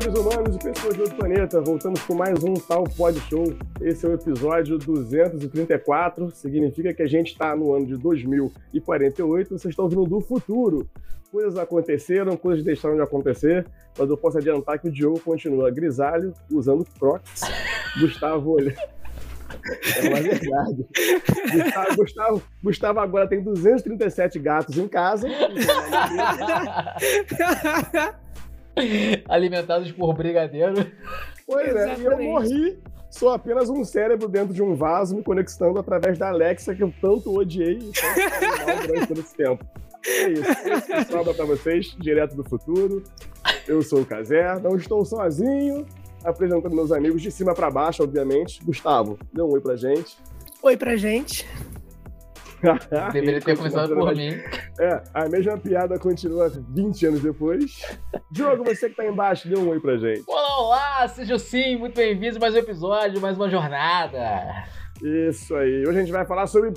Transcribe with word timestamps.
seres 0.00 0.18
humanos 0.18 0.56
e 0.56 0.58
pessoas 0.58 0.94
de 0.94 1.02
outro 1.02 1.16
planeta, 1.16 1.60
voltamos 1.60 2.02
com 2.02 2.16
mais 2.16 2.42
um 2.42 2.54
Tal 2.54 2.82
Pod 2.82 3.16
Show. 3.30 3.54
Esse 3.80 4.04
é 4.04 4.08
o 4.08 4.14
episódio 4.14 4.76
234, 4.76 6.32
significa 6.32 6.92
que 6.92 7.00
a 7.00 7.06
gente 7.06 7.28
está 7.28 7.54
no 7.54 7.72
ano 7.72 7.86
de 7.86 7.96
2048, 7.98 9.50
vocês 9.50 9.70
estão 9.70 9.88
vindo 9.88 10.04
do 10.04 10.20
futuro. 10.20 10.90
Coisas 11.30 11.56
aconteceram, 11.56 12.36
coisas 12.36 12.64
deixaram 12.64 12.96
de 12.96 13.02
acontecer, 13.02 13.64
mas 13.96 14.10
eu 14.10 14.16
posso 14.16 14.38
adiantar 14.38 14.80
que 14.80 14.88
o 14.88 14.90
Diogo 14.90 15.20
continua 15.20 15.70
grisalho, 15.70 16.34
usando 16.50 16.84
Crocs. 16.98 17.42
Gustavo 18.00 18.56
olha. 18.56 18.74
É 19.96 20.08
uma 20.08 20.20
verdade. 20.20 20.88
Gustavo, 21.52 21.96
Gustavo, 21.96 22.42
Gustavo 22.64 22.98
agora 22.98 23.28
tem 23.28 23.40
237 23.40 24.40
gatos 24.40 24.76
em 24.76 24.88
casa. 24.88 25.28
Alimentados 29.28 29.90
por 29.92 30.14
brigadeiro. 30.14 30.86
Pois 31.46 31.74
é, 31.74 31.98
e 31.98 32.04
eu 32.04 32.18
morri. 32.18 32.78
Sou 33.10 33.30
apenas 33.30 33.70
um 33.70 33.84
cérebro 33.84 34.28
dentro 34.28 34.52
de 34.52 34.60
um 34.60 34.74
vaso 34.74 35.14
me 35.14 35.22
conectando 35.22 35.78
através 35.78 36.18
da 36.18 36.30
Alexa 36.30 36.74
que 36.74 36.82
eu 36.82 36.92
tanto 37.00 37.32
odiei 37.32 37.78
e 37.78 37.92
tanto 37.92 38.86
durante 38.88 39.06
todo 39.06 39.20
esse 39.20 39.36
tempo. 39.36 39.64
É 40.04 40.28
isso. 40.30 40.50
Esse 40.50 40.92
que 40.92 41.12
sobra 41.12 41.32
pra 41.32 41.44
vocês, 41.44 41.94
direto 41.98 42.34
do 42.34 42.42
futuro. 42.42 43.04
Eu 43.68 43.82
sou 43.82 44.00
o 44.00 44.06
Cazé, 44.06 44.58
não 44.58 44.76
estou 44.76 45.04
sozinho, 45.04 45.86
apresentando 46.24 46.74
meus 46.74 46.90
amigos 46.90 47.22
de 47.22 47.30
cima 47.30 47.54
para 47.54 47.70
baixo, 47.70 48.02
obviamente. 48.02 48.62
Gustavo, 48.64 49.18
dê 49.32 49.40
um 49.42 49.52
oi 49.52 49.60
pra 49.60 49.76
gente. 49.76 50.18
Oi 50.60 50.76
pra 50.76 50.96
gente. 50.96 51.46
Deveria 53.12 53.40
ter 53.40 53.56
começado 53.56 53.94
por 53.94 54.14
mim. 54.14 54.30
É, 54.80 55.02
a 55.12 55.28
mesma 55.28 55.58
piada 55.58 55.98
continua 55.98 56.48
20 56.48 57.06
anos 57.06 57.20
depois. 57.20 57.82
Diogo, 58.30 58.64
você 58.64 58.88
que 58.88 58.96
tá 58.96 59.06
embaixo, 59.06 59.48
dê 59.48 59.56
um 59.56 59.68
oi 59.68 59.80
pra 59.80 59.96
gente. 59.96 60.24
Olá, 60.26 60.60
olá, 60.60 61.08
sejam 61.08 61.38
sim 61.38 61.76
muito 61.76 61.96
bem-vindos 61.96 62.36
a 62.36 62.40
mais 62.40 62.54
um 62.54 62.58
episódio, 62.58 63.20
mais 63.20 63.36
uma 63.36 63.48
jornada. 63.48 64.64
Isso 65.02 65.54
aí. 65.54 65.82
Hoje 65.86 65.98
a 65.98 66.00
gente 66.00 66.12
vai 66.12 66.24
falar 66.24 66.46
sobre 66.46 66.72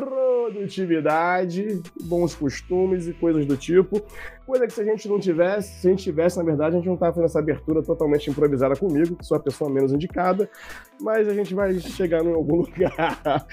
produtividade, 0.00 1.82
bons 2.02 2.34
costumes 2.34 3.06
e 3.08 3.12
coisas 3.12 3.44
do 3.46 3.56
tipo. 3.56 4.02
Coisa 4.46 4.66
que 4.66 4.72
se 4.72 4.80
a 4.80 4.84
gente 4.84 5.08
não 5.08 5.20
tivesse, 5.20 5.80
se 5.80 5.86
a 5.86 5.90
gente 5.90 6.02
tivesse, 6.02 6.38
na 6.38 6.44
verdade, 6.44 6.76
a 6.76 6.78
gente 6.78 6.86
não 6.86 6.94
estava 6.94 7.12
fazendo 7.12 7.26
essa 7.26 7.38
abertura 7.38 7.82
totalmente 7.82 8.30
improvisada 8.30 8.74
comigo, 8.76 9.16
que 9.16 9.24
sou 9.24 9.36
a 9.36 9.40
pessoa 9.40 9.70
menos 9.70 9.92
indicada, 9.92 10.48
mas 11.00 11.28
a 11.28 11.34
gente 11.34 11.54
vai 11.54 11.78
chegar 11.78 12.24
em 12.24 12.32
algum 12.32 12.62
lugar. 12.62 13.46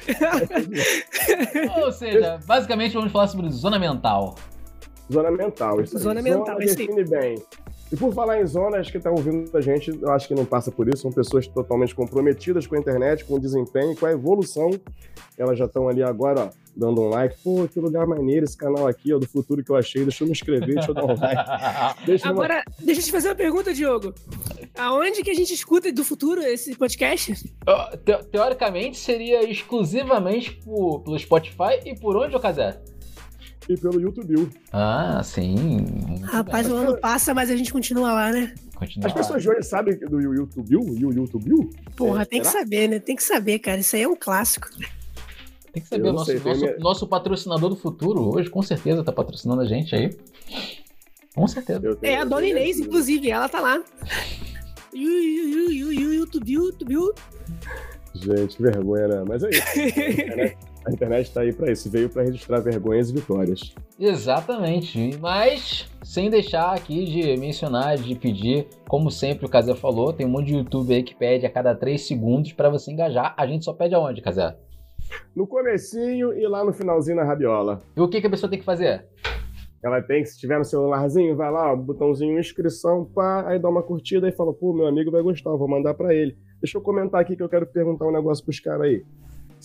Ou 1.84 1.92
seja, 1.92 2.40
basicamente 2.46 2.94
vamos 2.94 3.12
falar 3.12 3.28
sobre 3.28 3.50
zona 3.50 3.78
mental. 3.78 4.36
Zona 5.12 5.32
mental, 5.32 5.82
isso 5.82 5.98
aí. 5.98 6.04
Zona 6.04 6.22
mental, 6.22 6.46
zona 6.46 6.64
isso 6.66 6.80
aí. 6.80 6.88
define 6.88 7.04
bem. 7.06 7.36
E 7.92 7.96
por 7.96 8.12
falar 8.14 8.42
em 8.42 8.48
zona, 8.48 8.78
acho 8.78 8.92
que 8.92 9.00
tá 9.00 9.12
ouvindo 9.12 9.56
a 9.56 9.62
gente, 9.62 9.92
eu 10.02 10.12
acho 10.12 10.28
que 10.28 10.34
não 10.34 10.44
passa 10.44 10.72
por 10.72 10.88
isso, 10.88 11.04
são 11.04 11.12
pessoas 11.12 11.46
totalmente 11.48 11.94
comprometidas 11.94 12.66
com 12.66 12.76
a 12.76 12.80
internet, 12.80 13.24
com 13.24 13.36
o 13.36 13.40
desempenho, 13.40 13.96
com 13.96 14.08
a 14.08 14.12
evolução. 14.12 14.72
Elas 15.38 15.60
já 15.60 15.66
estão 15.66 15.88
ali 15.88 16.02
agora, 16.02 16.46
ó, 16.46 16.50
dando 16.76 17.02
um 17.02 17.10
like. 17.10 17.36
Pô, 17.44 17.68
que 17.72 17.80
lugar 17.80 18.08
maneiro 18.08 18.44
esse 18.46 18.58
canal 18.58 18.88
aqui, 18.88 19.14
ó, 19.14 19.20
do 19.20 19.28
futuro 19.28 19.64
que 19.64 19.70
eu 19.70 19.76
achei. 19.76 20.02
Deixa 20.02 20.24
eu 20.24 20.28
me 20.28 20.32
inscrever, 20.32 20.74
deixa 20.74 20.90
eu 20.90 20.96
dar 20.96 21.06
um 21.06 21.16
like. 21.16 22.02
Deixa 22.08 22.28
eu... 22.28 22.32
Agora, 22.32 22.64
deixa 22.80 23.02
eu 23.02 23.06
te 23.06 23.12
fazer 23.12 23.28
uma 23.30 23.36
pergunta, 23.36 23.72
Diogo. 23.74 24.14
Aonde 24.78 25.22
que 25.22 25.30
a 25.30 25.36
gente 25.36 25.54
escuta 25.54 25.92
do 25.92 26.04
futuro 26.04 26.42
esse 26.42 26.76
podcast? 26.76 27.34
Te- 28.04 28.24
teoricamente 28.32 28.98
seria 28.98 29.48
exclusivamente 29.50 30.54
por, 30.64 31.02
pelo 31.02 31.20
Spotify 31.20 31.80
e 31.86 31.98
por 32.00 32.18
onde, 32.18 32.36
ô 32.36 32.40
Casé? 32.40 32.82
E 33.68 33.76
pelo 33.78 34.00
YouTube. 34.00 34.48
Ah, 34.72 35.22
sim. 35.24 35.78
Rapaz, 36.24 36.68
bem. 36.68 36.76
o 36.76 36.80
ano 36.80 36.98
passa, 37.00 37.34
mas 37.34 37.50
a 37.50 37.56
gente 37.56 37.72
continua 37.74 38.14
lá, 38.14 38.32
né? 38.32 38.54
Continua. 38.76 39.08
As 39.08 39.14
pessoas 39.14 39.42
de 39.42 39.50
hoje 39.50 39.64
sabem 39.64 39.98
do 39.98 40.22
YouTube? 40.22 40.76
O 40.76 41.12
YouTube? 41.14 41.70
Porra, 41.96 42.22
É, 42.22 42.26
tem 42.26 42.42
que 42.42 42.48
será? 42.48 42.60
saber, 42.64 42.88
né? 42.90 43.00
Tem 43.00 43.16
que 43.16 43.24
saber, 43.24 43.58
cara. 43.60 43.80
Isso 43.80 43.96
aí 43.96 44.04
é 44.04 44.08
um 44.08 44.16
clássico. 44.16 44.68
Tem 45.74 45.82
que 45.82 45.90
saber, 45.90 46.12
nosso, 46.12 46.26
sei, 46.26 46.40
nosso, 46.40 46.60
minha- 46.62 46.78
nosso 46.78 47.08
patrocinador 47.08 47.70
do 47.70 47.76
futuro 47.76 48.36
hoje 48.36 48.50
com 48.50 48.62
certeza 48.62 49.04
tá 49.04 49.12
patrocinando 49.12 49.62
a 49.62 49.66
gente 49.66 49.96
aí. 49.96 50.16
Com 51.34 51.48
certeza. 51.48 51.98
É 52.04 52.18
a 52.18 52.24
Dona 52.24 52.46
Inês, 52.48 52.80
inclusive, 52.80 53.30
ela 53.32 53.50
tá 53.50 53.60
lá. 53.60 53.82
YouTube, 54.94 56.52
YouTube. 56.54 56.96
Gente, 58.14 58.56
que 58.58 58.64
vergonha, 58.64 59.08
né? 59.08 59.24
Mas 59.28 59.44
é 59.44 59.50
isso. 59.50 60.75
A 60.86 60.92
internet, 60.92 60.92
a 60.92 60.94
internet 60.94 61.34
tá 61.34 61.42
aí 61.42 61.54
pra 61.54 61.72
isso. 61.72 61.90
Veio 61.90 62.10
pra 62.10 62.24
registrar 62.24 62.60
vergonhas 62.60 63.10
e 63.10 63.14
vitórias. 63.14 63.74
Exatamente. 64.00 65.18
Mas, 65.20 65.90
sem 66.04 66.30
deixar 66.30 66.74
aqui 66.74 67.06
de 67.06 67.38
mencionar, 67.38 67.98
de 67.98 68.16
pedir, 68.16 68.68
como 68.88 69.10
sempre 69.10 69.46
o 69.46 69.50
Casé 69.50 69.74
falou, 69.74 70.14
tem 70.14 70.26
um 70.26 70.30
monte 70.30 70.48
de 70.48 70.56
YouTube 70.56 70.94
aí 70.94 71.04
que 71.04 71.16
pede 71.16 71.46
a 71.46 71.50
cada 71.50 71.74
3 71.74 72.06
segundos 72.06 72.54
pra 72.54 72.70
você 72.70 72.92
engajar. 72.92 73.34
A 73.38 73.48
gente 73.48 73.66
só 73.66 73.74
pede 73.74 73.96
aonde, 73.96 74.22
Casé? 74.22 74.56
No 75.36 75.48
comecinho 75.48 76.34
e 76.34 76.48
lá 76.48 76.64
no 76.64 76.74
finalzinho 76.74 77.18
na 77.18 77.24
rabiola. 77.24 77.80
E 77.96 78.02
o 78.02 78.08
que, 78.08 78.22
que 78.22 78.28
a 78.28 78.30
pessoa 78.30 78.50
tem 78.50 78.60
que 78.60 78.66
fazer? 78.66 79.06
Ela 79.84 80.02
tem 80.02 80.24
que, 80.24 80.30
se 80.30 80.40
tiver 80.40 80.58
no 80.58 80.66
celularzinho, 80.66 81.36
vai 81.36 81.52
lá, 81.52 81.72
ó, 81.72 81.76
botãozinho 81.76 82.40
inscrição, 82.40 83.06
pá, 83.06 83.48
aí 83.48 83.60
dá 83.60 83.70
uma 83.70 83.84
curtida 83.84 84.28
e 84.28 84.32
fala, 84.32 84.52
pô, 84.52 84.74
meu 84.74 84.88
amigo 84.88 85.12
vai 85.12 85.22
gostar, 85.22 85.52
vou 85.52 85.68
mandar 85.68 85.94
pra 85.94 86.12
ele. 86.12 86.36
Deixa 86.60 86.78
eu 86.78 86.82
comentar 86.82 87.22
aqui 87.22 87.36
que 87.36 87.44
eu 87.44 87.50
quero 87.50 87.68
perguntar 87.68 88.08
um 88.08 88.12
negócio 88.12 88.44
pros 88.44 88.60
caras 88.60 88.82
aí. 88.82 89.04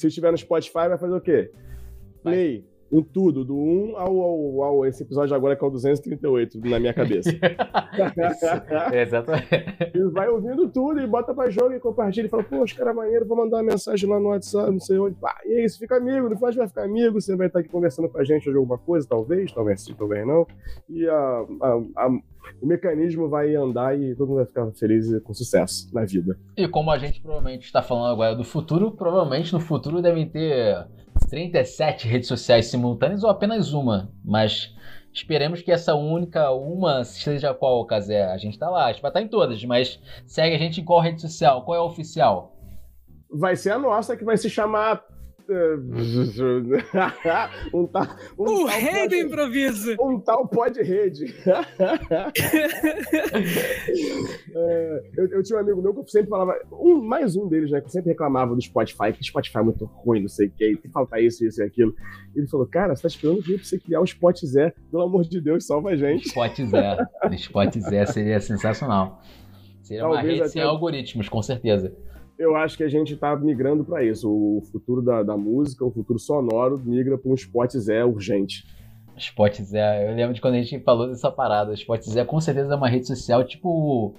Se 0.00 0.06
estiver 0.06 0.30
no 0.30 0.38
Spotify, 0.38 0.88
vai 0.88 0.96
fazer 0.96 1.14
o 1.14 1.20
quê? 1.20 1.50
Play 2.22 2.64
em 2.92 3.02
tudo, 3.02 3.44
do 3.44 3.54
1 3.56 3.96
ao, 3.96 4.20
ao, 4.20 4.62
ao 4.62 4.86
esse 4.86 5.02
episódio 5.02 5.34
agora 5.36 5.54
que 5.54 5.64
é 5.64 5.66
o 5.66 5.70
238 5.70 6.58
na 6.68 6.78
minha 6.80 6.92
cabeça. 6.94 7.30
Exatamente. 8.92 9.48
e 9.94 10.02
vai 10.10 10.28
ouvindo 10.28 10.68
tudo 10.68 11.00
e 11.00 11.06
bota 11.06 11.32
pra 11.34 11.50
jogo 11.50 11.72
e 11.74 11.80
compartilha 11.80 12.26
e 12.26 12.28
fala, 12.28 12.42
pô, 12.42 12.62
os 12.62 12.72
caras 12.72 12.94
maneiros, 12.94 13.26
vou 13.28 13.36
mandar 13.36 13.58
uma 13.58 13.62
mensagem 13.64 14.08
lá 14.08 14.18
no 14.18 14.28
WhatsApp, 14.28 14.70
não 14.70 14.80
sei 14.80 14.98
onde. 14.98 15.14
Pá, 15.16 15.36
e 15.44 15.52
é 15.60 15.64
isso, 15.64 15.78
fica 15.78 15.96
amigo, 15.96 16.28
final 16.36 16.52
vai 16.52 16.68
ficar 16.68 16.84
amigo, 16.84 17.20
você 17.20 17.36
vai 17.36 17.46
estar 17.46 17.60
aqui 17.60 17.68
conversando 17.68 18.08
com 18.08 18.18
a 18.18 18.24
gente 18.24 18.50
de 18.50 18.56
alguma 18.56 18.78
coisa, 18.78 19.06
talvez, 19.08 19.52
talvez 19.52 19.82
sim, 19.82 19.94
talvez 19.96 20.26
não. 20.26 20.46
E 20.88 21.06
a, 21.08 21.14
a- 21.62 21.82
a- 21.96 22.18
o 22.60 22.66
mecanismo 22.66 23.28
vai 23.28 23.54
andar 23.54 23.96
e 23.98 24.14
todo 24.16 24.28
mundo 24.28 24.36
vai 24.38 24.46
ficar 24.46 24.66
feliz 24.72 25.08
e 25.10 25.20
com 25.20 25.32
sucesso 25.32 25.88
na 25.94 26.04
vida. 26.04 26.36
E 26.56 26.66
como 26.66 26.90
a 26.90 26.98
gente 26.98 27.20
provavelmente 27.20 27.64
está 27.66 27.82
falando 27.82 28.12
agora 28.12 28.34
do 28.34 28.42
futuro, 28.42 28.90
provavelmente 28.92 29.52
no 29.52 29.60
futuro 29.60 30.00
devem 30.02 30.26
ter 30.28 30.86
37 31.30 32.08
redes 32.08 32.28
sociais 32.28 32.66
simultâneas 32.66 33.22
ou 33.22 33.30
apenas 33.30 33.72
uma. 33.72 34.12
Mas 34.24 34.74
esperemos 35.12 35.62
que 35.62 35.70
essa 35.70 35.94
única 35.94 36.50
uma 36.50 37.04
seja 37.04 37.54
qual, 37.54 37.86
Casé? 37.86 38.24
A 38.24 38.36
gente 38.36 38.58
tá 38.58 38.68
lá, 38.68 38.86
a 38.86 38.92
gente 38.92 39.00
vai 39.00 39.10
estar 39.10 39.22
em 39.22 39.28
todas, 39.28 39.64
mas 39.64 40.00
segue 40.26 40.56
a 40.56 40.58
gente 40.58 40.80
em 40.80 40.84
qual 40.84 41.00
rede 41.00 41.20
social? 41.20 41.64
Qual 41.64 41.76
é 41.76 41.78
a 41.78 41.84
oficial? 41.84 42.56
Vai 43.32 43.54
ser 43.54 43.70
a 43.70 43.78
nossa 43.78 44.16
que 44.16 44.24
vai 44.24 44.36
se 44.36 44.50
chamar. 44.50 45.04
Eh, 45.50 45.76
um 47.74 47.86
tal, 47.86 48.06
um 48.38 48.42
O 48.42 48.66
tal 48.66 48.78
rei 48.78 49.08
do 49.08 49.14
improviso. 49.16 49.96
Um 50.00 50.20
tal 50.20 50.46
pode 50.48 50.82
rede. 50.82 51.34
É, 54.54 55.02
eu, 55.16 55.28
eu 55.28 55.42
tinha 55.42 55.58
um 55.58 55.62
amigo 55.62 55.80
meu 55.82 55.92
que 55.94 56.00
eu 56.00 56.06
sempre 56.08 56.28
falava, 56.28 56.54
um, 56.72 57.00
mais 57.02 57.36
um 57.36 57.48
deles, 57.48 57.70
né? 57.70 57.80
Que 57.80 57.90
sempre 57.90 58.10
reclamava 58.10 58.54
do 58.54 58.60
Spotify, 58.60 59.12
que 59.12 59.20
o 59.20 59.24
Spotify 59.24 59.58
é 59.58 59.62
muito 59.62 59.84
ruim, 59.84 60.20
não 60.22 60.28
sei 60.28 60.48
o 60.48 60.50
que, 60.50 60.64
tem 60.66 60.76
que 60.76 60.88
faltar 60.90 61.22
isso, 61.22 61.44
isso 61.44 61.62
e 61.62 61.64
aquilo. 61.64 61.94
Ele 62.34 62.46
falou, 62.48 62.66
cara, 62.66 62.94
você 62.94 63.02
tá 63.02 63.08
esperando 63.08 63.38
o 63.38 63.42
quê 63.42 63.54
pra 63.54 63.64
você 63.64 63.78
criar 63.78 64.00
o 64.00 64.04
Spot 64.04 64.36
Zé? 64.44 64.72
Pelo 64.90 65.02
amor 65.04 65.24
de 65.24 65.40
Deus, 65.40 65.66
salva 65.66 65.90
a 65.90 65.96
gente. 65.96 66.26
Spot 66.26 66.56
Zé. 66.64 66.96
Spot 67.36 67.78
Zé 67.78 68.06
seria 68.06 68.40
sensacional. 68.40 69.22
Seria 69.82 70.06
uma 70.06 70.16
Talvez 70.16 70.38
rede 70.40 70.48
sem 70.50 70.62
até- 70.62 70.70
algoritmos, 70.70 71.28
com 71.28 71.42
certeza. 71.42 71.92
Eu 72.40 72.56
acho 72.56 72.74
que 72.76 72.82
a 72.82 72.88
gente 72.88 73.14
tá 73.16 73.36
migrando 73.36 73.84
pra 73.84 74.02
isso. 74.02 74.26
O 74.30 74.62
futuro 74.72 75.02
da, 75.02 75.22
da 75.22 75.36
música, 75.36 75.84
o 75.84 75.90
futuro 75.90 76.18
sonoro, 76.18 76.80
migra 76.82 77.18
pra 77.18 77.30
um 77.30 77.34
Spot 77.34 77.70
Zé 77.76 78.02
urgente. 78.02 78.64
Spot 79.18 79.54
Zé, 79.62 80.10
eu 80.10 80.14
lembro 80.16 80.32
de 80.34 80.40
quando 80.40 80.54
a 80.54 80.62
gente 80.62 80.82
falou 80.82 81.06
dessa 81.06 81.30
parada. 81.30 81.74
Spot 81.74 82.00
Zé 82.02 82.24
com 82.24 82.40
certeza 82.40 82.72
é 82.72 82.76
uma 82.76 82.88
rede 82.88 83.06
social, 83.06 83.44
tipo 83.44 83.68
o, 83.68 84.14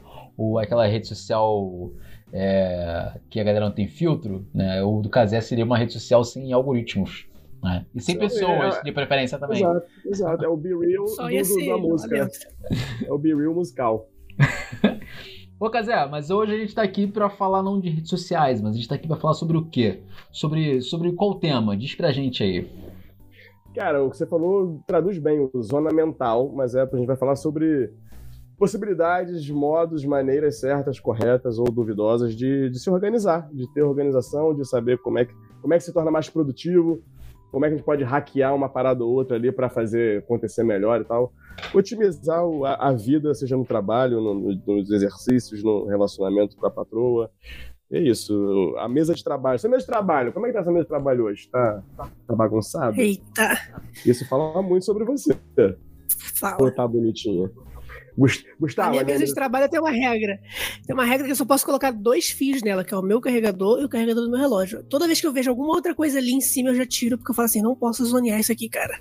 o- 0.53 0.59
aquela 0.59 0.85
rede 0.85 1.07
social 1.07 1.91
é, 2.31 3.13
que 3.27 3.39
a 3.39 3.43
galera 3.43 3.65
não 3.65 3.73
tem 3.73 3.87
filtro, 3.87 4.45
né? 4.53 4.83
O 4.83 5.01
do 5.01 5.09
Casé 5.09 5.41
seria 5.41 5.65
uma 5.65 5.77
rede 5.77 5.93
social 5.93 6.23
sem 6.23 6.53
algoritmos. 6.53 7.25
Né? 7.63 7.85
E 7.95 7.99
sem 8.01 8.13
Sim, 8.15 8.19
pessoas, 8.21 8.77
é- 8.77 8.83
de 8.83 8.91
preferência 8.91 9.39
também. 9.39 9.57
Exato, 9.63 9.85
exato. 10.05 10.45
É 10.45 10.47
o 10.47 10.55
Be 10.57 10.69
Real 10.69 11.05
do, 11.05 11.65
da 11.65 11.77
música. 11.77 12.29
É 13.05 13.11
o 13.11 13.17
Be 13.17 13.33
Real 13.33 13.53
musical. 13.55 14.07
Ô, 15.61 15.69
Casé, 15.69 16.07
mas 16.07 16.31
hoje 16.31 16.55
a 16.55 16.57
gente 16.57 16.73
tá 16.73 16.81
aqui 16.81 17.05
pra 17.05 17.29
falar 17.29 17.61
não 17.61 17.79
de 17.79 17.87
redes 17.87 18.09
sociais, 18.09 18.59
mas 18.59 18.73
a 18.73 18.77
gente 18.77 18.89
tá 18.89 18.95
aqui 18.95 19.07
pra 19.07 19.15
falar 19.15 19.35
sobre 19.35 19.55
o 19.55 19.63
quê? 19.63 20.01
Sobre, 20.31 20.81
sobre 20.81 21.11
qual 21.11 21.35
tema? 21.35 21.77
Diz 21.77 21.93
pra 21.93 22.11
gente 22.11 22.41
aí. 22.41 22.67
Cara, 23.75 24.03
o 24.03 24.09
que 24.09 24.17
você 24.17 24.25
falou 24.25 24.81
traduz 24.87 25.19
bem 25.19 25.47
o 25.53 25.61
zona 25.61 25.93
mental, 25.93 26.51
mas 26.51 26.73
é, 26.73 26.81
a 26.81 26.97
gente 26.97 27.05
vai 27.05 27.15
falar 27.15 27.35
sobre 27.35 27.93
possibilidades, 28.57 29.47
modos, 29.51 30.03
maneiras 30.03 30.59
certas, 30.59 30.99
corretas 30.99 31.59
ou 31.59 31.65
duvidosas 31.65 32.35
de, 32.35 32.67
de 32.71 32.79
se 32.79 32.89
organizar, 32.89 33.47
de 33.53 33.71
ter 33.71 33.83
organização, 33.83 34.55
de 34.55 34.67
saber 34.67 34.97
como 34.97 35.19
é, 35.19 35.25
que, 35.25 35.33
como 35.61 35.75
é 35.75 35.77
que 35.77 35.83
se 35.83 35.93
torna 35.93 36.09
mais 36.09 36.27
produtivo, 36.27 37.03
como 37.51 37.65
é 37.65 37.67
que 37.67 37.73
a 37.73 37.77
gente 37.77 37.85
pode 37.85 38.03
hackear 38.03 38.55
uma 38.55 38.69
parada 38.69 39.03
ou 39.03 39.11
outra 39.11 39.35
ali 39.35 39.51
para 39.51 39.69
fazer 39.69 40.19
acontecer 40.19 40.63
melhor 40.63 41.01
e 41.01 41.03
tal. 41.03 41.33
Otimizar 41.73 42.41
a, 42.65 42.89
a 42.89 42.93
vida, 42.93 43.33
seja 43.33 43.57
no 43.57 43.65
trabalho, 43.65 44.21
no, 44.21 44.33
no, 44.33 44.77
nos 44.77 44.89
exercícios, 44.89 45.61
no 45.61 45.85
relacionamento 45.85 46.55
com 46.55 46.65
a 46.65 46.71
patroa. 46.71 47.29
É 47.91 47.99
isso, 47.99 48.73
a 48.77 48.87
mesa 48.87 49.13
de 49.13 49.21
trabalho. 49.21 49.55
Essa 49.55 49.67
mesa 49.67 49.81
de 49.81 49.87
trabalho, 49.87 50.31
como 50.31 50.45
é 50.45 50.49
que 50.49 50.53
tá 50.53 50.61
essa 50.61 50.71
mesa 50.71 50.83
de 50.83 50.89
trabalho 50.89 51.25
hoje? 51.25 51.49
Tá, 51.49 51.83
tá 52.25 52.35
bagunçada? 52.35 52.99
Eita! 52.99 53.51
Isso 54.05 54.25
fala 54.29 54.61
muito 54.61 54.85
sobre 54.85 55.03
você. 55.03 55.37
Fala. 56.39 56.57
Ou 56.61 56.73
tá 56.73 56.87
bonitinha? 56.87 57.51
Gustavo, 58.59 58.89
a 58.89 58.91
minha 58.91 59.03
mesa 59.03 59.25
de 59.25 59.33
trabalho 59.33 59.69
tem 59.69 59.79
uma 59.79 59.91
regra. 59.91 60.39
Tem 60.85 60.93
uma 60.93 61.05
regra 61.05 61.25
que 61.25 61.31
eu 61.31 61.35
só 61.35 61.45
posso 61.45 61.65
colocar 61.65 61.91
dois 61.91 62.29
fios 62.29 62.61
nela, 62.61 62.83
que 62.83 62.93
é 62.93 62.97
o 62.97 63.01
meu 63.01 63.19
carregador 63.19 63.81
e 63.81 63.85
o 63.85 63.89
carregador 63.89 64.23
do 64.23 64.29
meu 64.29 64.39
relógio. 64.39 64.83
Toda 64.83 65.07
vez 65.07 65.19
que 65.19 65.27
eu 65.27 65.33
vejo 65.33 65.49
alguma 65.49 65.73
outra 65.73 65.95
coisa 65.95 66.17
ali 66.19 66.31
em 66.31 66.41
cima, 66.41 66.69
eu 66.69 66.75
já 66.75 66.85
tiro, 66.85 67.17
porque 67.17 67.31
eu 67.31 67.35
falo 67.35 67.45
assim, 67.45 67.61
não 67.61 67.75
posso 67.75 68.05
zonear 68.05 68.39
isso 68.39 68.51
aqui, 68.51 68.69
cara. 68.69 68.99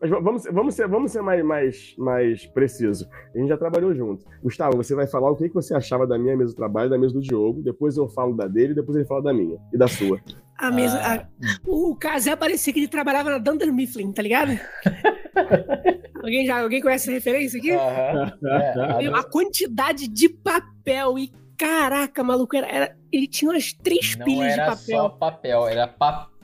Mas 0.00 0.10
vamos, 0.10 0.44
vamos 0.44 0.74
ser, 0.74 0.86
vamos 0.86 1.12
ser 1.12 1.22
mais, 1.22 1.42
mais, 1.42 1.94
mais 1.96 2.46
preciso. 2.46 3.08
A 3.34 3.38
gente 3.38 3.48
já 3.48 3.56
trabalhou 3.56 3.94
junto. 3.94 4.26
Gustavo, 4.42 4.76
você 4.76 4.94
vai 4.94 5.06
falar 5.06 5.30
o 5.30 5.36
que, 5.36 5.48
que 5.48 5.54
você 5.54 5.74
achava 5.74 6.06
da 6.06 6.18
minha 6.18 6.36
mesa 6.36 6.50
de 6.50 6.56
trabalho, 6.56 6.90
da 6.90 6.98
mesa 6.98 7.14
do 7.14 7.20
Diogo, 7.20 7.62
depois 7.62 7.96
eu 7.96 8.06
falo 8.08 8.34
da 8.34 8.46
dele, 8.46 8.74
depois 8.74 8.96
ele 8.96 9.06
fala 9.06 9.22
da 9.22 9.32
minha 9.32 9.58
e 9.72 9.78
da 9.78 9.88
sua. 9.88 10.20
A 10.58 10.70
mesa. 10.70 10.98
Ah. 10.98 11.14
A, 11.14 11.26
o 11.66 11.96
Casé 11.96 12.36
parecia 12.36 12.72
que 12.72 12.80
ele 12.80 12.88
trabalhava 12.88 13.30
na 13.30 13.38
Dunder 13.38 13.72
Mifflin, 13.72 14.12
tá 14.12 14.22
ligado? 14.22 14.58
alguém, 16.22 16.46
já, 16.46 16.60
alguém 16.60 16.80
conhece 16.80 17.04
essa 17.04 17.12
referência 17.12 17.58
aqui? 17.58 17.72
Uhum. 17.72 18.26
É, 19.00 19.06
a 19.06 19.22
quantidade 19.22 20.08
de 20.08 20.28
papel 20.28 21.18
e 21.18 21.32
caraca, 21.56 22.22
maluco, 22.22 22.56
era, 22.56 22.66
era 22.68 22.96
ele 23.12 23.26
tinha 23.26 23.50
umas 23.50 23.72
três 23.72 24.16
Não 24.16 24.24
pilhas 24.24 24.54
de 24.54 24.60
papel. 24.60 24.76
Não 24.88 24.94
era 24.94 25.02
só 25.02 25.08
papel, 25.08 25.68
era 25.68 25.86
papel 25.86 26.36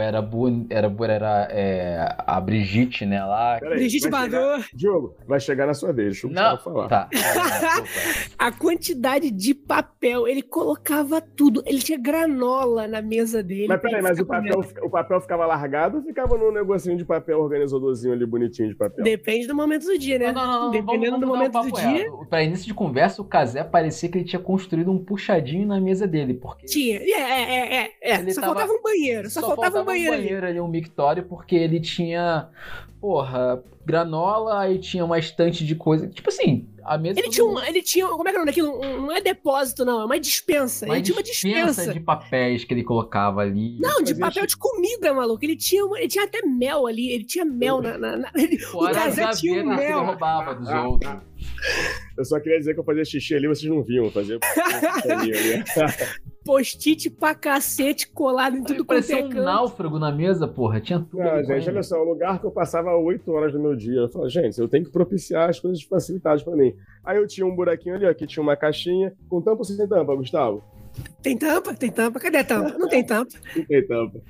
era, 0.00 0.20
bu, 0.20 0.66
era, 0.68 0.92
era 1.04 1.48
é, 1.50 2.16
a 2.18 2.40
Brigitte, 2.40 3.06
né, 3.06 3.24
lá. 3.24 3.58
Peraí, 3.60 3.78
Brigitte 3.78 4.08
Bardot. 4.08 4.68
Diogo, 4.74 5.14
vai 5.26 5.38
chegar 5.38 5.66
na 5.66 5.74
sua 5.74 5.92
vez, 5.92 6.12
deixa 6.12 6.26
eu 6.26 6.30
Não, 6.30 6.58
falar. 6.58 6.88
Tá. 6.88 7.08
a 8.38 8.50
quantidade 8.50 9.30
de 9.30 9.54
papel, 9.54 10.26
ele 10.26 10.42
colocava 10.42 11.20
tudo. 11.20 11.62
Ele 11.66 11.78
tinha 11.78 11.98
granola 11.98 12.88
na 12.88 13.00
mesa 13.00 13.42
dele. 13.42 13.68
Mas 13.68 13.80
peraí, 13.80 14.02
mas 14.02 14.18
o 14.18 14.26
papel, 14.26 14.60
o 14.82 14.90
papel 14.90 15.20
ficava 15.20 15.46
largado 15.46 15.98
ou 15.98 16.02
ficava 16.02 16.36
num 16.36 16.52
negocinho 16.52 16.96
de 16.96 17.04
papel 17.04 17.40
organizadorzinho 17.40 18.12
ali, 18.12 18.26
bonitinho 18.26 18.68
de 18.70 18.74
papel? 18.74 19.04
Depende 19.04 19.46
do 19.46 19.54
momento 19.54 19.84
do 19.84 19.98
dia, 19.98 20.18
né? 20.18 20.32
Não, 20.32 20.46
não, 20.46 20.64
não. 20.64 20.70
Dependendo 20.70 21.20
vamos, 21.20 21.28
vamos 21.28 21.50
do 21.50 21.58
momento 21.58 21.72
do 21.72 21.80
dia. 21.80 22.10
Pra 22.28 22.42
início 22.42 22.66
de 22.66 22.74
conversa, 22.74 23.22
o 23.22 23.24
Casé 23.24 23.62
parecia 23.62 24.08
que 24.08 24.18
ele 24.18 24.24
tinha 24.24 24.40
construído 24.40 24.90
um 24.90 24.98
puxadinho 24.98 25.66
na 25.66 25.80
mesa 25.80 26.06
dele. 26.06 26.13
Porque 26.40 26.66
tinha. 26.66 26.98
É, 26.98 27.20
é, 27.20 27.84
é. 27.84 27.90
é. 28.00 28.32
Só 28.32 28.40
tava... 28.40 28.54
faltava 28.54 28.72
um 28.72 28.82
banheiro. 28.82 29.30
Só, 29.30 29.40
só 29.40 29.46
faltava, 29.48 29.72
faltava 29.72 29.82
um 29.82 29.86
banheiro. 29.86 30.12
Um 30.12 30.16
banheiro 30.16 30.46
ali, 30.46 30.60
um 30.60 30.68
mictório, 30.68 31.24
porque 31.24 31.56
ele 31.56 31.80
tinha, 31.80 32.48
porra, 33.00 33.62
granola, 33.84 34.60
aí 34.60 34.78
tinha 34.78 35.04
uma 35.04 35.18
estante 35.18 35.64
de 35.64 35.74
coisa. 35.74 36.08
Tipo 36.08 36.28
assim, 36.30 36.68
a 36.82 36.96
mesa. 36.96 37.18
Ele 37.18 37.28
tinha, 37.28 37.44
um, 37.44 37.60
ele 37.62 37.82
tinha. 37.82 38.06
Como 38.06 38.28
é 38.28 38.32
que 38.32 38.36
é 38.36 38.40
o 38.40 38.44
nome 38.44 38.50
daquilo? 38.50 38.80
Um, 38.80 39.06
não 39.06 39.12
é 39.12 39.20
depósito, 39.20 39.84
não, 39.84 40.02
é 40.02 40.04
uma 40.04 40.18
dispensa. 40.18 40.86
Uma 40.86 40.96
ele 40.96 41.02
tinha 41.02 41.16
uma 41.16 41.22
dispensa. 41.22 41.92
de 41.92 42.00
papéis 42.00 42.64
que 42.64 42.72
ele 42.74 42.82
colocava 42.82 43.42
ali. 43.42 43.78
Não, 43.80 44.02
de 44.02 44.14
papel 44.14 44.46
de 44.46 44.56
comida, 44.56 45.12
maluco. 45.12 45.44
Ele 45.44 45.56
tinha, 45.56 45.82
ele 45.96 46.08
tinha 46.08 46.24
até 46.24 46.42
mel 46.42 46.86
ali. 46.86 47.10
Ele 47.10 47.24
tinha 47.24 47.44
mel 47.44 47.80
na. 47.80 47.98
na, 47.98 48.16
na 48.16 48.30
ele, 48.34 48.58
o 48.72 48.90
Casé 48.90 49.30
tinha 49.32 49.62
um 49.62 49.66
mel. 49.66 49.78
Que 49.78 49.84
ele 49.84 49.92
roubava 49.92 50.54
dos 50.54 50.68
ah, 50.68 50.86
outros. 50.86 51.12
Eu 52.16 52.24
só 52.24 52.38
queria 52.38 52.58
dizer 52.58 52.74
que 52.74 52.80
eu 52.80 52.84
fazia 52.84 53.04
xixi 53.04 53.34
ali, 53.34 53.48
vocês 53.48 53.68
não 53.68 53.82
viam 53.82 54.08
fazer. 54.08 54.38
post-it 56.44 57.10
pra 57.10 57.34
cacete 57.34 58.06
colado 58.08 58.56
em 58.56 58.62
tudo 58.62 58.84
quanto 58.84 59.10
é 59.10 59.24
um 59.24 59.28
náufrago 59.30 59.98
na 59.98 60.12
mesa, 60.12 60.46
porra. 60.46 60.80
Tinha 60.80 61.00
tudo. 61.00 61.22
Não, 61.22 61.42
gente, 61.44 61.68
olha 61.68 61.82
só, 61.82 62.00
o 62.00 62.04
lugar 62.04 62.38
que 62.38 62.46
eu 62.46 62.50
passava 62.50 62.94
8 62.96 63.28
horas 63.32 63.52
do 63.52 63.58
meu 63.58 63.74
dia. 63.74 64.02
Eu 64.02 64.08
falei, 64.08 64.30
gente, 64.30 64.58
eu 64.60 64.68
tenho 64.68 64.84
que 64.84 64.92
propiciar 64.92 65.48
as 65.48 65.58
coisas 65.58 65.82
facilitadas 65.82 66.42
pra 66.42 66.54
mim. 66.54 66.74
Aí 67.04 67.16
eu 67.16 67.26
tinha 67.26 67.46
um 67.46 67.56
buraquinho 67.56 67.96
ali, 67.96 68.06
ó, 68.06 68.14
que 68.14 68.26
tinha 68.26 68.42
uma 68.42 68.56
caixinha 68.56 69.12
com 69.28 69.40
tampa 69.40 69.58
ou 69.58 69.64
sem 69.64 69.76
tampa, 69.88 70.14
Gustavo? 70.14 70.62
Tem 71.22 71.36
tampa? 71.36 71.74
Tem 71.74 71.90
tampa? 71.90 72.20
Cadê 72.20 72.38
a 72.38 72.44
tampa? 72.44 72.78
Não 72.78 72.88
tem 72.88 73.04
tampa. 73.04 73.32
Não 73.56 73.64
tem 73.64 73.86
tampa. 73.86 74.20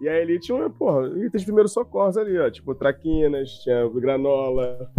E 0.00 0.08
aí 0.08 0.22
ali 0.22 0.40
tinha, 0.40 0.68
porra, 0.70 1.06
itens 1.24 1.42
de 1.42 1.46
primeiros 1.46 1.72
socorros 1.72 2.16
ali, 2.16 2.36
ó. 2.38 2.50
Tipo, 2.50 2.74
traquinas, 2.74 3.50
tinha 3.62 3.88
granola, 3.88 4.90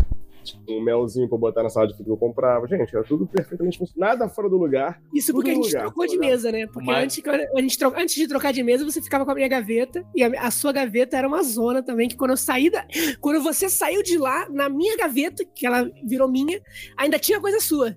um 0.68 0.82
melzinho 0.82 1.28
pra 1.28 1.38
botar 1.38 1.64
na 1.64 1.70
sala 1.70 1.88
de 1.88 1.96
que 1.96 2.08
eu 2.08 2.18
comprava. 2.18 2.68
Gente, 2.68 2.96
era 2.96 3.04
tudo 3.04 3.26
perfeitamente. 3.28 3.80
Nada 3.96 4.30
fora 4.30 4.50
do 4.50 4.58
lugar. 4.58 5.02
Isso 5.14 5.34
porque 5.34 5.52
a 5.52 5.54
gente 5.54 5.68
lugar, 5.68 5.82
trocou 5.82 6.08
de 6.08 6.18
mesa, 6.18 6.52
né? 6.52 6.68
Porque 6.68 6.86
Mas... 6.86 7.04
antes, 7.04 7.24
a 7.28 7.62
gente 7.62 7.78
troca, 7.78 8.02
antes 8.02 8.16
de 8.16 8.28
trocar 8.28 8.54
de 8.54 8.64
mesa, 8.64 8.86
você 8.86 9.02
ficava 9.02 9.26
com 9.26 9.32
a 9.32 9.36
minha 9.36 9.48
gaveta. 9.48 10.06
E 10.16 10.24
a, 10.24 10.48
a, 10.48 10.52
sua 10.52 10.72
gaveta 10.72 11.18
era 11.18 11.28
uma 11.28 11.44
zona 11.44 11.84
também, 11.84 12.08
que 12.08 12.16
quando 12.16 12.32
eu 12.32 12.38
saí 12.38 12.70
da. 12.70 12.86
Quando 13.20 13.42
você 13.42 13.70
saiu 13.70 14.02
de 14.04 14.18
lá, 14.18 14.48
na 14.50 14.70
minha 14.70 14.96
gaveta, 14.98 15.44
que 15.44 15.66
ela 15.66 15.90
virou 16.06 16.30
minha, 16.30 16.62
ainda 16.98 17.20
tinha 17.20 17.40
coisa 17.40 17.60
sua. 17.60 17.96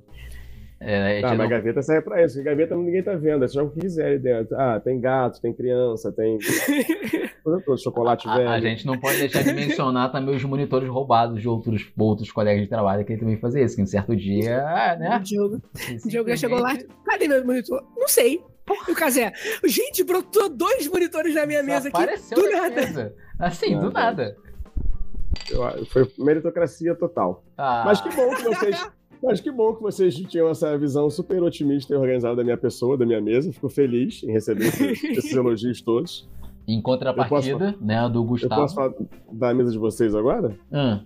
É, 0.85 1.21
tá, 1.21 1.29
mas 1.29 1.39
não... 1.39 1.49
gaveta 1.49 1.81
serve 1.81 2.03
pra 2.03 2.25
isso. 2.25 2.43
Gaveta 2.43 2.77
ninguém 2.77 3.03
tá 3.03 3.15
vendo. 3.15 3.47
Você 3.47 3.55
joga 3.55 3.69
o 3.69 3.73
que 3.73 3.81
quiser 3.81 4.07
ali 4.07 4.19
dentro. 4.19 4.57
Ah, 4.59 4.81
tem 4.81 5.01
gato, 5.01 5.41
tem 5.41 5.53
criança, 5.53 6.11
tem. 6.13 6.39
chocolate 7.79 8.27
velho. 8.29 8.49
A, 8.49 8.55
a, 8.55 8.61
gente 8.61 8.87
não 8.87 8.99
pode 8.99 9.19
deixar 9.19 9.43
de 9.43 9.53
mencionar 9.53 10.11
também 10.11 10.35
os 10.35 10.45
monitores 10.45 10.89
roubados 10.89 11.41
de 11.41 11.49
outros, 11.49 11.91
outros 11.97 12.31
colegas 12.31 12.63
de 12.63 12.69
trabalho 12.69 13.05
que 13.05 13.13
ele 13.13 13.21
também 13.21 13.37
fazia 13.37 13.63
isso. 13.63 13.77
Que 13.77 13.83
um 13.83 13.87
certo 13.87 14.15
dia, 14.17 14.63
né? 14.99 15.17
O 15.17 15.21
Diogo. 15.21 15.63
O 16.05 16.09
Diogo 16.09 16.31
já 16.31 16.37
chegou 16.37 16.59
lá. 16.59 16.77
Cadê 17.05 17.29
meu 17.29 17.45
monitor? 17.45 17.83
Não 17.97 18.09
sei. 18.09 18.43
E 18.89 18.93
o 18.93 18.95
Casé, 18.95 19.33
gente, 19.65 20.05
brotou 20.05 20.49
dois 20.49 20.89
monitores 20.89 21.35
na 21.35 21.45
minha 21.47 21.63
mesa 21.63 21.89
aqui. 21.89 22.35
Do 22.35 22.51
nada. 22.51 22.75
Mesa. 22.75 23.15
Assim, 23.39 23.79
do 23.79 23.91
nada. 23.91 24.37
Foi 25.91 26.11
meritocracia 26.19 26.95
total. 26.95 27.45
Ah. 27.57 27.83
Mas 27.85 28.01
que 28.01 28.09
bom 28.11 28.35
que 28.35 28.43
vocês. 28.43 28.91
Mas 29.23 29.41
que 29.41 29.51
bom 29.51 29.75
que 29.75 29.83
vocês 29.83 30.15
tinham 30.15 30.49
essa 30.49 30.77
visão 30.77 31.09
super 31.09 31.43
otimista 31.43 31.95
e 31.95 31.97
organizada 31.97 32.37
da 32.37 32.45
minha 32.45 32.57
pessoa, 32.57 32.97
da 32.97 33.07
minha 33.07 33.21
mesa. 33.21 33.53
Fico 33.53 33.69
feliz 33.69 34.23
em 34.25 34.33
receber 34.33 34.67
esses, 34.67 35.05
esses 35.05 35.33
elogios 35.33 35.81
todos. 35.81 36.29
Em 36.67 36.81
contrapartida, 36.81 37.75
né, 37.81 38.09
do 38.09 38.23
Gustavo. 38.25 38.55
Eu 38.55 38.59
posso 38.59 38.75
falar 38.75 38.95
da 39.33 39.55
mesa 39.55 39.71
de 39.71 39.79
vocês 39.79 40.15
agora? 40.15 40.57
Hum. 40.73 41.01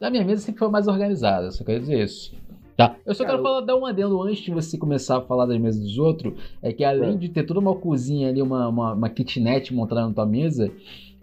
Da 0.00 0.10
minha 0.10 0.24
mesa 0.24 0.42
sempre 0.42 0.58
foi 0.58 0.68
mais 0.68 0.86
organizada, 0.86 1.50
só 1.50 1.64
quero 1.64 1.80
dizer 1.80 2.02
isso. 2.02 2.34
Tá. 2.76 2.96
Eu 3.06 3.14
só 3.14 3.24
Cara, 3.24 3.36
quero 3.36 3.42
falar, 3.42 3.60
dar 3.60 3.76
um 3.76 3.86
adendo 3.86 4.20
antes 4.22 4.42
de 4.42 4.50
você 4.50 4.76
começar 4.76 5.18
a 5.18 5.20
falar 5.20 5.46
das 5.46 5.58
mesas 5.58 5.80
dos 5.80 5.96
outros. 5.96 6.34
É 6.60 6.72
que 6.72 6.82
além 6.82 7.14
é. 7.14 7.16
de 7.16 7.28
ter 7.28 7.44
toda 7.44 7.60
uma 7.60 7.74
cozinha 7.74 8.28
ali, 8.28 8.42
uma, 8.42 8.68
uma, 8.68 8.92
uma 8.94 9.08
kitnet 9.08 9.72
montada 9.72 10.06
na 10.06 10.12
tua 10.12 10.26
mesa, 10.26 10.70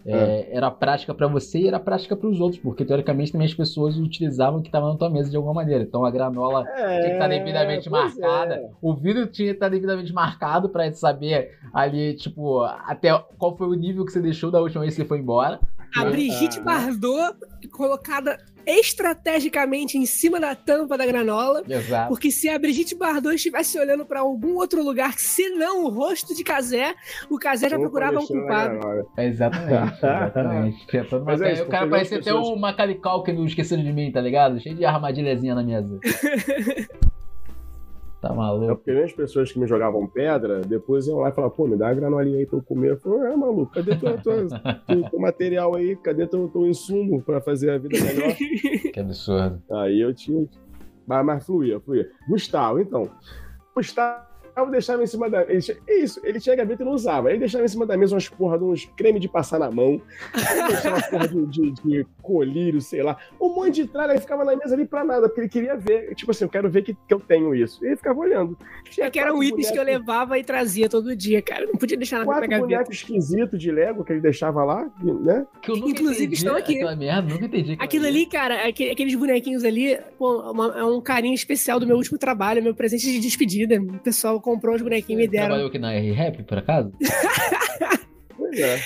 é, 0.06 0.14
é. 0.14 0.50
Era 0.52 0.72
prática 0.72 1.14
para 1.14 1.28
você 1.28 1.60
e 1.60 1.68
era 1.68 1.80
prática 1.80 2.16
para 2.16 2.28
os 2.28 2.40
outros, 2.40 2.62
porque 2.62 2.86
teoricamente 2.86 3.32
também 3.32 3.48
as 3.48 3.54
pessoas 3.54 3.98
utilizavam 3.98 4.60
o 4.60 4.62
que 4.62 4.70
estava 4.70 4.90
na 4.90 4.98
tua 4.98 5.10
mesa 5.10 5.30
de 5.30 5.36
alguma 5.36 5.54
maneira. 5.54 5.84
Então 5.84 6.06
a 6.06 6.12
granola 6.12 6.68
é, 6.68 6.74
tinha 6.76 7.02
que 7.02 7.14
estar 7.14 7.28
devidamente 7.28 7.90
marcada, 7.90 8.56
é. 8.56 8.70
o 8.82 8.94
vidro 8.94 9.28
tinha 9.28 9.50
que 9.50 9.54
estar 9.56 9.70
devidamente 9.70 10.14
marcado 10.14 10.70
para 10.70 10.92
saber 10.94 11.58
ali, 11.74 12.14
tipo, 12.16 12.62
até 12.64 13.18
qual 13.38 13.56
foi 13.56 13.68
o 13.68 13.74
nível 13.74 14.06
que 14.06 14.12
você 14.12 14.22
deixou 14.22 14.52
da 14.52 14.62
última 14.62 14.82
vez 14.82 14.96
que 14.96 15.02
você 15.02 15.08
foi 15.08 15.20
embora. 15.20 15.60
A 15.98 16.06
Brigitte. 16.06 16.62
Bardot 16.62 17.38
colocada 17.72 18.38
estrategicamente 18.66 19.98
em 19.98 20.06
cima 20.06 20.40
da 20.40 20.56
tampa 20.56 20.98
da 20.98 21.06
granola. 21.06 21.64
Exato. 21.68 22.10
Porque 22.10 22.32
se 22.32 22.50
a 22.50 22.58
Brigitte 22.58 22.96
Bardot 22.96 23.36
estivesse 23.36 23.78
olhando 23.80 24.06
para 24.06 24.20
algum 24.20 24.56
outro 24.56 24.84
lugar, 24.84 25.14
se 25.18 25.50
não 25.50 25.86
o 25.86 25.90
rosto 25.90 26.36
de 26.36 26.44
Casé, 26.44 26.96
o 27.30 27.38
Casé 27.38 27.70
já 27.70 27.80
procurava 27.80 28.20
um 28.20 28.26
culpado. 28.26 28.80
É 29.18 29.28
exatamente, 29.28 29.96
exatamente. 29.96 30.88
Mas 31.26 31.42
é 31.42 31.54
isso, 31.54 31.64
o 31.64 31.68
cara 31.68 31.88
parecia 31.88 32.18
até 32.18 32.32
pessoas... 32.32 32.48
o 32.48 32.56
Macaulay 32.56 32.96
Culkin 32.96 33.36
do 33.36 33.46
Esquecendo 33.46 33.84
de 33.84 33.94
Mim, 33.94 34.12
tá 34.12 34.22
ligado? 34.22 34.60
Cheio 34.60 34.76
de 34.76 34.86
armadilhazinha 34.86 35.56
na 35.56 35.64
mesa. 35.64 36.00
Tá 38.22 38.32
maluco. 38.32 38.72
É 38.72 38.76
porque 38.76 38.92
as 38.92 39.12
pessoas 39.12 39.52
que 39.52 39.60
me 39.60 39.66
jogavam 39.66 40.06
pedra, 40.06 40.62
depois 40.62 41.08
iam 41.08 41.18
lá 41.18 41.30
e 41.30 41.32
falavam, 41.32 41.58
pô, 41.58 41.68
me 41.68 41.76
dá 41.76 41.90
a 41.90 41.94
granolinha 41.94 42.38
aí 42.38 42.46
pra 42.46 42.60
eu 42.60 42.64
comer. 42.64 42.92
Eu 42.92 42.98
falei, 42.98 43.34
ah, 43.34 43.36
maluco, 43.36 43.74
cadê 43.74 43.96
teu, 43.96 44.16
teu, 44.22 44.48
teu, 44.88 45.10
teu 45.10 45.20
material 45.20 45.74
aí? 45.76 45.96
Cadê 45.96 46.28
teu, 46.28 46.48
teu 46.48 46.68
insumo 46.68 47.20
pra 47.24 47.42
fazer 47.42 47.72
a 47.72 47.78
vida 47.80 47.98
melhor? 48.00 48.36
Que 48.94 49.00
absurdo. 49.00 49.62
Aí 49.72 50.00
eu 50.02 50.14
tinha. 50.14 50.48
Mas, 51.08 51.26
mas 51.26 51.46
fluía, 51.46 51.80
fluía. 51.80 52.12
Gustavo, 52.28 52.80
então. 52.80 53.10
Gustavo 53.74 54.32
deixava 54.70 55.02
em 55.02 55.08
cima 55.08 55.30
da. 55.30 55.44
Ele, 55.44 55.60
isso, 55.88 56.20
ele 56.24 56.40
tinha 56.40 56.56
gaveta 56.56 56.84
e 56.84 56.86
não 56.86 56.92
usava. 56.92 57.30
Ele 57.30 57.40
deixava 57.40 57.64
em 57.64 57.70
cima 57.70 57.86
da 57.86 57.98
mesa 57.98 58.14
umas 58.14 58.28
porra 58.28 58.58
de 58.58 58.66
uns 58.66 58.86
creme 58.98 59.20
de 59.20 59.30
passar 59.30 59.60
na 59.60 59.72
mão. 59.72 60.02
Ele 60.36 60.68
deixava 60.68 60.98
uma 60.98 61.10
porra 61.10 61.28
de, 61.28 61.46
de, 61.48 61.72
de, 61.72 62.08
colírio, 62.32 62.80
sei 62.80 63.04
lá. 63.04 63.18
Um 63.40 63.54
monte 63.54 63.84
de 63.84 63.88
tralha, 63.88 64.12
ele 64.12 64.22
ficava 64.22 64.46
na 64.46 64.56
mesa 64.56 64.74
ali 64.74 64.86
pra 64.86 65.04
nada, 65.04 65.28
porque 65.28 65.42
ele 65.42 65.50
queria 65.50 65.76
ver. 65.76 66.16
Tipo 66.16 66.32
assim, 66.32 66.46
eu 66.46 66.50
quero 66.50 66.70
ver 66.70 66.84
que, 66.84 66.94
que 66.94 67.14
eu 67.14 67.20
tenho 67.20 67.54
isso. 67.54 67.84
E 67.84 67.88
ele 67.88 67.98
ficava 67.98 68.20
olhando. 68.20 68.58
Tinha 68.90 69.08
é 69.08 69.10
que 69.10 69.20
eram 69.20 69.44
itens 69.44 69.70
que 69.70 69.78
eu 69.78 69.84
levava 69.84 70.40
e 70.40 70.44
trazia 70.44 70.88
todo 70.88 71.16
dia, 71.16 71.42
cara. 71.42 71.66
Não 71.66 71.74
podia 71.74 71.98
deixar 71.98 72.20
nada 72.20 72.32
na 72.32 72.48
gaveta. 72.48 72.62
bonecos 72.62 72.96
esquisitos 72.96 73.60
de 73.60 73.72
Lego 73.72 74.04
que 74.04 74.14
ele 74.14 74.22
deixava 74.22 74.64
lá, 74.64 74.90
né? 75.04 75.46
Que 75.62 75.72
Inclusive 75.74 76.34
estão 76.34 76.56
aqui. 76.56 76.76
Aquela 76.76 76.96
merda, 76.96 77.34
nunca 77.34 77.46
entendi. 77.46 77.76
Aquilo 77.80 78.06
ali, 78.06 78.26
cara, 78.26 78.68
aqueles 78.68 79.16
bonequinhos 79.16 79.64
ali, 79.64 80.00
pô, 80.18 80.52
uma, 80.52 80.80
é 80.80 80.84
um 80.84 81.02
carinho 81.02 81.36
especial 81.36 81.80
do 81.80 81.88
meu 81.88 81.98
último 81.98 82.18
trabalho, 82.18 82.64
meu 82.64 82.74
presente 82.74 83.12
de 83.12 83.20
despedida. 83.20 83.82
O 83.82 84.00
pessoal 84.00 84.40
comprou 84.40 84.76
os 84.76 84.82
bonequinhos 84.82 85.20
e 85.20 85.24
me 85.24 85.28
deram. 85.28 85.48
Trabalhou 85.48 85.68
aqui 85.68 85.80
na 85.80 85.94
R-Rap, 85.94 86.44
por 86.44 86.58
acaso? 86.58 86.92
pois 88.38 88.60
é. 88.60 88.80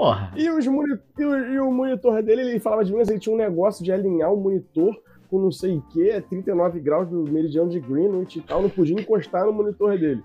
Porra. 0.00 0.32
E, 0.34 0.48
os 0.48 0.66
moni- 0.66 0.98
e, 1.18 1.24
o, 1.26 1.36
e 1.52 1.60
o 1.60 1.70
monitor 1.70 2.22
dele, 2.22 2.40
ele 2.40 2.58
falava 2.58 2.82
de 2.82 2.90
mim, 2.90 3.00
ele 3.06 3.18
tinha 3.18 3.34
um 3.34 3.38
negócio 3.38 3.84
de 3.84 3.92
alinhar 3.92 4.32
o 4.32 4.36
monitor 4.38 4.96
com 5.30 5.38
não 5.38 5.52
sei 5.52 5.76
o 5.76 5.82
que, 5.92 6.18
39 6.22 6.80
graus 6.80 7.06
do 7.06 7.22
meridiano 7.24 7.68
de 7.68 7.78
Greenwich 7.78 8.38
e 8.38 8.42
tal, 8.42 8.62
não 8.62 8.70
podia 8.70 8.98
encostar 8.98 9.44
no 9.44 9.52
monitor 9.52 9.98
dele. 9.98 10.22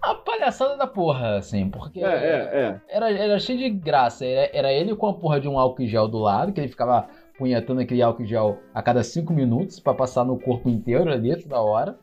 A 0.00 0.14
palhaçada 0.14 0.76
da 0.76 0.86
porra, 0.86 1.38
assim, 1.38 1.68
porque 1.68 1.98
É, 1.98 2.04
é, 2.04 2.60
é. 2.60 2.80
Era, 2.88 3.10
era 3.10 3.38
cheio 3.40 3.58
de 3.58 3.68
graça. 3.70 4.24
Era, 4.24 4.48
era 4.56 4.72
ele 4.72 4.94
com 4.94 5.08
a 5.08 5.14
porra 5.14 5.40
de 5.40 5.48
um 5.48 5.58
álcool 5.58 5.86
gel 5.88 6.06
do 6.06 6.18
lado, 6.18 6.52
que 6.52 6.60
ele 6.60 6.68
ficava 6.68 7.08
punhetando 7.36 7.80
aquele 7.80 8.00
álcool 8.00 8.24
gel 8.24 8.58
a 8.72 8.80
cada 8.80 9.02
cinco 9.02 9.32
minutos 9.32 9.80
pra 9.80 9.92
passar 9.92 10.24
no 10.24 10.38
corpo 10.38 10.68
inteiro 10.68 11.10
ali, 11.10 11.34
toda 11.42 11.60
hora. 11.60 11.98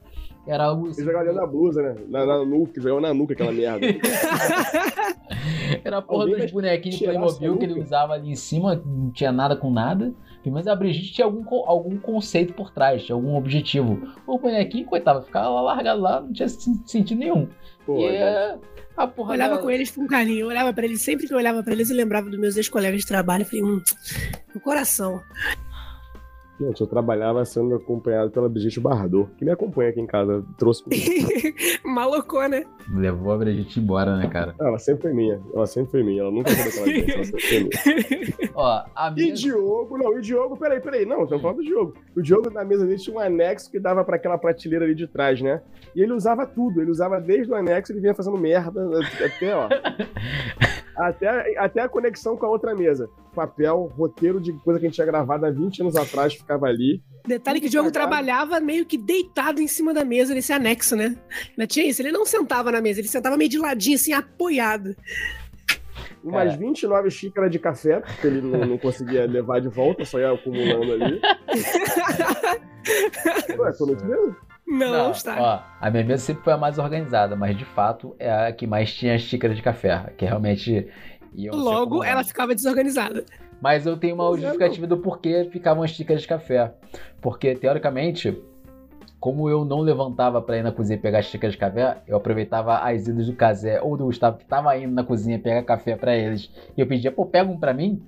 Era 0.47 0.73
o. 0.73 0.87
Ele 0.87 0.93
jogava 1.03 1.31
da 1.33 1.45
blusa, 1.45 1.81
né? 1.83 1.95
Na, 2.09 2.25
na 2.25 2.43
nuca, 2.43 2.81
jogava 2.81 2.99
na 3.01 3.13
nuca 3.13 3.33
aquela 3.33 3.51
merda. 3.51 3.85
Era 5.85 5.97
a 5.97 6.01
porra 6.01 6.23
Alguém 6.23 6.39
dos 6.39 6.51
bonequinhos 6.51 6.97
de 6.97 7.05
Playmobil 7.05 7.57
que 7.57 7.65
ele 7.65 7.79
usava 7.81 8.13
ali 8.13 8.31
em 8.31 8.35
cima, 8.35 8.75
não 8.85 9.11
tinha 9.11 9.31
nada 9.31 9.55
com 9.55 9.71
nada. 9.71 10.13
Mas 10.43 10.65
a 10.65 10.75
Brigitte 10.75 11.13
tinha 11.13 11.25
algum, 11.25 11.43
algum 11.67 11.97
conceito 11.99 12.53
por 12.53 12.71
trás, 12.71 13.03
tinha 13.03 13.15
algum 13.15 13.35
objetivo. 13.35 14.01
O 14.25 14.39
bonequinho, 14.39 14.87
coitado, 14.87 15.21
ficava 15.21 15.49
lá 15.49 15.61
largado 15.61 16.01
lá, 16.01 16.19
não 16.21 16.33
tinha 16.33 16.49
sen- 16.49 16.81
sentido 16.85 17.19
nenhum. 17.19 17.47
Pô, 17.85 17.99
e 17.99 18.05
é, 18.07 18.57
a 18.97 19.05
porra 19.05 19.29
Eu 19.29 19.33
olhava 19.35 19.55
da- 19.57 19.61
com 19.61 19.69
eles 19.69 19.91
com 19.91 20.07
carinho, 20.07 20.39
eu 20.41 20.47
olhava 20.47 20.73
pra 20.73 20.83
eles, 20.83 21.01
sempre 21.03 21.27
que 21.27 21.33
eu 21.33 21.37
olhava 21.37 21.61
pra 21.61 21.73
eles, 21.73 21.91
eu 21.91 21.95
lembrava 21.95 22.27
dos 22.27 22.39
meus 22.39 22.57
ex-colegas 22.57 23.01
de 23.01 23.07
trabalho. 23.07 23.43
Eu 23.43 23.45
falei, 23.45 23.63
hum, 23.63 23.81
no 24.55 24.59
coração. 24.61 25.21
Gente, 26.59 26.81
eu 26.81 26.87
trabalhava 26.87 27.43
sendo 27.43 27.73
acompanhado 27.75 28.29
pela 28.29 28.47
Brigitte 28.47 28.79
Bardot, 28.79 29.29
que 29.35 29.43
me 29.45 29.51
acompanha 29.51 29.89
aqui 29.89 29.99
em 29.99 30.05
casa, 30.05 30.45
trouxe. 30.59 30.83
Malocou, 31.83 32.47
né? 32.47 32.63
Levou 32.93 33.31
a 33.31 33.37
Brigitte 33.37 33.79
embora, 33.79 34.17
né, 34.17 34.27
cara? 34.27 34.53
Ela 34.59 34.77
sempre 34.77 35.03
foi 35.03 35.13
minha, 35.13 35.41
ela 35.53 35.65
sempre 35.65 35.91
foi 35.91 36.03
minha, 36.03 36.21
ela 36.21 36.31
nunca 36.31 36.51
foi 36.51 36.93
daquela 36.93 37.15
ela 37.15 37.23
sempre 37.23 37.41
foi 37.41 37.59
minha. 37.59 38.51
Ó, 38.53 38.83
a 38.93 39.13
E. 39.15 39.31
Diogo, 39.31 39.97
não, 39.97 40.17
e 40.17 40.21
Diogo, 40.21 40.57
peraí, 40.57 40.81
peraí, 40.81 41.05
não, 41.05 41.23
estamos 41.23 41.41
falando 41.41 41.57
do 41.57 41.63
Diogo. 41.63 41.93
O 42.15 42.21
Diogo 42.21 42.49
na 42.49 42.65
mesa 42.65 42.85
dele 42.85 42.99
tinha 42.99 43.15
um 43.15 43.19
anexo 43.19 43.71
que 43.71 43.79
dava 43.79 44.03
pra 44.03 44.17
aquela 44.17 44.37
prateleira 44.37 44.83
ali 44.83 44.93
de 44.93 45.07
trás, 45.07 45.41
né? 45.41 45.61
E 45.95 46.01
ele 46.01 46.11
usava 46.11 46.45
tudo, 46.45 46.81
ele 46.81 46.91
usava 46.91 47.19
desde 47.21 47.51
o 47.51 47.55
anexo, 47.55 47.93
ele 47.93 48.01
vinha 48.01 48.13
fazendo 48.13 48.37
merda, 48.37 48.81
até, 49.25 49.55
ó. 49.55 49.69
até, 50.97 51.57
até 51.57 51.81
a 51.81 51.89
conexão 51.89 52.35
com 52.35 52.45
a 52.45 52.49
outra 52.49 52.75
mesa. 52.75 53.09
Papel, 53.33 53.89
roteiro 53.97 54.41
de 54.41 54.51
coisa 54.51 54.79
que 54.79 54.85
a 54.85 54.89
gente 54.89 54.95
tinha 54.95 55.07
gravado 55.07 55.45
há 55.45 55.49
20 55.49 55.81
anos 55.81 55.95
atrás, 55.95 56.33
ficava 56.33 56.67
ali. 56.67 57.01
Detalhe 57.25 57.59
que 57.59 57.67
o 57.67 57.69
Diogo 57.69 57.91
trabalhava 57.91 58.59
meio 58.59 58.85
que 58.85 58.97
deitado 58.97 59.61
em 59.61 59.67
cima 59.67 59.93
da 59.93 60.03
mesa 60.03 60.33
nesse 60.33 60.51
anexo, 60.51 60.95
né? 60.95 61.15
Ainda 61.49 61.67
tinha 61.67 61.85
isso, 61.85 62.01
ele 62.01 62.11
não 62.11 62.25
sentava 62.25 62.71
na 62.71 62.81
mesa, 62.81 62.99
ele 62.99 63.07
sentava 63.07 63.37
meio 63.37 63.49
de 63.49 63.59
ladinho, 63.59 63.95
assim, 63.95 64.13
apoiado. 64.13 64.95
Umas 66.23 66.49
Cara. 66.49 66.57
29 66.57 67.09
xícaras 67.09 67.51
de 67.51 67.59
café, 67.59 67.99
porque 67.99 68.27
ele 68.27 68.41
não, 68.41 68.65
não 68.65 68.77
conseguia 68.77 69.25
levar 69.25 69.59
de 69.59 69.69
volta, 69.69 70.05
só 70.05 70.19
ia 70.19 70.31
acumulando 70.31 70.93
ali. 70.93 71.21
Ué, 73.57 73.71
tô 73.73 73.85
muito 73.85 74.05
vendo? 74.05 74.35
Não, 74.67 74.91
não, 74.91 75.11
está. 75.11 75.37
Ó, 75.39 75.61
a 75.79 75.91
minha 75.91 76.03
mesa 76.03 76.23
sempre 76.23 76.43
foi 76.43 76.53
a 76.53 76.57
mais 76.57 76.77
organizada, 76.77 77.35
mas 77.35 77.57
de 77.57 77.65
fato 77.65 78.15
é 78.17 78.47
a 78.47 78.53
que 78.53 78.65
mais 78.65 78.93
tinha 78.93 79.17
xícara 79.17 79.53
de 79.53 79.61
café, 79.61 80.13
que 80.17 80.25
realmente 80.25 80.87
Logo, 81.51 82.03
ela 82.03 82.23
ficava 82.23 82.53
desorganizada. 82.53 83.25
Mas 83.61 83.85
eu 83.85 83.95
tenho 83.95 84.15
uma 84.15 84.25
é, 84.33 84.37
justificativa 84.37 84.87
do 84.87 84.97
porquê 84.97 85.47
ficavam 85.51 85.83
as 85.83 85.91
xícaras 85.91 86.23
de 86.23 86.27
café. 86.27 86.73
Porque, 87.21 87.53
teoricamente, 87.55 88.35
como 89.19 89.47
eu 89.47 89.63
não 89.63 89.81
levantava 89.81 90.41
pra 90.41 90.57
ir 90.57 90.63
na 90.63 90.71
cozinha 90.71 90.97
pegar 90.97 91.21
xícaras 91.21 91.53
de 91.53 91.59
café, 91.59 91.97
eu 92.07 92.17
aproveitava 92.17 92.79
as 92.79 93.07
idas 93.07 93.27
do 93.27 93.33
Casé 93.33 93.79
ou 93.79 93.95
do 93.95 94.05
Gustavo 94.05 94.39
que 94.39 94.45
tava 94.45 94.75
indo 94.75 94.93
na 94.93 95.03
cozinha 95.03 95.37
pegar 95.37 95.61
café 95.61 95.95
pra 95.95 96.17
eles. 96.17 96.49
E 96.75 96.81
eu 96.81 96.87
pedia, 96.87 97.11
pô, 97.11 97.25
pega 97.27 97.49
um 97.49 97.59
pra 97.59 97.71
mim. 97.71 98.01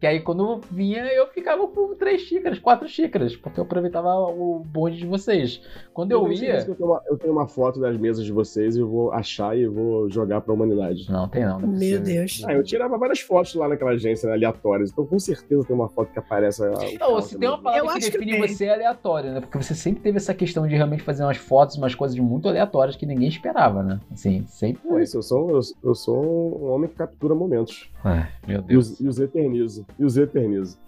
Que 0.00 0.06
aí 0.06 0.20
quando 0.20 0.44
eu 0.44 0.60
vinha, 0.70 1.04
eu 1.06 1.26
ficava 1.26 1.66
com 1.66 1.94
três 1.96 2.20
xícaras, 2.22 2.58
quatro 2.60 2.86
xícaras, 2.86 3.34
porque 3.34 3.58
eu 3.58 3.64
aproveitava 3.64 4.08
o 4.28 4.60
bonde 4.64 4.96
de 4.98 5.06
vocês. 5.06 5.60
Quando 5.92 6.12
eu 6.12 6.20
certeza 6.28 6.44
ia. 6.44 6.64
que 6.64 6.70
Eu 6.70 6.74
tenho, 6.76 6.88
uma, 6.90 7.02
eu 7.08 7.18
tenho 7.18 7.32
uma 7.32 7.48
foto 7.48 7.80
das 7.80 7.96
mesas 7.96 8.24
de 8.24 8.30
vocês 8.32 8.76
e 8.76 8.80
eu 8.80 8.88
vou 8.88 9.10
achar 9.12 9.58
e 9.58 9.66
vou 9.66 10.08
jogar 10.08 10.40
pra 10.40 10.54
humanidade. 10.54 11.10
Não, 11.10 11.28
tem 11.28 11.44
não. 11.44 11.58
não 11.58 11.68
é 11.68 11.70
Meu 11.70 11.70
possível. 11.98 12.02
Deus. 12.04 12.42
Ah, 12.46 12.52
eu 12.52 12.62
tirava 12.62 12.96
várias 12.96 13.18
fotos 13.20 13.54
lá 13.56 13.66
naquela 13.68 13.90
agência, 13.90 14.28
né, 14.28 14.34
aleatórias. 14.34 14.90
Então 14.92 15.04
com 15.04 15.18
certeza 15.18 15.64
tem 15.64 15.74
uma 15.74 15.88
foto 15.88 16.12
que 16.12 16.18
aparece. 16.20 16.62
ah, 16.64 16.74
Não, 17.00 17.20
se 17.20 17.36
tem 17.36 17.48
uma 17.48 17.60
palavra 17.60 17.86
Eu 17.88 17.94
que 17.94 18.00
que 18.00 18.10
define 18.18 18.32
tem. 18.38 18.46
você 18.48 18.66
é 18.66 18.74
aleatório, 18.74 19.32
né? 19.32 19.40
Porque 19.40 19.58
você 19.60 19.74
sempre 19.74 20.00
teve 20.00 20.18
essa 20.18 20.32
questão 20.32 20.66
de 20.68 20.76
realmente 20.76 21.02
fazer 21.02 21.24
umas 21.24 21.38
fotos, 21.38 21.76
umas 21.76 21.96
coisas 21.96 22.16
muito 22.18 22.48
aleatórias 22.48 22.94
que 22.94 23.04
ninguém 23.04 23.28
esperava, 23.28 23.82
né? 23.82 23.98
Assim, 24.12 24.44
sempre 24.46 24.80
É 24.86 24.88
foi. 24.88 25.02
isso, 25.02 25.16
eu 25.18 25.22
sou, 25.22 25.50
eu, 25.50 25.60
eu 25.82 25.94
sou 25.96 26.62
um 26.62 26.70
homem 26.70 26.88
que 26.88 26.94
captura 26.94 27.34
momentos. 27.34 27.90
Ai, 28.04 28.28
meu 28.46 28.60
E 28.60 28.62
Deus. 28.62 28.90
os, 28.92 29.00
e 29.00 29.08
os 29.08 29.18
eternizo. 29.18 29.84
E 29.98 30.04
os 30.04 30.16
eternizo. 30.16 30.78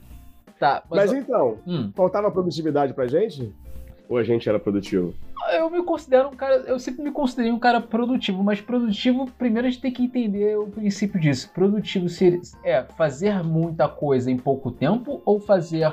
Tá, 0.59 0.83
mas, 0.91 1.11
Mas 1.11 1.23
então, 1.23 1.59
hum, 1.67 1.91
faltava 1.95 2.31
produtividade 2.31 2.93
pra 2.93 3.07
gente? 3.07 3.53
Ou 4.09 4.19
a 4.19 4.25
gente 4.25 4.49
era 4.49 4.59
produtivo? 4.59 5.15
eu 5.53 5.71
me 5.71 5.83
considero 5.83 6.29
um 6.29 6.37
cara. 6.37 6.57
Eu 6.67 6.79
sempre 6.79 7.03
me 7.03 7.11
considerei 7.11 7.51
um 7.51 7.59
cara 7.59 7.81
produtivo, 7.81 8.43
mas 8.43 8.61
produtivo, 8.61 9.31
primeiro 9.39 9.67
a 9.67 9.71
gente 9.71 9.81
tem 9.81 9.93
que 9.93 10.05
entender 10.05 10.57
o 10.59 10.67
princípio 10.67 11.21
disso. 11.21 11.51
Produtivo 11.53 12.07
é 12.65 12.83
fazer 12.97 13.43
muita 13.43 13.89
coisa 13.89 14.31
em 14.31 14.37
pouco 14.37 14.71
tempo 14.71 15.23
ou 15.25 15.41
fazer 15.41 15.93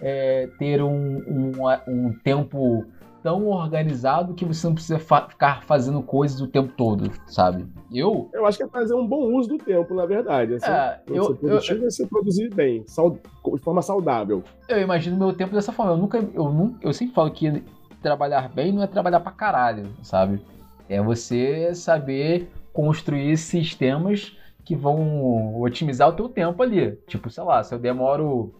é, 0.00 0.48
ter 0.58 0.82
um, 0.82 1.18
um, 1.18 1.52
um 1.88 2.12
tempo 2.22 2.84
tão 3.22 3.46
organizado 3.48 4.34
que 4.34 4.44
você 4.44 4.66
não 4.66 4.74
precisa 4.74 4.98
fa- 4.98 5.28
ficar 5.28 5.62
fazendo 5.64 6.02
coisas 6.02 6.40
o 6.40 6.46
tempo 6.48 6.72
todo, 6.76 7.10
sabe? 7.26 7.66
Eu. 7.92 8.28
Eu 8.34 8.44
acho 8.46 8.58
que 8.58 8.64
é 8.64 8.68
fazer 8.68 8.94
um 8.94 9.06
bom 9.06 9.34
uso 9.36 9.48
do 9.50 9.58
tempo, 9.58 9.94
na 9.94 10.04
verdade. 10.06 10.54
Assim, 10.54 10.70
É, 10.70 11.00
eu, 11.06 11.24
ser 11.24 11.30
eu, 11.32 11.36
produtivo 11.38 11.84
é 11.86 11.90
você 11.90 12.06
produzir 12.06 12.54
bem, 12.54 12.82
de 12.84 13.60
forma 13.62 13.82
saudável. 13.82 14.42
eu 14.68 14.80
imagino 14.80 15.16
meu 15.16 15.32
tempo 15.32 15.54
dessa 15.54 15.72
forma. 15.72 15.92
Eu 15.92 15.96
nunca. 15.98 16.18
Eu, 16.34 16.50
nunca, 16.50 16.78
eu 16.86 16.92
sempre 16.92 17.14
falo 17.14 17.30
que 17.30 17.62
trabalhar 18.02 18.48
bem 18.48 18.72
não 18.72 18.82
é 18.82 18.86
trabalhar 18.86 19.20
pra 19.20 19.30
caralho, 19.32 19.88
sabe? 20.02 20.40
É 20.88 21.00
você 21.00 21.72
saber 21.74 22.50
construir 22.72 23.36
sistemas 23.36 24.36
que 24.64 24.74
vão 24.76 25.60
otimizar 25.60 26.08
o 26.08 26.12
teu 26.12 26.28
tempo 26.28 26.62
ali. 26.62 26.92
Tipo, 27.06 27.30
sei 27.30 27.42
lá, 27.44 27.62
se 27.62 27.74
eu 27.74 27.78
demoro, 27.78 28.54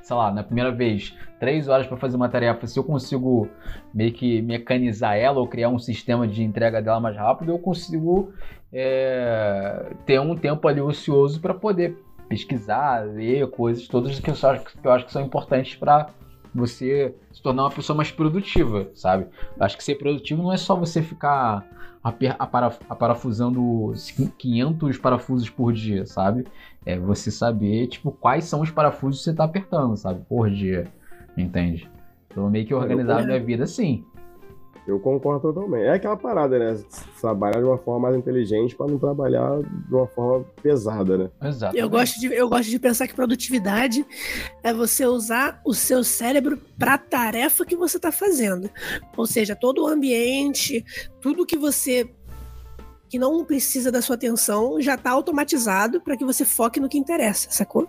sei 0.00 0.16
lá, 0.16 0.32
na 0.32 0.42
primeira 0.42 0.70
vez, 0.70 1.16
três 1.38 1.68
horas 1.68 1.86
pra 1.86 1.96
fazer 1.96 2.16
uma 2.16 2.28
tarefa, 2.28 2.66
se 2.66 2.78
eu 2.78 2.84
consigo 2.84 3.48
meio 3.92 4.12
que 4.12 4.40
mecanizar 4.42 5.16
ela 5.16 5.40
ou 5.40 5.46
criar 5.46 5.68
um 5.68 5.78
sistema 5.78 6.26
de 6.26 6.42
entrega 6.42 6.80
dela 6.80 7.00
mais 7.00 7.16
rápido, 7.16 7.52
eu 7.52 7.58
consigo 7.58 8.32
é, 8.72 9.92
ter 10.04 10.20
um 10.20 10.36
tempo 10.36 10.66
ali 10.66 10.80
ocioso 10.80 11.40
para 11.40 11.54
poder 11.54 11.96
pesquisar, 12.28 13.06
ler 13.06 13.48
coisas 13.50 13.86
todas 13.86 14.18
que 14.18 14.30
eu, 14.30 14.34
só, 14.34 14.56
que 14.56 14.86
eu 14.86 14.92
acho 14.92 15.06
que 15.06 15.12
são 15.12 15.22
importantes 15.22 15.76
para 15.76 16.08
você 16.54 17.14
se 17.32 17.42
tornar 17.42 17.64
uma 17.64 17.70
pessoa 17.70 17.96
mais 17.96 18.10
produtiva, 18.10 18.88
sabe? 18.94 19.26
Acho 19.58 19.76
que 19.76 19.84
ser 19.84 19.96
produtivo 19.96 20.42
não 20.42 20.52
é 20.52 20.56
só 20.56 20.76
você 20.76 21.02
ficar 21.02 21.66
aparafusando 22.88 23.92
500 24.38 24.98
parafusos 24.98 25.48
por 25.48 25.72
dia, 25.72 26.04
sabe? 26.06 26.46
É 26.86 26.98
você 26.98 27.30
saber, 27.30 27.86
tipo, 27.86 28.12
quais 28.12 28.44
são 28.44 28.60
os 28.60 28.70
parafusos 28.70 29.20
que 29.20 29.24
você 29.24 29.34
tá 29.34 29.44
apertando, 29.44 29.96
sabe? 29.96 30.22
Por 30.28 30.50
dia, 30.50 30.86
entende? 31.36 31.90
Então 32.30 32.50
meio 32.50 32.66
que 32.66 32.74
organizar 32.74 33.20
a 33.20 33.24
minha 33.24 33.42
vida 33.42 33.64
assim. 33.64 34.04
Eu 34.86 35.00
concordo 35.00 35.40
totalmente. 35.40 35.84
É 35.84 35.92
aquela 35.94 36.16
parada, 36.16 36.58
né? 36.58 36.78
Trabalhar 37.18 37.58
de 37.58 37.64
uma 37.64 37.78
forma 37.78 38.00
mais 38.00 38.16
inteligente 38.16 38.76
para 38.76 38.86
não 38.86 38.98
trabalhar 38.98 39.62
de 39.62 39.94
uma 39.94 40.06
forma 40.06 40.44
pesada, 40.62 41.16
né? 41.16 41.30
Exato. 41.42 41.74
Eu 41.74 41.88
gosto, 41.88 42.20
de, 42.20 42.26
eu 42.26 42.48
gosto 42.50 42.68
de 42.68 42.78
pensar 42.78 43.08
que 43.08 43.14
produtividade 43.14 44.04
é 44.62 44.74
você 44.74 45.06
usar 45.06 45.60
o 45.64 45.72
seu 45.72 46.04
cérebro 46.04 46.58
para 46.78 46.94
a 46.94 46.98
tarefa 46.98 47.64
que 47.64 47.76
você 47.76 47.96
está 47.96 48.12
fazendo. 48.12 48.68
Ou 49.16 49.26
seja, 49.26 49.56
todo 49.56 49.84
o 49.84 49.86
ambiente, 49.86 50.84
tudo 51.18 51.46
que 51.46 51.56
você 51.56 52.10
que 53.08 53.18
não 53.18 53.44
precisa 53.44 53.92
da 53.92 54.02
sua 54.02 54.16
atenção 54.16 54.80
já 54.80 54.94
está 54.94 55.10
automatizado 55.10 56.00
para 56.00 56.16
que 56.16 56.24
você 56.24 56.44
foque 56.44 56.80
no 56.80 56.88
que 56.88 56.98
interessa, 56.98 57.50
sacou? 57.50 57.88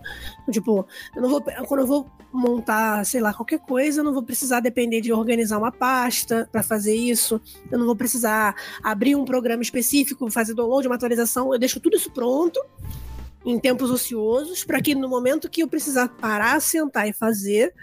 Tipo, 0.51 0.85
eu 1.15 1.21
não 1.21 1.29
vou 1.29 1.41
quando 1.41 1.79
eu 1.81 1.87
vou 1.87 2.09
montar, 2.31 3.05
sei 3.05 3.21
lá, 3.21 3.33
qualquer 3.33 3.59
coisa, 3.59 4.01
eu 4.01 4.03
não 4.03 4.13
vou 4.13 4.21
precisar 4.21 4.59
depender 4.59 5.01
de 5.01 5.13
organizar 5.13 5.57
uma 5.57 5.71
pasta 5.71 6.47
para 6.51 6.61
fazer 6.61 6.93
isso. 6.93 7.41
Eu 7.71 7.79
não 7.79 7.85
vou 7.85 7.95
precisar 7.95 8.55
abrir 8.83 9.15
um 9.15 9.25
programa 9.25 9.63
específico, 9.63 10.29
fazer 10.29 10.53
download, 10.53 10.87
uma 10.87 10.95
atualização. 10.95 11.53
Eu 11.53 11.59
deixo 11.59 11.79
tudo 11.79 11.95
isso 11.95 12.11
pronto 12.11 12.59
em 13.45 13.59
tempos 13.59 13.91
ociosos, 13.91 14.63
para 14.63 14.81
que 14.81 14.95
no 14.95 15.07
momento 15.07 15.49
que 15.49 15.61
eu 15.61 15.67
precisar 15.67 16.09
parar, 16.09 16.59
sentar 16.59 17.07
e 17.07 17.13
fazer, 17.13 17.73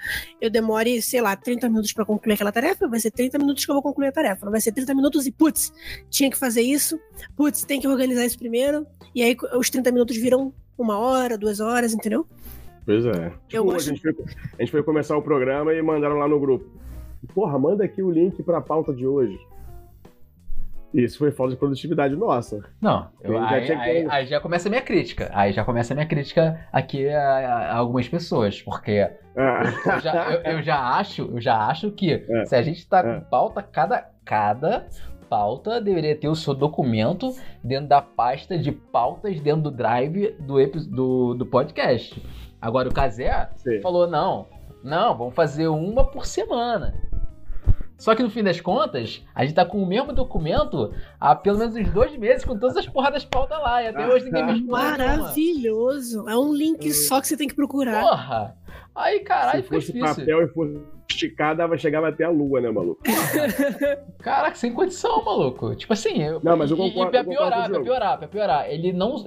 eu 0.41 0.51
demore, 0.51 1.01
sei 1.01 1.21
lá, 1.21 1.37
30 1.37 1.69
minutos 1.69 1.93
para 1.93 2.05
concluir 2.05 2.35
aquela 2.35 2.51
tarefa, 2.51 2.89
vai 2.89 2.99
ser 2.99 3.11
30 3.13 3.39
minutos 3.39 3.65
que 3.65 3.71
eu 3.71 3.75
vou 3.75 3.83
concluir 3.83 4.09
a 4.09 4.13
tarefa. 4.13 4.45
Não 4.45 4.51
vai 4.53 4.61
ser 4.61 4.73
30 4.73 4.93
minutos 4.95 5.27
e, 5.27 5.31
putz, 5.31 5.73
tinha 6.11 6.29
que 6.31 6.37
fazer 6.37 6.63
isso, 6.63 6.99
putz, 7.37 7.63
tem 7.65 7.81
que 7.81 7.87
organizar 7.87 8.25
isso 8.27 8.39
primeiro, 8.39 8.87
e 9.15 9.23
aí 9.23 9.37
os 9.57 9.71
30 9.71 9.93
minutos 9.93 10.17
viram 10.17 10.53
uma 10.77 10.99
hora, 10.99 11.39
duas 11.39 11.61
horas, 11.61 11.95
entendeu? 11.95 12.27
Pois 12.85 13.05
é. 13.07 13.27
Eu 13.29 13.33
Tipo, 13.49 13.65
gosto- 13.65 13.91
a, 13.91 13.93
gente 13.95 14.03
foi, 14.03 14.15
a 14.59 14.63
gente 14.63 14.71
foi 14.73 14.83
começar 14.83 15.17
o 15.17 15.23
programa 15.23 15.73
e 15.73 15.81
mandaram 15.81 16.19
lá 16.19 16.27
no 16.27 16.41
grupo. 16.41 16.67
Porra, 17.33 17.57
manda 17.57 17.85
aqui 17.85 18.03
o 18.03 18.11
link 18.11 18.43
pra 18.43 18.61
pauta 18.61 18.93
de 18.93 19.07
hoje. 19.07 19.39
Isso 20.95 21.19
foi 21.19 21.31
falta 21.31 21.53
de 21.53 21.59
produtividade 21.59 22.15
nossa. 22.15 22.63
Não, 22.81 23.09
eu, 23.23 23.39
aí, 23.39 23.65
já 23.65 23.81
aí, 23.81 24.07
aí, 24.11 24.27
já 24.27 24.41
começa 24.41 24.69
a 24.69 24.71
minha 24.71 24.83
crítica. 24.83 25.31
Aí 25.33 25.53
já 25.53 25.65
começa 25.65 25.95
a 25.95 25.97
minha 25.97 26.07
crítica 26.07 26.67
aqui 26.73 27.09
a, 27.09 27.49
a 27.73 27.77
algumas 27.77 28.09
pessoas, 28.09 28.61
porque 28.61 29.09
ah. 29.37 29.63
eu, 29.87 30.01
já, 30.01 30.31
eu, 30.31 30.53
eu, 30.53 30.63
já 30.63 30.79
acho, 30.79 31.23
eu 31.23 31.41
já 31.41 31.67
acho 31.67 31.91
que 31.93 32.13
é. 32.29 32.45
se 32.45 32.55
a 32.55 32.63
gente 32.63 32.87
tá 32.87 33.01
é. 33.01 33.03
com 33.03 33.21
pauta, 33.29 33.63
cada, 33.63 34.11
cada 34.25 34.87
pauta 35.31 35.81
deveria 35.81 36.15
ter 36.15 36.29
o 36.29 36.35
seu 36.35 36.53
documento 36.53 37.35
dentro 37.65 37.89
da 37.89 38.03
pasta 38.03 38.59
de 38.59 38.71
pautas 38.71 39.41
dentro 39.41 39.63
do 39.63 39.71
drive 39.71 40.37
do, 40.39 40.59
do, 40.91 41.35
do 41.35 41.47
podcast. 41.47 42.23
Agora 42.61 42.89
o 42.89 42.93
Kazé 42.93 43.49
falou: 43.83 44.07
não, 44.07 44.47
não, 44.85 45.17
vamos 45.17 45.35
fazer 45.35 45.69
uma 45.69 46.05
por 46.05 46.27
semana. 46.27 46.95
Só 48.03 48.17
que 48.17 48.23
no 48.25 48.31
fim 48.31 48.43
das 48.43 48.61
contas, 48.61 49.25
a 49.33 49.45
gente 49.45 49.55
tá 49.55 49.65
com 49.65 49.81
o 49.81 49.87
mesmo 49.87 50.13
documento 50.13 50.93
há 51.21 51.37
pelo 51.37 51.57
menos 51.57 51.77
uns 51.77 51.89
dois 51.93 52.17
meses, 52.17 52.45
com 52.45 52.59
todas 52.59 52.77
as 52.77 52.85
porradas 52.85 53.23
de 53.23 53.29
pauta 53.29 53.57
lá. 53.57 53.81
E 53.81 53.87
até 53.87 54.09
hoje 54.09 54.25
ninguém 54.25 54.45
me 54.45 54.61
Maravilhoso! 54.65 56.29
É 56.29 56.37
um 56.37 56.53
link 56.53 56.89
é. 56.89 56.93
só 56.93 57.21
que 57.21 57.29
você 57.29 57.37
tem 57.37 57.47
que 57.47 57.55
procurar. 57.55 58.03
Porra! 58.03 58.57
Aí, 58.93 59.21
caralho, 59.21 59.63
fica 59.63 59.79
difícil. 59.79 60.03
papel 60.03 60.43
e 60.43 60.49
fosse 60.49 60.83
esticar, 61.09 61.57
dava, 61.57 61.79
chegava 61.79 62.09
até 62.09 62.25
a 62.25 62.29
lua, 62.29 62.61
né, 62.61 62.73
maluco? 62.73 63.01
Caraca, 64.19 64.57
sem 64.57 64.73
condição, 64.73 65.25
maluco. 65.25 65.77
Tipo 65.77 65.93
assim, 65.93 66.25
eu, 66.25 66.41
não, 66.43 66.57
mas 66.57 66.73
eu 66.73 66.77
concordo, 66.77 67.09
e, 67.09 67.11
pra 67.13 67.25
piorar, 67.25 67.71
pra 67.71 67.81
piorar, 67.81 68.19
pra 68.19 68.27
piorar, 68.27 68.69
ele 68.69 68.93
não. 68.93 69.23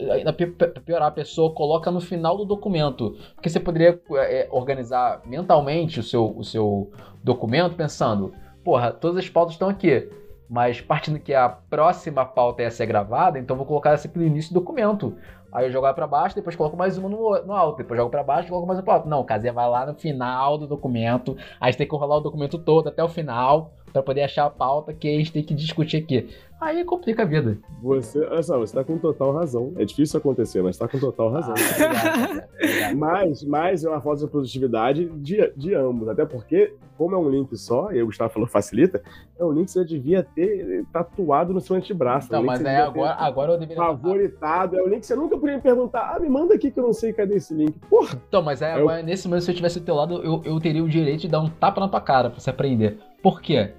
Pra 0.57 0.81
piorar, 0.81 1.07
a 1.07 1.11
pessoa 1.11 1.53
coloca 1.53 1.89
no 1.89 2.01
final 2.01 2.35
do 2.35 2.43
documento. 2.43 3.15
Porque 3.35 3.47
você 3.47 3.59
poderia 3.59 3.97
é, 4.17 4.49
organizar 4.51 5.21
mentalmente 5.25 6.01
o 6.01 6.03
seu, 6.03 6.37
o 6.37 6.43
seu 6.43 6.91
documento 7.23 7.75
pensando 7.75 8.33
porra, 8.65 8.91
todas 8.91 9.23
as 9.23 9.29
pautas 9.29 9.53
estão 9.53 9.69
aqui. 9.69 10.09
Mas 10.49 10.81
partindo 10.81 11.19
que 11.19 11.33
a 11.33 11.47
próxima 11.47 12.25
pauta 12.25 12.63
ia 12.63 12.71
ser 12.71 12.85
gravada, 12.87 13.39
então 13.39 13.55
vou 13.55 13.65
colocar 13.65 13.93
aqui 13.93 14.17
no 14.17 14.25
início 14.25 14.53
do 14.53 14.59
documento. 14.59 15.15
Aí 15.51 15.67
eu 15.67 15.71
jogo 15.71 15.91
para 15.93 16.05
baixo, 16.05 16.35
depois 16.35 16.55
coloco 16.55 16.75
mais 16.75 16.97
uma 16.97 17.07
no, 17.07 17.41
no 17.43 17.53
alto, 17.53 17.77
depois 17.77 17.97
jogo 17.97 18.11
para 18.11 18.21
baixo, 18.21 18.49
coloco 18.49 18.67
mais 18.67 18.77
uma 18.77 18.83
pro 18.83 18.93
alto. 18.93 19.07
Não, 19.07 19.21
o 19.21 19.23
Casinha 19.23 19.53
vai 19.53 19.69
lá 19.69 19.85
no 19.85 19.93
final 19.93 20.57
do 20.57 20.67
documento, 20.67 21.37
aí 21.61 21.71
você 21.71 21.77
tem 21.77 21.87
que 21.87 21.95
rolar 21.95 22.17
o 22.17 22.21
documento 22.21 22.59
todo 22.59 22.89
até 22.89 23.01
o 23.03 23.07
final 23.07 23.71
para 23.95 24.03
poder 24.03 24.23
achar 24.23 24.45
a 24.45 24.49
pauta 24.49 24.93
que 24.93 25.07
a 25.07 25.17
gente 25.17 25.31
tem 25.31 25.41
que 25.41 25.53
discutir 25.53 25.97
aqui. 25.97 26.29
Aí 26.59 26.83
complica 26.85 27.23
a 27.23 27.25
vida. 27.25 27.57
Você, 27.81 28.19
olha 28.19 28.41
só, 28.41 28.57
você 28.57 28.73
tá 28.73 28.83
com 28.83 28.97
total 28.97 29.33
razão. 29.33 29.73
É 29.77 29.83
difícil 29.83 30.17
acontecer, 30.17 30.61
mas 30.63 30.77
tá 30.77 30.87
com 30.87 30.97
total 30.97 31.29
razão. 31.29 31.53
Ah, 31.53 32.95
mas, 32.95 33.43
mas 33.43 33.83
é 33.83 33.89
uma 33.89 33.99
falta 33.99 34.25
de 34.25 34.31
produtividade 34.31 35.05
de, 35.17 35.51
de 35.55 35.75
ambos. 35.75 36.07
Até 36.07 36.25
porque, 36.25 36.73
como 36.97 37.13
é 37.13 37.17
um 37.17 37.29
link 37.29 37.55
só, 37.57 37.91
e 37.91 38.01
o 38.01 38.05
Gustavo 38.05 38.31
falou 38.31 38.47
facilita, 38.47 39.01
é 39.37 39.43
um 39.43 39.51
link 39.51 39.65
que 39.65 39.71
você 39.71 39.83
devia 39.83 40.23
ter 40.23 40.85
tatuado 40.93 41.53
no 41.53 41.59
seu 41.59 41.75
antebraço. 41.75 42.31
Não, 42.31 42.39
é 42.39 42.41
um 42.41 42.45
mas 42.45 42.63
é 42.63 42.77
agora, 42.77 43.13
agora 43.15 43.51
eu 43.53 43.59
deveria. 43.59 43.83
Favoritado. 43.83 44.77
É 44.77 44.81
um 44.81 44.87
link 44.87 45.01
que 45.01 45.07
você 45.07 45.15
nunca 45.15 45.37
podia 45.37 45.57
me 45.57 45.61
perguntar. 45.61 46.15
Ah, 46.15 46.19
me 46.19 46.29
manda 46.29 46.55
aqui 46.55 46.71
que 46.71 46.79
eu 46.79 46.83
não 46.83 46.93
sei 46.93 47.11
cadê 47.11 47.35
esse 47.35 47.53
link. 47.53 47.77
Porra! 47.89 48.19
Então, 48.27 48.41
mas 48.41 48.61
é, 48.61 48.73
agora, 48.73 49.01
eu... 49.01 49.05
nesse 49.05 49.27
momento, 49.27 49.43
se 49.43 49.51
eu 49.51 49.55
tivesse 49.55 49.79
do 49.79 49.85
teu 49.85 49.95
lado, 49.95 50.23
eu, 50.23 50.41
eu 50.45 50.59
teria 50.59 50.83
o 50.83 50.89
direito 50.89 51.21
de 51.21 51.27
dar 51.27 51.41
um 51.41 51.49
tapa 51.49 51.81
na 51.81 51.89
tua 51.89 52.01
cara 52.01 52.29
pra 52.29 52.39
você 52.39 52.49
aprender. 52.49 52.97
Por 53.21 53.41
quê? 53.41 53.73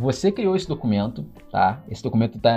Você 0.00 0.32
criou 0.32 0.56
esse 0.56 0.66
documento, 0.66 1.26
tá? 1.52 1.84
Esse 1.86 2.02
documento 2.02 2.38
está 2.38 2.56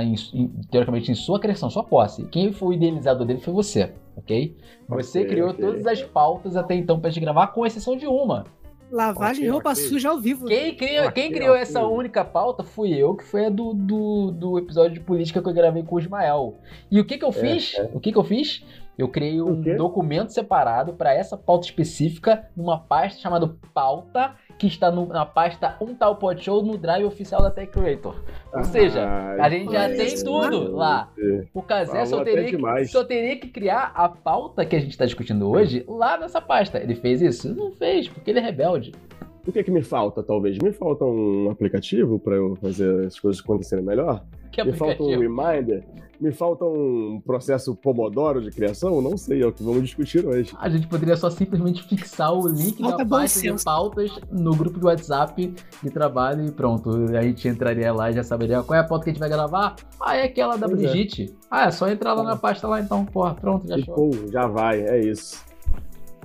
teoricamente 0.71 1.11
em 1.11 1.15
sua 1.15 1.41
criação, 1.41 1.69
sua 1.69 1.83
posse. 1.83 2.23
Quem 2.27 2.53
foi 2.53 2.69
o 2.69 2.73
idealizador 2.73 3.27
dele 3.27 3.41
foi 3.41 3.53
você, 3.53 3.91
ok? 4.15 4.55
Você 4.87 5.19
okay, 5.19 5.29
criou 5.29 5.49
okay. 5.49 5.65
todas 5.65 5.85
as 5.85 6.01
pautas 6.01 6.55
até 6.55 6.73
então 6.73 7.01
para 7.01 7.09
gente 7.09 7.21
gravar, 7.21 7.47
com 7.47 7.65
exceção 7.65 7.97
de 7.97 8.07
uma. 8.07 8.45
Lavagem 8.89 9.31
okay, 9.31 9.43
de 9.43 9.49
roupa 9.49 9.75
suja 9.75 10.09
ao 10.09 10.19
vivo. 10.19 10.45
Quem 10.45 10.73
criou, 10.75 11.11
quem 11.11 11.31
criou 11.33 11.55
essa 11.55 11.85
única 11.85 12.23
pauta 12.23 12.63
fui 12.63 12.93
eu, 12.93 13.13
que 13.13 13.25
foi 13.25 13.47
a 13.47 13.49
do, 13.49 13.73
do, 13.73 14.31
do, 14.31 14.57
episódio 14.57 14.93
de 14.93 14.99
política 15.01 15.41
que 15.41 15.49
eu 15.49 15.53
gravei 15.53 15.83
com 15.83 15.95
o 15.95 15.99
Ismael. 15.99 16.55
E 16.89 16.97
o 16.97 17.03
que 17.03 17.17
que 17.17 17.25
eu 17.25 17.29
é, 17.29 17.33
fiz? 17.33 17.73
É. 17.77 17.89
O 17.93 17.99
que 17.99 18.13
que 18.13 18.17
eu 18.17 18.23
fiz? 18.23 18.63
Eu 18.97 19.09
criei 19.09 19.41
um 19.41 19.59
documento 19.75 20.31
separado 20.31 20.93
para 20.93 21.13
essa 21.13 21.35
pauta 21.35 21.65
específica, 21.65 22.47
numa 22.55 22.79
pasta 22.79 23.19
chamada 23.19 23.53
pauta 23.73 24.35
que 24.63 24.67
está 24.67 24.89
no, 24.89 25.07
na 25.07 25.25
pasta 25.25 25.75
Um 25.81 25.93
Tal 25.93 26.15
Pod 26.15 26.41
Show 26.41 26.63
no 26.63 26.77
drive 26.77 27.03
oficial 27.03 27.41
da 27.41 27.51
Tech 27.51 27.69
Creator. 27.69 28.15
Ou 28.53 28.59
ah, 28.59 28.63
seja, 28.63 29.05
a 29.05 29.49
gente 29.49 29.69
já 29.69 29.89
tem 29.89 30.15
tudo 30.23 30.71
lá. 30.73 31.11
O 31.53 31.61
Kazé 31.61 32.05
só 32.05 32.23
teria, 32.23 32.49
que, 32.49 32.85
só 32.85 33.03
teria 33.03 33.35
que 33.35 33.49
criar 33.49 33.91
a 33.93 34.07
pauta 34.07 34.65
que 34.65 34.73
a 34.73 34.79
gente 34.79 34.91
está 34.91 35.05
discutindo 35.05 35.49
hoje 35.49 35.83
lá 35.85 36.17
nessa 36.17 36.39
pasta. 36.39 36.81
Ele 36.81 36.95
fez 36.95 37.21
isso? 37.21 37.53
Não 37.53 37.73
fez, 37.73 38.07
porque 38.07 38.31
ele 38.31 38.39
é 38.39 38.41
rebelde. 38.41 38.93
O 39.45 39.51
que 39.51 39.59
é 39.59 39.63
que 39.63 39.71
me 39.71 39.81
falta, 39.81 40.23
talvez? 40.23 40.57
Me 40.59 40.71
falta 40.71 41.03
um 41.03 41.49
aplicativo 41.51 42.17
para 42.17 42.35
eu 42.35 42.55
fazer 42.55 43.07
as 43.07 43.19
coisas 43.19 43.41
acontecerem 43.41 43.83
melhor? 43.83 44.23
Que 44.49 44.63
me 44.63 44.71
falta 44.71 45.03
um 45.03 45.09
reminder? 45.09 45.83
Me 46.23 46.31
falta 46.31 46.63
um 46.63 47.19
processo 47.19 47.75
Pomodoro 47.75 48.41
de 48.41 48.49
criação? 48.49 49.01
Não 49.01 49.17
sei, 49.17 49.43
é 49.43 49.45
o 49.45 49.51
que 49.51 49.61
vamos 49.61 49.81
discutir 49.81 50.25
hoje. 50.25 50.55
A 50.57 50.69
gente 50.69 50.87
poderia 50.87 51.17
só 51.17 51.29
simplesmente 51.29 51.83
fixar 51.83 52.31
o 52.31 52.47
link 52.47 52.81
falta 52.81 52.99
da 52.99 53.05
pasta 53.05 53.41
de 53.41 53.61
pautas 53.61 54.09
no 54.31 54.55
grupo 54.55 54.79
de 54.79 54.85
WhatsApp 54.85 55.53
de 55.83 55.89
trabalho 55.89 56.45
e 56.45 56.51
pronto. 56.51 56.89
A 57.13 57.21
gente 57.23 57.45
entraria 57.49 57.91
lá 57.91 58.09
e 58.09 58.13
já 58.13 58.23
saberia 58.23 58.63
qual 58.63 58.77
é 58.77 58.79
a 58.79 58.85
pauta 58.85 59.03
que 59.03 59.09
a 59.09 59.13
gente 59.13 59.19
vai 59.19 59.27
gravar. 59.27 59.75
Ah, 59.99 60.15
é 60.15 60.23
aquela 60.23 60.55
da 60.55 60.65
pois 60.65 60.81
é. 60.81 60.87
Brigitte. 60.87 61.23
É. 61.25 61.33
Ah, 61.51 61.65
é 61.65 61.71
só 61.71 61.89
entrar 61.89 62.13
lá 62.13 62.23
na 62.23 62.37
pasta 62.37 62.69
lá 62.69 62.79
então. 62.79 63.03
Porra, 63.03 63.35
pronto, 63.35 63.67
já 63.67 63.77
show. 63.79 64.09
já 64.31 64.47
vai, 64.47 64.79
é 64.79 65.01
isso. 65.01 65.43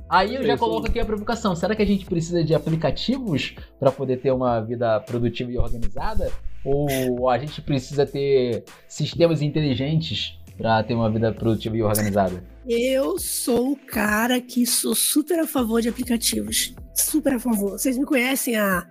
Aí 0.08 0.37
eu 0.37 0.44
já 0.44 0.56
coloco 0.56 0.87
aqui 0.87 1.00
a 1.00 1.04
provocação. 1.04 1.56
Será 1.56 1.74
que 1.74 1.82
a 1.82 1.87
gente 1.87 2.06
precisa 2.06 2.44
de 2.44 2.54
aplicativos 2.54 3.56
para 3.80 3.90
poder 3.90 4.18
ter 4.18 4.30
uma 4.30 4.61
vida 4.61 5.00
produtiva 5.00 5.50
e 5.50 5.58
organizada? 5.58 6.30
Ou 6.64 7.28
a 7.28 7.38
gente 7.38 7.60
precisa 7.62 8.06
ter 8.06 8.64
sistemas 8.88 9.42
inteligentes 9.42 10.38
para 10.58 10.82
ter 10.82 10.94
uma 10.94 11.10
vida 11.10 11.32
produtiva 11.32 11.76
e 11.76 11.82
organizada? 11.82 12.42
Eu 12.68 13.18
sou 13.18 13.72
o 13.72 13.76
cara 13.76 14.40
que 14.40 14.66
sou 14.66 14.94
super 14.94 15.38
a 15.38 15.46
favor 15.46 15.80
de 15.80 15.88
aplicativos. 15.88 16.74
Super 16.94 17.34
a 17.34 17.38
favor. 17.38 17.70
Vocês 17.70 17.96
me 17.96 18.04
conhecem 18.04 18.56
há 18.56 18.84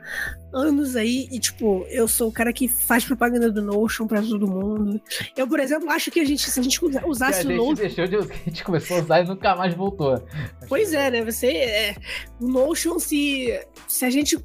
anos 0.52 0.96
aí 0.96 1.28
e, 1.30 1.40
tipo, 1.40 1.86
eu 1.90 2.08
sou 2.08 2.30
o 2.30 2.32
cara 2.32 2.54
que 2.54 2.68
faz 2.68 3.04
propaganda 3.04 3.52
do 3.52 3.62
Notion 3.62 4.08
pra 4.08 4.22
todo 4.22 4.48
mundo. 4.48 5.00
Eu, 5.36 5.46
por 5.46 5.60
exemplo, 5.60 5.92
acho 5.92 6.10
que 6.10 6.22
a 6.22 6.26
gente, 6.26 6.50
se 6.50 6.60
a 6.60 6.64
gente 6.64 6.80
usasse 7.06 7.46
o 7.46 7.56
Notion. 7.56 7.74
Deixou 7.74 8.08
de, 8.08 8.16
a 8.18 8.22
gente 8.22 8.64
começou 8.64 8.98
a 8.98 9.02
usar 9.02 9.22
e 9.22 9.28
nunca 9.28 9.56
mais 9.56 9.76
voltou. 9.76 10.24
Pois 10.68 10.94
é, 10.94 11.12
né? 11.12 11.26
Você. 11.26 11.48
É, 11.48 11.96
o 12.40 12.48
Notion, 12.48 12.98
se, 12.98 13.60
se 13.88 14.06
a 14.06 14.10
gente 14.10 14.38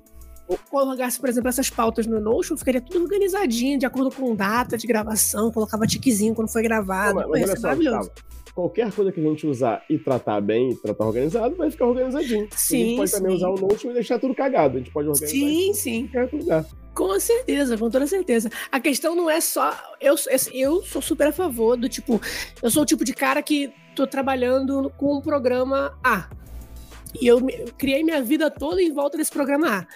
colocasse, 0.70 1.18
por 1.18 1.28
exemplo, 1.28 1.48
essas 1.48 1.70
pautas 1.70 2.07
no 2.07 2.20
Notion, 2.20 2.57
ficaria 2.57 2.81
tudo 2.81 3.02
organizadinho, 3.02 3.78
de 3.78 3.87
acordo 3.87 4.11
com 4.14 4.35
data 4.35 4.76
de 4.76 4.87
gravação, 4.87 5.50
colocava 5.50 5.87
tiquezinho 5.87 6.35
quando 6.35 6.48
foi 6.48 6.62
gravado. 6.62 7.20
Não, 7.20 7.28
mas, 7.28 7.48
mas 7.48 7.61
só, 7.61 7.68
maravilhoso. 7.68 8.11
qualquer 8.55 8.92
coisa 8.92 9.12
que 9.12 9.20
a 9.20 9.22
gente 9.22 9.46
usar 9.46 9.83
e 9.88 9.98
tratar 9.98 10.40
bem, 10.40 10.74
tratar 10.76 11.07
organizado, 11.07 11.55
vai 11.57 11.70
ficar 11.70 11.87
organizadinho. 11.87 12.48
Sim, 12.57 12.74
a 12.74 12.87
gente 12.87 12.96
pode 12.96 13.11
sim. 13.11 13.16
também 13.16 13.37
usar 13.37 13.48
o 13.48 13.55
Notion 13.57 13.90
e 13.90 13.94
deixar 13.94 14.18
tudo 14.18 14.35
cagado. 14.35 14.76
A 14.76 14.78
gente 14.78 14.92
pode 14.92 15.09
organizar 15.09 15.33
sim, 15.33 15.74
sim. 15.74 16.11
lugar. 16.33 16.66
Com 16.94 17.18
certeza, 17.18 17.78
com 17.78 17.88
toda 17.88 18.07
certeza. 18.07 18.50
A 18.70 18.78
questão 18.78 19.14
não 19.14 19.31
é 19.31 19.40
só. 19.40 19.74
Eu, 20.00 20.14
eu 20.52 20.83
sou 20.83 21.00
super 21.00 21.28
a 21.28 21.33
favor 21.33 21.76
do 21.76 21.88
tipo. 21.88 22.20
Eu 22.62 22.70
sou 22.70 22.83
o 22.83 22.87
tipo 22.87 23.05
de 23.05 23.14
cara 23.14 23.42
que 23.42 23.72
tô 23.94 24.07
trabalhando 24.07 24.92
com 24.98 25.16
um 25.16 25.20
programa 25.20 25.98
A. 26.05 26.28
E 27.20 27.27
eu, 27.27 27.40
criei 27.77 28.03
minha 28.03 28.22
vida 28.22 28.51
toda 28.51 28.83
em 28.83 28.92
volta 28.92 29.16
desse 29.16 29.31
programa 29.31 29.81
A. 29.81 29.87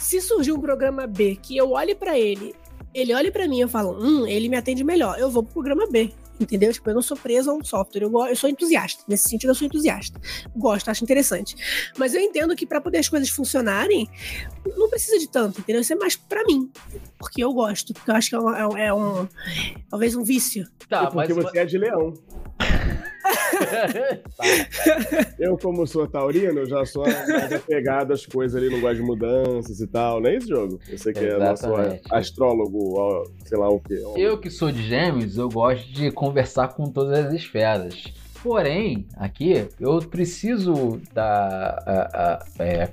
Se 0.00 0.20
surgir 0.20 0.52
um 0.52 0.60
programa 0.60 1.06
B 1.06 1.36
que 1.40 1.56
eu 1.56 1.72
olhe 1.72 1.94
para 1.94 2.18
ele, 2.18 2.54
ele 2.94 3.12
olhe 3.12 3.30
para 3.30 3.46
mim 3.46 3.58
e 3.58 3.60
eu 3.60 3.68
falo, 3.68 3.92
hum, 3.98 4.26
ele 4.26 4.48
me 4.48 4.56
atende 4.56 4.82
melhor, 4.82 5.18
eu 5.18 5.30
vou 5.30 5.42
pro 5.42 5.54
programa 5.54 5.86
B. 5.86 6.12
Entendeu? 6.38 6.70
Tipo, 6.72 6.90
eu 6.90 6.94
não 6.94 7.02
sou 7.02 7.16
preso 7.16 7.50
a 7.50 7.54
um 7.54 7.64
software. 7.64 8.02
Eu, 8.02 8.26
eu 8.26 8.36
sou 8.36 8.48
entusiasta. 8.48 9.02
Nesse 9.08 9.28
sentido, 9.28 9.50
eu 9.50 9.54
sou 9.54 9.66
entusiasta. 9.66 10.20
Gosto, 10.54 10.90
acho 10.90 11.02
interessante. 11.02 11.56
Mas 11.96 12.14
eu 12.14 12.20
entendo 12.20 12.54
que 12.54 12.66
para 12.66 12.80
poder 12.80 12.98
as 12.98 13.08
coisas 13.08 13.30
funcionarem, 13.30 14.08
não 14.76 14.88
precisa 14.90 15.18
de 15.18 15.28
tanto, 15.28 15.60
entendeu? 15.60 15.80
Isso 15.80 15.94
é 15.94 15.96
mais 15.96 16.14
para 16.14 16.44
mim. 16.44 16.70
Porque 17.18 17.42
eu 17.42 17.52
gosto. 17.54 17.94
Porque 17.94 18.10
eu 18.10 18.14
acho 18.14 18.28
que 18.28 18.36
é, 18.36 18.38
um, 18.38 18.76
é 18.76 18.92
um 18.92 19.26
talvez 19.88 20.14
um 20.14 20.22
vício. 20.22 20.68
Tá, 20.88 21.04
e 21.04 21.10
porque 21.10 21.32
mas... 21.32 21.44
você 21.44 21.58
é 21.58 21.64
de 21.64 21.78
leão. 21.78 22.12
Eu, 25.38 25.56
como 25.58 25.86
sou 25.86 26.06
taurino, 26.06 26.64
já 26.66 26.84
sou 26.84 27.04
mais 27.04 27.52
apegado 27.52 28.12
às 28.12 28.24
coisas 28.26 28.60
ali, 28.60 28.70
não 28.70 28.80
gosto 28.80 28.96
de 28.96 29.02
mudanças 29.02 29.80
e 29.80 29.86
tal. 29.86 30.20
Não 30.20 30.30
é 30.30 30.36
esse 30.36 30.48
jogo? 30.48 30.78
Você 30.90 31.12
que 31.12 31.20
Exatamente. 31.20 31.70
é 31.70 32.02
nosso 32.02 32.14
astrólogo, 32.14 33.24
sei 33.44 33.58
lá 33.58 33.68
o 33.68 33.80
quê. 33.80 34.02
Eu 34.16 34.38
que 34.38 34.50
sou 34.50 34.70
de 34.70 34.82
gêmeos, 34.82 35.36
eu 35.36 35.48
gosto 35.48 35.86
de 35.92 36.10
conversar 36.10 36.68
com 36.68 36.90
todas 36.90 37.26
as 37.26 37.32
esferas. 37.34 38.04
Porém, 38.42 39.06
aqui, 39.16 39.66
eu 39.80 39.98
preciso 39.98 41.00
da... 41.12 41.82
A, 41.86 42.34
a, 42.34 42.64
é, 42.64 42.90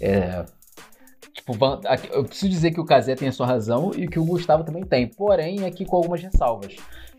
é, 0.00 0.44
Tipo, 1.48 1.56
eu 2.12 2.24
preciso 2.24 2.50
dizer 2.50 2.72
que 2.72 2.80
o 2.80 2.84
Kazé 2.84 3.14
tem 3.14 3.28
a 3.28 3.32
sua 3.32 3.46
razão 3.46 3.92
e 3.96 4.06
que 4.06 4.18
o 4.18 4.24
Gustavo 4.24 4.64
também 4.64 4.84
tem. 4.84 5.06
Porém, 5.06 5.64
aqui 5.64 5.84
com 5.84 5.96
algumas 5.96 6.20
ressalvas. 6.20 6.76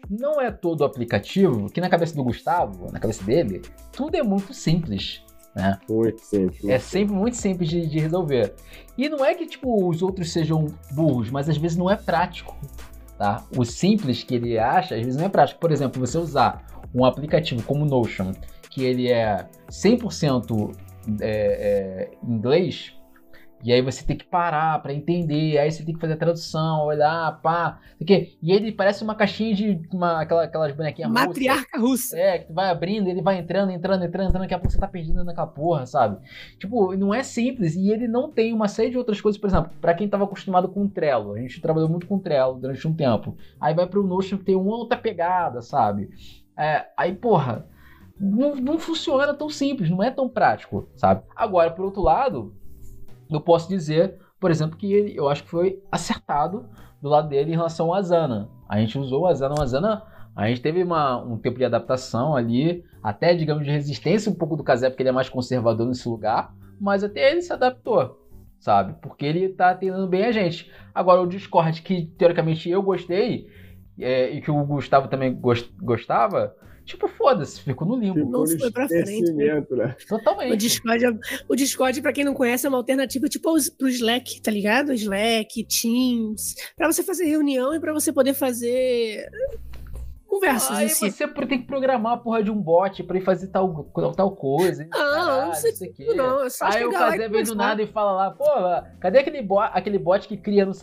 Não 0.09 0.41
é 0.41 0.49
todo 0.49 0.83
aplicativo 0.83 1.69
que 1.69 1.79
na 1.79 1.89
cabeça 1.89 2.15
do 2.15 2.23
Gustavo, 2.23 2.91
na 2.91 2.99
cabeça 2.99 3.23
dele, 3.23 3.61
tudo 3.91 4.15
é 4.15 4.23
muito 4.23 4.53
simples. 4.53 5.23
Né? 5.55 5.77
Muito 5.89 6.21
simples. 6.21 6.65
É 6.65 6.79
sempre 6.79 7.13
muito 7.13 7.37
simples 7.37 7.69
de, 7.69 7.85
de, 7.85 7.99
resolver. 7.99 8.55
E 8.97 9.07
não 9.09 9.23
é 9.23 9.35
que 9.35 9.45
tipo 9.45 9.87
os 9.87 10.01
outros 10.01 10.31
sejam 10.31 10.67
burros, 10.91 11.29
mas 11.29 11.49
às 11.49 11.57
vezes 11.57 11.77
não 11.77 11.89
é 11.89 11.95
prático. 11.95 12.57
tá? 13.17 13.45
O 13.55 13.63
simples 13.63 14.23
que 14.23 14.35
ele 14.35 14.57
acha, 14.57 14.95
às 14.95 15.01
vezes 15.01 15.17
não 15.17 15.25
é 15.25 15.29
prático. 15.29 15.59
Por 15.59 15.71
exemplo, 15.71 15.99
você 15.99 16.17
usar 16.17 16.65
um 16.93 17.05
aplicativo 17.05 17.61
como 17.63 17.85
Notion, 17.85 18.31
que 18.69 18.83
ele 18.83 19.11
é 19.11 19.47
100% 19.69 20.75
é, 21.21 21.27
é, 21.27 22.11
inglês, 22.23 22.93
e 23.63 23.73
aí 23.73 23.81
você 23.81 24.05
tem 24.05 24.15
que 24.15 24.25
parar 24.25 24.81
para 24.81 24.93
entender, 24.93 25.57
aí 25.57 25.69
você 25.69 25.83
tem 25.83 25.93
que 25.93 25.99
fazer 25.99 26.13
a 26.13 26.17
tradução, 26.17 26.85
olhar, 26.85 27.41
pá, 27.41 27.79
quê. 28.05 28.37
E 28.41 28.51
ele 28.51 28.71
parece 28.71 29.03
uma 29.03 29.15
caixinha 29.15 29.53
de 29.53 29.81
uma, 29.91 30.21
aquela, 30.21 30.43
aquelas 30.43 30.73
bonequinhas 30.73 31.11
Matriarca 31.11 31.79
russa. 31.79 32.17
É, 32.17 32.39
que 32.39 32.47
tu 32.47 32.53
vai 32.53 32.69
abrindo, 32.69 33.09
ele 33.09 33.21
vai 33.21 33.37
entrando, 33.37 33.71
entrando, 33.71 34.05
entrando, 34.05 34.29
entrando, 34.29 34.41
daqui 34.43 34.53
a 34.53 34.59
pouco 34.59 34.71
você 34.71 34.79
tá 34.79 34.87
perdido 34.87 35.23
naquela 35.23 35.47
porra, 35.47 35.85
sabe? 35.85 36.17
Tipo, 36.57 36.95
não 36.95 37.13
é 37.13 37.21
simples 37.21 37.75
e 37.75 37.91
ele 37.91 38.07
não 38.07 38.31
tem 38.31 38.53
uma 38.53 38.67
série 38.67 38.91
de 38.91 38.97
outras 38.97 39.19
coisas, 39.19 39.39
por 39.39 39.47
exemplo, 39.47 39.71
para 39.81 39.93
quem 39.93 40.07
tava 40.07 40.23
acostumado 40.23 40.69
com 40.69 40.85
o 40.85 40.89
Trello, 40.89 41.33
a 41.33 41.39
gente 41.39 41.61
trabalhou 41.61 41.89
muito 41.89 42.07
com 42.07 42.15
o 42.15 42.19
Trello 42.19 42.59
durante 42.59 42.87
um 42.87 42.93
tempo. 42.93 43.35
Aí 43.59 43.73
vai 43.73 43.87
pro 43.87 44.07
Notion 44.07 44.37
que 44.37 44.45
tem 44.45 44.55
uma 44.55 44.75
outra 44.75 44.97
pegada, 44.97 45.61
sabe? 45.61 46.09
É, 46.57 46.87
aí, 46.97 47.13
porra, 47.13 47.65
não, 48.19 48.55
não 48.55 48.77
funciona 48.77 49.33
tão 49.33 49.49
simples, 49.49 49.89
não 49.89 50.03
é 50.03 50.11
tão 50.11 50.27
prático, 50.27 50.89
sabe? 50.95 51.23
Agora, 51.35 51.71
por 51.71 51.85
outro 51.85 52.01
lado, 52.01 52.53
eu 53.29 53.41
posso 53.41 53.69
dizer, 53.69 54.17
por 54.39 54.51
exemplo, 54.51 54.77
que 54.77 54.91
ele, 54.91 55.15
eu 55.15 55.29
acho 55.29 55.43
que 55.43 55.49
foi 55.49 55.81
acertado 55.91 56.69
do 57.01 57.09
lado 57.09 57.29
dele 57.29 57.51
em 57.51 57.55
relação 57.55 57.87
ao 57.87 57.95
Asana. 57.95 58.49
A 58.67 58.79
gente 58.79 58.97
usou 58.97 59.21
o 59.21 59.27
Asana, 59.27 59.55
o 59.57 59.61
Asana, 59.61 60.03
a 60.35 60.47
gente 60.47 60.61
teve 60.61 60.83
uma, 60.83 61.21
um 61.23 61.37
tempo 61.37 61.57
de 61.57 61.65
adaptação 61.65 62.35
ali, 62.35 62.83
até, 63.03 63.33
digamos, 63.33 63.65
de 63.65 63.71
resistência 63.71 64.31
um 64.31 64.35
pouco 64.35 64.55
do 64.55 64.63
Casé, 64.63 64.89
porque 64.89 65.03
ele 65.03 65.09
é 65.09 65.13
mais 65.13 65.29
conservador 65.29 65.87
nesse 65.87 66.07
lugar, 66.07 66.53
mas 66.79 67.03
até 67.03 67.31
ele 67.31 67.41
se 67.41 67.51
adaptou, 67.51 68.17
sabe? 68.59 68.95
Porque 69.01 69.25
ele 69.25 69.49
tá 69.49 69.71
atendendo 69.71 70.07
bem 70.07 70.25
a 70.25 70.31
gente. 70.31 70.71
Agora, 70.93 71.21
o 71.21 71.27
Discord, 71.27 71.81
que 71.81 72.05
teoricamente 72.17 72.69
eu 72.69 72.81
gostei, 72.81 73.47
é, 73.99 74.29
e 74.29 74.41
que 74.41 74.49
o 74.49 74.65
Gustavo 74.65 75.07
também 75.07 75.33
gost, 75.33 75.69
gostava, 75.81 76.55
Tipo, 76.89 77.07
foda-se, 77.07 77.61
ficou 77.61 77.87
no 77.87 77.99
limbo. 77.99 78.15
Ficou 78.15 78.47
não 78.47 78.59
foi 78.59 78.71
pra 78.71 78.87
frente. 78.87 79.31
Né? 79.31 79.63
né? 79.69 79.95
Totalmente. 80.07 80.53
O 80.53 80.57
Discord, 80.57 81.05
é, 81.05 81.11
o 81.47 81.55
Discord, 81.55 82.01
pra 82.01 82.11
quem 82.11 82.23
não 82.23 82.33
conhece, 82.33 82.65
é 82.65 82.69
uma 82.69 82.79
alternativa 82.79 83.29
tipo 83.29 83.53
pro 83.77 83.87
Slack, 83.87 84.41
tá 84.41 84.49
ligado? 84.49 84.91
Slack, 84.91 85.65
Teams, 85.65 86.55
pra 86.75 86.91
você 86.91 87.03
fazer 87.03 87.25
reunião 87.25 87.75
e 87.75 87.79
pra 87.79 87.93
você 87.93 88.11
poder 88.11 88.33
fazer 88.33 89.29
conversas 90.29 90.77
Aí 90.77 90.89
si. 90.89 91.11
você 91.11 91.27
tem 91.27 91.59
que 91.59 91.67
programar 91.67 92.13
a 92.13 92.17
porra 92.17 92.43
de 92.43 92.51
um 92.51 92.61
bot 92.61 93.03
pra 93.03 93.17
ir 93.17 93.21
fazer 93.21 93.47
tal, 93.47 93.83
tal 94.15 94.31
coisa. 94.35 94.83
Não, 94.83 94.89
caralho, 94.89 95.47
não 95.47 95.53
sei, 95.55 95.71
sei 95.73 95.89
que. 95.89 96.05
Não, 96.13 96.43
é 96.43 96.49
só 96.49 96.65
Aí 96.65 96.85
o 96.85 96.91
Kazé 96.91 97.27
vem 97.27 97.43
do 97.43 97.55
nada 97.55 97.81
e 97.81 97.87
fala 97.87 98.11
lá, 98.11 98.31
pô, 98.31 98.45
cadê 98.99 99.19
aquele 99.19 99.41
bot, 99.41 99.71
aquele 99.73 99.97
bot 99.97 100.27
que 100.27 100.37
cria 100.37 100.67
as, 100.69 100.81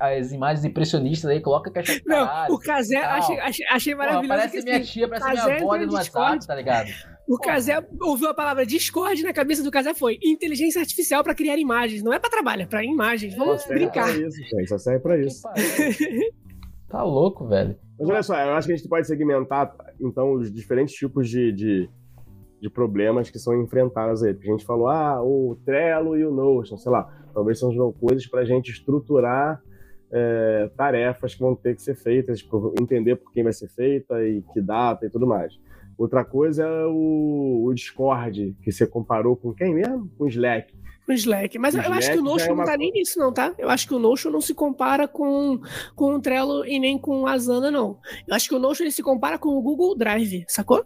as, 0.00 0.32
imagens 0.32 0.64
impressionistas 0.64 1.30
aí, 1.30 1.40
coloca 1.40 1.70
caixa 1.70 1.94
de 1.94 2.02
Não, 2.06 2.46
o 2.48 2.58
Kazé, 2.58 2.96
achei, 2.96 3.38
achei, 3.40 3.66
achei 3.66 3.94
maravilhoso. 3.94 4.28
Porra, 4.28 4.38
parece 4.38 4.64
minha 4.64 4.80
tia, 4.82 5.08
parece 5.08 5.30
minha 5.30 5.56
avó 5.56 5.76
no 5.76 5.92
WhatsApp, 5.92 6.46
tá 6.46 6.54
ligado? 6.54 6.88
O 7.28 7.38
Casé 7.38 7.84
ouviu 8.00 8.28
a 8.28 8.34
palavra 8.34 8.64
Discord 8.64 9.20
na 9.24 9.32
cabeça 9.32 9.60
do 9.60 9.70
Casé 9.70 9.92
foi 9.92 10.16
inteligência 10.22 10.80
artificial 10.80 11.24
para 11.24 11.34
criar 11.34 11.58
imagens. 11.58 12.00
Não 12.00 12.12
é 12.12 12.20
para 12.20 12.30
trabalho, 12.30 12.62
é 12.62 12.66
para 12.66 12.84
imagens. 12.84 13.34
Vamos 13.34 13.62
Só 13.62 13.68
brincar. 13.68 14.04
Serve 14.04 14.20
pra 14.20 14.28
isso, 14.28 14.42
gente. 14.44 14.68
Só 14.68 14.78
serve 14.78 15.00
pra 15.00 15.18
isso. 15.18 15.42
tá 16.88 17.02
louco, 17.02 17.46
velho. 17.46 17.76
Mas 17.98 18.08
olha 18.08 18.22
só, 18.22 18.34
eu 18.36 18.52
acho 18.52 18.66
que 18.66 18.74
a 18.74 18.76
gente 18.76 18.88
pode 18.88 19.06
segmentar, 19.06 19.74
então, 20.00 20.32
os 20.32 20.52
diferentes 20.52 20.94
tipos 20.94 21.28
de, 21.28 21.52
de, 21.52 21.90
de 22.60 22.70
problemas 22.70 23.30
que 23.30 23.38
são 23.38 23.60
enfrentados 23.60 24.22
aí. 24.22 24.34
Porque 24.34 24.48
a 24.48 24.52
gente 24.52 24.66
falou, 24.66 24.88
ah, 24.88 25.22
o 25.22 25.56
Trello 25.64 26.16
e 26.16 26.24
o 26.24 26.30
Notion, 26.30 26.76
sei 26.76 26.92
lá, 26.92 27.04
talvez 27.32 27.58
sejam 27.58 27.92
coisas 27.92 28.26
para 28.26 28.40
a 28.40 28.44
gente 28.44 28.70
estruturar 28.70 29.62
é, 30.12 30.70
tarefas 30.76 31.34
que 31.34 31.40
vão 31.40 31.56
ter 31.56 31.74
que 31.74 31.82
ser 31.82 31.94
feitas, 31.94 32.40
tipo, 32.40 32.74
entender 32.80 33.16
por 33.16 33.32
quem 33.32 33.42
vai 33.42 33.52
ser 33.52 33.68
feita 33.68 34.22
e 34.22 34.42
que 34.52 34.60
data 34.60 35.06
e 35.06 35.10
tudo 35.10 35.26
mais. 35.26 35.58
Outra 35.98 36.24
coisa 36.24 36.64
é 36.64 36.86
o, 36.86 37.64
o 37.64 37.74
Discord, 37.74 38.54
que 38.62 38.70
você 38.70 38.86
comparou 38.86 39.34
com 39.34 39.54
quem 39.54 39.74
mesmo? 39.74 40.10
Com 40.18 40.24
o 40.24 40.28
Slack 40.28 40.72
o 41.12 41.16
Slack. 41.16 41.58
Mas 41.58 41.74
o 41.74 41.78
eu 41.78 41.82
Slack 41.82 41.98
acho 41.98 42.12
que 42.12 42.18
o 42.18 42.22
Notion 42.22 42.50
é 42.50 42.52
uma... 42.52 42.64
não 42.64 42.70
tá 42.70 42.76
nem 42.76 42.92
nisso, 42.92 43.18
não, 43.18 43.32
tá? 43.32 43.54
Eu 43.58 43.68
acho 43.68 43.86
que 43.86 43.94
o 43.94 43.98
Notion 43.98 44.30
não 44.30 44.40
se 44.40 44.54
compara 44.54 45.06
com, 45.06 45.60
com 45.94 46.14
o 46.14 46.20
Trello 46.20 46.64
e 46.66 46.78
nem 46.78 46.98
com 46.98 47.22
o 47.22 47.26
Asana, 47.26 47.70
não. 47.70 47.98
Eu 48.26 48.34
acho 48.34 48.48
que 48.48 48.54
o 48.54 48.58
Notion 48.58 48.84
ele 48.84 48.92
se 48.92 49.02
compara 49.02 49.38
com 49.38 49.50
o 49.50 49.62
Google 49.62 49.96
Drive, 49.96 50.44
sacou? 50.48 50.84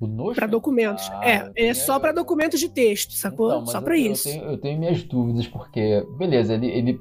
O 0.00 0.06
Notion? 0.06 0.34
Para 0.34 0.46
documentos. 0.46 1.08
Ah, 1.12 1.52
é, 1.56 1.68
é 1.68 1.74
só 1.74 1.98
para 1.98 2.12
documentos 2.12 2.58
de 2.58 2.68
texto, 2.68 3.12
sacou? 3.12 3.48
Então, 3.48 3.66
só 3.66 3.80
para 3.80 3.96
isso. 3.96 4.28
Eu 4.28 4.32
tenho, 4.32 4.44
eu 4.44 4.58
tenho, 4.58 4.78
minhas 4.78 5.02
dúvidas, 5.02 5.46
porque, 5.46 6.04
beleza, 6.18 6.54
ele, 6.54 6.66
ele 6.66 7.00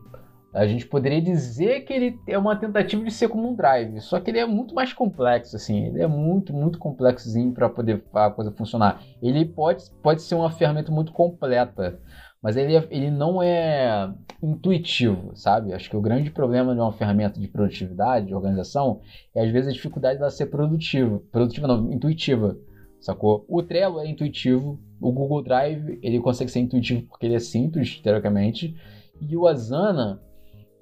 a 0.53 0.65
gente 0.65 0.87
poderia 0.87 1.21
dizer 1.21 1.81
que 1.81 1.93
ele 1.93 2.19
é 2.27 2.37
uma 2.37 2.55
tentativa 2.55 3.03
de 3.03 3.11
ser 3.11 3.29
como 3.29 3.47
um 3.47 3.55
drive, 3.55 4.01
só 4.01 4.19
que 4.19 4.31
ele 4.31 4.39
é 4.39 4.45
muito 4.45 4.73
mais 4.73 4.91
complexo, 4.91 5.55
assim, 5.55 5.85
ele 5.85 6.01
é 6.01 6.07
muito, 6.07 6.53
muito 6.53 6.79
complexozinho 6.79 7.53
para 7.53 7.69
poder 7.69 8.03
a 8.13 8.31
coisa 8.31 8.51
funcionar. 8.51 9.01
Ele 9.21 9.45
pode, 9.45 9.83
pode 10.01 10.21
ser 10.21 10.35
uma 10.35 10.49
ferramenta 10.49 10.91
muito 10.91 11.11
completa, 11.11 11.99
mas 12.41 12.55
ele, 12.55 12.75
é, 12.75 12.87
ele 12.89 13.11
não 13.11 13.43
é 13.43 14.13
intuitivo, 14.41 15.35
sabe? 15.35 15.73
Acho 15.73 15.89
que 15.89 15.97
o 15.97 16.01
grande 16.01 16.31
problema 16.31 16.73
de 16.73 16.79
uma 16.79 16.93
ferramenta 16.93 17.39
de 17.39 17.47
produtividade, 17.47 18.27
de 18.27 18.35
organização, 18.35 19.01
é 19.35 19.43
às 19.43 19.51
vezes 19.51 19.69
a 19.69 19.73
dificuldade 19.73 20.19
dela 20.19 20.31
ser 20.31 20.45
produtiva. 20.45 21.21
Produtiva 21.31 21.67
não, 21.67 21.91
intuitiva, 21.91 22.57
sacou? 23.01 23.45
O 23.47 23.61
Trello 23.61 23.99
é 23.99 24.07
intuitivo, 24.07 24.79
o 25.01 25.11
Google 25.11 25.43
Drive 25.43 25.99
ele 26.01 26.19
consegue 26.19 26.49
ser 26.49 26.59
intuitivo 26.59 27.05
porque 27.07 27.25
ele 27.25 27.35
é 27.35 27.39
simples, 27.39 27.99
teoricamente, 27.99 28.75
e 29.19 29.35
o 29.35 29.45
Asana, 29.45 30.21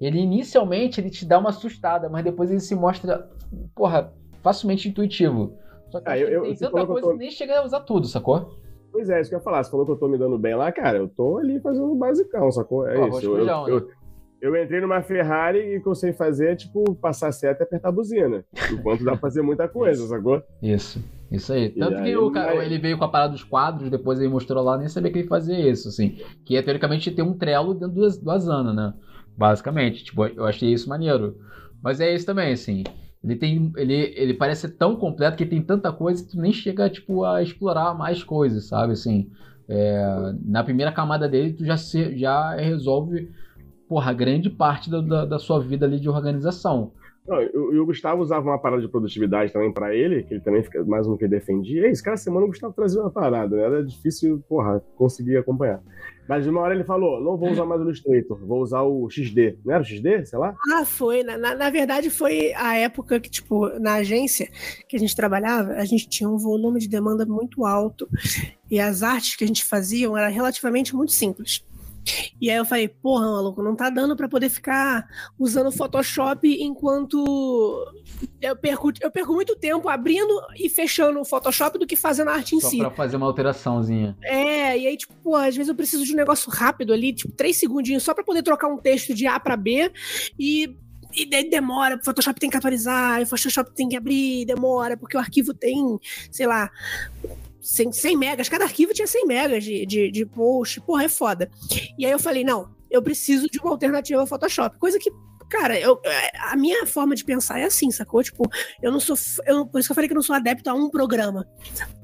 ele 0.00 0.20
inicialmente 0.20 1.00
ele 1.00 1.10
te 1.10 1.26
dá 1.26 1.40
uma 1.40 1.50
assustada, 1.50 2.08
mas 2.08 2.22
depois 2.22 2.50
ele 2.52 2.60
se 2.60 2.76
mostra, 2.76 3.28
porra, 3.74 4.12
facilmente 4.42 4.88
intuitivo. 4.88 5.54
Só 5.90 6.00
que 6.00 6.08
ah, 6.08 6.16
eu, 6.16 6.42
tem 6.42 6.54
tanta 6.54 6.86
coisa 6.86 7.08
que 7.08 7.12
tô... 7.12 7.16
nem 7.16 7.30
chega 7.30 7.58
a 7.58 7.64
usar 7.64 7.80
tudo, 7.80 8.06
sacou? 8.06 8.54
Pois 8.90 9.08
é, 9.10 9.20
isso 9.20 9.28
que 9.30 9.34
eu 9.36 9.38
ia 9.38 9.44
falar. 9.44 9.62
Você 9.62 9.70
falou 9.70 9.86
que 9.86 9.92
eu 9.92 9.96
tô 9.96 10.08
me 10.08 10.18
dando 10.18 10.38
bem 10.38 10.54
lá, 10.54 10.70
cara. 10.72 10.98
Eu 10.98 11.08
tô 11.08 11.38
ali 11.38 11.60
fazendo 11.60 11.92
o 11.92 11.94
basicão, 11.94 12.50
sacou? 12.50 12.88
É 12.88 12.94
Pô, 12.94 13.18
isso. 13.18 13.26
Eu, 13.26 13.46
eu, 13.46 13.68
eu, 13.68 13.88
eu, 14.40 14.62
entrei 14.62 14.80
numa 14.80 15.02
Ferrari 15.02 15.58
e 15.58 15.78
o 15.78 15.82
que 15.82 15.88
eu 15.88 15.94
sei 15.94 16.12
fazer 16.12 16.52
é, 16.52 16.56
tipo, 16.56 16.94
passar 16.94 17.32
seta 17.32 17.62
e 17.62 17.64
apertar 17.64 17.88
a 17.88 17.92
buzina. 17.92 18.44
Enquanto 18.72 19.04
dá 19.04 19.12
pra 19.12 19.20
fazer 19.20 19.42
muita 19.42 19.68
coisa, 19.68 20.06
sacou? 20.06 20.42
Isso. 20.62 21.02
Isso 21.30 21.52
aí. 21.52 21.68
Tanto 21.70 21.98
aí, 21.98 22.10
que 22.10 22.16
o 22.16 22.30
cara, 22.30 22.64
ele 22.64 22.78
veio 22.78 22.96
com 22.96 23.04
a 23.04 23.08
parada 23.08 23.32
dos 23.32 23.44
quadros, 23.44 23.90
depois 23.90 24.18
ele 24.18 24.30
mostrou 24.30 24.62
lá, 24.64 24.78
nem 24.78 24.88
sabia 24.88 25.12
que 25.12 25.18
ele 25.18 25.28
fazia 25.28 25.58
isso, 25.70 25.88
assim. 25.88 26.18
Que 26.44 26.56
é, 26.56 26.62
teoricamente, 26.62 27.10
ter 27.10 27.22
um 27.22 27.36
trelo 27.36 27.74
dentro 27.74 27.94
do, 27.94 28.20
do 28.20 28.30
Asana, 28.30 28.72
né? 28.72 28.94
Basicamente. 29.36 30.04
Tipo, 30.04 30.26
eu 30.26 30.46
achei 30.46 30.72
isso 30.72 30.88
maneiro. 30.88 31.36
Mas 31.82 32.00
é 32.00 32.12
isso 32.14 32.24
também, 32.24 32.52
assim. 32.52 32.82
Ele 33.22 33.36
tem. 33.36 33.72
Ele, 33.76 33.94
ele 34.16 34.34
parece 34.34 34.62
ser 34.62 34.76
tão 34.76 34.96
completo 34.96 35.36
que 35.36 35.46
tem 35.46 35.62
tanta 35.62 35.92
coisa 35.92 36.24
que 36.24 36.30
tu 36.30 36.40
nem 36.40 36.52
chega, 36.52 36.88
tipo, 36.88 37.24
a 37.24 37.42
explorar 37.42 37.94
mais 37.94 38.22
coisas, 38.22 38.68
sabe? 38.68 38.92
Assim. 38.92 39.30
É, 39.68 40.32
na 40.44 40.64
primeira 40.64 40.90
camada 40.90 41.28
dele, 41.28 41.52
tu 41.52 41.64
já, 41.64 41.76
se, 41.76 42.16
já 42.16 42.54
resolve, 42.54 43.30
porra, 43.86 44.14
grande 44.14 44.48
parte 44.48 44.90
da, 44.90 45.00
da, 45.00 45.24
da 45.26 45.38
sua 45.38 45.60
vida 45.60 45.84
ali 45.84 46.00
de 46.00 46.08
organização. 46.08 46.92
E 47.30 47.78
o 47.78 47.84
Gustavo 47.84 48.22
usava 48.22 48.48
uma 48.48 48.58
parada 48.58 48.80
de 48.80 48.88
produtividade 48.88 49.52
também 49.52 49.70
para 49.70 49.94
ele, 49.94 50.22
que 50.22 50.32
ele 50.32 50.40
também 50.40 50.62
fica 50.62 50.82
mais 50.84 51.06
um 51.06 51.14
que 51.14 51.28
defendia. 51.28 51.86
E 51.86 51.90
isso, 51.90 52.02
cada 52.02 52.16
semana 52.16 52.46
o 52.46 52.48
Gustavo 52.48 52.72
trazia 52.72 53.02
uma 53.02 53.10
parada, 53.10 53.54
né? 53.54 53.62
Era 53.62 53.84
difícil, 53.84 54.42
porra, 54.48 54.82
conseguir 54.96 55.36
acompanhar. 55.36 55.82
Mas 56.28 56.44
de 56.44 56.50
uma 56.50 56.60
hora 56.60 56.74
ele 56.74 56.84
falou: 56.84 57.20
não 57.20 57.36
vou 57.36 57.50
usar 57.50 57.64
mais 57.64 57.80
o 57.80 57.84
Illustrator, 57.84 58.38
vou 58.46 58.60
usar 58.60 58.82
o 58.82 59.08
XD. 59.08 59.58
Não 59.64 59.74
era 59.74 59.82
o 59.82 59.86
XD? 59.86 60.26
Sei 60.26 60.38
lá? 60.38 60.54
Ah, 60.72 60.84
foi. 60.84 61.22
Na, 61.22 61.38
na, 61.38 61.54
na, 61.54 61.70
verdade, 61.70 62.10
foi 62.10 62.52
a 62.54 62.76
época 62.76 63.18
que, 63.18 63.30
tipo, 63.30 63.68
na 63.78 63.94
agência 63.94 64.50
que 64.86 64.96
a 64.96 64.98
gente 64.98 65.16
trabalhava, 65.16 65.72
a 65.72 65.84
gente 65.86 66.08
tinha 66.08 66.28
um 66.28 66.36
volume 66.36 66.78
de 66.78 66.88
demanda 66.88 67.24
muito 67.24 67.64
alto. 67.64 68.08
E 68.70 68.78
as 68.78 69.02
artes 69.02 69.34
que 69.34 69.44
a 69.44 69.46
gente 69.46 69.64
fazia 69.64 70.06
eram 70.06 70.30
relativamente 70.30 70.94
muito 70.94 71.12
simples. 71.12 71.64
E 72.40 72.50
aí 72.50 72.56
eu 72.56 72.64
falei, 72.64 72.88
porra, 72.88 73.26
maluco, 73.26 73.62
não 73.62 73.74
tá 73.74 73.90
dando 73.90 74.16
para 74.16 74.28
poder 74.28 74.48
ficar 74.48 75.06
usando 75.38 75.72
Photoshop 75.72 76.46
enquanto 76.62 77.86
eu 78.40 78.56
perco, 78.56 78.92
eu 79.00 79.10
perco 79.10 79.32
muito 79.32 79.56
tempo 79.56 79.88
abrindo 79.88 80.40
e 80.56 80.68
fechando 80.68 81.20
o 81.20 81.24
Photoshop 81.24 81.78
do 81.78 81.86
que 81.86 81.96
fazendo 81.96 82.28
a 82.28 82.34
arte 82.34 82.54
em 82.54 82.60
Só 82.60 82.68
si. 82.68 82.78
Só 82.78 82.84
pra 82.84 82.96
fazer 82.96 83.16
uma 83.16 83.26
alteraçãozinha. 83.26 84.16
É, 84.22 84.78
e 84.78 84.86
aí, 84.86 84.96
tipo, 84.96 85.14
porra, 85.22 85.46
às 85.48 85.56
vezes 85.56 85.68
eu 85.68 85.74
preciso 85.74 86.04
de 86.04 86.12
um 86.12 86.16
negócio 86.16 86.50
rápido 86.50 86.92
ali, 86.92 87.12
tipo, 87.12 87.32
três 87.32 87.56
segundinhos 87.56 88.02
só 88.02 88.14
para 88.14 88.24
poder 88.24 88.42
trocar 88.42 88.68
um 88.68 88.78
texto 88.78 89.14
de 89.14 89.26
A 89.26 89.38
para 89.38 89.56
B 89.56 89.90
e 90.38 90.76
e 91.14 91.24
daí 91.24 91.48
demora, 91.48 91.96
o 91.96 92.04
Photoshop 92.04 92.38
tem 92.38 92.50
que 92.50 92.56
atualizar, 92.56 93.22
o 93.22 93.26
Photoshop 93.26 93.72
tem 93.74 93.88
que 93.88 93.96
abrir, 93.96 94.44
demora, 94.44 94.96
porque 94.96 95.16
o 95.16 95.20
arquivo 95.20 95.54
tem, 95.54 95.98
sei 96.30 96.46
lá, 96.46 96.70
100, 97.68 97.92
100 97.92 98.16
megas, 98.16 98.48
cada 98.48 98.64
arquivo 98.64 98.94
tinha 98.94 99.06
100 99.06 99.26
megas 99.26 99.62
de, 99.62 99.84
de, 99.84 100.10
de 100.10 100.24
post, 100.24 100.80
porra, 100.80 101.04
é 101.04 101.08
foda. 101.08 101.50
E 101.98 102.06
aí 102.06 102.10
eu 102.10 102.18
falei, 102.18 102.42
não, 102.42 102.70
eu 102.90 103.02
preciso 103.02 103.46
de 103.46 103.58
uma 103.58 103.70
alternativa 103.70 104.18
ao 104.18 104.26
Photoshop, 104.26 104.78
coisa 104.78 104.98
que 104.98 105.10
cara, 105.48 105.78
eu, 105.78 106.00
a 106.50 106.56
minha 106.56 106.86
forma 106.86 107.14
de 107.14 107.24
pensar 107.24 107.58
é 107.58 107.64
assim, 107.64 107.90
sacou? 107.90 108.22
Tipo, 108.22 108.48
eu 108.82 108.92
não 108.92 109.00
sou. 109.00 109.16
Eu, 109.46 109.66
por 109.66 109.78
isso 109.78 109.88
que 109.88 109.92
eu 109.92 109.94
falei 109.94 110.08
que 110.08 110.12
eu 110.12 110.16
não 110.16 110.22
sou 110.22 110.36
adepto 110.36 110.68
a 110.70 110.74
um 110.74 110.90
programa. 110.90 111.46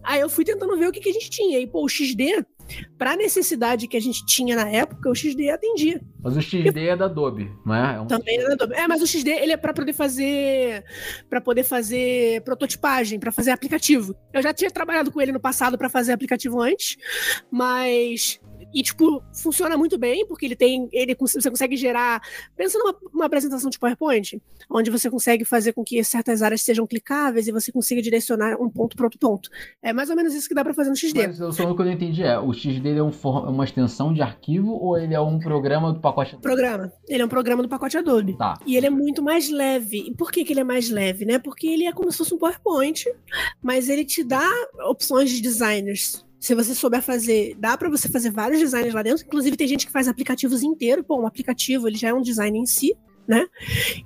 Aí 0.02 0.20
eu 0.20 0.28
fui 0.28 0.44
tentando 0.44 0.76
ver 0.76 0.88
o 0.88 0.92
que, 0.92 1.00
que 1.00 1.08
a 1.10 1.12
gente 1.12 1.30
tinha. 1.30 1.58
E, 1.58 1.66
pô, 1.66 1.84
o 1.84 1.88
XD, 1.88 2.44
pra 2.98 3.16
necessidade 3.16 3.88
que 3.88 3.96
a 3.96 4.00
gente 4.00 4.24
tinha 4.26 4.56
na 4.56 4.68
época, 4.68 5.10
o 5.10 5.14
XD 5.14 5.50
atendia. 5.50 6.00
Mas 6.22 6.36
o 6.36 6.42
XD 6.42 6.72
eu, 6.74 6.92
é 6.92 6.96
da 6.96 7.06
Adobe, 7.06 7.50
não 7.64 7.74
é? 7.74 7.96
é 7.96 8.00
um... 8.00 8.06
Também 8.06 8.38
é 8.38 8.46
da 8.46 8.52
Adobe. 8.52 8.74
É, 8.74 8.88
mas 8.88 9.02
o 9.02 9.06
XD, 9.06 9.30
ele 9.30 9.52
é 9.52 9.56
pra 9.56 9.72
poder 9.72 9.92
fazer. 9.92 10.84
para 11.28 11.40
poder 11.40 11.64
fazer 11.64 12.42
prototipagem, 12.42 13.18
para 13.18 13.32
fazer 13.32 13.50
aplicativo. 13.50 14.14
Eu 14.32 14.42
já 14.42 14.52
tinha 14.52 14.70
trabalhado 14.70 15.10
com 15.10 15.20
ele 15.20 15.32
no 15.32 15.40
passado 15.40 15.78
para 15.78 15.88
fazer 15.88 16.12
aplicativo 16.12 16.60
antes, 16.60 16.96
mas 17.50 18.40
e, 18.74 18.82
tipo, 18.82 19.22
funciona 19.32 19.76
muito 19.76 19.96
bem, 19.96 20.26
porque 20.26 20.44
ele 20.44 20.56
tem. 20.56 20.88
Ele, 20.92 21.16
você 21.18 21.48
consegue 21.48 21.76
gerar. 21.76 22.20
Pensa 22.56 22.76
numa 22.76 22.94
uma 23.12 23.26
apresentação 23.26 23.70
de 23.70 23.78
PowerPoint, 23.78 24.42
onde 24.68 24.90
você 24.90 25.08
consegue 25.08 25.44
fazer 25.44 25.72
com 25.72 25.84
que 25.84 26.02
certas 26.02 26.42
áreas 26.42 26.62
sejam 26.62 26.84
clicáveis 26.86 27.46
e 27.46 27.52
você 27.52 27.70
consiga 27.70 28.02
direcionar 28.02 28.60
um 28.60 28.68
ponto 28.68 28.96
para 28.96 29.06
outro 29.06 29.18
ponto. 29.20 29.48
É 29.80 29.92
mais 29.92 30.10
ou 30.10 30.16
menos 30.16 30.34
isso 30.34 30.48
que 30.48 30.54
dá 30.54 30.64
para 30.64 30.74
fazer 30.74 30.90
no 30.90 30.96
XD. 30.96 31.26
Mas 31.28 31.36
só 31.36 31.70
o 31.70 31.76
que 31.76 31.82
eu 31.82 31.86
não 31.86 31.92
entendi 31.92 32.24
é: 32.24 32.36
o 32.38 32.52
XD 32.52 32.96
é 32.96 33.02
um 33.02 33.12
for, 33.12 33.48
uma 33.48 33.64
extensão 33.64 34.12
de 34.12 34.20
arquivo 34.20 34.72
ou 34.72 34.98
ele 34.98 35.14
é 35.14 35.20
um 35.20 35.38
programa 35.38 35.92
do 35.92 36.00
pacote 36.00 36.30
Adobe? 36.30 36.42
Programa. 36.42 36.92
Ele 37.08 37.22
é 37.22 37.24
um 37.24 37.28
programa 37.28 37.62
do 37.62 37.68
pacote 37.68 37.96
Adobe. 37.96 38.36
Tá. 38.36 38.58
E 38.66 38.76
ele 38.76 38.86
é 38.86 38.90
muito 38.90 39.22
mais 39.22 39.48
leve. 39.48 40.08
E 40.08 40.14
por 40.14 40.32
que, 40.32 40.44
que 40.44 40.52
ele 40.52 40.60
é 40.60 40.64
mais 40.64 40.90
leve, 40.90 41.24
né? 41.24 41.38
Porque 41.38 41.68
ele 41.68 41.86
é 41.86 41.92
como 41.92 42.10
se 42.10 42.18
fosse 42.18 42.34
um 42.34 42.38
PowerPoint, 42.38 43.06
mas 43.62 43.88
ele 43.88 44.04
te 44.04 44.24
dá 44.24 44.50
opções 44.88 45.30
de 45.30 45.40
designers 45.40 46.24
se 46.44 46.54
você 46.54 46.74
souber 46.74 47.00
fazer, 47.00 47.56
dá 47.58 47.74
para 47.74 47.88
você 47.88 48.06
fazer 48.06 48.30
vários 48.30 48.60
designs 48.60 48.92
lá 48.92 49.02
dentro. 49.02 49.24
Inclusive, 49.24 49.56
tem 49.56 49.66
gente 49.66 49.86
que 49.86 49.92
faz 49.92 50.06
aplicativos 50.06 50.62
inteiros. 50.62 51.02
Pô, 51.06 51.18
um 51.18 51.26
aplicativo 51.26 51.88
ele 51.88 51.96
já 51.96 52.08
é 52.08 52.12
um 52.12 52.20
design 52.20 52.58
em 52.58 52.66
si, 52.66 52.94
né? 53.26 53.46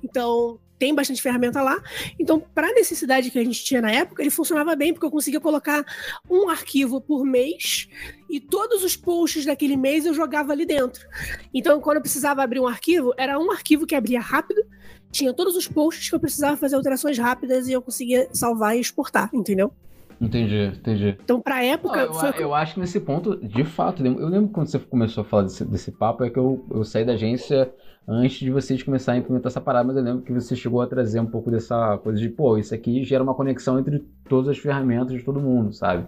Então, 0.01 0.57
tem 0.77 0.95
bastante 0.95 1.21
ferramenta 1.21 1.61
lá. 1.61 1.83
Então, 2.17 2.39
para 2.39 2.69
a 2.69 2.71
necessidade 2.71 3.29
que 3.29 3.37
a 3.37 3.43
gente 3.43 3.61
tinha 3.65 3.81
na 3.81 3.91
época, 3.91 4.23
ele 4.23 4.29
funcionava 4.29 4.73
bem, 4.73 4.93
porque 4.93 5.05
eu 5.05 5.11
conseguia 5.11 5.41
colocar 5.41 5.83
um 6.29 6.47
arquivo 6.47 7.01
por 7.01 7.25
mês 7.25 7.89
e 8.29 8.39
todos 8.39 8.85
os 8.85 8.95
posts 8.95 9.45
daquele 9.45 9.75
mês 9.75 10.05
eu 10.05 10.13
jogava 10.13 10.53
ali 10.53 10.65
dentro. 10.65 11.05
Então, 11.53 11.81
quando 11.81 11.97
eu 11.97 12.01
precisava 12.01 12.41
abrir 12.41 12.61
um 12.61 12.67
arquivo, 12.67 13.13
era 13.17 13.37
um 13.37 13.51
arquivo 13.51 13.85
que 13.85 13.95
abria 13.95 14.21
rápido, 14.21 14.65
tinha 15.11 15.33
todos 15.33 15.57
os 15.57 15.67
posts 15.67 16.07
que 16.07 16.15
eu 16.15 16.19
precisava 16.21 16.55
fazer 16.55 16.77
alterações 16.77 17.17
rápidas 17.17 17.67
e 17.67 17.73
eu 17.73 17.81
conseguia 17.81 18.29
salvar 18.31 18.77
e 18.77 18.79
exportar, 18.79 19.29
entendeu? 19.33 19.73
Entendi, 20.21 20.73
entendi. 20.77 21.17
Então, 21.23 21.39
pra 21.39 21.63
época. 21.63 21.95
Não, 21.95 22.05
eu, 22.05 22.13
foi... 22.13 22.43
eu, 22.43 22.53
acho 22.53 22.73
que 22.73 22.79
nesse 22.79 22.99
ponto, 22.99 23.37
de 23.37 23.63
fato, 23.63 24.05
eu 24.05 24.27
lembro 24.27 24.49
quando 24.49 24.67
você 24.67 24.77
começou 24.77 25.21
a 25.21 25.25
falar 25.25 25.43
desse, 25.43 25.63
desse 25.63 25.91
papo, 25.91 26.23
é 26.23 26.29
que 26.29 26.37
eu, 26.37 26.65
eu 26.71 26.83
saí 26.83 27.05
da 27.05 27.13
agência 27.13 27.71
antes 28.07 28.39
de 28.39 28.51
vocês 28.51 28.83
começar 28.83 29.13
a 29.13 29.17
implementar 29.17 29.49
essa 29.49 29.61
parada, 29.61 29.87
mas 29.87 29.95
eu 29.95 30.03
lembro 30.03 30.23
que 30.23 30.33
você 30.33 30.55
chegou 30.55 30.81
a 30.81 30.87
trazer 30.87 31.19
um 31.19 31.25
pouco 31.25 31.49
dessa 31.49 31.97
coisa 31.99 32.19
de, 32.19 32.27
pô, 32.27 32.57
isso 32.57 32.73
aqui 32.73 33.03
gera 33.03 33.23
uma 33.23 33.35
conexão 33.35 33.79
entre 33.79 33.99
todas 34.27 34.49
as 34.49 34.57
ferramentas 34.57 35.15
de 35.15 35.23
todo 35.23 35.39
mundo, 35.39 35.71
sabe? 35.71 36.05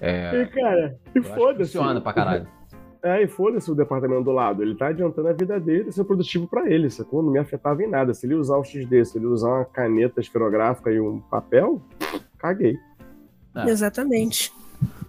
É, 0.00 0.42
e, 0.42 0.46
cara, 0.46 0.98
e 1.14 1.22
foda-se. 1.22 1.72
Funciona 1.72 2.00
pra 2.00 2.12
caralho. 2.12 2.46
É, 3.04 3.22
e 3.22 3.28
foda-se 3.28 3.70
o 3.70 3.74
departamento 3.74 4.24
do 4.24 4.30
lado. 4.30 4.62
Ele 4.62 4.74
tá 4.74 4.86
adiantando 4.86 5.28
a 5.28 5.32
vida 5.34 5.60
dele 5.60 5.92
ser 5.92 6.04
produtivo 6.04 6.48
para 6.48 6.70
ele, 6.70 6.88
sacou? 6.88 7.22
Não 7.22 7.30
me 7.30 7.38
afetava 7.38 7.82
em 7.82 7.86
nada. 7.86 8.14
Se 8.14 8.26
ele 8.26 8.34
usar 8.34 8.56
o 8.56 8.64
XD, 8.64 9.04
se 9.04 9.18
ele 9.18 9.26
usar 9.26 9.48
uma 9.48 9.64
caneta 9.66 10.22
esferográfica 10.22 10.90
e 10.90 10.98
um 10.98 11.20
papel, 11.20 11.82
caguei. 12.38 12.78
É. 13.54 13.68
Exatamente. 13.68 14.52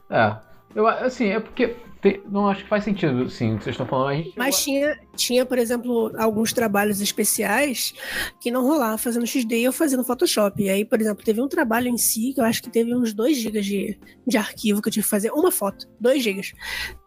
É. 0.10 0.36
Eu, 0.76 0.88
assim, 0.88 1.28
é 1.28 1.40
porque 1.40 1.76
tem, 2.02 2.22
não 2.30 2.48
acho 2.48 2.64
que 2.64 2.70
faz 2.70 2.84
sentido, 2.84 3.30
sim, 3.30 3.56
o 3.56 3.58
que 3.58 3.64
vocês 3.64 3.74
estão 3.74 3.86
falando. 3.88 4.18
Gente, 4.18 4.38
Mas 4.38 4.64
tinha, 4.64 4.98
tinha, 5.16 5.46
por 5.46 5.58
exemplo, 5.58 6.12
alguns 6.18 6.54
trabalhos 6.54 7.02
especiais 7.02 7.94
que 8.40 8.52
não 8.52 8.64
rolava 8.64 8.98
fazendo 8.98 9.26
XD 9.26 9.62
eu 9.62 9.74
fazendo 9.74 10.04
Photoshop. 10.04 10.62
E 10.62 10.70
aí, 10.70 10.86
por 10.86 11.00
exemplo, 11.02 11.24
teve 11.24 11.42
um 11.42 11.48
trabalho 11.48 11.88
em 11.88 11.98
si 11.98 12.34
que 12.34 12.40
eu 12.40 12.46
acho 12.46 12.62
que 12.62 12.70
teve 12.70 12.94
uns 12.94 13.14
2 13.14 13.38
GB 13.38 13.62
de, 13.62 14.00
de 14.28 14.38
arquivo 14.38 14.82
que 14.82 14.90
eu 14.90 14.92
tive 14.92 15.04
que 15.04 15.10
fazer, 15.10 15.32
uma 15.32 15.52
foto, 15.52 15.88
2 16.00 16.22
GB 16.22 16.42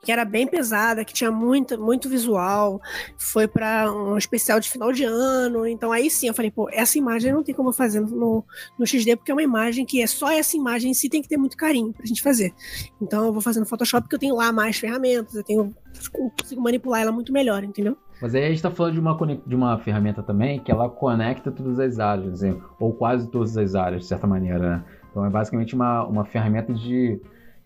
que 0.09 0.13
era 0.13 0.25
bem 0.25 0.47
pesada, 0.47 1.05
que 1.05 1.13
tinha 1.13 1.31
muita, 1.31 1.77
muito 1.77 2.09
visual, 2.09 2.81
foi 3.19 3.47
para 3.47 3.93
um 3.93 4.17
especial 4.17 4.59
de 4.59 4.71
final 4.71 4.91
de 4.91 5.05
ano. 5.05 5.67
Então 5.67 5.93
aí 5.93 6.09
sim 6.09 6.29
eu 6.29 6.35
falei, 6.35 6.51
pô, 6.51 6.69
essa 6.73 6.97
imagem 6.97 7.31
não 7.31 7.43
tem 7.43 7.55
como 7.55 7.73
fazer 7.75 8.01
no, 8.01 8.43
no 8.79 8.87
XD, 8.87 9.17
porque 9.17 9.31
é 9.31 9.35
uma 9.35 9.43
imagem 9.43 9.85
que 9.85 10.01
é 10.01 10.07
só 10.07 10.31
essa 10.31 10.57
imagem 10.57 10.93
em 10.93 10.95
si 10.95 11.11
tem 11.11 11.21
que 11.21 11.29
ter 11.29 11.37
muito 11.37 11.59
carinho 11.59 11.93
pra 11.93 12.07
gente 12.07 12.23
fazer. 12.23 12.55
Então 13.03 13.27
eu 13.27 13.33
vou 13.35 13.43
fazer 13.43 13.61
no 13.61 13.67
Photoshop 13.67 14.05
porque 14.05 14.15
eu 14.15 14.21
tenho 14.21 14.35
lá 14.35 14.51
mais 14.51 14.79
ferramentas, 14.79 15.35
eu 15.35 15.45
tenho 15.45 15.77
consigo 16.37 16.61
manipular 16.61 17.03
ela 17.03 17.13
muito 17.13 17.33
melhor, 17.33 17.65
entendeu? 17.65 17.97
Mas 18.21 18.35
aí 18.35 18.45
a 18.45 18.49
gente 18.49 18.63
tá 18.63 18.71
falando 18.71 18.95
de 18.95 19.01
uma, 19.01 19.17
de 19.47 19.55
uma 19.55 19.79
ferramenta 19.79 20.23
também 20.23 20.59
que 20.61 20.71
ela 20.71 20.89
conecta 20.89 21.51
todas 21.53 21.79
as 21.79 21.99
áreas, 21.99 22.35
assim, 22.35 22.61
ou 22.81 22.93
quase 22.93 23.31
todas 23.31 23.57
as 23.57 23.75
áreas, 23.75 24.03
de 24.03 24.09
certa 24.09 24.27
maneira, 24.27 24.59
né? 24.59 24.85
Então 25.11 25.25
é 25.25 25.31
basicamente 25.31 25.75
uma, 25.75 26.05
uma 26.05 26.25
ferramenta 26.25 26.73
de 26.73 27.21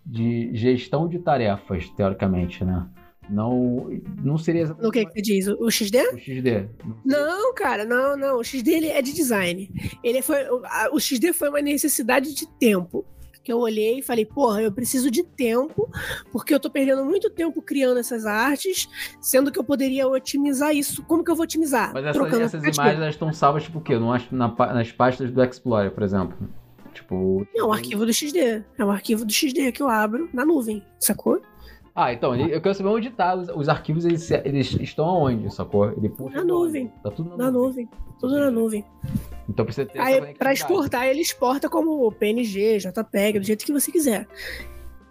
de 0.05 0.51
gestão 0.53 1.07
de 1.07 1.19
tarefas, 1.19 1.89
teoricamente, 1.89 2.63
né? 2.63 2.85
Não, 3.29 3.89
não 4.21 4.37
seria 4.37 4.63
exatamente. 4.63 4.89
O 4.89 4.91
que, 4.91 5.05
que 5.05 5.13
você 5.13 5.21
diz? 5.21 5.47
O 5.47 5.71
XD? 5.71 5.97
O 6.09 6.17
XD. 6.17 6.67
Não, 7.05 7.53
cara, 7.53 7.85
não, 7.85 8.17
não. 8.17 8.39
O 8.39 8.43
XD 8.43 8.69
ele 8.69 8.87
é 8.87 9.01
de 9.01 9.13
design. 9.13 9.69
Ele 10.03 10.21
foi, 10.21 10.39
o 10.91 10.99
XD 10.99 11.31
foi 11.31 11.47
uma 11.47 11.61
necessidade 11.61 12.33
de 12.33 12.45
tempo. 12.59 13.05
Que 13.43 13.51
eu 13.51 13.59
olhei 13.59 13.99
e 13.99 14.01
falei, 14.01 14.25
porra, 14.25 14.61
eu 14.61 14.71
preciso 14.71 15.11
de 15.11 15.21
tempo, 15.21 15.89
porque 16.31 16.53
eu 16.53 16.59
tô 16.59 16.69
perdendo 16.69 17.03
muito 17.03 17.29
tempo 17.29 17.61
criando 17.61 17.99
essas 17.99 18.25
artes, 18.25 18.87
sendo 19.19 19.51
que 19.51 19.59
eu 19.59 19.63
poderia 19.63 20.07
otimizar 20.07 20.73
isso. 20.73 21.03
Como 21.03 21.23
que 21.23 21.29
eu 21.29 21.35
vou 21.35 21.43
otimizar? 21.43 21.91
Mas 21.93 22.05
essa, 22.05 22.23
essas 22.41 22.63
imagens 22.63 23.01
elas 23.01 23.15
estão 23.15 23.33
salvas, 23.33 23.63
tipo 23.63 23.79
o 23.79 23.81
quê? 23.81 23.99
Não 23.99 24.13
acho 24.13 24.33
na, 24.33 24.47
nas 24.47 24.91
pastas 24.91 25.29
do 25.29 25.43
Explorer, 25.43 25.91
por 25.91 26.03
exemplo. 26.03 26.37
Tipo. 26.93 27.45
Não, 27.53 27.69
o 27.69 27.73
arquivo 27.73 28.05
do 28.05 28.13
XD. 28.13 28.63
É 28.77 28.85
um 28.85 28.91
arquivo 28.91 29.25
do 29.25 29.33
XD 29.33 29.71
que 29.71 29.81
eu 29.81 29.89
abro 29.89 30.29
na 30.31 30.45
nuvem, 30.45 30.83
sacou? 30.99 31.41
Ah, 31.95 32.11
então, 32.11 32.35
eu 32.35 32.59
quero 32.59 32.73
saber 32.73 32.89
onde 32.89 33.11
tá. 33.11 33.35
Os, 33.35 33.49
os 33.49 33.69
arquivos, 33.69 34.03
eles, 34.03 34.29
eles, 34.31 34.73
estão 34.81 35.05
aonde, 35.05 35.53
sacou? 35.53 35.91
Ele 35.91 36.09
puxa 36.09 36.37
na 36.37 36.43
nuvem. 36.43 36.91
Tá 37.03 37.11
tudo 37.11 37.29
na, 37.31 37.37
na 37.37 37.51
nuvem. 37.51 37.85
nuvem. 37.85 37.89
Tudo 38.19 38.39
na 38.39 38.49
nuvem. 38.49 38.85
Então 39.47 39.63
precisa 39.63 39.85
ter 39.85 39.99
Aí, 39.99 40.33
pra 40.33 40.51
exportar, 40.51 41.05
ele 41.05 41.21
exporta 41.21 41.69
como 41.69 42.11
PNG, 42.11 42.79
JPEG, 42.79 43.39
do 43.39 43.45
jeito 43.45 43.63
que 43.63 43.71
você 43.71 43.91
quiser. 43.91 44.27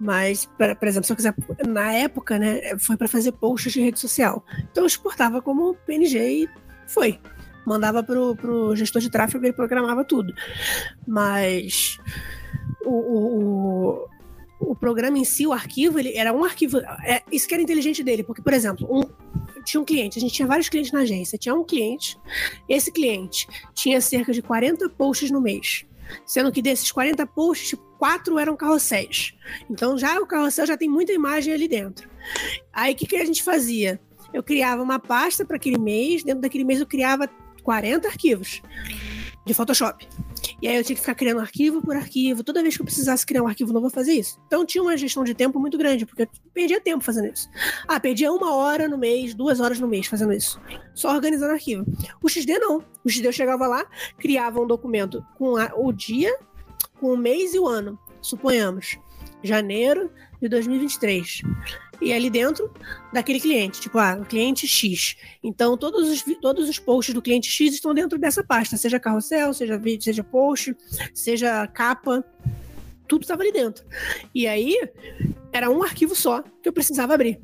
Mas, 0.00 0.46
pra, 0.58 0.74
por 0.74 0.88
exemplo, 0.88 1.06
se 1.06 1.12
eu 1.12 1.16
quiser. 1.16 1.34
Na 1.68 1.92
época, 1.92 2.36
né, 2.36 2.76
foi 2.78 2.96
para 2.96 3.06
fazer 3.06 3.30
posts 3.30 3.72
de 3.72 3.80
rede 3.80 4.00
social. 4.00 4.44
Então 4.70 4.82
eu 4.82 4.88
exportava 4.88 5.40
como 5.40 5.76
PNG 5.86 6.18
e 6.18 6.48
foi 6.88 7.20
mandava 7.64 8.02
pro, 8.02 8.34
pro 8.36 8.74
gestor 8.74 9.00
de 9.00 9.10
tráfego 9.10 9.44
e 9.44 9.48
ele 9.48 9.56
programava 9.56 10.04
tudo. 10.04 10.32
Mas 11.06 11.98
o, 12.84 12.90
o, 12.90 13.38
o, 13.38 14.08
programa 14.82 15.18
em 15.18 15.24
si, 15.24 15.46
o 15.46 15.52
arquivo, 15.52 15.98
ele 15.98 16.16
era 16.16 16.32
um 16.32 16.44
arquivo. 16.44 16.78
É, 17.04 17.22
isso 17.30 17.46
que 17.46 17.54
era 17.54 17.62
inteligente 17.62 18.02
dele, 18.02 18.22
porque, 18.22 18.42
por 18.42 18.52
exemplo, 18.52 18.86
um, 18.90 19.02
tinha 19.64 19.80
um 19.80 19.84
cliente, 19.84 20.18
a 20.18 20.20
gente 20.20 20.34
tinha 20.34 20.46
vários 20.46 20.68
clientes 20.68 20.90
na 20.90 21.00
agência. 21.00 21.38
Tinha 21.38 21.54
um 21.54 21.64
cliente, 21.64 22.18
esse 22.68 22.90
cliente 22.90 23.46
tinha 23.74 24.00
cerca 24.00 24.32
de 24.32 24.42
40 24.42 24.88
posts 24.90 25.30
no 25.30 25.40
mês. 25.40 25.84
Sendo 26.26 26.50
que 26.50 26.60
desses 26.60 26.90
40 26.90 27.26
posts, 27.28 27.78
quatro 27.98 28.38
eram 28.38 28.56
carrosséis. 28.56 29.34
Então 29.70 29.96
já 29.96 30.18
o 30.18 30.26
carrossel 30.26 30.66
já 30.66 30.76
tem 30.76 30.88
muita 30.88 31.12
imagem 31.12 31.54
ali 31.54 31.68
dentro. 31.68 32.10
Aí 32.72 32.92
o 32.92 32.96
que, 32.96 33.06
que 33.06 33.16
a 33.16 33.24
gente 33.24 33.42
fazia? 33.42 34.00
Eu 34.34 34.42
criava 34.42 34.82
uma 34.82 34.98
pasta 34.98 35.44
para 35.44 35.56
aquele 35.56 35.78
mês, 35.78 36.24
dentro 36.24 36.40
daquele 36.40 36.64
mês 36.64 36.80
eu 36.80 36.86
criava 36.86 37.30
40 37.62 38.08
arquivos 38.08 38.60
de 39.44 39.54
Photoshop. 39.54 40.08
E 40.60 40.68
aí 40.68 40.76
eu 40.76 40.84
tinha 40.84 40.94
que 40.94 41.00
ficar 41.00 41.14
criando 41.14 41.40
arquivo 41.40 41.82
por 41.82 41.96
arquivo. 41.96 42.44
Toda 42.44 42.62
vez 42.62 42.76
que 42.76 42.82
eu 42.82 42.86
precisasse 42.86 43.26
criar 43.26 43.42
um 43.42 43.46
arquivo 43.48 43.72
novo, 43.72 43.86
eu 43.86 43.90
fazia 43.90 44.14
isso. 44.14 44.40
Então 44.46 44.64
tinha 44.64 44.82
uma 44.82 44.96
gestão 44.96 45.24
de 45.24 45.34
tempo 45.34 45.58
muito 45.58 45.76
grande, 45.76 46.06
porque 46.06 46.22
eu 46.22 46.28
perdia 46.52 46.80
tempo 46.80 47.04
fazendo 47.04 47.32
isso. 47.32 47.48
Ah, 47.86 47.98
perdia 47.98 48.32
uma 48.32 48.54
hora 48.54 48.88
no 48.88 48.96
mês, 48.96 49.34
duas 49.34 49.60
horas 49.60 49.80
no 49.80 49.88
mês 49.88 50.06
fazendo 50.06 50.32
isso. 50.32 50.60
Só 50.94 51.12
organizando 51.12 51.52
arquivo. 51.52 51.84
O 52.22 52.28
XD 52.28 52.58
não. 52.58 52.84
O 53.04 53.08
XD 53.08 53.26
eu 53.26 53.32
chegava 53.32 53.66
lá, 53.66 53.84
criava 54.18 54.60
um 54.60 54.66
documento 54.66 55.24
com 55.36 55.56
a, 55.56 55.72
o 55.74 55.92
dia, 55.92 56.36
com 57.00 57.12
o 57.12 57.16
mês 57.16 57.54
e 57.54 57.58
o 57.58 57.66
ano. 57.66 57.98
Suponhamos. 58.20 58.98
Janeiro 59.42 60.10
de 60.40 60.48
2023 60.48 61.42
e 62.02 62.12
ali 62.12 62.28
dentro 62.28 62.70
daquele 63.12 63.40
cliente, 63.40 63.80
tipo, 63.80 63.98
ah, 63.98 64.18
o 64.20 64.24
cliente 64.24 64.66
X. 64.66 65.16
Então, 65.42 65.76
todos 65.76 66.08
os, 66.08 66.24
todos 66.40 66.68
os 66.68 66.78
posts 66.78 67.14
do 67.14 67.22
cliente 67.22 67.48
X 67.48 67.74
estão 67.74 67.94
dentro 67.94 68.18
dessa 68.18 68.42
pasta, 68.42 68.76
seja 68.76 68.98
carrossel, 68.98 69.54
seja 69.54 69.78
vídeo, 69.78 70.04
seja 70.04 70.24
post, 70.24 70.76
seja 71.14 71.66
capa, 71.68 72.24
tudo 73.06 73.22
estava 73.22 73.42
ali 73.42 73.52
dentro. 73.52 73.84
E 74.34 74.46
aí, 74.46 74.76
era 75.52 75.70
um 75.70 75.82
arquivo 75.82 76.14
só 76.14 76.42
que 76.62 76.68
eu 76.68 76.72
precisava 76.72 77.14
abrir, 77.14 77.40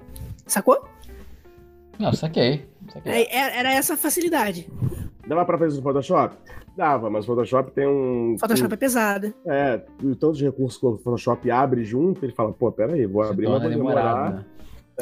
sacou? 0.47 0.89
Não, 1.99 2.13
saquei. 2.13 2.67
saquei. 2.93 3.13
Aí, 3.13 3.27
era 3.31 3.73
essa 3.73 3.97
facilidade. 3.97 4.69
Dava 5.29 5.45
pra 5.45 5.59
fazer 5.59 5.69
isso 5.73 5.77
no 5.77 5.83
Photoshop? 5.83 6.37
Dava, 6.75 7.11
mas 7.11 7.25
o 7.25 7.27
Photoshop 7.27 7.71
tem 7.73 7.87
um. 7.87 8.37
Photoshop 8.39 8.71
um, 8.71 8.75
é 8.75 8.77
pesado. 8.77 9.35
É, 9.47 9.83
e 10.03 10.15
tantos 10.15 10.41
recursos 10.41 10.81
que 10.81 10.87
o 10.87 10.97
Photoshop 10.97 11.51
abre 11.51 11.85
junto, 11.85 12.25
ele 12.25 12.33
fala, 12.33 12.53
pô, 12.53 12.73
pera 12.73 12.95
aí, 12.95 13.05
vou 13.07 13.23
se 13.25 13.31
abrir, 13.31 13.49
mas 13.49 13.61
vou 13.61 13.71
demorar. 13.71 14.33
Né? 14.33 14.45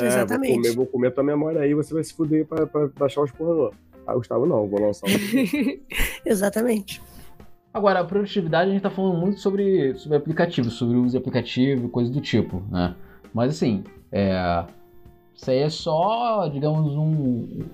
É, 0.01 0.07
Exatamente. 0.07 0.53
Vou 0.53 0.63
comer, 0.63 0.75
vou 0.75 0.87
comer 0.87 1.11
tua 1.13 1.23
memória 1.23 1.61
aí, 1.61 1.73
você 1.75 1.95
vai 1.95 2.03
se 2.03 2.13
fuder 2.13 2.45
pra, 2.45 2.67
pra 2.67 2.89
baixar 2.99 3.23
os 3.23 3.31
porra 3.31 3.71
Ah, 4.07 4.15
Gustavo, 4.15 4.47
não, 4.47 4.67
vou 4.67 4.81
lançar 4.81 5.07
um. 5.07 5.81
Exatamente. 6.27 7.01
Agora, 7.73 8.01
a 8.01 8.05
produtividade 8.05 8.71
a 8.71 8.73
gente 8.73 8.83
tá 8.83 8.91
falando 8.91 9.19
muito 9.19 9.39
sobre, 9.39 9.95
sobre 9.97 10.17
aplicativo, 10.19 10.71
sobre 10.71 10.97
o 10.97 11.03
uso 11.03 11.13
de 11.13 11.19
aplicativo 11.19 11.87
e 11.87 11.89
coisas 11.89 12.13
do 12.13 12.21
tipo, 12.21 12.63
né? 12.71 12.97
Mas 13.33 13.51
assim, 13.51 13.85
é, 14.11 14.65
isso 15.35 15.51
aí 15.51 15.59
é 15.59 15.69
só, 15.69 16.49
digamos, 16.49 16.97
um. 16.97 17.65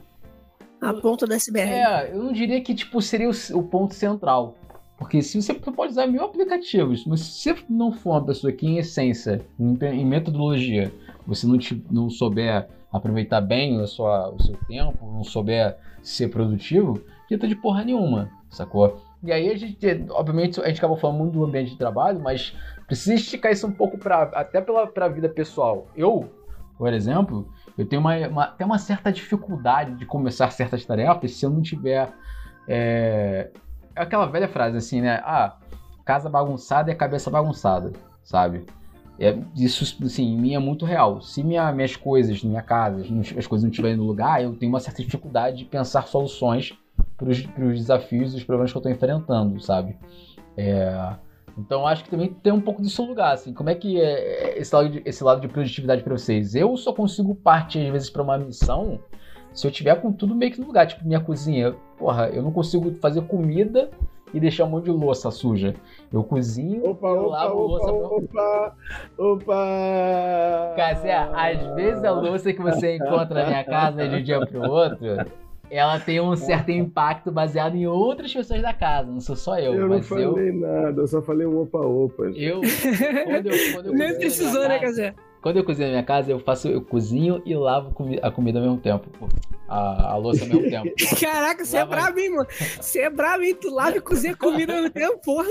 A 0.83 0.93
ponta 0.95 1.27
do 1.27 1.33
iceberg. 1.33 1.71
É, 1.71 2.13
eu 2.13 2.23
não 2.23 2.33
diria 2.33 2.61
que 2.61 2.75
tipo, 2.75 3.01
seria 3.01 3.31
o, 3.31 3.59
o 3.59 3.63
ponto 3.63 3.95
central. 3.95 4.57
Porque 4.99 5.23
se 5.23 5.41
você 5.41 5.55
pode 5.55 5.93
usar 5.93 6.07
mil 6.07 6.23
aplicativos, 6.23 7.05
mas 7.07 7.21
se 7.21 7.55
você 7.55 7.65
não 7.69 7.93
for 7.93 8.11
uma 8.11 8.25
pessoa 8.25 8.53
que, 8.53 8.67
em 8.67 8.79
essência, 8.79 9.45
em, 9.59 9.77
em 9.85 10.05
metodologia, 10.07 10.93
você 11.27 11.47
não, 11.47 11.59
te, 11.59 11.85
não 11.91 12.11
souber 12.11 12.69
aproveitar 12.93 13.41
bem 13.41 13.81
a 13.81 13.87
sua, 13.87 14.29
o 14.31 14.41
seu 14.41 14.57
tempo, 14.69 15.07
não 15.07 15.25
souber 15.25 15.77
ser 16.03 16.29
produtivo, 16.29 17.03
adianta 17.25 17.49
de 17.49 17.57
porra 17.57 17.85
nenhuma, 17.85 18.31
sacou? 18.51 19.01
E 19.23 19.33
aí 19.33 19.51
a 19.51 19.57
gente, 19.57 19.79
obviamente, 20.11 20.61
a 20.61 20.69
gente 20.69 20.79
acabou 20.79 20.97
falando 20.97 21.19
muito 21.19 21.33
do 21.33 21.45
ambiente 21.45 21.71
de 21.71 21.79
trabalho, 21.79 22.21
mas 22.21 22.55
precisa 22.87 23.15
esticar 23.15 23.53
isso 23.53 23.67
um 23.67 23.73
pouco 23.73 23.97
pra, 23.97 24.25
até 24.35 24.61
pela 24.61 24.87
pra 24.87 25.09
vida 25.09 25.29
pessoal. 25.29 25.87
Eu, 25.97 26.29
por 26.77 26.93
exemplo, 26.93 27.49
eu 27.77 27.87
tenho 27.87 28.01
uma, 28.01 28.17
uma, 28.29 28.45
até 28.45 28.65
uma 28.65 28.79
certa 28.79 29.11
dificuldade 29.11 29.95
de 29.95 30.07
começar 30.07 30.51
certas 30.51 30.85
tarefas 30.85 31.35
se 31.35 31.45
eu 31.45 31.51
não 31.51 31.63
tiver. 31.63 32.13
É, 32.69 33.51
aquela 33.97 34.27
velha 34.27 34.49
frase 34.49 34.77
assim, 34.77 35.01
né? 35.01 35.21
Ah, 35.25 35.57
casa 36.05 36.29
bagunçada 36.29 36.91
é 36.91 36.95
cabeça 36.95 37.31
bagunçada, 37.31 37.93
sabe? 38.23 38.67
É, 39.19 39.39
isso, 39.57 39.97
assim, 40.05 40.35
em 40.35 40.39
mim 40.39 40.55
é 40.55 40.59
muito 40.59 40.85
real. 40.85 41.21
Se 41.21 41.43
minha, 41.45 41.71
minhas 41.73 41.97
coisas, 41.97 42.43
minha 42.43 42.63
casa, 42.63 43.03
as 43.37 43.47
coisas 43.47 43.63
não 43.63 43.71
estiverem 43.71 43.97
no 43.97 44.05
lugar, 44.05 44.43
eu 44.43 44.55
tenho 44.57 44.73
uma 44.73 44.81
certa 44.81 45.03
dificuldade 45.03 45.59
de 45.59 45.65
pensar 45.65 46.07
soluções 46.07 46.77
para 47.17 47.29
os 47.29 47.79
desafios 47.79 48.35
e 48.35 48.39
os 48.39 48.45
problemas 48.45 48.73
que 48.73 48.77
eu 48.77 48.81
estou 48.81 48.93
enfrentando, 48.93 49.61
sabe? 49.61 49.97
É, 50.57 51.15
então 51.57 51.87
acho 51.87 52.05
que 52.05 52.11
também 52.11 52.33
tem 52.43 52.53
um 52.53 52.61
pouco 52.61 52.83
no 52.83 53.07
lugar, 53.07 53.35
assim. 53.35 53.53
Como 53.53 53.71
é 53.71 53.75
que 53.75 54.01
é 54.01 54.59
esse 54.59 54.75
lado 54.75 54.89
de, 54.89 55.03
esse 55.05 55.23
lado 55.23 55.41
de 55.41 55.49
produtividade 55.49 56.03
para 56.03 56.17
vocês? 56.17 56.55
Eu 56.55 56.77
só 56.77 56.93
consigo 56.93 57.35
partir, 57.35 57.87
às 57.87 57.93
vezes, 57.93 58.11
para 58.11 58.23
uma 58.23 58.39
missão 58.39 59.01
se 59.53 59.67
eu 59.67 59.71
tiver 59.71 59.95
com 60.01 60.13
tudo 60.13 60.35
meio 60.35 60.53
que 60.53 60.61
no 60.61 60.67
lugar. 60.67 60.87
Tipo, 60.87 61.07
minha 61.07 61.21
cozinha, 61.21 61.75
porra, 61.99 62.29
eu 62.29 62.43
não 62.43 62.51
consigo 62.51 62.95
fazer 63.01 63.23
comida 63.23 63.91
e 64.33 64.41
deixar 64.41 64.65
um 64.65 64.71
monte 64.71 64.85
de 64.85 64.91
louça 64.91 65.31
suja. 65.31 65.75
Eu 66.11 66.25
cozinho, 66.25 66.89
opa, 66.89 67.09
eu 67.09 67.29
lavo 67.29 67.65
opa, 67.65 67.91
louça. 67.91 67.93
Opa, 67.93 68.77
opa! 69.19 70.75
Cássia, 70.77 71.31
às 71.35 71.75
vezes 71.75 72.03
a 72.03 72.11
louça 72.13 72.53
que 72.53 72.63
você 72.63 72.97
encontra 72.97 73.43
na 73.43 73.47
minha 73.47 73.65
casa 73.65 74.09
de 74.09 74.17
um 74.17 74.23
dia 74.23 74.47
pro 74.47 74.71
outro, 74.71 75.07
ela 75.73 75.99
tem 75.99 76.21
um 76.21 76.37
certo 76.37 76.71
impacto 76.71 77.33
baseado 77.33 77.75
em 77.75 77.87
outras 77.87 78.33
pessoas 78.33 78.61
da 78.61 78.75
casa. 78.75 79.11
Não 79.11 79.21
sou 79.21 79.35
só 79.35 79.59
eu. 79.59 79.75
Eu 79.75 79.89
mas 79.89 80.01
não 80.01 80.19
falei 80.19 80.51
eu, 80.51 80.55
nada, 80.55 81.01
eu 81.01 81.07
só 81.07 81.23
falei 81.23 81.47
um 81.47 81.63
opa-opa. 81.63 82.25
Eu, 82.35 82.61
quando 83.25 83.47
eu, 83.47 83.73
quando 83.73 83.87
eu 83.87 83.95
Nem 83.95 84.15
precisou, 84.17 84.69
né, 84.69 84.79
Casé? 84.79 85.15
Quando 85.43 85.57
eu 85.57 85.65
cozinho 85.65 85.89
na 85.89 85.93
minha 85.95 86.05
casa, 86.05 86.31
eu 86.31 86.39
faço, 86.39 86.69
eu 86.69 86.81
cozinho 86.81 87.43
e 87.45 87.53
lavo 87.55 87.93
a 88.23 88.31
comida 88.31 88.59
ao 88.61 88.65
mesmo 88.65 88.79
tempo. 88.79 89.11
pô. 89.19 89.29
A, 89.69 90.13
a 90.13 90.17
louça 90.17 90.45
ao 90.45 90.49
mesmo 90.51 90.69
tempo. 90.71 90.89
Caraca, 91.19 91.65
você 91.65 91.79
é 91.79 91.85
brabo, 91.85 92.19
hein, 92.19 92.31
mano? 92.31 92.47
Você 92.81 93.01
é 93.01 93.11
brabo, 93.11 93.43
hein? 93.43 93.55
Tu 93.59 93.71
lava 93.75 93.97
e 93.97 94.01
cozinha 94.01 94.37
comida 94.37 94.73
ao 94.73 94.79
mesmo 94.83 94.91
tempo, 94.95 95.19
porra. 95.25 95.49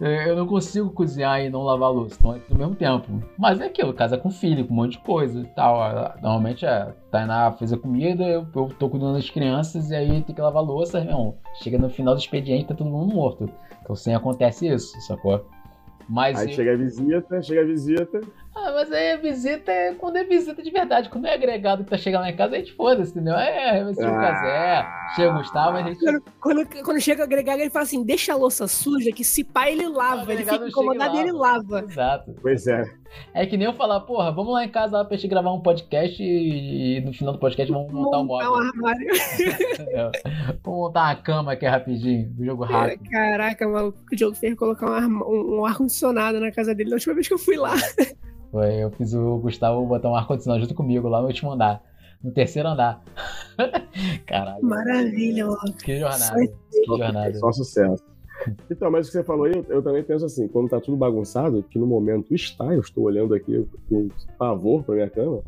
Eu 0.00 0.36
não 0.36 0.46
consigo 0.46 0.90
cozinhar 0.90 1.40
e 1.40 1.50
não 1.50 1.62
lavar 1.62 1.88
a 1.88 1.92
louça, 1.92 2.16
então 2.18 2.34
é 2.34 2.38
tudo 2.38 2.52
ao 2.52 2.58
mesmo 2.58 2.74
tempo. 2.76 3.22
Mas 3.36 3.60
é 3.60 3.66
aquilo, 3.66 3.92
casa 3.92 4.16
com 4.16 4.30
filho, 4.30 4.64
com 4.66 4.72
um 4.72 4.76
monte 4.76 4.92
de 4.92 4.98
coisa 5.00 5.40
e 5.40 5.46
tal. 5.48 5.82
Ah, 5.82 6.14
Normalmente 6.22 6.64
é, 6.64 6.94
Tainá 7.10 7.50
fez 7.52 7.72
a 7.72 7.76
comida, 7.76 8.22
eu, 8.24 8.46
eu 8.54 8.68
tô 8.78 8.88
cuidando 8.88 9.14
das 9.14 9.28
crianças 9.28 9.90
e 9.90 9.94
aí 9.96 10.22
tem 10.22 10.34
que 10.34 10.40
lavar 10.40 10.62
a 10.62 10.66
louça, 10.66 10.98
irmão. 10.98 11.36
Chega 11.62 11.76
no 11.78 11.90
final 11.90 12.14
do 12.14 12.20
expediente, 12.20 12.66
tá 12.68 12.74
todo 12.74 12.88
mundo 12.88 13.12
morto. 13.14 13.50
Então 13.82 13.96
sempre 13.96 14.18
acontece 14.18 14.68
isso, 14.68 14.98
sacou? 15.02 15.44
Mas, 16.08 16.38
Aí 16.38 16.48
eu- 16.48 16.54
chega 16.54 16.72
a 16.72 16.76
visita, 16.76 17.42
chega 17.42 17.60
a 17.60 17.64
visita. 17.64 18.20
Ah, 18.66 18.72
mas 18.74 18.92
aí 18.92 19.12
a 19.12 19.16
visita 19.16 19.70
é 19.70 19.94
quando 19.94 20.16
é 20.16 20.24
visita 20.24 20.62
de 20.62 20.70
verdade. 20.70 21.08
Quando 21.08 21.26
é 21.26 21.34
agregado 21.34 21.84
que 21.84 21.90
tá 21.90 21.96
chegando 21.98 22.22
lá 22.22 22.30
em 22.30 22.36
casa, 22.36 22.56
a 22.56 22.58
gente 22.58 22.72
foda-se, 22.72 23.10
entendeu? 23.12 23.34
É, 23.34 23.84
vai 23.84 23.94
ser 23.94 24.06
o 24.06 24.14
Ah. 24.14 24.20
Casé, 24.20 24.86
chega 25.16 25.30
o 25.34 25.38
Gustavo, 25.38 25.76
a 25.76 25.82
gente. 25.82 25.98
Quando, 26.00 26.22
quando, 26.40 26.84
quando 26.84 27.00
chega 27.00 27.20
o 27.20 27.24
agregado, 27.24 27.60
ele 27.60 27.70
fala 27.70 27.84
assim: 27.84 28.02
deixa 28.04 28.32
a 28.32 28.36
louça 28.36 28.66
suja, 28.66 29.10
que 29.12 29.24
se 29.24 29.42
pá, 29.44 29.70
ele 29.70 29.88
lava. 29.88 30.32
Ele 30.32 30.44
fica 30.44 30.66
incomodado 30.68 31.16
e 31.16 31.20
ele 31.20 31.32
lava. 31.32 31.80
Exato. 31.80 32.34
Pois 32.42 32.66
é. 32.66 32.84
É 33.32 33.46
que 33.46 33.56
nem 33.56 33.66
eu 33.66 33.72
falar, 33.72 34.00
porra, 34.00 34.30
vamos 34.30 34.52
lá 34.52 34.62
em 34.66 34.68
casa 34.68 34.98
lá 34.98 35.04
pra 35.04 35.16
gente 35.16 35.28
gravar 35.28 35.50
um 35.50 35.60
podcast 35.62 36.22
e, 36.22 36.98
e 36.98 37.00
no 37.00 37.10
final 37.10 37.32
do 37.32 37.38
podcast 37.38 37.72
vamos 37.72 37.90
montar 37.90 38.18
um 38.18 38.24
Montar 38.24 38.44
móvel. 38.44 38.52
um 38.52 38.68
armário. 38.68 39.08
entendeu? 39.72 40.10
Vamos 40.62 40.80
montar 40.80 41.00
uma 41.04 41.14
cama 41.16 41.52
aqui 41.52 41.64
rapidinho, 41.66 42.30
um 42.38 42.44
jogo 42.44 42.64
rápido. 42.64 43.02
Caraca, 43.10 43.66
maluco, 43.66 43.98
o 44.12 44.14
Diogo 44.14 44.36
fez 44.36 44.54
colocar 44.56 44.90
um, 44.90 44.92
arma- 44.92 45.26
um, 45.26 45.60
um 45.60 45.64
ar-condicionado 45.64 46.38
na 46.38 46.52
casa 46.52 46.74
dele 46.74 46.90
na 46.90 46.96
última 46.96 47.14
vez 47.14 47.26
que 47.26 47.32
eu 47.32 47.38
fui 47.38 47.56
lá. 47.56 47.74
Foi, 48.50 48.74
eu 48.82 48.90
fiz 48.92 49.12
o 49.14 49.38
Gustavo 49.38 49.84
botar 49.86 50.08
um 50.10 50.14
ar-condicionado 50.16 50.62
junto 50.62 50.74
comigo 50.74 51.08
lá 51.08 51.20
no 51.20 51.26
último 51.26 51.52
andar. 51.52 51.82
No 52.22 52.30
terceiro 52.32 52.68
andar. 52.68 53.02
Caralho, 54.26 54.64
Maravilha, 54.64 55.46
que 55.84 55.98
jornada. 55.98 56.18
Só- 56.18 56.34
Que 56.36 56.84
jornada. 56.86 57.34
Só 57.34 57.52
sucesso. 57.52 58.04
Então, 58.70 58.90
mas 58.90 59.06
o 59.06 59.10
que 59.10 59.16
você 59.18 59.24
falou 59.24 59.46
aí, 59.46 59.52
eu, 59.54 59.64
eu 59.68 59.82
também 59.82 60.02
penso 60.02 60.24
assim, 60.24 60.46
quando 60.48 60.68
tá 60.68 60.80
tudo 60.80 60.96
bagunçado, 60.96 61.62
que 61.64 61.78
no 61.78 61.86
momento 61.86 62.32
está, 62.34 62.66
eu 62.72 62.80
estou 62.80 63.04
olhando 63.04 63.34
aqui 63.34 63.66
com 63.88 64.08
pavor 64.38 64.84
pra 64.84 64.94
minha 64.94 65.10
cama, 65.10 65.40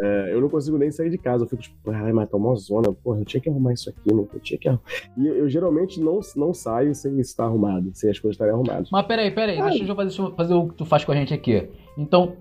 é, 0.00 0.30
eu 0.32 0.40
não 0.40 0.48
consigo 0.48 0.76
nem 0.76 0.90
sair 0.90 1.10
de 1.10 1.18
casa. 1.18 1.44
Eu 1.44 1.48
fico 1.48 1.62
tipo, 1.62 1.90
ai, 1.92 2.12
mas 2.12 2.28
tá 2.28 2.36
uma 2.36 2.54
zona, 2.56 2.92
porra, 2.92 3.20
eu 3.20 3.24
tinha 3.24 3.40
que 3.40 3.48
arrumar 3.48 3.72
isso 3.72 3.88
aqui, 3.88 4.12
não, 4.12 4.28
eu 4.34 4.40
tinha 4.40 4.58
que 4.58 4.68
arrumar. 4.68 4.82
E 5.16 5.26
eu, 5.28 5.34
eu 5.36 5.48
geralmente 5.48 6.00
não, 6.00 6.18
não 6.34 6.52
saio 6.52 6.92
sem 6.92 7.20
estar 7.20 7.44
arrumado, 7.44 7.90
sem 7.94 8.10
as 8.10 8.18
coisas 8.18 8.34
estarem 8.34 8.52
arrumadas. 8.52 8.88
Mas 8.90 9.06
peraí, 9.06 9.30
peraí, 9.30 9.62
deixa 9.62 9.84
eu 9.84 9.94
fazer, 9.94 10.08
deixa 10.08 10.22
eu 10.22 10.34
fazer 10.34 10.54
o 10.54 10.68
que 10.68 10.74
tu 10.74 10.84
faz 10.84 11.04
com 11.04 11.12
a 11.12 11.14
gente 11.16 11.32
aqui. 11.32 11.68
Então, 11.96 12.36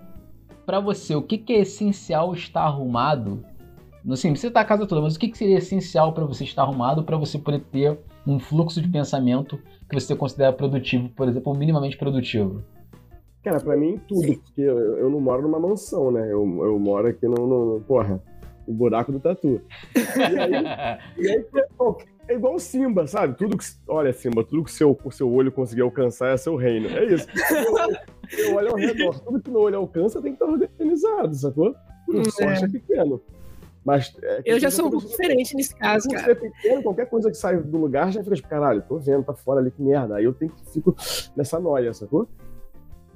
pra 0.65 0.79
você, 0.79 1.15
o 1.15 1.21
que, 1.21 1.37
que 1.37 1.53
é 1.53 1.59
essencial 1.59 2.33
estar 2.33 2.61
arrumado? 2.61 3.43
Assim, 4.09 4.33
você 4.33 4.49
tá 4.49 4.61
a 4.61 4.65
casa 4.65 4.87
toda, 4.87 5.01
mas 5.01 5.15
o 5.15 5.19
que, 5.19 5.27
que 5.27 5.37
seria 5.37 5.57
essencial 5.57 6.13
pra 6.13 6.25
você 6.25 6.43
estar 6.43 6.63
arrumado 6.63 7.03
pra 7.03 7.17
você 7.17 7.37
poder 7.37 7.61
ter 7.71 7.99
um 8.25 8.39
fluxo 8.39 8.81
de 8.81 8.87
pensamento 8.87 9.59
que 9.87 9.99
você 9.99 10.15
considera 10.15 10.51
produtivo, 10.51 11.09
por 11.09 11.27
exemplo, 11.27 11.51
ou 11.51 11.57
minimamente 11.57 11.97
produtivo? 11.97 12.63
Cara, 13.43 13.59
pra 13.59 13.75
mim, 13.75 13.99
tudo, 14.07 14.37
porque 14.37 14.61
eu, 14.61 14.77
eu 14.97 15.09
não 15.09 15.19
moro 15.19 15.41
numa 15.41 15.59
mansão, 15.59 16.11
né? 16.11 16.23
Eu, 16.31 16.41
eu 16.63 16.79
moro 16.79 17.07
aqui 17.07 17.27
no, 17.27 17.47
no, 17.47 17.81
porra, 17.81 18.21
o 18.67 18.73
buraco 18.73 19.11
do 19.11 19.19
tatu. 19.19 19.61
E 19.95 20.39
aí, 20.39 20.63
E 21.17 21.27
aí, 21.27 21.45
pô, 21.77 21.97
é 22.27 22.35
igual 22.35 22.55
o 22.55 22.59
Simba, 22.59 23.07
sabe? 23.07 23.35
Tudo 23.35 23.57
que. 23.57 23.65
Olha, 23.87 24.13
Simba, 24.13 24.43
tudo 24.43 24.63
que 24.63 24.71
seu, 24.71 24.97
o 25.03 25.11
seu 25.11 25.31
olho 25.31 25.51
conseguir 25.51 25.81
alcançar 25.81 26.29
é 26.29 26.37
seu 26.37 26.55
reino. 26.55 26.87
É 26.87 27.05
isso. 27.05 27.27
Eu, 28.37 28.55
olho 28.55 28.69
ao 28.69 28.75
redor. 28.77 29.19
Tudo 29.25 29.41
que 29.41 29.49
meu 29.49 29.61
olho 29.61 29.77
alcança 29.77 30.21
tem 30.21 30.35
que 30.35 30.43
estar 30.43 30.51
organizado, 30.51 31.33
sacou? 31.35 31.75
Hum, 32.09 32.23
Sorte 32.25 32.65
é 32.65 32.67
pequeno. 32.69 33.21
Mas. 33.83 34.13
é 34.21 34.41
Eu 34.45 34.59
já 34.59 34.69
sou 34.69 34.87
um 34.87 34.91
pouco 34.91 35.07
diferente 35.07 35.55
nesse 35.55 35.73
caso, 35.75 36.07
Por 36.07 36.15
cara. 36.15 36.27
ser 36.27 36.35
pequeno, 36.39 36.83
qualquer 36.83 37.07
coisa 37.09 37.29
que 37.31 37.37
sai 37.37 37.57
do 37.57 37.77
lugar 37.77 38.11
já 38.11 38.23
fica 38.23 38.35
tipo, 38.35 38.47
caralho, 38.47 38.83
tô 38.87 38.97
vendo, 38.99 39.23
tá 39.23 39.33
fora 39.33 39.59
ali, 39.59 39.71
que 39.71 39.81
merda. 39.81 40.17
Aí 40.17 40.23
eu 40.23 40.33
tenho 40.33 40.51
que 40.51 40.71
fico 40.71 40.95
nessa 41.35 41.59
noia, 41.59 41.93
sacou? 41.93 42.27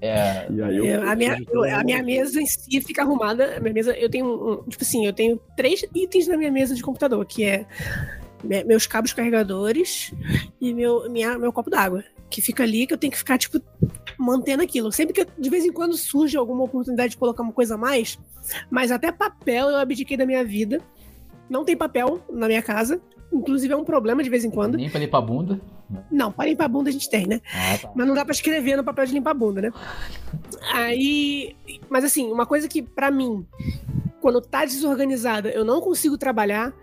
É, 0.02 0.52
E 0.52 0.62
aí 0.62 0.78
eu. 0.78 0.86
Eu- 0.86 1.10
a, 1.10 1.16
minha, 1.16 1.38
eu- 1.52 1.64
a 1.64 1.84
minha 1.84 2.04
mesa 2.04 2.42
em 2.42 2.46
si 2.46 2.82
fica 2.82 3.02
arrumada. 3.04 3.58
A 3.58 3.60
minha 3.60 3.74
mesa, 3.74 3.96
eu 3.98 4.10
tenho, 4.10 4.26
um, 4.26 4.64
tipo 4.64 4.84
assim, 4.84 5.06
eu 5.06 5.14
tenho 5.14 5.40
três 5.56 5.86
itens 5.94 6.28
na 6.28 6.36
minha 6.38 6.52
mesa 6.52 6.76
de 6.76 6.82
computador, 6.84 7.24
que 7.26 7.44
é 7.46 7.66
me- 8.44 8.64
meus 8.64 8.86
cabos 8.88 9.14
carregadores 9.14 10.14
e 10.60 10.74
meu, 10.74 11.10
minha, 11.10 11.38
meu 11.40 11.54
copo 11.54 11.70
d'água. 11.70 12.04
Que 12.30 12.42
fica 12.42 12.64
ali, 12.64 12.86
que 12.88 12.94
eu 12.94 12.98
tenho 12.98 13.12
que 13.12 13.18
ficar, 13.18 13.38
tipo, 13.38 13.62
mantendo 14.18 14.64
aquilo. 14.64 14.92
Sempre 14.92 15.14
que, 15.14 15.22
eu- 15.22 15.28
de 15.38 15.50
vez 15.50 15.64
em 15.66 15.72
quando, 15.72 15.96
surge 15.96 16.36
alguma 16.38 16.64
oportunidade 16.64 17.12
de 17.12 17.18
colocar 17.18 17.44
uma 17.44 17.52
coisa 17.54 17.76
a 17.76 17.78
mais, 17.78 18.18
mas 18.70 18.92
até 18.92 19.12
papel 19.12 19.70
eu 19.70 19.78
abdiquei 19.78 20.18
da 20.18 20.26
minha 20.26 20.44
vida. 20.44 20.82
Não 21.50 21.64
tem 21.64 21.78
papel 21.78 22.22
na 22.32 22.48
minha 22.48 22.62
casa. 22.62 23.00
Inclusive 23.32 23.74
é 23.74 23.78
um 23.78 23.84
problema 23.84 24.24
de 24.24 24.30
vez 24.30 24.44
em 24.46 24.50
quando. 24.50 24.78
nem 24.78 24.90
pra 24.90 25.00
limpar 25.00 25.18
a 25.18 25.22
bunda. 25.22 25.62
Não, 26.12 26.32
para 26.32 26.50
limpar 26.50 26.66
a 26.66 26.68
bunda 26.68 26.90
a 26.90 26.94
gente 26.94 27.10
tem, 27.10 27.28
né? 27.28 27.42
Ah, 27.54 27.78
tá. 27.78 27.92
Mas 27.96 28.08
não 28.08 28.16
dá 28.16 28.24
pra 28.26 28.34
escrever 28.34 28.76
no 28.76 28.84
papel 28.84 29.06
de 29.06 29.14
limpar 29.14 29.32
a 29.32 29.34
bunda, 29.36 29.62
né? 29.62 29.72
Aí. 30.74 31.56
Mas 31.90 32.04
assim, 32.04 32.32
uma 32.32 32.46
coisa 32.46 32.68
que 32.68 32.82
pra 32.82 33.12
mim, 33.12 33.46
quando 34.22 34.42
tá 34.42 34.66
desorganizada, 34.66 35.50
eu 35.50 35.64
não 35.64 35.82
consigo 35.82 36.18
trabalhar. 36.18 36.74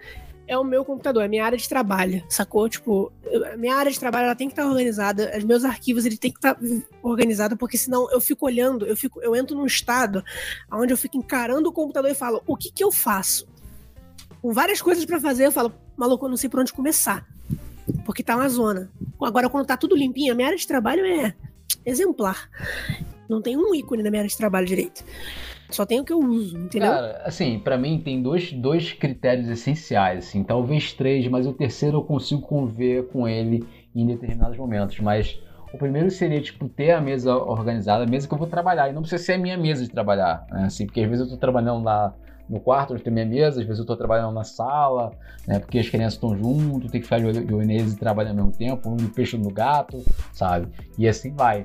É 0.53 0.59
o 0.59 0.62
meu 0.62 0.84
computador, 0.84 1.22
é 1.22 1.24
a 1.24 1.28
minha 1.30 1.46
área 1.46 1.57
de 1.57 1.66
trabalho, 1.66 2.22
sacou? 2.28 2.68
Tipo, 2.68 3.11
a 3.50 3.57
minha 3.57 3.74
área 3.74 3.90
de 3.90 3.98
trabalho 3.98 4.26
ela 4.26 4.36
tem 4.36 4.48
que 4.48 4.53
estar 4.53 4.68
organizada, 4.68 5.32
os 5.34 5.44
meus 5.44 5.64
arquivos 5.64 6.05
ele 6.05 6.18
tem 6.18 6.30
que 6.30 6.36
estar 6.36 6.59
organizado, 7.03 7.57
porque 7.57 7.78
senão 7.78 8.11
eu 8.11 8.20
fico 8.20 8.44
olhando, 8.44 8.84
eu 8.84 8.94
fico, 8.94 9.18
eu 9.22 9.34
entro 9.34 9.57
num 9.57 9.64
estado 9.64 10.22
onde 10.70 10.92
eu 10.92 10.96
fico 10.98 11.16
encarando 11.16 11.70
o 11.70 11.72
computador 11.72 12.11
e 12.11 12.14
falo, 12.14 12.42
o 12.46 12.55
que 12.55 12.70
que 12.70 12.84
eu 12.84 12.92
faço? 12.92 13.48
Com 14.42 14.53
várias 14.53 14.82
coisas 14.82 15.07
pra 15.07 15.18
fazer, 15.18 15.46
eu 15.46 15.53
falo, 15.53 15.72
maluco, 15.96 16.26
eu 16.26 16.28
não 16.28 16.36
sei 16.36 16.50
por 16.50 16.61
onde 16.61 16.70
começar. 16.70 17.26
Porque 18.05 18.22
tá 18.22 18.36
uma 18.36 18.50
zona. 18.50 18.90
Agora, 19.22 19.48
quando 19.48 19.64
tá 19.64 19.78
tudo 19.78 19.96
limpinho, 19.96 20.32
a 20.32 20.36
minha 20.36 20.48
área 20.48 20.59
de 20.59 20.66
trabalho 20.66 21.03
é 21.07 21.34
exemplar. 21.86 22.50
Não 23.26 23.40
tem 23.40 23.57
um 23.57 23.74
ícone 23.74 24.03
na 24.03 24.11
minha 24.11 24.20
área 24.20 24.28
de 24.28 24.36
trabalho 24.36 24.66
direito. 24.66 25.03
Só 25.73 25.87
tem 25.87 26.01
o 26.01 26.05
que 26.05 26.12
eu 26.12 26.20
uso, 26.20 26.57
entendeu? 26.59 26.91
Cara, 26.91 27.23
assim, 27.25 27.59
para 27.59 27.77
mim 27.77 27.99
tem 27.99 28.23
dois, 28.23 28.53
dois 28.53 28.93
critérios 28.93 29.49
essenciais, 29.49 30.27
assim, 30.27 30.45
talvez 30.45 30.93
três, 30.93 31.27
mas 31.29 31.47
o 31.47 31.53
terceiro 31.53 31.99
eu 31.99 32.03
consigo 32.03 32.43
conviver 32.43 33.09
com 33.09 33.27
ele 33.27 33.64
em 33.95 34.07
determinados 34.07 34.57
momentos. 34.57 34.99
Mas 35.01 35.39
o 35.73 35.79
primeiro 35.79 36.11
seria, 36.11 36.41
tipo, 36.41 36.68
ter 36.68 36.93
a 36.93 37.01
mesa 37.01 37.35
organizada, 37.35 38.05
a 38.05 38.07
mesa 38.07 38.29
que 38.29 38.35
eu 38.35 38.39
vou 38.39 38.47
trabalhar. 38.47 38.91
E 38.91 38.93
não 38.93 39.03
precisa 39.03 39.23
ser 39.23 39.33
a 39.35 39.39
minha 39.39 39.57
mesa 39.57 39.83
de 39.83 39.91
trabalhar, 39.91 40.47
né? 40.51 40.64
Assim, 40.64 40.87
porque 40.87 41.01
às 41.01 41.09
vezes 41.09 41.25
eu 41.25 41.31
tô 41.31 41.37
trabalhando 41.39 41.83
lá 41.83 42.14
no 42.49 42.61
quarto 42.61 42.93
onde 42.93 43.03
tem 43.03 43.12
minha 43.12 43.25
mesa, 43.25 43.61
às 43.61 43.66
vezes 43.66 43.79
eu 43.79 43.87
tô 43.87 43.97
trabalhando 43.97 44.35
na 44.35 44.45
sala, 44.45 45.12
né? 45.47 45.59
Porque 45.59 45.79
as 45.79 45.89
crianças 45.89 46.14
estão 46.14 46.37
junto, 46.37 46.89
tem 46.89 47.01
que 47.01 47.07
ficar 47.07 47.18
de 47.18 47.27
olho 47.27 47.62
e 47.70 47.97
trabalhar 47.97 48.31
ao 48.31 48.37
mesmo 48.37 48.53
tempo, 48.53 48.91
um 48.91 48.97
peixe 49.09 49.39
no 49.39 49.51
gato, 49.51 50.05
sabe? 50.33 50.68
E 50.99 51.09
assim 51.09 51.33
vai. 51.33 51.64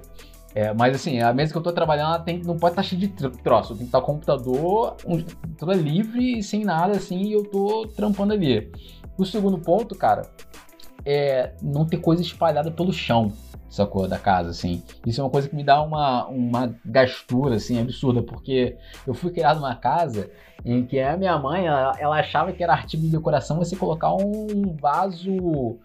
É, 0.58 0.74
mas 0.74 0.96
assim, 0.96 1.20
a 1.20 1.32
mesa 1.32 1.52
que 1.52 1.58
eu 1.60 1.62
tô 1.62 1.72
trabalhando, 1.72 2.16
ela 2.16 2.20
tem, 2.20 2.42
não 2.42 2.58
pode 2.58 2.72
estar 2.72 2.82
tá 2.82 2.88
cheia 2.88 3.00
de 3.00 3.10
troço. 3.44 3.76
Tem 3.76 3.78
que 3.78 3.84
estar 3.84 4.00
tá 4.00 4.04
o 4.04 4.08
computador 4.08 4.98
um, 5.06 5.22
toda 5.56 5.76
livre, 5.76 6.42
sem 6.42 6.66
nada, 6.66 6.98
assim, 6.98 7.26
e 7.26 7.34
eu 7.34 7.44
tô 7.44 7.86
trampando 7.96 8.34
ali. 8.34 8.72
O 9.16 9.24
segundo 9.24 9.60
ponto, 9.60 9.94
cara, 9.94 10.24
é 11.06 11.54
não 11.62 11.86
ter 11.86 11.98
coisa 11.98 12.24
espalhada 12.24 12.72
pelo 12.72 12.92
chão, 12.92 13.32
sacou? 13.70 14.08
Da 14.08 14.18
casa, 14.18 14.50
assim. 14.50 14.82
Isso 15.06 15.22
é 15.22 15.24
uma 15.24 15.30
coisa 15.30 15.48
que 15.48 15.56
me 15.56 15.64
dá 15.64 15.80
uma, 15.80 16.26
uma 16.26 16.76
gastura, 16.84 17.58
assim, 17.58 17.80
absurda, 17.80 18.24
porque 18.24 18.76
eu 19.06 19.14
fui 19.14 19.32
criado 19.32 19.60
numa 19.60 19.76
casa 19.76 20.28
em 20.66 20.86
que 20.86 21.00
a 21.00 21.16
minha 21.16 21.38
mãe, 21.38 21.66
ela, 21.66 21.94
ela 22.00 22.20
achava 22.20 22.52
que 22.52 22.64
era 22.64 22.74
artigo 22.74 23.04
de 23.04 23.10
decoração 23.10 23.58
você 23.58 23.76
colocar 23.76 24.14
um 24.14 24.76
vaso 24.80 25.78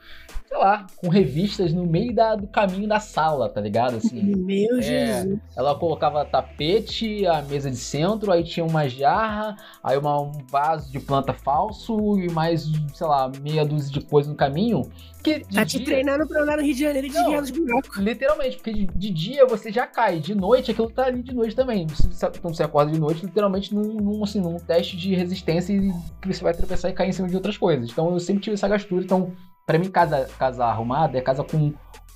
sei 0.53 0.59
lá, 0.59 0.87
com 0.97 1.09
revistas 1.09 1.73
no 1.73 1.87
meio 1.87 2.15
da, 2.15 2.37
do 2.37 2.47
caminho 2.47 2.87
da 2.87 3.01
sala, 3.01 3.49
tá 3.49 3.59
ligado? 3.59 3.97
Assim, 3.97 4.21
Meu 4.37 4.79
é, 4.79 4.83
Jesus. 4.83 5.41
Ela 5.57 5.75
colocava 5.75 6.27
tapete, 6.27 7.27
a 7.27 7.41
mesa 7.41 7.71
de 7.71 7.77
centro, 7.77 8.31
aí 8.31 8.45
tinha 8.45 8.65
uma 8.65 8.87
jarra, 8.87 9.57
aí 9.83 9.97
uma, 9.97 10.21
um 10.21 10.33
vaso 10.51 10.93
de 10.93 11.01
planta 11.01 11.33
falso 11.33 12.19
e 12.19 12.31
mais, 12.31 12.71
sei 12.95 13.07
lá, 13.07 13.33
meia 13.41 13.65
dúzia 13.65 13.91
de 13.91 14.03
coisas 14.03 14.31
no 14.31 14.37
caminho. 14.37 14.83
Que 15.23 15.41
tá 15.41 15.65
te 15.65 15.79
dia... 15.79 15.87
treinando 15.87 16.27
pra 16.27 16.43
andar 16.43 16.57
no 16.57 16.65
Rio 16.65 16.75
de 16.75 16.81
Janeiro 16.81 17.07
e 17.07 17.11
desviar 17.11 17.41
dos 17.41 17.51
buracos. 17.51 17.97
Literalmente, 17.97 18.57
porque 18.57 18.73
de, 18.73 18.87
de, 18.87 19.11
dia 19.11 19.47
você 19.47 19.71
já 19.71 19.87
cai, 19.87 20.19
de 20.19 20.35
noite 20.35 20.73
aquilo 20.73 20.91
tá 20.91 21.07
ali 21.07 21.23
de 21.23 21.33
noite 21.33 21.55
também. 21.55 21.87
Você, 21.87 22.27
então 22.27 22.53
você 22.53 22.65
acorda 22.65 22.91
de 22.91 22.99
noite, 22.99 23.25
literalmente 23.25 23.73
num, 23.73 24.01
num, 24.01 24.25
assim, 24.25 24.41
num 24.41 24.59
teste 24.67 24.97
de 24.97 25.15
resistência 25.15 25.73
e 25.73 25.93
você 26.25 26.43
vai 26.43 26.55
tropeçar 26.55 26.91
e 26.91 26.95
cair 26.95 27.09
em 27.09 27.13
cima 27.13 27.29
de 27.29 27.37
outras 27.37 27.57
coisas. 27.57 27.91
Então 27.91 28.13
eu 28.13 28.21
sempre 28.21 28.43
tive 28.43 28.55
essa 28.55 28.69
gastura, 28.69 29.05
então 29.05 29.33
para 29.67 29.79
mim, 29.79 29.89
casa, 29.91 30.29
casa 30.39 30.65
arrumada 30.65 31.17
é 31.17 31.21
casa 31.21 31.45
com 31.45 31.73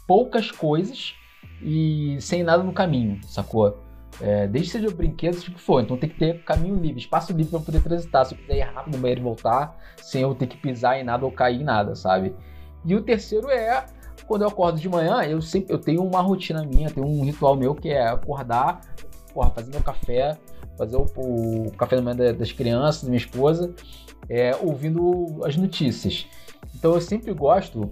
poucas 0.07 0.51
coisas 0.51 1.15
e 1.63 2.17
sem 2.21 2.43
nada 2.43 2.63
no 2.63 2.73
caminho, 2.73 3.21
sacou? 3.25 3.83
É, 4.21 4.47
desde 4.47 4.73
que 4.73 4.79
seja 4.79 4.95
brinquedos, 4.95 5.43
tipo 5.43 5.59
for. 5.59 5.83
Então 5.83 5.97
tem 5.97 6.09
que 6.09 6.19
ter 6.19 6.43
caminho 6.45 6.77
livre, 6.77 7.01
espaço 7.01 7.33
livre 7.33 7.51
para 7.51 7.61
poder 7.61 7.83
transitar. 7.83 8.25
Se 8.25 8.35
eu 8.35 8.39
quiser 8.39 8.57
ir 8.57 8.61
rápido 8.63 8.95
no 8.95 9.01
banheiro 9.01 9.21
e 9.21 9.25
voltar, 9.25 9.77
sem 9.99 10.23
eu 10.23 10.35
ter 10.35 10.47
que 10.47 10.57
pisar 10.57 10.99
em 10.99 11.05
nada 11.05 11.25
ou 11.25 11.31
cair 11.31 11.61
em 11.61 11.65
nada, 11.65 11.95
sabe? 11.95 12.35
E 12.85 12.95
o 12.95 13.03
terceiro 13.03 13.51
é 13.51 13.85
quando 14.27 14.43
eu 14.43 14.49
acordo 14.49 14.81
de 14.81 14.89
manhã, 14.89 15.23
eu 15.23 15.41
sempre 15.41 15.73
eu 15.73 15.79
tenho 15.79 16.03
uma 16.03 16.21
rotina 16.21 16.65
minha, 16.65 16.91
tenho 16.91 17.07
um 17.07 17.25
ritual 17.25 17.55
meu 17.55 17.75
que 17.75 17.91
é 17.91 18.09
acordar, 18.09 18.81
porra, 19.33 19.51
fazer 19.51 19.71
meu 19.71 19.83
café, 19.83 20.37
fazer 20.77 20.97
o, 20.97 21.05
o 21.05 21.70
café 21.72 21.97
da 21.97 22.03
manhã 22.03 22.35
das 22.35 22.53
crianças, 22.53 23.03
da 23.03 23.09
minha 23.09 23.18
esposa, 23.18 23.74
é, 24.29 24.55
ouvindo 24.57 25.45
as 25.45 25.57
notícias. 25.57 26.27
Então 26.74 26.95
eu 26.95 27.01
sempre 27.01 27.33
gosto, 27.33 27.91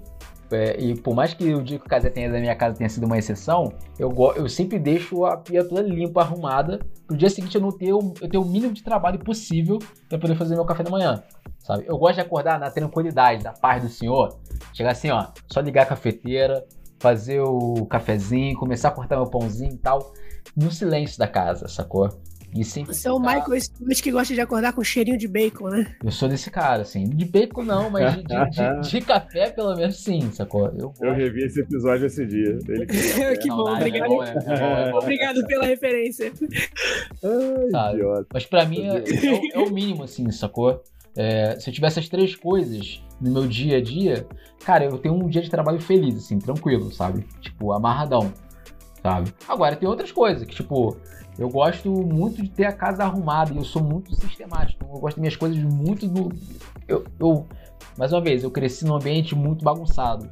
é, 0.50 0.78
e 0.80 0.94
por 0.94 1.14
mais 1.14 1.32
que 1.34 1.54
o 1.54 1.62
dia 1.62 1.78
que 1.78 1.86
o 1.86 1.88
casa 1.88 2.10
tenha 2.10 2.30
da 2.30 2.38
minha 2.38 2.54
casa 2.54 2.76
tenha 2.76 2.88
sido 2.88 3.06
uma 3.06 3.18
exceção, 3.18 3.72
eu, 3.98 4.12
eu 4.36 4.48
sempre 4.48 4.78
deixo 4.78 5.24
a 5.24 5.36
pia 5.36 5.64
toda 5.64 5.82
limpa, 5.82 6.20
arrumada, 6.20 6.80
pro 7.06 7.16
dia 7.16 7.30
seguinte 7.30 7.54
eu 7.54 7.60
não 7.60 7.70
ter 7.70 7.88
eu 7.88 8.12
ter 8.12 8.38
o 8.38 8.44
mínimo 8.44 8.72
de 8.72 8.82
trabalho 8.82 9.18
possível 9.18 9.78
para 10.08 10.18
poder 10.18 10.36
fazer 10.36 10.54
meu 10.54 10.64
café 10.64 10.82
da 10.82 10.90
manhã. 10.90 11.22
Sabe? 11.60 11.84
Eu 11.86 11.96
gosto 11.96 12.16
de 12.16 12.20
acordar 12.20 12.60
na 12.60 12.70
tranquilidade, 12.70 13.42
da 13.42 13.52
paz 13.52 13.82
do 13.82 13.88
Senhor. 13.88 14.38
Chegar 14.74 14.92
assim, 14.92 15.10
ó, 15.10 15.28
só 15.50 15.60
ligar 15.60 15.84
a 15.84 15.86
cafeteira, 15.86 16.64
fazer 16.98 17.40
o 17.40 17.86
cafezinho, 17.86 18.56
começar 18.56 18.88
a 18.88 18.92
cortar 18.92 19.16
meu 19.16 19.26
pãozinho 19.26 19.72
e 19.72 19.78
tal, 19.78 20.12
no 20.56 20.70
silêncio 20.70 21.18
da 21.18 21.26
casa, 21.26 21.66
sacou? 21.68 22.08
E 22.54 22.64
sempre 22.64 22.94
Você 22.94 23.08
é 23.08 23.12
o 23.12 23.18
Michael 23.18 23.56
Smith 23.56 24.00
que 24.00 24.12
gosta 24.12 24.32
de 24.32 24.40
acordar 24.40 24.72
com 24.72 24.84
cheirinho 24.84 25.18
de 25.18 25.26
bacon, 25.26 25.70
né? 25.70 25.96
Eu 26.04 26.12
sou 26.12 26.28
desse 26.28 26.50
cara, 26.50 26.82
assim. 26.82 27.08
De 27.08 27.24
bacon 27.24 27.64
não, 27.64 27.90
mas 27.90 28.14
de, 28.14 28.22
de, 28.22 28.50
de, 28.50 28.80
de 28.90 29.00
café 29.00 29.50
pelo 29.50 29.74
menos 29.74 30.00
sim, 30.00 30.30
sacou? 30.30 30.68
Eu, 30.78 30.94
eu 31.00 31.12
revi 31.12 31.44
esse 31.44 31.60
episódio 31.60 32.06
esse 32.06 32.24
dia. 32.24 32.54
Dele 32.58 32.86
que, 33.42 33.48
bom, 33.48 33.74
obrigado. 33.74 34.04
É 34.04 34.08
bom, 34.08 34.24
é, 34.24 34.88
é 34.88 34.90
bom, 34.92 34.98
obrigado 34.98 35.44
pela 35.46 35.66
referência. 35.66 36.32
Ai, 37.74 37.94
idiota. 37.94 38.26
Mas 38.32 38.46
pra 38.46 38.64
mim 38.64 38.82
é, 38.82 39.02
é, 39.54 39.58
o 39.58 39.70
mínimo, 39.70 40.04
assim, 40.04 40.30
sacou? 40.30 40.82
É, 41.16 41.58
se 41.58 41.70
eu 41.70 41.74
tivesse 41.74 41.98
essas 41.98 42.08
três 42.08 42.34
coisas 42.36 43.02
no 43.20 43.32
meu 43.32 43.46
dia 43.46 43.78
a 43.78 43.82
dia, 43.82 44.26
cara, 44.64 44.84
eu 44.84 44.98
tenho 44.98 45.14
um 45.14 45.28
dia 45.28 45.42
de 45.42 45.50
trabalho 45.50 45.80
feliz, 45.80 46.16
assim, 46.16 46.38
tranquilo, 46.38 46.92
sabe? 46.92 47.24
Tipo, 47.40 47.72
amarradão, 47.72 48.32
sabe? 49.02 49.32
Agora, 49.48 49.76
tem 49.76 49.88
outras 49.88 50.10
coisas 50.10 50.44
que, 50.44 50.54
tipo, 50.54 50.96
eu 51.38 51.48
gosto 51.48 51.90
muito 51.90 52.42
de 52.42 52.48
ter 52.48 52.66
a 52.66 52.72
casa 52.72 53.02
arrumada 53.02 53.52
e 53.52 53.56
eu 53.56 53.64
sou 53.64 53.82
muito 53.82 54.14
sistemático. 54.14 54.84
Eu 54.84 55.00
gosto 55.00 55.16
das 55.16 55.20
minhas 55.20 55.36
coisas 55.36 55.58
muito 55.62 56.06
do. 56.06 56.32
Eu, 56.86 57.04
eu, 57.18 57.46
mais 57.98 58.12
uma 58.12 58.20
vez, 58.20 58.44
eu 58.44 58.50
cresci 58.50 58.84
num 58.84 58.94
ambiente 58.94 59.34
muito 59.34 59.64
bagunçado, 59.64 60.28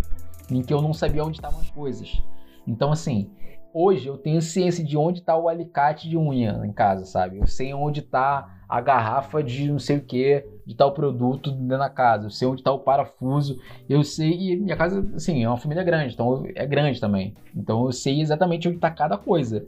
em 0.51 0.63
que 0.63 0.73
eu 0.73 0.81
não 0.81 0.93
sabia 0.93 1.25
onde 1.25 1.39
estavam 1.39 1.61
as 1.61 1.71
coisas. 1.71 2.23
Então, 2.67 2.93
assim, 2.93 3.31
hoje 3.75 4.07
eu 4.07 4.17
tenho 4.17 4.41
ciência 4.41 4.85
de 4.85 4.97
onde 4.97 5.19
está 5.19 5.37
o 5.37 5.49
alicate 5.49 6.09
de 6.09 6.17
unha 6.17 6.63
em 6.65 6.73
casa, 6.73 7.05
sabe? 7.05 7.39
Eu 7.39 7.49
sei 7.49 7.75
onde 7.75 8.01
está 8.01 8.61
a 8.69 8.81
garrafa 8.81 9.43
de 9.43 9.71
não 9.71 9.81
sei 9.81 9.97
o 9.97 10.05
que, 10.05 10.47
de 10.65 10.75
tal 10.77 10.95
produto 10.95 11.51
dentro 11.51 11.79
da 11.79 11.91
casa. 11.91 12.27
Eu 12.27 12.31
sei 12.31 12.47
onde 12.47 12.61
está 12.61 12.71
o 12.71 12.79
parafuso. 12.79 13.59
Eu 13.89 14.05
sei. 14.05 14.31
E 14.31 14.57
minha 14.57 14.77
casa, 14.77 15.05
assim, 15.17 15.43
é 15.43 15.49
uma 15.49 15.59
família 15.59 15.83
grande, 15.83 16.15
então 16.15 16.45
é 16.55 16.65
grande 16.65 17.01
também. 17.01 17.35
Então 17.57 17.85
eu 17.87 17.93
sei 17.93 18.21
exatamente 18.21 18.69
onde 18.69 18.77
está 18.77 18.91
cada 18.91 19.19
coisa, 19.19 19.67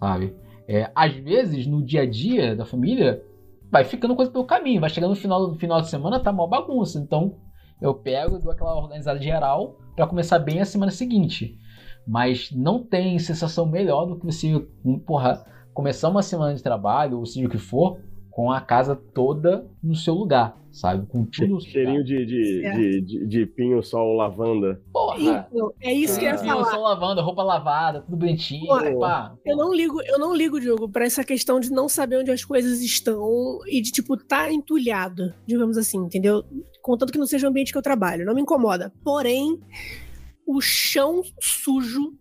sabe? 0.00 0.34
É, 0.68 0.90
às 0.94 1.14
vezes, 1.14 1.66
no 1.66 1.84
dia 1.84 2.02
a 2.02 2.06
dia 2.06 2.56
da 2.56 2.64
família, 2.64 3.22
vai 3.70 3.84
ficando 3.84 4.16
coisa 4.16 4.30
pelo 4.30 4.44
caminho. 4.44 4.80
Vai 4.80 4.90
chegando 4.90 5.10
no 5.10 5.16
final, 5.16 5.48
no 5.48 5.56
final 5.56 5.80
de 5.80 5.88
semana, 5.88 6.20
tá 6.20 6.30
uma 6.30 6.48
bagunça. 6.48 6.98
Então, 6.98 7.36
eu 7.80 7.94
pego 7.94 8.36
e 8.36 8.40
dou 8.40 8.50
aquela 8.50 8.76
organizada 8.76 9.20
geral 9.20 9.78
para 9.94 10.06
começar 10.06 10.38
bem 10.38 10.60
a 10.60 10.64
semana 10.64 10.90
seguinte. 10.90 11.58
Mas 12.06 12.50
não 12.52 12.82
tem 12.82 13.18
sensação 13.18 13.66
melhor 13.66 14.06
do 14.06 14.18
que 14.18 14.26
você, 14.26 14.58
porra, 15.06 15.44
começar 15.74 16.08
uma 16.08 16.22
semana 16.22 16.54
de 16.54 16.62
trabalho, 16.62 17.18
ou 17.18 17.26
seja 17.26 17.46
o 17.46 17.50
que 17.50 17.58
for, 17.58 17.98
com 18.36 18.52
a 18.52 18.60
casa 18.60 18.94
toda 18.94 19.66
no 19.82 19.94
seu 19.94 20.12
lugar, 20.12 20.60
sabe? 20.70 21.06
Com 21.06 21.24
tudo. 21.24 21.58
Cheirinho 21.58 22.04
de, 22.04 22.26
de, 22.26 22.60
de, 22.60 23.00
de, 23.00 23.26
de, 23.26 23.46
pinho, 23.46 23.82
sol, 23.82 24.14
lavanda. 24.14 24.78
Porra! 24.92 25.48
Então, 25.50 25.72
é 25.80 25.90
isso 25.90 26.18
que 26.18 26.26
eu 26.26 26.32
ia 26.32 26.36
falar. 26.36 26.52
Pinho, 26.52 26.64
sol, 26.66 26.82
lavanda, 26.82 27.22
roupa 27.22 27.42
lavada, 27.42 28.02
tudo 28.02 28.18
bonitinho. 28.18 28.66
Porra, 28.66 29.38
eu 29.42 29.56
não 29.56 29.74
ligo, 29.74 30.02
eu 30.02 30.18
não 30.18 30.36
ligo, 30.36 30.60
Diogo, 30.60 30.86
pra 30.86 31.06
essa 31.06 31.24
questão 31.24 31.58
de 31.58 31.72
não 31.72 31.88
saber 31.88 32.18
onde 32.18 32.30
as 32.30 32.44
coisas 32.44 32.82
estão 32.82 33.58
e 33.66 33.80
de, 33.80 33.90
tipo, 33.90 34.18
tá 34.18 34.52
entulhado, 34.52 35.32
digamos 35.46 35.78
assim, 35.78 35.96
entendeu? 35.96 36.44
Contanto 36.82 37.12
que 37.12 37.18
não 37.18 37.26
seja 37.26 37.46
o 37.46 37.50
ambiente 37.50 37.72
que 37.72 37.78
eu 37.78 37.82
trabalho. 37.82 38.26
Não 38.26 38.34
me 38.34 38.42
incomoda. 38.42 38.92
Porém, 39.02 39.58
o 40.46 40.60
chão 40.60 41.22
sujo 41.40 42.12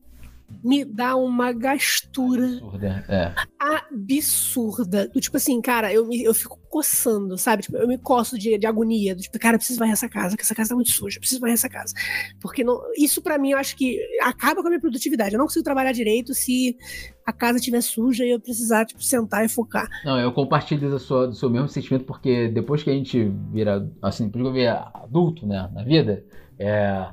me 0.63 0.85
dá 0.85 1.15
uma 1.15 1.51
gastura 1.51 2.45
absurda. 2.45 3.05
É. 3.07 3.33
absurda. 3.59 5.07
Do 5.07 5.19
tipo 5.19 5.37
assim, 5.37 5.61
cara, 5.61 5.91
eu, 5.91 6.05
me, 6.05 6.23
eu 6.23 6.33
fico 6.33 6.59
coçando, 6.69 7.37
sabe? 7.37 7.63
Tipo, 7.63 7.77
eu 7.77 7.87
me 7.87 7.97
coço 7.97 8.37
de, 8.37 8.57
de 8.57 8.67
agonia. 8.67 9.15
Do 9.15 9.21
tipo, 9.21 9.39
cara, 9.39 9.55
eu 9.55 9.59
preciso 9.59 9.79
varrer 9.79 9.93
essa 9.93 10.09
casa, 10.09 10.35
que 10.35 10.43
essa 10.43 10.55
casa 10.55 10.69
tá 10.69 10.75
muito 10.75 10.91
suja, 10.91 11.17
eu 11.17 11.21
preciso 11.21 11.41
varrer 11.41 11.53
essa 11.53 11.69
casa. 11.69 11.93
Porque 12.39 12.63
não, 12.63 12.81
isso 12.97 13.21
para 13.21 13.37
mim 13.37 13.51
eu 13.51 13.57
acho 13.57 13.75
que 13.75 13.99
acaba 14.21 14.61
com 14.61 14.67
a 14.67 14.69
minha 14.69 14.81
produtividade. 14.81 15.33
Eu 15.33 15.39
não 15.39 15.45
consigo 15.45 15.63
trabalhar 15.63 15.91
direito 15.91 16.33
se 16.33 16.77
a 17.25 17.33
casa 17.33 17.57
estiver 17.57 17.81
suja 17.81 18.23
e 18.23 18.31
eu 18.31 18.39
precisar, 18.39 18.85
tipo, 18.85 19.03
sentar 19.03 19.43
e 19.45 19.49
focar. 19.49 19.87
Não, 20.03 20.19
eu 20.19 20.31
compartilho 20.31 20.89
do 20.89 20.99
seu, 20.99 21.27
do 21.27 21.35
seu 21.35 21.49
mesmo 21.49 21.67
sentimento, 21.67 22.05
porque 22.05 22.49
depois 22.49 22.83
que 22.83 22.89
a 22.89 22.93
gente 22.93 23.31
vira, 23.51 23.89
assim, 24.01 24.25
depois 24.25 24.43
que 24.43 24.49
eu 24.49 24.53
vira 24.53 24.91
adulto, 24.93 25.47
né, 25.47 25.69
na 25.73 25.83
vida, 25.83 26.23
é, 26.59 27.07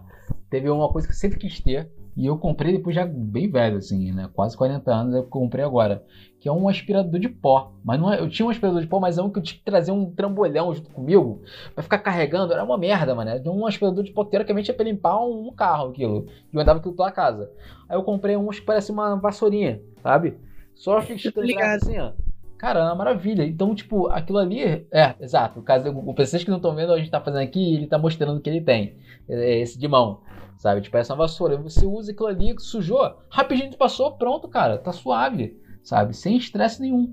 teve 0.51 0.69
uma 0.69 0.89
coisa 0.91 1.07
que 1.09 1.15
eu 1.15 1.19
sempre 1.19 1.39
quis 1.39 1.61
ter, 1.61 1.91
e 2.15 2.27
eu 2.27 2.37
comprei 2.37 2.73
depois 2.73 2.95
já 2.95 3.07
bem 3.07 3.51
velho, 3.51 3.79
assim, 3.79 4.13
né? 4.13 4.29
Quase 4.35 4.57
40 4.57 4.93
anos 4.93 5.15
eu 5.15 5.25
comprei 5.25 5.65
agora. 5.65 6.05
Que 6.39 6.49
é 6.49 6.53
um 6.53 6.69
aspirador 6.69 7.19
de 7.19 7.29
pó. 7.29 7.73
Mas 7.83 7.99
não 7.99 8.13
é, 8.13 8.21
eu 8.21 8.29
tinha 8.29 8.45
um 8.45 8.51
aspirador 8.51 8.83
de 8.83 8.87
pó, 8.87 9.01
mas 9.01 9.17
é 9.17 9.23
um 9.23 9.31
que 9.31 9.39
eu 9.39 9.43
tinha 9.43 9.59
que 9.59 9.65
trazer 9.65 9.93
um 9.93 10.11
trambolhão 10.11 10.75
junto 10.75 10.91
comigo 10.91 11.41
pra 11.75 11.83
ficar 11.83 11.99
carregando. 11.99 12.53
Era 12.53 12.65
uma 12.65 12.77
merda, 12.77 13.15
mano. 13.15 13.31
Era 13.31 13.51
um 13.51 13.67
aspirador 13.67 14.05
de 14.05 14.13
pó, 14.13 14.25
teoricamente 14.25 14.71
é 14.71 14.75
pra 14.75 14.85
limpar 14.85 15.25
um, 15.25 15.51
carro 15.53 15.89
aquilo. 15.89 16.27
E 16.53 16.57
eu 16.57 16.61
andava 16.61 16.81
aquilo 16.81 16.95
pela 16.95 17.11
casa. 17.11 17.51
Aí 17.89 17.97
eu 17.97 18.03
comprei 18.03 18.37
um 18.37 18.49
que 18.49 18.61
parece 18.61 18.93
uma 18.93 19.17
vassourinha, 19.17 19.81
sabe? 20.03 20.37
Só 20.75 21.01
que 21.01 21.15
assim, 21.63 21.99
ó. 21.99 22.13
Cara, 22.59 22.81
é 22.81 22.83
uma 22.85 22.95
maravilha. 22.95 23.45
Então, 23.45 23.75
tipo, 23.75 24.09
aquilo 24.09 24.39
ali. 24.39 24.87
É, 24.93 25.15
exato. 25.19 25.61
O 25.61 25.63
caso, 25.63 25.91
vocês 26.15 26.45
que 26.45 26.51
não 26.51 26.59
estão 26.59 26.75
vendo, 26.75 26.93
a 26.93 26.99
gente 26.99 27.11
tá 27.11 27.21
fazendo 27.21 27.43
aqui, 27.43 27.75
ele 27.75 27.87
tá 27.87 27.99
mostrando 27.99 28.37
o 28.37 28.41
que 28.41 28.51
ele 28.51 28.61
tem. 28.61 28.97
É 29.29 29.61
esse 29.61 29.79
de 29.79 29.89
mão 29.89 30.21
sabe? 30.63 30.81
Tipo, 30.81 30.97
essa 30.97 31.17
vassoura. 31.17 31.57
Você 31.57 31.85
usa 31.85 32.13
aquilo 32.13 32.29
ali, 32.29 32.55
sujou, 32.61 33.19
rapidinho 33.29 33.77
passou, 33.77 34.13
pronto, 34.13 34.47
cara, 34.49 34.79
tá 34.79 34.93
suave, 34.93 35.61
sabe? 35.83 36.17
Sem 36.17 36.37
estresse 36.37 36.81
nenhum. 36.81 37.13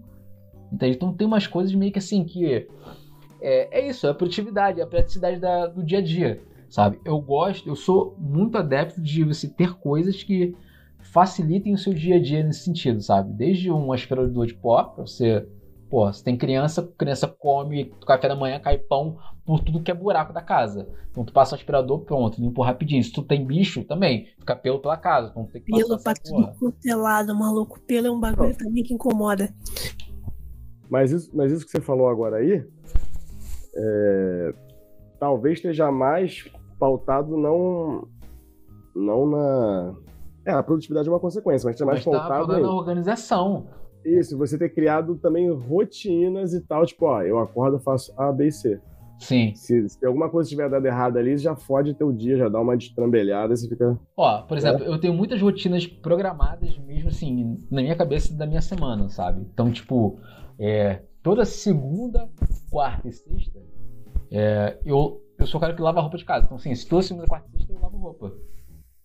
Entende? 0.71 0.95
Então 0.95 1.11
tem 1.11 1.25
umas 1.25 1.47
coisas 1.47 1.73
meio 1.73 1.91
que 1.91 1.97
assim 1.97 2.23
que. 2.23 2.67
É, 3.41 3.79
é 3.79 3.89
isso, 3.89 4.05
é 4.05 4.11
a 4.11 4.13
produtividade, 4.13 4.79
é 4.79 4.83
a 4.83 4.87
praticidade 4.87 5.39
da, 5.39 5.65
do 5.65 5.83
dia 5.83 5.97
a 5.97 6.01
dia, 6.01 6.43
sabe? 6.69 6.99
Eu 7.03 7.19
gosto, 7.19 7.67
eu 7.67 7.75
sou 7.75 8.15
muito 8.19 8.55
adepto 8.55 9.01
de 9.01 9.23
você 9.23 9.47
ter 9.47 9.73
coisas 9.79 10.21
que 10.21 10.55
facilitem 10.99 11.73
o 11.73 11.77
seu 11.77 11.93
dia 11.93 12.17
a 12.17 12.21
dia 12.21 12.43
nesse 12.43 12.65
sentido, 12.65 13.01
sabe? 13.01 13.33
Desde 13.33 13.71
um 13.71 13.91
aspirador 13.91 14.45
de 14.45 14.53
pó, 14.53 14.83
pra 14.83 15.07
você 15.07 15.47
Pô, 15.89 16.11
se 16.13 16.23
tem 16.23 16.37
criança, 16.37 16.87
criança 16.95 17.27
come 17.27 17.91
café 18.05 18.27
da 18.27 18.35
manhã, 18.35 18.59
cai 18.59 18.77
pão 18.77 19.17
por 19.49 19.61
tudo 19.61 19.81
que 19.81 19.89
é 19.89 19.95
buraco 19.95 20.31
da 20.31 20.43
casa. 20.43 20.87
Então 21.09 21.25
tu 21.25 21.33
passa 21.33 21.55
o 21.55 21.57
aspirador, 21.57 22.01
pronto, 22.01 22.39
limpo 22.39 22.61
rapidinho. 22.61 23.03
Se 23.03 23.11
tu 23.11 23.23
tem 23.23 23.43
bicho, 23.43 23.83
também, 23.83 24.27
fica 24.37 24.55
pelo 24.55 24.77
pela 24.77 24.95
casa. 24.95 25.29
Então 25.31 25.43
tem 25.47 25.59
que 25.59 25.71
pelo 25.71 25.97
pra 25.97 26.13
tudo 26.13 26.51
quanto 26.59 27.35
maluco. 27.35 27.79
Pelo 27.79 28.05
é 28.05 28.11
um 28.11 28.19
bagulho 28.19 28.53
oh. 28.53 28.63
também 28.63 28.83
que 28.83 28.93
incomoda. 28.93 29.51
Mas 30.87 31.11
isso, 31.11 31.31
mas 31.33 31.51
isso 31.51 31.65
que 31.65 31.71
você 31.71 31.81
falou 31.81 32.07
agora 32.09 32.35
aí, 32.35 32.63
é, 33.75 34.53
talvez 35.19 35.57
esteja 35.57 35.91
mais 35.91 36.47
pautado 36.79 37.35
não, 37.35 38.07
não 38.95 39.25
na... 39.25 39.95
É, 40.45 40.51
a 40.51 40.61
produtividade 40.61 41.07
é 41.07 41.11
uma 41.11 41.19
consequência, 41.19 41.65
mas 41.65 41.73
esteja 41.73 41.87
mais 41.87 42.05
mas 42.05 42.19
pautado 42.19 42.53
tá 42.53 42.59
na 42.59 42.71
organização. 42.71 43.65
Isso, 44.05 44.37
você 44.37 44.59
ter 44.59 44.69
criado 44.69 45.15
também 45.15 45.51
rotinas 45.51 46.53
e 46.53 46.61
tal, 46.61 46.85
tipo, 46.85 47.07
ó, 47.07 47.23
eu 47.23 47.39
acordo, 47.39 47.79
faço 47.79 48.13
A, 48.15 48.31
B 48.31 48.45
e 48.45 48.51
C. 48.51 48.79
Sim. 49.19 49.53
Se, 49.53 49.87
se 49.89 50.05
alguma 50.05 50.29
coisa 50.29 50.49
tiver 50.49 50.69
dado 50.69 50.85
errado 50.85 51.17
ali, 51.17 51.37
já 51.37 51.55
fode 51.55 51.93
teu 51.93 52.11
dia, 52.11 52.37
já 52.37 52.47
dá 52.47 52.59
uma 52.59 52.75
destrambelhada 52.77 53.55
você 53.55 53.67
fica. 53.67 53.99
Ó, 54.15 54.41
por 54.43 54.57
exemplo, 54.57 54.85
é. 54.85 54.87
eu 54.87 54.97
tenho 54.97 55.13
muitas 55.13 55.41
rotinas 55.41 55.85
programadas 55.85 56.77
mesmo 56.79 57.09
assim, 57.09 57.59
na 57.69 57.81
minha 57.81 57.95
cabeça 57.95 58.33
da 58.33 58.45
minha 58.45 58.61
semana, 58.61 59.09
sabe? 59.09 59.45
Então, 59.53 59.69
tipo, 59.71 60.19
é, 60.57 61.01
toda 61.21 61.43
segunda, 61.43 62.29
quarta 62.71 63.09
e 63.09 63.11
sexta, 63.11 63.59
é, 64.31 64.77
eu, 64.85 65.21
eu 65.37 65.45
sou 65.45 65.57
o 65.57 65.61
cara 65.61 65.73
que 65.73 65.81
lava 65.81 65.99
a 65.99 66.01
roupa 66.01 66.17
de 66.17 66.25
casa. 66.25 66.45
Então, 66.45 66.57
assim, 66.57 66.73
se 66.73 66.87
toda 66.87 67.01
segunda, 67.01 67.27
quarta 67.27 67.47
e 67.49 67.57
sexta 67.57 67.73
eu 67.73 67.79
lavo 67.81 67.97
roupa. 67.97 68.33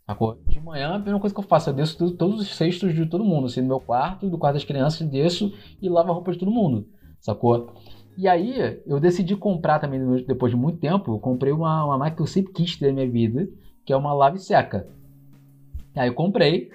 Sacou? 0.07 0.39
De 0.47 0.61
manhã, 0.61 0.91
a 0.91 0.95
primeira 0.95 1.19
coisa 1.19 1.35
que 1.35 1.41
eu 1.41 1.45
faço, 1.45 1.71
eu 1.71 1.75
desço 1.75 2.11
todos 2.13 2.41
os 2.41 2.55
cestos 2.55 2.95
de 2.95 3.07
todo 3.07 3.25
mundo, 3.25 3.47
assim, 3.47 3.63
no 3.63 3.69
meu 3.69 3.81
quarto, 3.81 4.29
do 4.29 4.39
quarto 4.39 4.55
das 4.55 4.65
crianças, 4.65 5.09
desço 5.09 5.53
e 5.81 5.89
lavo 5.89 6.11
a 6.11 6.15
roupa 6.15 6.31
de 6.31 6.39
todo 6.39 6.51
mundo, 6.51 6.87
sacou? 7.21 7.73
E 8.17 8.29
aí, 8.29 8.81
eu 8.87 9.01
decidi 9.01 9.37
comprar 9.37 9.81
também, 9.81 10.01
depois 10.25 10.53
de 10.53 10.57
muito 10.57 10.79
tempo, 10.79 11.15
eu 11.15 11.19
comprei 11.19 11.53
uma, 11.53 11.85
uma 11.85 11.99
máquina 11.99 12.17
que 12.17 12.23
eu 12.23 12.27
sempre 12.27 12.53
quis 12.53 12.77
ter 12.77 12.87
na 12.87 12.93
minha 12.93 13.11
vida, 13.11 13.49
que 13.85 13.93
é 13.93 13.97
uma 13.97 14.15
lave 14.15 14.39
seca. 14.39 14.87
Aí 15.97 16.09
eu 16.09 16.15
comprei, 16.15 16.71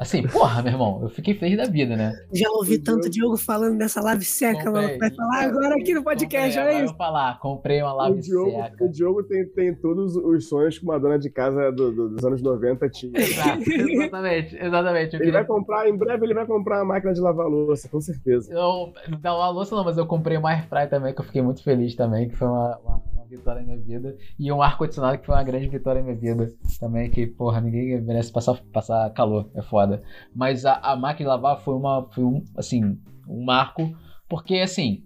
Assim, 0.00 0.22
porra, 0.26 0.62
meu 0.62 0.72
irmão, 0.72 1.00
eu 1.02 1.10
fiquei 1.10 1.34
feliz 1.34 1.58
da 1.58 1.64
vida, 1.64 1.94
né? 1.94 2.14
Já 2.32 2.48
ouvi 2.52 2.78
tanto 2.78 3.10
Diogo 3.10 3.36
falando 3.36 3.76
dessa 3.76 4.00
live 4.00 4.24
seca, 4.24 4.64
comprei, 4.64 4.86
mano. 4.86 4.98
Vai 4.98 5.10
falar 5.10 5.44
agora 5.44 5.74
aqui 5.74 5.92
no 5.92 6.02
podcast, 6.02 6.56
comprei, 6.56 6.74
é 6.74 6.78
isso? 6.78 6.86
Vou 6.86 6.96
falar, 6.96 7.38
comprei 7.38 7.82
uma 7.82 7.92
live 7.92 8.18
o 8.18 8.22
Diogo, 8.22 8.50
seca. 8.50 8.84
O 8.84 8.88
Diogo 8.88 9.22
tem, 9.24 9.46
tem 9.50 9.74
todos 9.74 10.16
os 10.16 10.48
sonhos 10.48 10.78
que 10.78 10.84
uma 10.86 10.98
dona 10.98 11.18
de 11.18 11.28
casa 11.28 11.70
do, 11.70 11.92
do, 11.92 12.08
dos 12.14 12.24
anos 12.24 12.40
90 12.40 12.88
tinha. 12.88 13.12
Exato, 13.14 13.62
exatamente, 13.70 14.56
exatamente. 14.56 15.16
ele 15.16 15.24
queria... 15.24 15.32
vai 15.32 15.44
comprar, 15.44 15.86
em 15.86 15.94
breve 15.94 16.24
ele 16.24 16.32
vai 16.32 16.46
comprar 16.46 16.78
uma 16.78 16.94
máquina 16.94 17.12
de 17.12 17.20
lavar 17.20 17.46
louça, 17.46 17.86
com 17.86 18.00
certeza. 18.00 18.50
Eu, 18.50 18.94
não 19.06 19.20
lavar 19.22 19.52
louça 19.52 19.76
não, 19.76 19.84
mas 19.84 19.98
eu 19.98 20.06
comprei 20.06 20.38
uma 20.38 20.48
airfryer 20.52 20.88
também, 20.88 21.12
que 21.12 21.20
eu 21.20 21.26
fiquei 21.26 21.42
muito 21.42 21.62
feliz 21.62 21.94
também, 21.94 22.26
que 22.26 22.36
foi 22.36 22.48
uma, 22.48 22.78
uma 22.78 23.02
vitória 23.30 23.60
na 23.60 23.66
minha 23.66 23.78
vida. 23.78 24.16
E 24.38 24.50
um 24.52 24.60
ar-condicionado 24.60 25.18
que 25.18 25.26
foi 25.26 25.34
uma 25.34 25.42
grande 25.42 25.68
vitória 25.68 26.00
na 26.00 26.08
minha 26.08 26.18
vida. 26.18 26.52
Também 26.78 27.10
que, 27.10 27.26
porra, 27.26 27.60
ninguém 27.60 28.00
merece 28.00 28.32
passar, 28.32 28.60
passar 28.72 29.10
calor. 29.10 29.48
É 29.54 29.62
foda. 29.62 30.02
Mas 30.34 30.66
a, 30.66 30.74
a 30.74 30.96
máquina 30.96 31.30
de 31.30 31.34
lavar 31.34 31.58
foi 31.60 31.74
uma. 31.74 32.08
Foi 32.10 32.24
um, 32.24 32.44
assim, 32.56 32.98
um 33.28 33.44
marco. 33.44 33.96
Porque, 34.28 34.56
assim, 34.56 35.04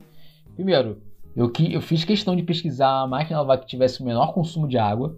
primeiro, 0.54 1.00
eu, 1.36 1.50
que, 1.50 1.72
eu 1.72 1.80
fiz 1.80 2.04
questão 2.04 2.34
de 2.36 2.42
pesquisar 2.42 3.00
a 3.02 3.06
máquina 3.06 3.36
de 3.36 3.40
lavar 3.40 3.60
que 3.60 3.66
tivesse 3.66 4.00
o 4.00 4.04
menor 4.04 4.32
consumo 4.32 4.68
de 4.68 4.78
água, 4.78 5.16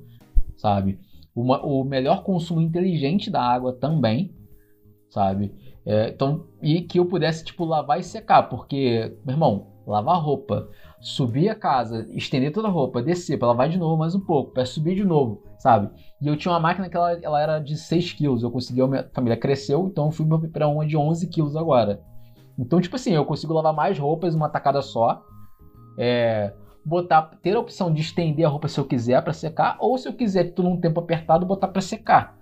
sabe? 0.57 0.99
Uma, 1.35 1.65
o 1.65 1.85
melhor 1.85 2.23
consumo 2.23 2.61
inteligente 2.61 3.31
da 3.31 3.43
água 3.43 3.73
também, 3.73 4.35
sabe? 5.11 5.53
É, 5.85 6.09
então, 6.09 6.47
e 6.63 6.83
que 6.83 6.99
eu 6.99 7.07
pudesse, 7.07 7.45
tipo, 7.45 7.65
lavar 7.65 8.01
e 8.01 8.03
secar, 8.03 8.45
porque, 8.45 9.17
meu 9.25 9.35
irmão, 9.35 9.67
lavar 9.87 10.21
roupa, 10.21 10.69
subir 11.01 11.49
a 11.49 11.55
casa, 11.55 12.07
estender 12.11 12.53
toda 12.53 12.69
a 12.69 12.71
roupa, 12.71 13.03
descer 13.03 13.39
para 13.39 13.49
lavar 13.49 13.69
de 13.69 13.79
novo 13.79 13.97
mais 13.97 14.15
um 14.15 14.21
pouco, 14.21 14.53
para 14.53 14.65
subir 14.65 14.95
de 14.95 15.05
novo, 15.05 15.43
sabe? 15.59 15.91
E 16.21 16.27
eu 16.27 16.37
tinha 16.37 16.53
uma 16.53 16.61
máquina 16.61 16.89
que 16.89 16.97
ela, 16.97 17.13
ela 17.23 17.41
era 17.41 17.59
de 17.59 17.77
6 17.77 18.13
quilos, 18.13 18.43
eu 18.43 18.51
consegui, 18.51 18.81
a 18.81 18.87
minha 18.87 19.11
família 19.13 19.37
cresceu, 19.37 19.87
então 19.87 20.07
eu 20.07 20.11
fui 20.11 20.27
para 20.49 20.69
uma 20.69 20.87
de 20.87 20.97
11 20.97 21.27
quilos 21.29 21.55
agora. 21.55 22.01
Então, 22.59 22.81
tipo 22.81 22.97
assim, 22.97 23.13
eu 23.13 23.25
consigo 23.25 23.53
lavar 23.53 23.75
mais 23.75 23.99
roupas 23.99 24.35
uma 24.35 24.49
tacada 24.49 24.81
só, 24.81 25.23
é, 25.99 26.53
botar, 26.85 27.23
ter 27.43 27.55
a 27.55 27.61
opção 27.61 27.93
de 27.93 28.01
estender 28.01 28.47
a 28.47 28.49
roupa 28.49 28.67
se 28.67 28.81
eu 28.81 28.85
quiser 28.85 29.23
para 29.23 29.33
secar, 29.33 29.77
ou 29.79 29.99
se 29.99 30.09
eu 30.09 30.13
quiser, 30.15 30.55
tu 30.55 30.63
num 30.63 30.81
tempo 30.81 31.01
apertado, 31.01 31.45
botar 31.45 31.69
para 31.69 31.83
secar, 31.83 32.39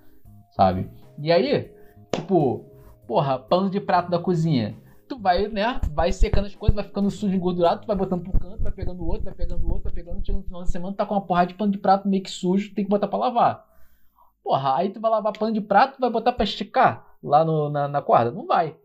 sabe? 0.53 0.89
E 1.19 1.33
aí, 1.33 1.71
tipo, 2.13 2.65
porra, 3.07 3.39
pano 3.39 3.69
de 3.69 3.81
prato 3.81 4.11
da 4.11 4.19
cozinha 4.19 4.77
tu 5.09 5.19
vai, 5.19 5.49
né, 5.49 5.81
vai 5.93 6.13
secando 6.13 6.47
as 6.47 6.55
coisas, 6.55 6.75
vai 6.75 6.85
ficando 6.85 7.11
sujo, 7.11 7.35
engordurado, 7.35 7.83
tu 7.83 7.87
vai 7.87 7.97
botando 7.97 8.23
pro 8.23 8.39
canto, 8.39 8.63
vai 8.63 8.73
pegando 8.73 9.07
outro, 9.07 9.25
vai 9.25 9.35
pegando 9.35 9.67
outro, 9.67 9.85
vai 9.85 9.93
pegando, 9.93 10.25
chega 10.25 10.39
no 10.39 10.45
final 10.45 10.61
da 10.61 10.67
semana, 10.67 10.97
tá 10.97 11.07
com 11.07 11.15
uma 11.15 11.21
porrada 11.21 11.49
de 11.49 11.55
pano 11.55 11.73
de 11.73 11.79
prato 11.79 12.09
meio 12.09 12.23
que 12.23 12.31
sujo, 12.31 12.75
tem 12.75 12.85
que 12.85 12.91
botar 12.91 13.09
pra 13.09 13.19
lavar. 13.19 13.67
Porra, 14.43 14.77
aí 14.77 14.91
tu 14.91 15.01
vai 15.01 15.11
lavar 15.11 15.33
pano 15.33 15.53
de 15.53 15.61
prato, 15.61 15.99
vai 15.99 16.11
botar 16.11 16.33
pra 16.33 16.45
esticar 16.45 17.07
lá 17.23 17.45
no, 17.45 17.71
na, 17.71 17.89
na 17.89 18.03
corda? 18.03 18.31
Não 18.31 18.47
vai. 18.47 18.77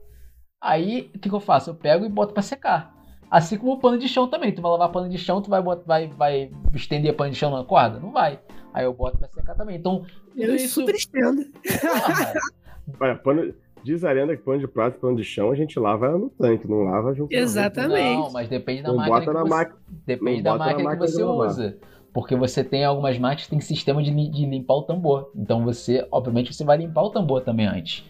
Aí, 0.62 1.12
o 1.16 1.20
que, 1.20 1.30
que 1.30 1.36
eu 1.36 1.40
faço? 1.40 1.70
Eu 1.70 1.76
pego 1.76 2.06
e 2.06 2.10
boto 2.10 2.34
pra 2.34 2.42
secar. 2.42 2.94
Assim 3.30 3.58
como 3.58 3.74
o 3.74 3.80
pano 3.80 3.98
de 3.98 4.08
chão 4.08 4.28
também. 4.28 4.54
Tu 4.54 4.62
vai 4.62 4.72
lavar 4.72 4.90
pano 4.90 5.10
de 5.10 5.18
chão, 5.18 5.42
tu 5.42 5.50
vai, 5.50 5.62
botar, 5.62 5.84
vai, 5.86 6.08
vai 6.08 6.52
estender 6.74 7.16
pano 7.16 7.32
de 7.32 7.38
chão 7.38 7.52
na 7.52 7.64
corda? 7.64 8.00
Não 8.00 8.12
vai. 8.12 8.40
Aí 8.74 8.86
eu 8.86 8.94
boto 8.94 9.18
pra 9.18 9.28
secar 9.28 9.56
também. 9.56 9.78
Então, 9.78 10.06
eu 10.36 10.56
isso... 10.56 10.82
super 10.82 10.96
estendo. 10.96 11.46
Olha, 13.00 13.16
pano, 13.16 13.54
Diz 13.84 14.04
a 14.04 14.12
lenda 14.12 14.36
que 14.36 14.44
pano 14.44 14.60
de 14.60 14.68
prato 14.68 14.98
e 14.98 15.00
pano 15.00 15.16
de 15.16 15.24
chão 15.24 15.52
a 15.52 15.56
gente 15.56 15.80
lava 15.80 16.18
no 16.18 16.30
tanque, 16.30 16.68
não 16.68 16.84
lava 16.84 17.14
junto. 17.14 17.34
Exatamente. 17.34 18.18
Não, 18.18 18.32
mas 18.32 18.48
depende 18.48 18.82
da 18.82 18.90
não 18.90 18.98
máquina. 18.98 19.20
Bota 19.20 19.34
na 19.34 19.42
você, 19.42 19.50
máquina. 19.50 19.78
Depende 20.06 20.42
da 20.42 20.56
máquina, 20.56 20.84
máquina 20.84 21.06
que 21.06 21.12
você 21.12 21.24
usa. 21.24 21.78
Porque 22.14 22.36
você 22.36 22.64
tem 22.64 22.84
algumas 22.84 23.18
máquinas 23.18 23.44
que 23.44 23.50
tem 23.50 23.62
sistema 23.62 24.02
de, 24.02 24.12
de 24.12 24.46
limpar 24.46 24.76
o 24.76 24.84
tambor. 24.84 25.32
Então 25.36 25.64
você, 25.64 26.06
obviamente, 26.12 26.54
você 26.54 26.64
vai 26.64 26.78
limpar 26.78 27.04
o 27.04 27.10
tambor 27.10 27.42
também 27.42 27.68
antes. 27.68 28.04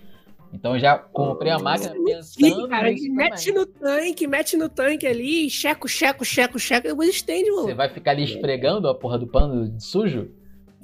Então 0.52 0.74
eu 0.74 0.80
já 0.80 0.98
comprei 0.98 1.52
a 1.52 1.60
máquina 1.60 1.94
pensando. 1.94 2.24
Sim, 2.24 2.68
cara, 2.68 2.90
mete 3.12 3.52
no 3.52 3.66
tanque, 3.66 4.28
mete 4.28 4.58
no 4.58 4.68
tanque 4.68 5.06
ali, 5.06 5.50
checo, 5.50 5.88
checo, 5.88 6.26
checo, 6.26 6.58
checo, 6.58 6.88
depois 6.88 7.10
estende, 7.10 7.52
mano. 7.52 7.64
Você 7.64 7.74
vai 7.76 7.90
ficar 7.90 8.12
ali 8.12 8.24
esfregando 8.24 8.88
a 8.88 8.96
porra 8.96 9.20
do 9.20 9.28
pano 9.28 9.80
sujo? 9.80 10.32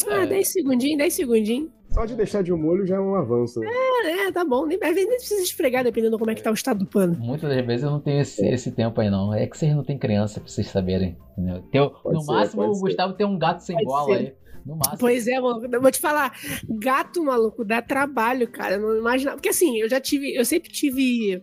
Ah, 0.08 0.24
é... 0.24 0.28
10 0.28 0.48
segundinhos, 0.48 0.98
10 0.98 1.14
segundinhos. 1.14 1.70
Só 1.96 2.04
de 2.06 2.14
deixar 2.14 2.44
de 2.44 2.52
um 2.52 2.58
molho 2.58 2.86
já 2.86 2.98
é 2.98 3.00
um 3.00 3.16
avanço. 3.16 3.62
Né? 3.62 3.70
É, 3.70 4.28
é, 4.28 4.32
tá 4.32 4.44
bom. 4.44 4.66
Nem, 4.66 4.78
às 4.84 4.94
vezes 4.94 5.08
nem 5.08 5.18
precisa 5.18 5.42
esfregar, 5.42 5.82
dependendo 5.82 6.18
de 6.18 6.20
como 6.20 6.30
é 6.30 6.36
que 6.36 6.44
tá 6.44 6.52
o 6.52 6.54
estado 6.54 6.80
do 6.80 6.86
pano. 6.86 7.16
Muitas 7.18 7.50
das 7.50 7.66
vezes 7.66 7.86
eu 7.86 7.90
não 7.90 8.02
tenho 8.02 8.20
esse, 8.20 8.46
esse 8.46 8.70
tempo 8.70 9.00
aí, 9.00 9.10
não. 9.10 9.34
É 9.34 9.48
que 9.48 9.58
vocês 9.58 9.74
não 9.74 9.82
têm 9.82 9.98
criança 9.98 10.42
pra 10.42 10.50
vocês 10.50 10.68
saberem. 10.68 11.18
Entendeu? 11.38 11.96
no 12.04 12.20
ser, 12.20 12.34
máximo, 12.34 12.64
o 12.64 12.80
Gustavo 12.82 13.14
tem 13.14 13.26
um 13.26 13.40
gato 13.40 13.62
sem 13.62 13.78
pode 13.78 13.86
bola 13.86 14.06
ser. 14.08 14.26
aí. 14.26 14.34
No 14.66 14.76
máximo. 14.76 14.98
Pois 15.00 15.26
é, 15.26 15.40
mano. 15.40 15.70
Eu 15.72 15.82
vou 15.82 15.90
te 15.90 16.02
falar. 16.02 16.34
Gato, 16.68 17.24
maluco, 17.24 17.64
dá 17.64 17.82
trabalho, 17.82 18.46
cara. 18.50 18.76
Eu 18.76 18.82
não 18.82 18.98
imaginava. 18.98 19.38
Porque 19.38 19.50
assim, 19.50 19.78
eu 19.78 19.88
já 19.88 20.02
tive. 20.02 20.36
Eu 20.36 20.44
sempre 20.44 20.70
tive 20.70 21.42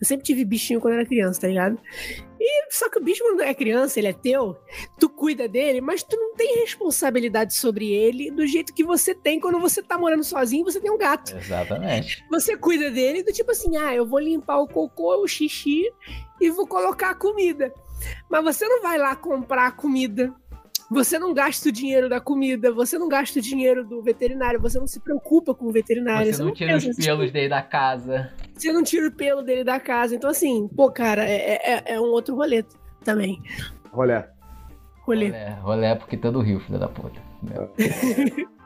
eu 0.00 0.06
sempre 0.06 0.24
tive 0.24 0.44
bichinho 0.44 0.80
quando 0.80 0.94
era 0.94 1.06
criança, 1.06 1.40
tá 1.40 1.48
ligado? 1.48 1.78
E 2.48 2.66
só 2.70 2.88
que 2.88 2.98
o 2.98 3.02
bicho, 3.02 3.24
quando 3.24 3.42
é 3.42 3.52
criança, 3.52 3.98
ele 3.98 4.06
é 4.06 4.12
teu, 4.12 4.56
tu 5.00 5.08
cuida 5.08 5.48
dele, 5.48 5.80
mas 5.80 6.04
tu 6.04 6.16
não 6.16 6.32
tem 6.36 6.60
responsabilidade 6.60 7.54
sobre 7.54 7.92
ele 7.92 8.30
do 8.30 8.46
jeito 8.46 8.72
que 8.72 8.84
você 8.84 9.16
tem 9.16 9.40
quando 9.40 9.58
você 9.58 9.82
tá 9.82 9.98
morando 9.98 10.22
sozinho 10.22 10.62
e 10.62 10.72
você 10.72 10.80
tem 10.80 10.90
um 10.90 10.96
gato. 10.96 11.36
Exatamente. 11.36 12.24
Você 12.30 12.56
cuida 12.56 12.88
dele 12.88 13.24
do 13.24 13.32
tipo 13.32 13.50
assim, 13.50 13.76
ah, 13.76 13.92
eu 13.92 14.06
vou 14.06 14.20
limpar 14.20 14.58
o 14.58 14.68
cocô, 14.68 15.20
o 15.20 15.26
xixi 15.26 15.92
e 16.40 16.48
vou 16.48 16.68
colocar 16.68 17.10
a 17.10 17.14
comida. 17.16 17.74
Mas 18.30 18.44
você 18.44 18.68
não 18.68 18.80
vai 18.80 18.96
lá 18.96 19.16
comprar 19.16 19.66
a 19.66 19.72
comida 19.72 20.32
você 20.90 21.18
não 21.18 21.34
gasta 21.34 21.68
o 21.68 21.72
dinheiro 21.72 22.08
da 22.08 22.20
comida, 22.20 22.72
você 22.72 22.98
não 22.98 23.08
gasta 23.08 23.38
o 23.38 23.42
dinheiro 23.42 23.84
do 23.84 24.00
veterinário, 24.02 24.60
você 24.60 24.78
não 24.78 24.86
se 24.86 25.00
preocupa 25.00 25.54
com 25.54 25.66
o 25.66 25.72
veterinário. 25.72 26.32
Você, 26.32 26.38
você 26.38 26.44
não, 26.44 26.52
tira 26.52 26.76
os 26.76 26.96
pelos 26.96 27.32
dele 27.32 27.48
da 27.48 27.62
casa. 27.62 28.32
Você 28.54 28.72
não 28.72 28.82
tira 28.82 29.08
o 29.08 29.12
pelo 29.12 29.42
dele 29.42 29.64
da 29.64 29.80
casa. 29.80 30.14
Então, 30.14 30.30
assim, 30.30 30.68
pô, 30.68 30.90
cara, 30.90 31.24
é, 31.24 31.74
é, 31.74 31.94
é 31.94 32.00
um 32.00 32.06
outro 32.12 32.34
rolê 32.36 32.64
também. 33.04 33.42
Rolê. 33.90 34.22
Rolê. 35.02 35.28
Rolê, 35.28 35.50
rolê 35.60 35.96
porque 35.96 36.16
todo 36.16 36.40
rio, 36.40 36.60
filho 36.60 36.78
da 36.78 36.88
puta. 36.88 37.20
Tá. 37.46 37.68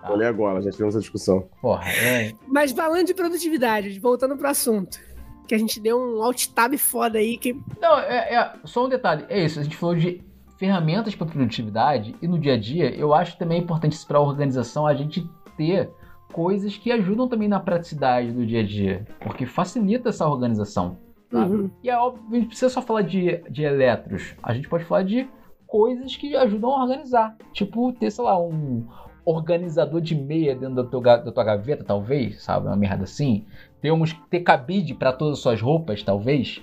Rolê 0.09 0.27
agora, 0.27 0.63
já 0.63 0.71
tivemos 0.71 0.95
essa 0.95 1.03
discussão. 1.03 1.47
Porra, 1.61 1.87
é. 1.91 2.33
Mas 2.49 2.73
falando 2.73 3.07
de 3.07 3.13
produtividade, 3.13 3.99
voltando 4.01 4.35
pro 4.37 4.49
assunto 4.49 4.99
que 5.47 5.55
a 5.55 5.59
gente 5.59 5.81
deu 5.81 5.99
um 5.99 6.23
alt 6.23 6.47
tab 6.55 6.79
foda 6.79 7.19
aí. 7.19 7.37
Que... 7.37 7.53
Não, 7.81 7.99
é, 7.99 8.35
é, 8.35 8.53
só 8.65 8.87
um 8.87 8.89
detalhe. 8.89 9.27
É 9.29 9.45
isso, 9.45 9.59
a 9.59 9.65
gente 9.65 9.77
falou 9.77 9.97
de 9.97 10.23
ferramentas 10.61 11.15
para 11.15 11.27
produtividade 11.27 12.15
e 12.21 12.29
no 12.29 12.39
dia 12.39 12.53
a 12.53 12.59
dia, 12.59 12.95
eu 12.95 13.15
acho 13.15 13.39
também 13.39 13.63
importante 13.63 13.99
para 14.07 14.19
a 14.19 14.21
organização 14.21 14.87
a 14.87 14.93
gente 14.93 15.27
ter 15.57 15.91
coisas 16.35 16.77
que 16.77 16.93
ajudam 16.93 17.27
também 17.27 17.49
na 17.49 17.59
praticidade 17.59 18.31
do 18.31 18.45
dia 18.45 18.61
a 18.61 18.63
dia, 18.63 19.07
porque 19.21 19.47
facilita 19.47 20.11
essa 20.11 20.29
organização. 20.29 20.99
Uhum. 21.33 21.71
E 21.83 21.89
é 21.89 21.97
óbvio, 21.97 22.25
a 22.31 22.35
gente 22.35 22.49
precisa 22.49 22.69
só 22.69 22.83
falar 22.83 23.03
de, 23.03 23.43
de 23.49 23.63
eletros. 23.63 24.35
A 24.43 24.53
gente 24.53 24.69
pode 24.69 24.85
falar 24.85 25.03
de 25.03 25.27
coisas 25.67 26.15
que 26.15 26.37
ajudam 26.37 26.71
a 26.71 26.83
organizar. 26.83 27.37
Tipo, 27.55 27.93
ter, 27.95 28.11
sei 28.11 28.25
lá, 28.25 28.39
um 28.39 28.87
organizador 29.25 30.01
de 30.03 30.15
meia 30.15 30.55
dentro 30.55 30.75
da 30.75 30.85
tua, 30.85 31.17
da 31.17 31.33
tua 31.33 31.45
gaveta, 31.45 31.85
talvez, 31.85 32.43
sabe? 32.43 32.67
Uma 32.67 32.77
merda 32.77 33.05
assim. 33.05 33.47
Temos 33.81 34.13
ter 34.29 34.41
cabide 34.41 34.93
para 34.93 35.13
todas 35.13 35.39
as 35.39 35.43
suas 35.43 35.63
roupas, 35.63 36.03
talvez. 36.03 36.63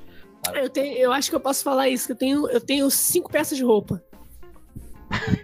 Eu, 0.55 0.69
tenho, 0.69 0.97
eu 0.97 1.11
acho 1.11 1.29
que 1.29 1.35
eu 1.35 1.39
posso 1.39 1.63
falar 1.63 1.89
isso, 1.89 2.11
eu 2.11 2.15
tenho, 2.15 2.49
eu 2.49 2.61
tenho 2.61 2.89
cinco 2.89 3.31
peças 3.31 3.57
de 3.57 3.63
roupa. 3.63 4.03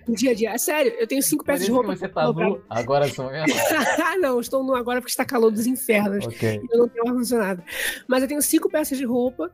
No 0.08 0.16
dia 0.16 0.32
a 0.32 0.34
dia. 0.34 0.50
É 0.52 0.58
sério, 0.58 0.94
eu 1.00 1.08
tenho 1.08 1.22
cinco 1.22 1.44
peças 1.44 1.66
de 1.66 1.72
roupa. 1.72 1.96
você 1.96 2.08
tá 2.08 2.32
nu 2.32 2.62
agora 2.70 3.08
só 3.08 3.30
Ah, 3.30 4.18
não, 4.20 4.40
estou 4.40 4.64
nu 4.64 4.76
agora 4.76 5.00
porque 5.00 5.12
está 5.12 5.26
calor 5.26 5.52
dos 5.52 5.66
infernos. 5.66 6.26
Okay. 6.28 6.62
Eu 6.72 6.80
não 6.80 6.88
tenho 6.88 7.08
ar-condicionado. 7.08 7.64
Mas 8.08 8.22
eu 8.22 8.28
tenho 8.28 8.42
cinco 8.42 8.70
peças 8.70 8.98
de 8.98 9.06
roupa 9.06 9.52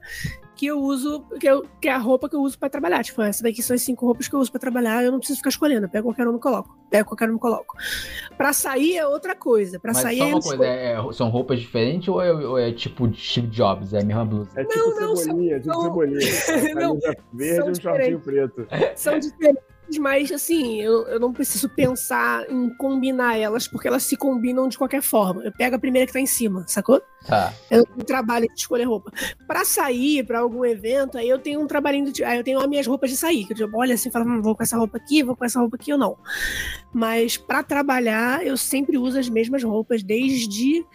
que 0.56 0.66
eu 0.66 0.78
uso, 0.78 1.24
que, 1.40 1.48
eu, 1.48 1.66
que 1.80 1.88
é 1.88 1.94
a 1.94 1.98
roupa 1.98 2.28
que 2.28 2.36
eu 2.36 2.42
uso 2.42 2.60
para 2.60 2.70
trabalhar. 2.70 3.02
Tipo, 3.04 3.22
essa 3.22 3.42
daqui 3.44 3.64
são 3.64 3.76
as 3.76 3.82
cinco 3.82 4.06
roupas 4.06 4.28
que 4.28 4.36
eu 4.36 4.40
uso 4.40 4.52
para 4.52 4.60
trabalhar, 4.60 5.04
eu 5.04 5.12
não 5.12 5.20
preciso 5.20 5.38
ficar 5.38 5.50
escolhendo. 5.50 5.86
Eu 5.86 5.90
pego 5.90 6.10
qualquer 6.10 6.28
uma 6.28 6.38
e 6.38 6.42
coloco. 6.42 6.78
Pego 6.90 7.08
qualquer 7.08 7.30
uma 7.30 7.38
e 7.38 7.40
coloco. 7.40 7.78
Pra 8.36 8.52
sair 8.52 8.98
é 8.98 9.08
outra 9.08 9.36
coisa. 9.36 9.80
Pra 9.80 9.94
Mas 9.94 10.02
sair 10.02 10.18
só 10.18 10.24
é 10.26 10.28
uma 10.28 10.42
coisa, 10.42 10.66
é, 10.66 10.94
é, 10.94 11.14
são 11.14 11.30
roupas 11.30 11.62
diferentes 11.62 12.10
ou 12.10 12.22
é, 12.22 12.34
ou 12.34 12.58
é, 12.58 12.74
tipo 12.74 13.10
Steve 13.16 13.48
Jobs? 13.48 13.94
É 13.94 14.02
a 14.02 14.04
mesma 14.04 14.26
blusa? 14.26 14.52
É 14.60 14.66
tipo 14.66 14.78
não, 14.78 15.00
não, 15.00 15.16
cebolinha, 15.16 15.64
são, 15.64 15.72
tipo 15.72 15.84
cebolinha. 15.84 16.20
não, 16.76 17.00
verde 17.32 17.68
e 17.68 17.72
um 17.72 17.76
shortinho 17.76 18.20
preto. 18.20 18.68
São 18.96 19.18
diferentes 19.18 19.64
mas 19.98 20.32
assim, 20.32 20.82
eu, 20.82 21.08
eu 21.08 21.20
não 21.20 21.34
preciso 21.34 21.68
pensar 21.70 22.50
em 22.50 22.70
combinar 22.76 23.38
elas, 23.38 23.68
porque 23.68 23.88
elas 23.88 24.04
se 24.04 24.16
combinam 24.16 24.68
de 24.68 24.78
qualquer 24.78 25.02
forma. 25.02 25.44
Eu 25.44 25.52
pego 25.52 25.76
a 25.76 25.80
primeira 25.80 26.06
que 26.06 26.14
tá 26.14 26.20
em 26.20 26.26
cima, 26.26 26.64
sacou? 26.68 27.02
Tá. 27.26 27.54
Eu 27.70 27.88
não 27.90 28.06
trabalho 28.06 28.48
de 28.48 28.54
escolher 28.54 28.84
roupa. 28.84 29.12
Pra 29.48 29.66
sair, 29.66 30.24
pra 30.26 30.40
algum 30.40 30.64
evento, 30.64 31.18
aí 31.18 31.28
eu 31.28 31.40
tenho 31.40 31.62
um 31.62 31.68
trabalhinho 31.68 32.12
de. 32.12 32.24
Aí 32.24 32.38
eu 32.38 32.44
tenho 32.44 32.60
as 32.60 32.68
minhas 32.68 32.86
roupas 32.86 33.10
de 33.10 33.18
sair. 33.18 33.46
Que 33.46 33.54
eu 33.54 33.58
digo, 33.58 33.78
olha 33.78 33.96
assim, 33.96 34.12
falo, 34.12 34.30
hum, 34.30 34.42
vou 34.42 34.56
com 34.56 34.64
essa 34.64 34.78
roupa 34.78 34.98
aqui, 34.98 35.24
vou 35.24 35.36
com 35.36 35.46
essa 35.46 35.60
roupa 35.60 35.76
aqui 35.76 35.92
ou 35.92 35.98
não. 35.98 36.18
Mas 36.94 37.38
pra 37.38 37.64
trabalhar, 37.64 38.46
eu 38.46 38.58
sempre 38.58 38.98
uso 38.98 39.18
as 39.18 39.30
mesmas 39.30 39.64
roupas 39.64 40.04
desde 40.04 40.86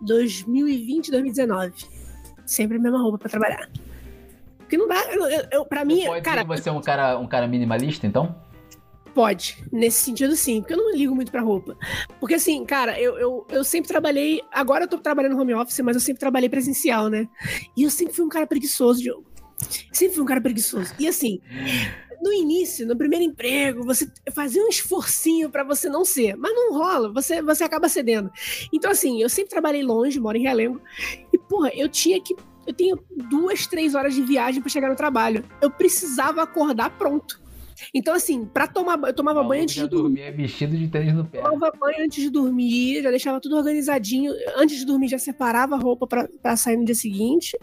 2020, 0.00 1.10
2019. 1.10 1.72
Sempre 2.44 2.76
a 2.78 2.80
mesma 2.80 3.00
roupa 3.00 3.18
pra 3.18 3.28
trabalhar. 3.28 3.68
Porque 4.72 4.76
não 4.78 4.88
dá. 4.88 5.04
Eu, 5.12 5.48
eu, 5.50 5.64
pra 5.66 5.84
mim. 5.84 6.06
Pode 6.06 6.22
cara, 6.22 6.44
você 6.44 6.68
é 6.70 6.72
um 6.72 6.80
cara, 6.80 7.18
um 7.18 7.26
cara 7.26 7.46
minimalista, 7.46 8.06
então? 8.06 8.34
Pode, 9.14 9.62
nesse 9.70 10.04
sentido 10.04 10.34
sim, 10.34 10.62
porque 10.62 10.72
eu 10.72 10.78
não 10.78 10.96
ligo 10.96 11.14
muito 11.14 11.30
pra 11.30 11.42
roupa. 11.42 11.76
Porque 12.18 12.36
assim, 12.36 12.64
cara, 12.64 12.98
eu, 12.98 13.18
eu, 13.18 13.46
eu 13.50 13.64
sempre 13.64 13.88
trabalhei. 13.88 14.40
Agora 14.50 14.84
eu 14.84 14.88
tô 14.88 14.96
trabalhando 14.96 15.38
home 15.38 15.52
office, 15.52 15.78
mas 15.80 15.94
eu 15.94 16.00
sempre 16.00 16.20
trabalhei 16.20 16.48
presencial, 16.48 17.08
né? 17.08 17.28
E 17.76 17.82
eu 17.82 17.90
sempre 17.90 18.14
fui 18.14 18.24
um 18.24 18.30
cara 18.30 18.46
preguiçoso, 18.46 19.02
Diogo. 19.02 19.26
Sempre 19.92 20.14
fui 20.14 20.24
um 20.24 20.26
cara 20.26 20.40
preguiçoso. 20.40 20.94
E 20.98 21.06
assim, 21.06 21.42
no 22.22 22.32
início, 22.32 22.86
no 22.86 22.96
primeiro 22.96 23.26
emprego, 23.26 23.84
você 23.84 24.10
fazia 24.32 24.64
um 24.64 24.68
esforcinho 24.68 25.50
para 25.50 25.64
você 25.64 25.90
não 25.90 26.02
ser, 26.02 26.34
mas 26.34 26.54
não 26.54 26.72
rola, 26.72 27.12
você, 27.12 27.42
você 27.42 27.62
acaba 27.62 27.90
cedendo. 27.90 28.32
Então, 28.72 28.90
assim, 28.90 29.20
eu 29.20 29.28
sempre 29.28 29.50
trabalhei 29.50 29.82
longe, 29.82 30.18
moro 30.18 30.38
em 30.38 30.42
Realengo, 30.42 30.80
e, 31.30 31.36
porra, 31.36 31.70
eu 31.74 31.90
tinha 31.90 32.18
que 32.22 32.34
eu 32.66 32.72
tenho 32.72 32.98
duas, 33.28 33.66
três 33.66 33.94
horas 33.94 34.14
de 34.14 34.22
viagem 34.22 34.60
para 34.60 34.70
chegar 34.70 34.88
no 34.88 34.96
trabalho. 34.96 35.44
Eu 35.60 35.70
precisava 35.70 36.42
acordar 36.42 36.90
pronto. 36.90 37.42
Então, 37.92 38.14
assim, 38.14 38.44
pra 38.44 38.66
tomar 38.66 38.98
eu 39.04 39.14
tomava 39.14 39.42
banho 39.42 39.62
antes 39.62 39.74
de 39.74 39.88
dormir. 39.88 40.20
é 40.20 40.30
vestido 40.30 40.76
de 40.76 40.88
tênis 40.88 41.14
no 41.14 41.24
pé. 41.24 41.40
Tomava 41.40 41.72
banho 41.78 42.04
antes 42.04 42.22
de 42.22 42.30
dormir, 42.30 43.02
já 43.02 43.10
deixava 43.10 43.40
tudo 43.40 43.56
organizadinho. 43.56 44.32
Antes 44.56 44.78
de 44.78 44.86
dormir, 44.86 45.08
já 45.08 45.18
separava 45.18 45.74
a 45.74 45.78
roupa 45.78 46.06
para 46.06 46.56
sair 46.56 46.76
no 46.76 46.84
dia 46.84 46.94
seguinte. 46.94 47.58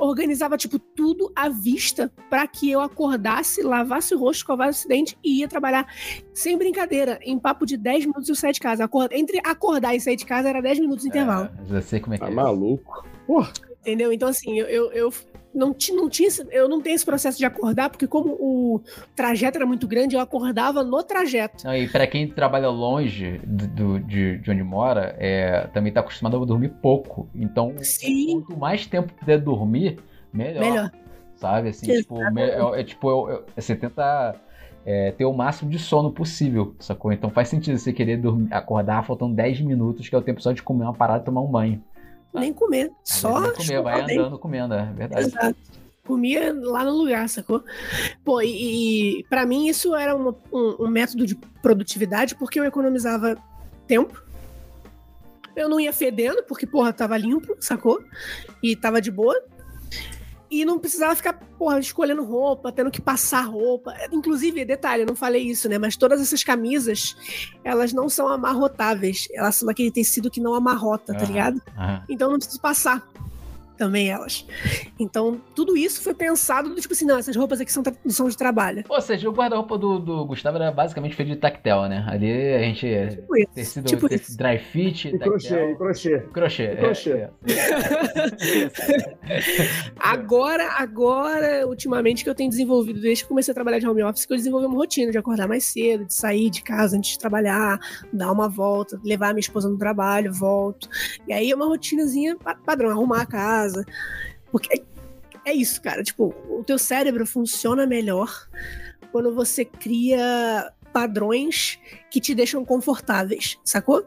Organizava, 0.00 0.56
tipo, 0.56 0.80
tudo 0.80 1.30
à 1.36 1.48
vista 1.48 2.12
para 2.28 2.44
que 2.48 2.68
eu 2.68 2.80
acordasse, 2.80 3.62
lavasse 3.62 4.14
o 4.14 4.18
rosto, 4.18 4.40
escovasse 4.40 4.84
o 4.84 4.88
dente 4.88 5.16
e 5.22 5.40
ia 5.40 5.48
trabalhar. 5.48 5.86
Sem 6.34 6.58
brincadeira, 6.58 7.20
em 7.22 7.38
papo 7.38 7.64
de 7.64 7.76
10 7.76 8.06
minutos 8.06 8.28
eu 8.28 8.34
saí 8.34 8.52
de 8.52 8.58
casa. 8.58 8.88
Entre 9.12 9.40
acordar 9.44 9.94
e 9.94 10.00
sair 10.00 10.16
de 10.16 10.26
casa 10.26 10.48
era 10.48 10.60
10 10.60 10.80
minutos 10.80 11.02
de 11.02 11.08
intervalo. 11.10 11.50
É, 11.62 11.66
já 11.66 11.82
sei 11.82 12.00
como 12.00 12.14
é 12.14 12.18
que 12.18 12.24
tá 12.24 12.30
é. 12.30 12.34
maluco. 12.34 13.06
Porra. 13.28 13.52
Entendeu? 13.86 14.12
Então, 14.12 14.28
assim, 14.28 14.58
eu, 14.58 14.66
eu, 14.66 14.90
eu 14.90 15.12
não, 15.54 15.68
não 15.92 16.10
tinha, 16.10 16.28
eu 16.50 16.68
não 16.68 16.82
tenho 16.82 16.96
esse 16.96 17.04
processo 17.04 17.38
de 17.38 17.44
acordar, 17.44 17.88
porque 17.88 18.08
como 18.08 18.30
o 18.32 18.80
trajeto 19.14 19.58
era 19.58 19.64
muito 19.64 19.86
grande, 19.86 20.16
eu 20.16 20.20
acordava 20.20 20.82
no 20.82 21.04
trajeto. 21.04 21.64
Não, 21.64 21.72
e 21.72 21.88
para 21.88 22.04
quem 22.04 22.26
trabalha 22.26 22.68
longe 22.68 23.40
do, 23.46 24.00
de, 24.00 24.38
de 24.38 24.50
onde 24.50 24.64
mora, 24.64 25.14
é, 25.20 25.68
também 25.72 25.92
tá 25.92 26.00
acostumado 26.00 26.36
a 26.42 26.44
dormir 26.44 26.70
pouco. 26.82 27.28
Então, 27.32 27.74
Sim. 27.78 28.40
quanto 28.40 28.58
mais 28.58 28.86
tempo 28.88 29.12
puder 29.14 29.38
dormir, 29.38 30.00
melhor. 30.32 30.64
Melhor. 30.64 30.92
Sabe? 31.36 31.68
Assim, 31.68 31.86
tipo, 31.86 32.20
é, 32.20 32.80
é, 32.80 32.82
tipo, 32.82 33.08
eu, 33.08 33.30
eu, 33.30 33.44
você 33.54 33.76
tenta 33.76 34.34
é, 34.84 35.12
ter 35.12 35.26
o 35.26 35.32
máximo 35.32 35.70
de 35.70 35.78
sono 35.78 36.10
possível, 36.10 36.74
sacou? 36.80 37.12
Então 37.12 37.30
faz 37.30 37.46
sentido 37.46 37.78
você 37.78 37.92
querer 37.92 38.16
dormir, 38.16 38.52
acordar 38.52 39.06
faltando 39.06 39.36
10 39.36 39.60
minutos, 39.60 40.08
que 40.08 40.14
é 40.16 40.18
o 40.18 40.22
tempo 40.22 40.42
só 40.42 40.50
de 40.50 40.60
comer 40.60 40.82
uma 40.82 40.94
parada 40.94 41.22
e 41.22 41.24
tomar 41.24 41.42
um 41.42 41.46
banho 41.46 41.80
nem 42.40 42.52
comer. 42.52 42.90
Só. 43.04 43.40
Nem 43.40 43.52
comer, 43.52 43.82
vai 43.82 44.00
andando 44.02 44.38
comendo, 44.38 44.74
é 44.74 44.92
verdade. 44.92 45.26
Exato. 45.26 45.56
Comia 46.04 46.54
lá 46.54 46.84
no 46.84 46.92
lugar, 46.92 47.28
sacou? 47.28 47.64
Pô, 48.24 48.40
e, 48.40 49.18
e 49.18 49.24
para 49.24 49.44
mim 49.44 49.66
isso 49.66 49.94
era 49.94 50.14
uma, 50.14 50.36
um, 50.52 50.84
um 50.84 50.88
método 50.88 51.26
de 51.26 51.34
produtividade 51.34 52.36
porque 52.36 52.60
eu 52.60 52.64
economizava 52.64 53.36
tempo. 53.86 54.22
Eu 55.56 55.68
não 55.68 55.80
ia 55.80 55.92
fedendo, 55.92 56.44
porque, 56.44 56.66
porra, 56.66 56.92
tava 56.92 57.16
limpo, 57.16 57.56
sacou? 57.58 58.00
E 58.62 58.76
tava 58.76 59.00
de 59.00 59.10
boa 59.10 59.42
e 60.50 60.64
não 60.64 60.78
precisava 60.78 61.14
ficar, 61.14 61.32
porra, 61.58 61.78
escolhendo 61.78 62.24
roupa, 62.24 62.70
tendo 62.70 62.90
que 62.90 63.00
passar 63.00 63.42
roupa. 63.42 63.94
Inclusive, 64.12 64.64
detalhe, 64.64 65.02
eu 65.02 65.06
não 65.06 65.16
falei 65.16 65.42
isso, 65.42 65.68
né? 65.68 65.78
Mas 65.78 65.96
todas 65.96 66.20
essas 66.20 66.44
camisas, 66.44 67.16
elas 67.64 67.92
não 67.92 68.08
são 68.08 68.28
amarrotáveis. 68.28 69.28
Elas 69.32 69.56
são 69.56 69.66
daquele 69.66 69.90
tecido 69.90 70.30
que 70.30 70.40
não 70.40 70.54
amarrota, 70.54 71.12
tá 71.14 71.24
ligado? 71.24 71.60
Então 72.08 72.30
não 72.30 72.38
preciso 72.38 72.60
passar 72.60 73.06
também 73.76 74.08
elas. 74.10 74.46
Então, 74.98 75.40
tudo 75.54 75.76
isso 75.76 76.02
foi 76.02 76.14
pensado, 76.14 76.74
tipo 76.74 76.92
assim, 76.92 77.04
não, 77.04 77.18
essas 77.18 77.36
roupas 77.36 77.60
aqui 77.60 77.72
são, 77.72 77.82
são 78.08 78.28
de 78.28 78.36
trabalho. 78.36 78.84
Ou 78.88 79.00
seja, 79.00 79.28
o 79.28 79.32
guarda-roupa 79.32 79.78
do, 79.78 79.98
do 79.98 80.24
Gustavo 80.24 80.56
era 80.56 80.70
basicamente 80.70 81.14
feito 81.14 81.28
de 81.28 81.36
tactel, 81.36 81.88
né? 81.88 82.04
Ali 82.08 82.30
a 82.54 82.58
gente. 82.60 82.86
Tipo 83.10 83.36
isso. 83.36 83.52
Tecido, 83.54 83.86
tipo 83.86 84.08
tecido 84.08 84.36
dry 84.36 84.58
fit. 84.58 85.08
E 85.08 85.18
crochê, 85.18 85.70
e 85.70 85.76
crochê. 85.76 86.18
Crochê. 86.32 86.64
E 86.64 86.76
crochê. 86.76 87.10
É, 87.12 87.30
é. 89.28 89.40
agora, 89.98 90.72
agora, 90.78 91.66
ultimamente, 91.66 92.24
que 92.24 92.30
eu 92.30 92.34
tenho 92.34 92.50
desenvolvido, 92.50 93.00
desde 93.00 93.24
que 93.24 93.28
comecei 93.28 93.52
a 93.52 93.54
trabalhar 93.54 93.78
de 93.78 93.86
home 93.86 94.02
office, 94.02 94.24
que 94.24 94.32
eu 94.32 94.36
desenvolvi 94.36 94.66
uma 94.66 94.76
rotina 94.76 95.10
de 95.12 95.18
acordar 95.18 95.46
mais 95.46 95.64
cedo, 95.64 96.04
de 96.04 96.14
sair 96.14 96.50
de 96.50 96.62
casa 96.62 96.96
antes 96.96 97.12
de 97.12 97.18
trabalhar, 97.18 97.78
dar 98.12 98.32
uma 98.32 98.48
volta, 98.48 99.00
levar 99.04 99.30
a 99.30 99.32
minha 99.32 99.40
esposa 99.40 99.68
no 99.68 99.78
trabalho, 99.78 100.32
volto. 100.32 100.88
E 101.26 101.32
aí 101.32 101.50
é 101.50 101.54
uma 101.54 101.66
rotinazinha 101.66 102.36
padrão, 102.64 102.90
arrumar 102.90 103.22
a 103.22 103.26
casa 103.26 103.65
casa. 103.66 103.84
Porque 104.50 104.82
é 105.44 105.52
isso, 105.52 105.80
cara. 105.82 106.02
Tipo, 106.02 106.34
o 106.48 106.62
teu 106.64 106.78
cérebro 106.78 107.26
funciona 107.26 107.86
melhor 107.86 108.48
quando 109.12 109.34
você 109.34 109.64
cria 109.64 110.72
padrões 110.92 111.78
que 112.10 112.20
te 112.20 112.34
deixam 112.34 112.64
confortáveis, 112.64 113.58
sacou? 113.64 114.06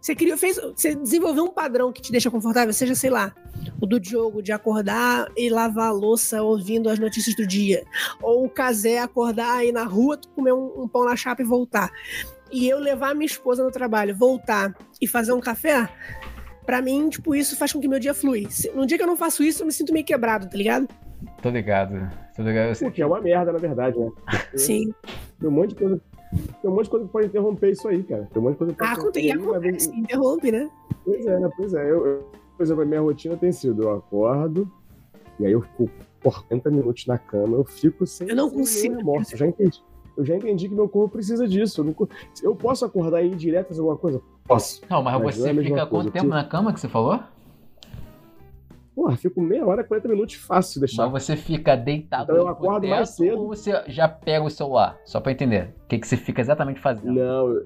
Você 0.00 0.14
criou, 0.14 0.38
fez, 0.38 0.56
você 0.56 0.94
desenvolveu 0.94 1.44
um 1.44 1.50
padrão 1.50 1.92
que 1.92 2.00
te 2.00 2.12
deixa 2.12 2.30
confortável, 2.30 2.72
seja, 2.72 2.94
sei 2.94 3.10
lá, 3.10 3.34
o 3.80 3.86
do 3.86 3.98
Diogo 3.98 4.40
de 4.40 4.52
acordar 4.52 5.26
e 5.36 5.50
lavar 5.50 5.88
a 5.88 5.92
louça 5.92 6.40
ouvindo 6.42 6.88
as 6.88 6.98
notícias 6.98 7.34
do 7.34 7.46
dia. 7.46 7.84
Ou 8.22 8.44
o 8.44 8.50
Casé 8.50 8.98
acordar 8.98 9.64
e 9.64 9.70
ir 9.70 9.72
na 9.72 9.84
rua, 9.84 10.18
comer 10.34 10.52
um, 10.52 10.82
um 10.82 10.88
pão 10.88 11.04
na 11.04 11.16
chapa 11.16 11.42
e 11.42 11.44
voltar. 11.44 11.90
E 12.52 12.68
eu 12.68 12.78
levar 12.78 13.14
minha 13.14 13.26
esposa 13.26 13.64
no 13.64 13.72
trabalho, 13.72 14.16
voltar 14.16 14.74
e 15.00 15.06
fazer 15.06 15.32
um 15.32 15.40
café, 15.40 15.88
Pra 16.68 16.82
mim, 16.82 17.08
tipo, 17.08 17.34
isso 17.34 17.56
faz 17.56 17.72
com 17.72 17.80
que 17.80 17.88
meu 17.88 17.98
dia 17.98 18.12
flui. 18.12 18.46
No 18.74 18.84
dia 18.84 18.98
que 18.98 19.02
eu 19.02 19.06
não 19.06 19.16
faço 19.16 19.42
isso, 19.42 19.62
eu 19.62 19.66
me 19.66 19.72
sinto 19.72 19.90
meio 19.90 20.04
quebrado, 20.04 20.50
tá 20.50 20.54
ligado? 20.54 20.86
Tô 21.40 21.48
ligado. 21.48 21.94
Tô 22.36 22.42
ligado. 22.42 22.76
O 22.84 22.90
que 22.90 23.00
é 23.00 23.06
uma 23.06 23.22
merda, 23.22 23.52
na 23.52 23.58
verdade, 23.58 23.98
né? 23.98 24.12
Sim. 24.54 24.92
Tem 25.40 25.48
um 25.48 25.52
monte 25.52 25.70
de 25.70 25.76
coisa. 25.76 25.98
Tem 26.60 26.70
um 26.70 26.74
monte 26.74 26.84
de 26.84 26.90
coisa 26.90 27.06
que 27.06 27.12
pode 27.12 27.26
interromper 27.28 27.70
isso 27.70 27.88
aí, 27.88 28.02
cara. 28.02 28.28
Tem 28.30 28.42
um 28.42 28.44
monte 28.44 28.52
de 28.52 28.58
coisa 28.58 28.72
que 28.74 28.78
pode 28.78 28.90
ah, 28.90 28.92
interromper. 28.92 29.30
Ah, 29.30 29.56
acontece, 29.56 29.96
interrompe, 29.96 30.52
né? 30.52 30.70
Pois 31.06 31.26
é, 31.26 31.48
pois 31.56 31.72
é. 31.72 31.90
Eu, 31.90 32.06
eu, 32.06 32.30
por 32.54 32.62
exemplo, 32.62 32.82
a 32.82 32.84
minha 32.84 33.00
rotina 33.00 33.34
tem 33.38 33.50
sido: 33.50 33.84
eu 33.84 33.94
acordo, 33.94 34.70
e 35.40 35.46
aí 35.46 35.52
eu 35.52 35.62
fico 35.62 35.88
por 36.20 36.44
40 36.48 36.70
minutos 36.70 37.06
na 37.06 37.16
cama, 37.16 37.56
eu 37.56 37.64
fico 37.64 38.06
sem. 38.06 38.28
Eu 38.28 38.36
não 38.36 38.50
consigo. 38.50 39.02
Morto, 39.02 39.34
já 39.34 39.46
entendi. 39.46 39.82
Eu 40.18 40.24
já 40.24 40.36
entendi 40.36 40.68
que 40.68 40.74
meu 40.74 40.88
corpo 40.88 41.12
precisa 41.14 41.48
disso. 41.48 41.80
Eu, 41.80 41.84
não, 41.86 42.08
eu 42.42 42.54
posso 42.54 42.84
acordar 42.84 43.22
e 43.22 43.28
ir 43.28 43.36
direto 43.36 43.68
fazer 43.68 43.80
alguma 43.80 43.96
coisa? 43.96 44.20
Posso. 44.48 44.80
Não, 44.88 45.02
mas, 45.02 45.22
mas 45.22 45.36
você 45.36 45.52
não 45.52 45.60
é 45.60 45.64
fica 45.64 45.86
quanto 45.86 46.10
tempo 46.10 46.28
na 46.28 46.42
cama 46.42 46.72
que 46.72 46.80
você 46.80 46.88
falou? 46.88 47.20
Porra, 48.94 49.16
fico 49.16 49.40
meia 49.40 49.64
hora, 49.64 49.84
40 49.84 50.08
minutos 50.08 50.34
fácil 50.34 50.80
deixar. 50.80 51.08
Mas 51.08 51.22
você 51.22 51.36
fica 51.36 51.76
deitado 51.76 52.32
então 52.32 52.36
eu 52.36 52.48
acordo 52.48 52.88
mais 52.88 53.10
cedo. 53.10 53.38
ou 53.38 53.46
você 53.46 53.84
já 53.86 54.08
pega 54.08 54.44
o 54.44 54.50
celular? 54.50 54.98
Só 55.04 55.20
pra 55.20 55.30
entender. 55.30 55.72
O 55.84 55.86
que, 55.86 55.98
que 55.98 56.08
você 56.08 56.16
fica 56.16 56.40
exatamente 56.40 56.80
fazendo? 56.80 57.12
Não. 57.12 57.62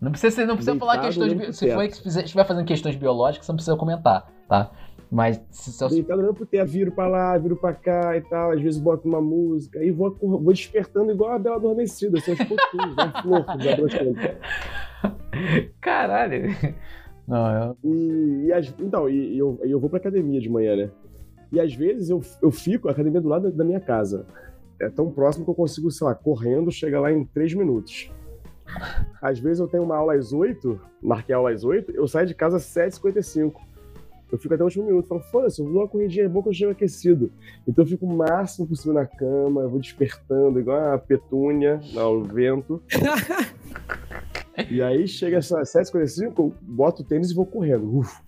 Não 0.00 0.12
precisa, 0.12 0.46
não 0.46 0.54
precisa 0.54 0.78
falar 0.78 1.00
questões. 1.00 1.56
Se 1.56 1.70
for 1.74 1.86
que 1.86 2.08
estiver 2.08 2.46
fazendo 2.46 2.64
questões 2.64 2.96
biológicas, 2.96 3.44
você 3.44 3.52
não 3.52 3.56
precisa 3.56 3.76
comentar. 3.76 4.32
tá? 4.48 4.70
Mas 5.10 5.42
se 5.50 5.72
só... 5.72 5.88
Deitado 5.88 6.20
olhando 6.20 6.34
pro 6.34 6.46
teto, 6.46 6.70
viro 6.70 6.92
pra 6.92 7.06
lá, 7.06 7.36
viro 7.36 7.56
pra 7.56 7.74
cá 7.74 8.16
e 8.16 8.20
tal. 8.22 8.52
Às 8.52 8.62
vezes 8.62 8.80
boto 8.80 9.08
uma 9.08 9.20
música 9.20 9.82
e 9.82 9.90
vou, 9.90 10.16
vou 10.20 10.52
despertando 10.52 11.10
igual 11.10 11.32
a 11.32 11.38
Bela 11.38 11.56
Adormecida, 11.56 12.18
assim, 12.18 12.30
aos 12.30 12.44
pouquinhos, 12.44 12.96
né? 12.96 13.12
flor, 13.22 13.44
Caralho. 15.80 16.54
Não, 17.26 17.52
eu... 17.52 17.76
E, 17.84 18.46
e 18.46 18.52
as, 18.52 18.74
então, 18.78 19.08
e, 19.08 19.34
e 19.34 19.38
eu, 19.38 19.58
eu 19.62 19.78
vou 19.78 19.90
pra 19.90 19.98
academia 19.98 20.40
de 20.40 20.48
manhã, 20.48 20.76
né? 20.76 20.90
E 21.52 21.60
às 21.60 21.74
vezes 21.74 22.10
eu, 22.10 22.20
eu 22.42 22.50
fico, 22.50 22.88
a 22.88 22.92
academia 22.92 23.20
do 23.20 23.28
lado 23.28 23.50
da 23.50 23.64
minha 23.64 23.80
casa. 23.80 24.26
É 24.80 24.88
tão 24.88 25.10
próximo 25.10 25.44
que 25.44 25.50
eu 25.50 25.54
consigo, 25.54 25.90
sei 25.90 26.06
lá, 26.06 26.14
correndo, 26.14 26.70
chegar 26.70 27.00
lá 27.00 27.12
em 27.12 27.24
três 27.24 27.52
minutos. 27.52 28.10
Às 29.20 29.38
vezes 29.38 29.60
eu 29.60 29.66
tenho 29.66 29.82
uma 29.82 29.96
aula 29.96 30.14
às 30.14 30.32
8, 30.32 30.78
marquei 31.02 31.34
a 31.34 31.38
aula 31.38 31.50
às 31.50 31.64
8, 31.64 31.90
eu 31.92 32.06
saio 32.06 32.26
de 32.26 32.34
casa 32.34 32.58
às 32.58 32.64
7h55. 32.64 33.54
Eu 34.30 34.38
fico 34.38 34.52
até 34.52 34.62
o 34.62 34.66
último 34.66 34.84
minuto, 34.84 35.08
falo, 35.08 35.22
foda-se, 35.22 35.58
eu 35.58 35.64
vou 35.64 35.74
dar 35.74 35.80
uma 35.80 35.88
corridinha, 35.88 36.26
é 36.26 36.28
bom 36.28 36.42
que 36.42 36.50
eu 36.50 36.52
chego 36.52 36.72
aquecido. 36.72 37.32
Então 37.66 37.82
eu 37.82 37.88
fico 37.88 38.04
o 38.04 38.14
máximo 38.14 38.66
possível 38.66 38.92
na 38.92 39.06
cama, 39.06 39.62
eu 39.62 39.70
vou 39.70 39.80
despertando, 39.80 40.60
igual 40.60 40.92
a 40.92 40.98
petúnia 40.98 41.80
ao 41.96 42.22
vento. 42.22 42.82
e 44.70 44.82
aí 44.82 45.06
chega 45.06 45.38
às 45.38 45.48
7h55, 45.48 46.32
eu 46.38 46.54
boto 46.62 47.02
o 47.02 47.04
tênis 47.04 47.30
e 47.30 47.34
vou 47.34 47.46
correndo. 47.46 47.98
Uf. 47.98 48.22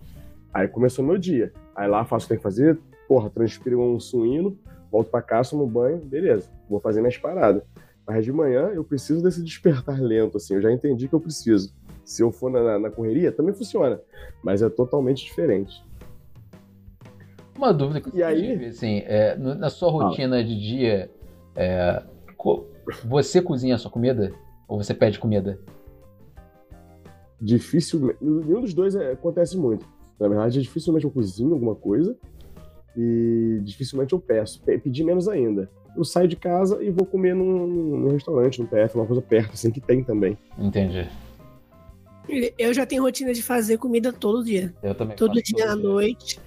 Aí 0.53 0.67
começou 0.67 1.03
meu 1.03 1.17
dia. 1.17 1.51
Aí 1.75 1.87
lá 1.87 2.05
faço 2.05 2.25
o 2.25 2.27
que 2.27 2.29
tem 2.29 2.37
que 2.37 2.43
fazer, 2.43 2.77
porra, 3.07 3.29
transpiro 3.29 3.81
um 3.81 3.99
suíno, 3.99 4.57
volto 4.91 5.09
pra 5.09 5.21
casa, 5.21 5.51
tomo 5.51 5.65
banho, 5.65 5.97
beleza, 5.97 6.49
vou 6.69 6.79
fazer 6.79 7.01
minhas 7.01 7.17
paradas. 7.17 7.63
Mas 8.05 8.25
de 8.25 8.31
manhã 8.31 8.67
eu 8.73 8.83
preciso 8.83 9.23
desse 9.23 9.41
despertar 9.41 10.01
lento, 10.01 10.37
assim, 10.37 10.55
eu 10.55 10.61
já 10.61 10.71
entendi 10.71 11.07
que 11.07 11.13
eu 11.13 11.19
preciso. 11.19 11.73
Se 12.03 12.21
eu 12.21 12.31
for 12.31 12.51
na, 12.51 12.77
na 12.77 12.89
correria, 12.89 13.31
também 13.31 13.53
funciona, 13.53 14.01
mas 14.43 14.61
é 14.61 14.69
totalmente 14.69 15.23
diferente. 15.23 15.83
Uma 17.55 17.73
dúvida 17.73 18.01
que 18.01 18.17
e 18.17 18.23
aí, 18.23 18.41
tive, 18.41 18.65
assim, 18.67 19.03
é, 19.05 19.35
na 19.37 19.69
sua 19.69 19.91
rotina 19.91 20.39
ah. 20.39 20.43
de 20.43 20.59
dia, 20.59 21.11
é, 21.55 22.03
você 23.05 23.41
cozinha 23.41 23.75
a 23.75 23.77
sua 23.77 23.91
comida? 23.91 24.33
Ou 24.67 24.81
você 24.81 24.93
pede 24.93 25.19
comida? 25.19 25.59
Dificilmente. 27.41 28.17
Nenhum 28.21 28.61
dos 28.61 28.73
dois 28.73 28.95
é, 28.95 29.13
acontece 29.13 29.57
muito. 29.57 29.85
Na 30.19 30.27
verdade, 30.27 30.61
dificilmente 30.61 31.05
eu 31.05 31.11
cozinho 31.11 31.53
alguma 31.53 31.73
coisa 31.73 32.15
e 32.95 33.59
dificilmente 33.63 34.13
eu 34.13 34.19
peço. 34.19 34.61
Pedir 34.63 35.03
menos 35.03 35.27
ainda. 35.27 35.69
Eu 35.97 36.03
saio 36.03 36.27
de 36.27 36.35
casa 36.35 36.81
e 36.83 36.89
vou 36.89 37.05
comer 37.05 37.35
num, 37.35 37.67
num 37.67 38.11
restaurante, 38.11 38.61
num 38.61 38.67
PF, 38.67 38.95
uma 38.95 39.05
coisa 39.05 39.21
perto, 39.21 39.53
assim, 39.53 39.71
que 39.71 39.81
tem 39.81 40.03
também. 40.03 40.37
Entendi. 40.57 41.09
Eu 42.57 42.73
já 42.73 42.85
tenho 42.85 43.03
rotina 43.03 43.33
de 43.33 43.41
fazer 43.41 43.77
comida 43.77 44.13
todo 44.13 44.43
dia. 44.43 44.73
Eu 44.81 44.95
também. 44.95 45.15
Todo 45.15 45.41
dia 45.41 45.65
todo 45.65 45.71
à 45.71 45.75
dia. 45.75 45.83
noite. 45.83 46.39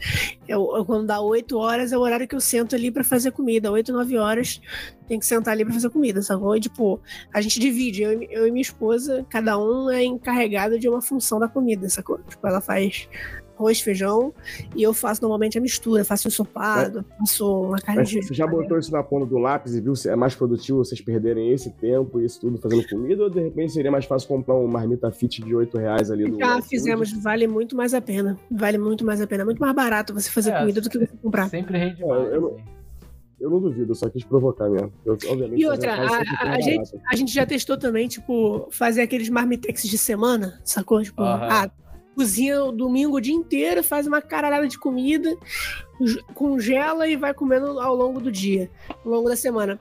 Eu, 0.48 0.76
eu, 0.76 0.84
quando 0.84 1.06
dá 1.06 1.20
8 1.20 1.56
horas 1.56 1.92
é 1.92 1.98
o 1.98 2.00
horário 2.00 2.26
que 2.26 2.34
eu 2.34 2.40
sento 2.40 2.74
ali 2.74 2.90
para 2.90 3.04
fazer 3.04 3.32
comida. 3.32 3.70
8, 3.70 3.92
9 3.92 4.16
horas 4.16 4.60
tem 5.06 5.18
que 5.18 5.26
sentar 5.26 5.52
ali 5.52 5.64
para 5.64 5.74
fazer 5.74 5.90
comida, 5.90 6.22
sacou? 6.22 6.56
E, 6.56 6.60
tipo, 6.60 7.00
a 7.32 7.40
gente 7.40 7.60
divide. 7.60 8.02
Eu, 8.02 8.22
eu, 8.22 8.46
e 8.46 8.50
minha 8.50 8.62
esposa, 8.62 9.24
cada 9.28 9.58
um 9.58 9.90
é 9.90 10.04
encarregado 10.04 10.78
de 10.78 10.88
uma 10.88 11.02
função 11.02 11.38
da 11.38 11.48
comida, 11.48 11.88
sacou? 11.88 12.18
Tipo, 12.18 12.46
ela 12.46 12.60
faz 12.60 13.08
arroz, 13.56 13.80
feijão, 13.80 14.32
e 14.74 14.82
eu 14.82 14.92
faço 14.92 15.22
normalmente 15.22 15.56
a 15.56 15.60
mistura, 15.60 16.04
faço 16.04 16.28
ensopado, 16.28 17.00
é. 17.00 17.18
faço 17.18 17.62
uma 17.62 17.78
carne 17.78 18.00
Mas 18.00 18.08
de... 18.10 18.22
Você 18.22 18.34
já 18.34 18.46
botou 18.46 18.78
isso 18.78 18.92
na 18.92 19.02
ponta 19.02 19.26
do 19.26 19.38
lápis 19.38 19.74
e 19.74 19.80
viu 19.80 19.94
se 19.94 20.08
é 20.08 20.16
mais 20.16 20.34
produtivo 20.34 20.78
vocês 20.78 21.00
perderem 21.00 21.50
esse 21.50 21.70
tempo 21.70 22.20
e 22.20 22.24
isso 22.24 22.40
tudo 22.40 22.58
fazendo 22.58 22.86
comida, 22.88 23.24
ou 23.24 23.30
de 23.30 23.40
repente 23.40 23.72
seria 23.72 23.90
mais 23.90 24.04
fácil 24.04 24.28
comprar 24.28 24.54
um 24.54 24.66
marmita 24.66 25.10
fit 25.10 25.42
de 25.42 25.54
8 25.54 25.78
reais 25.78 26.10
ali 26.10 26.28
no... 26.28 26.38
Já 26.38 26.60
fizemos, 26.62 27.12
vale 27.12 27.46
muito 27.46 27.76
mais 27.76 27.94
a 27.94 28.00
pena, 28.00 28.38
vale 28.50 28.78
muito 28.78 29.04
mais 29.04 29.20
a 29.20 29.26
pena, 29.26 29.42
é 29.42 29.44
muito 29.44 29.60
mais 29.60 29.74
barato 29.74 30.12
você 30.12 30.30
fazer 30.30 30.50
é, 30.50 30.60
comida 30.60 30.80
do 30.80 30.90
que 30.90 30.98
você 30.98 31.12
comprar. 31.22 31.48
Sempre 31.48 31.78
rende 31.78 32.04
mais, 32.04 32.24
eu, 32.26 32.32
eu, 32.32 32.60
eu 33.40 33.50
não 33.50 33.60
duvido, 33.60 33.94
só 33.94 34.08
quis 34.08 34.24
provocar 34.24 34.68
mesmo. 34.68 34.92
Eu, 35.04 35.12
obviamente, 35.28 35.60
e 35.60 35.66
outra, 35.66 35.94
a, 35.94 36.52
a, 36.54 36.60
gente, 36.60 36.90
a 37.06 37.16
gente 37.16 37.32
já 37.32 37.44
testou 37.44 37.76
também, 37.76 38.08
tipo, 38.08 38.68
fazer 38.70 39.02
aqueles 39.02 39.28
marmitex 39.28 39.82
de 39.82 39.98
semana, 39.98 40.60
sacou? 40.64 41.02
Tipo, 41.02 41.22
uh 41.22 41.26
-huh. 41.26 41.48
ah, 41.50 41.70
cozinha 42.14 42.64
o 42.64 42.72
domingo 42.72 43.16
o 43.16 43.20
dia 43.20 43.34
inteiro, 43.34 43.82
faz 43.82 44.06
uma 44.06 44.22
caralhada 44.22 44.66
de 44.68 44.78
comida, 44.78 45.36
congela 46.34 47.08
e 47.08 47.16
vai 47.16 47.34
comendo 47.34 47.78
ao 47.80 47.94
longo 47.94 48.20
do 48.20 48.30
dia, 48.30 48.70
ao 49.04 49.10
longo 49.10 49.28
da 49.28 49.36
semana. 49.36 49.78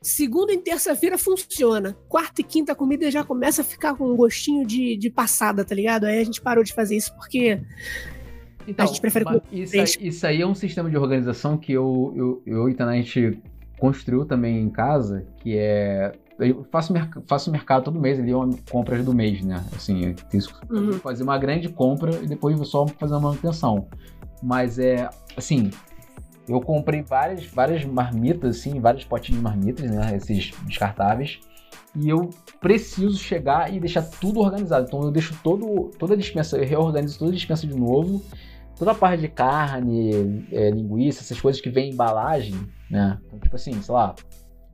Segunda 0.00 0.52
e 0.52 0.58
terça-feira 0.58 1.16
funciona. 1.16 1.96
Quarta 2.08 2.40
e 2.40 2.44
quinta 2.44 2.72
a 2.72 2.74
comida 2.74 3.08
já 3.10 3.22
começa 3.22 3.62
a 3.62 3.64
ficar 3.64 3.94
com 3.94 4.10
um 4.10 4.16
gostinho 4.16 4.66
de, 4.66 4.96
de 4.96 5.08
passada, 5.08 5.64
tá 5.64 5.74
ligado? 5.74 6.04
Aí 6.04 6.18
a 6.18 6.24
gente 6.24 6.40
parou 6.40 6.64
de 6.64 6.72
fazer 6.72 6.96
isso 6.96 7.14
porque 7.14 7.60
então, 8.66 8.84
a 8.84 8.88
gente 8.88 9.00
prefere 9.00 9.24
comer. 9.24 9.42
Isso, 9.52 9.76
aí, 9.76 10.08
isso 10.08 10.26
aí 10.26 10.42
é 10.42 10.46
um 10.46 10.54
sistema 10.54 10.90
de 10.90 10.96
organização 10.96 11.56
que 11.56 11.72
eu, 11.72 12.12
eu, 12.16 12.42
eu 12.46 12.68
e 12.68 12.76
a 12.78 12.92
gente 12.94 13.40
construiu 13.78 14.24
também 14.24 14.60
em 14.60 14.70
casa, 14.70 15.26
que 15.38 15.56
é 15.56 16.12
eu 16.44 16.64
faço, 16.70 16.92
faço 17.26 17.50
mercado 17.50 17.84
todo 17.84 18.00
mês, 18.00 18.18
ali, 18.18 18.34
uma 18.34 18.48
compras 18.70 19.04
do 19.04 19.14
mês, 19.14 19.42
né? 19.42 19.64
Assim, 19.74 20.06
eu 20.06 20.14
tenho 20.14 20.44
uhum. 20.70 20.92
fazer 20.94 21.22
uma 21.22 21.38
grande 21.38 21.68
compra 21.68 22.14
e 22.22 22.26
depois 22.26 22.56
vou 22.56 22.64
só 22.64 22.86
fazer 22.86 23.14
uma 23.14 23.20
manutenção. 23.30 23.86
Mas 24.42 24.78
é, 24.78 25.08
assim, 25.36 25.70
eu 26.48 26.60
comprei 26.60 27.02
várias, 27.02 27.46
várias 27.46 27.84
marmitas, 27.84 28.58
assim, 28.58 28.80
vários 28.80 29.04
potinhos 29.04 29.38
de 29.38 29.44
marmitas, 29.44 29.90
né? 29.90 30.16
Esses 30.16 30.52
descartáveis. 30.66 31.40
E 31.94 32.08
eu 32.08 32.30
preciso 32.60 33.18
chegar 33.18 33.72
e 33.72 33.78
deixar 33.78 34.02
tudo 34.02 34.40
organizado. 34.40 34.86
Então 34.86 35.02
eu 35.02 35.10
deixo 35.10 35.38
todo, 35.42 35.90
toda 35.98 36.14
a 36.14 36.16
dispensa, 36.16 36.56
eu 36.56 36.66
reorganizo 36.66 37.18
toda 37.18 37.30
a 37.30 37.34
dispensa 37.34 37.66
de 37.66 37.74
novo. 37.74 38.22
Toda 38.78 38.92
a 38.92 38.94
parte 38.94 39.20
de 39.20 39.28
carne, 39.28 40.46
é, 40.50 40.70
linguiça, 40.70 41.20
essas 41.20 41.40
coisas 41.40 41.60
que 41.60 41.70
vem 41.70 41.90
em 41.90 41.92
embalagem, 41.92 42.54
né? 42.90 43.18
Então, 43.26 43.38
tipo 43.38 43.54
assim, 43.54 43.80
sei 43.80 43.94
lá, 43.94 44.14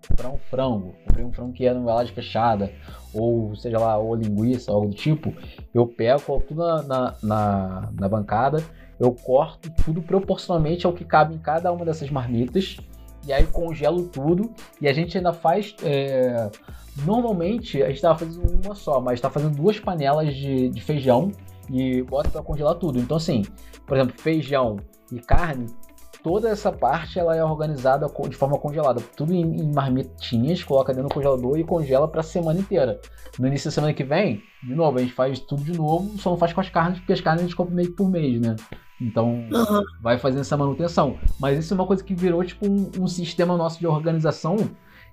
comprar 0.07 0.30
um 0.30 0.38
frango, 0.38 0.94
comprei 1.07 1.24
um 1.24 1.32
frango 1.32 1.53
que 1.53 1.66
é 1.66 1.70
numa 1.72 1.82
embalagem 1.82 2.14
fechada, 2.14 2.72
ou 3.14 3.55
seja 3.57 3.78
lá, 3.78 3.96
ou 3.96 4.14
linguiça, 4.14 4.70
algo 4.70 4.88
do 4.88 4.94
tipo, 4.94 5.32
eu 5.74 5.86
pego, 5.86 6.20
coloco 6.20 6.46
tudo 6.49 6.66
na, 6.66 6.82
na, 6.82 7.14
na, 7.22 7.88
na 7.92 8.09
bancada, 8.09 8.62
eu 8.99 9.12
corto 9.12 9.70
tudo 9.84 10.03
proporcionalmente 10.03 10.86
ao 10.86 10.92
que 10.92 11.05
cabe 11.05 11.34
em 11.34 11.38
cada 11.38 11.72
uma 11.72 11.84
dessas 11.84 12.11
marmitas, 12.11 12.78
e 13.26 13.32
aí 13.32 13.46
congelo 13.46 14.05
tudo, 14.05 14.53
e 14.80 14.88
a 14.88 14.92
gente 14.92 15.16
ainda 15.16 15.32
faz. 15.32 15.74
É... 15.82 16.51
Normalmente 17.05 17.80
a 17.82 17.86
gente 17.86 17.96
estava 17.96 18.18
fazendo 18.18 18.61
uma 18.64 18.74
só, 18.74 19.01
mas 19.01 19.14
está 19.14 19.30
fazendo 19.30 19.55
duas 19.55 19.78
panelas 19.78 20.34
de, 20.34 20.68
de 20.68 20.80
feijão 20.80 21.30
e 21.70 22.03
bota 22.03 22.28
para 22.28 22.42
congelar 22.42 22.74
tudo. 22.74 22.99
Então, 22.99 23.16
assim, 23.16 23.42
por 23.86 23.96
exemplo, 23.96 24.20
feijão 24.20 24.78
e 25.12 25.20
carne, 25.20 25.66
toda 26.28 26.50
essa 26.50 26.70
parte 26.70 27.18
ela 27.18 27.34
é 27.34 27.42
organizada 27.42 28.06
de 28.28 28.36
forma 28.36 28.58
congelada, 28.58 29.00
tudo 29.16 29.32
em, 29.32 29.62
em 29.62 29.72
marmitinhas, 29.72 30.62
coloca 30.62 30.92
dentro 30.92 31.08
do 31.08 31.14
congelador 31.14 31.58
e 31.58 31.64
congela 31.64 32.06
para 32.06 32.20
a 32.20 32.22
semana 32.22 32.60
inteira. 32.60 33.00
No 33.38 33.46
início 33.46 33.70
da 33.70 33.74
semana 33.74 33.94
que 33.94 34.04
vem, 34.04 34.42
de 34.62 34.74
novo, 34.74 34.98
a 34.98 35.00
gente 35.00 35.14
faz 35.14 35.40
tudo 35.40 35.64
de 35.64 35.72
novo, 35.72 36.18
só 36.18 36.28
não 36.28 36.36
faz 36.36 36.52
com 36.52 36.60
as 36.60 36.68
carnes, 36.68 36.98
porque 36.98 37.14
as 37.14 37.22
carnes 37.22 37.40
a 37.40 37.44
gente 37.46 37.56
compra 37.56 37.74
meio 37.74 37.92
por 37.92 38.10
mês, 38.10 38.38
né? 38.42 38.56
Então, 39.00 39.30
uhum. 39.50 39.82
vai 40.02 40.18
fazendo 40.18 40.42
essa 40.42 40.54
manutenção. 40.54 41.18
Mas 41.40 41.58
isso 41.58 41.72
é 41.72 41.76
uma 41.76 41.86
coisa 41.86 42.04
que 42.04 42.14
virou 42.14 42.44
tipo 42.44 42.68
um, 42.68 42.90
um 43.00 43.06
sistema 43.06 43.56
nosso 43.56 43.78
de 43.78 43.86
organização 43.86 44.56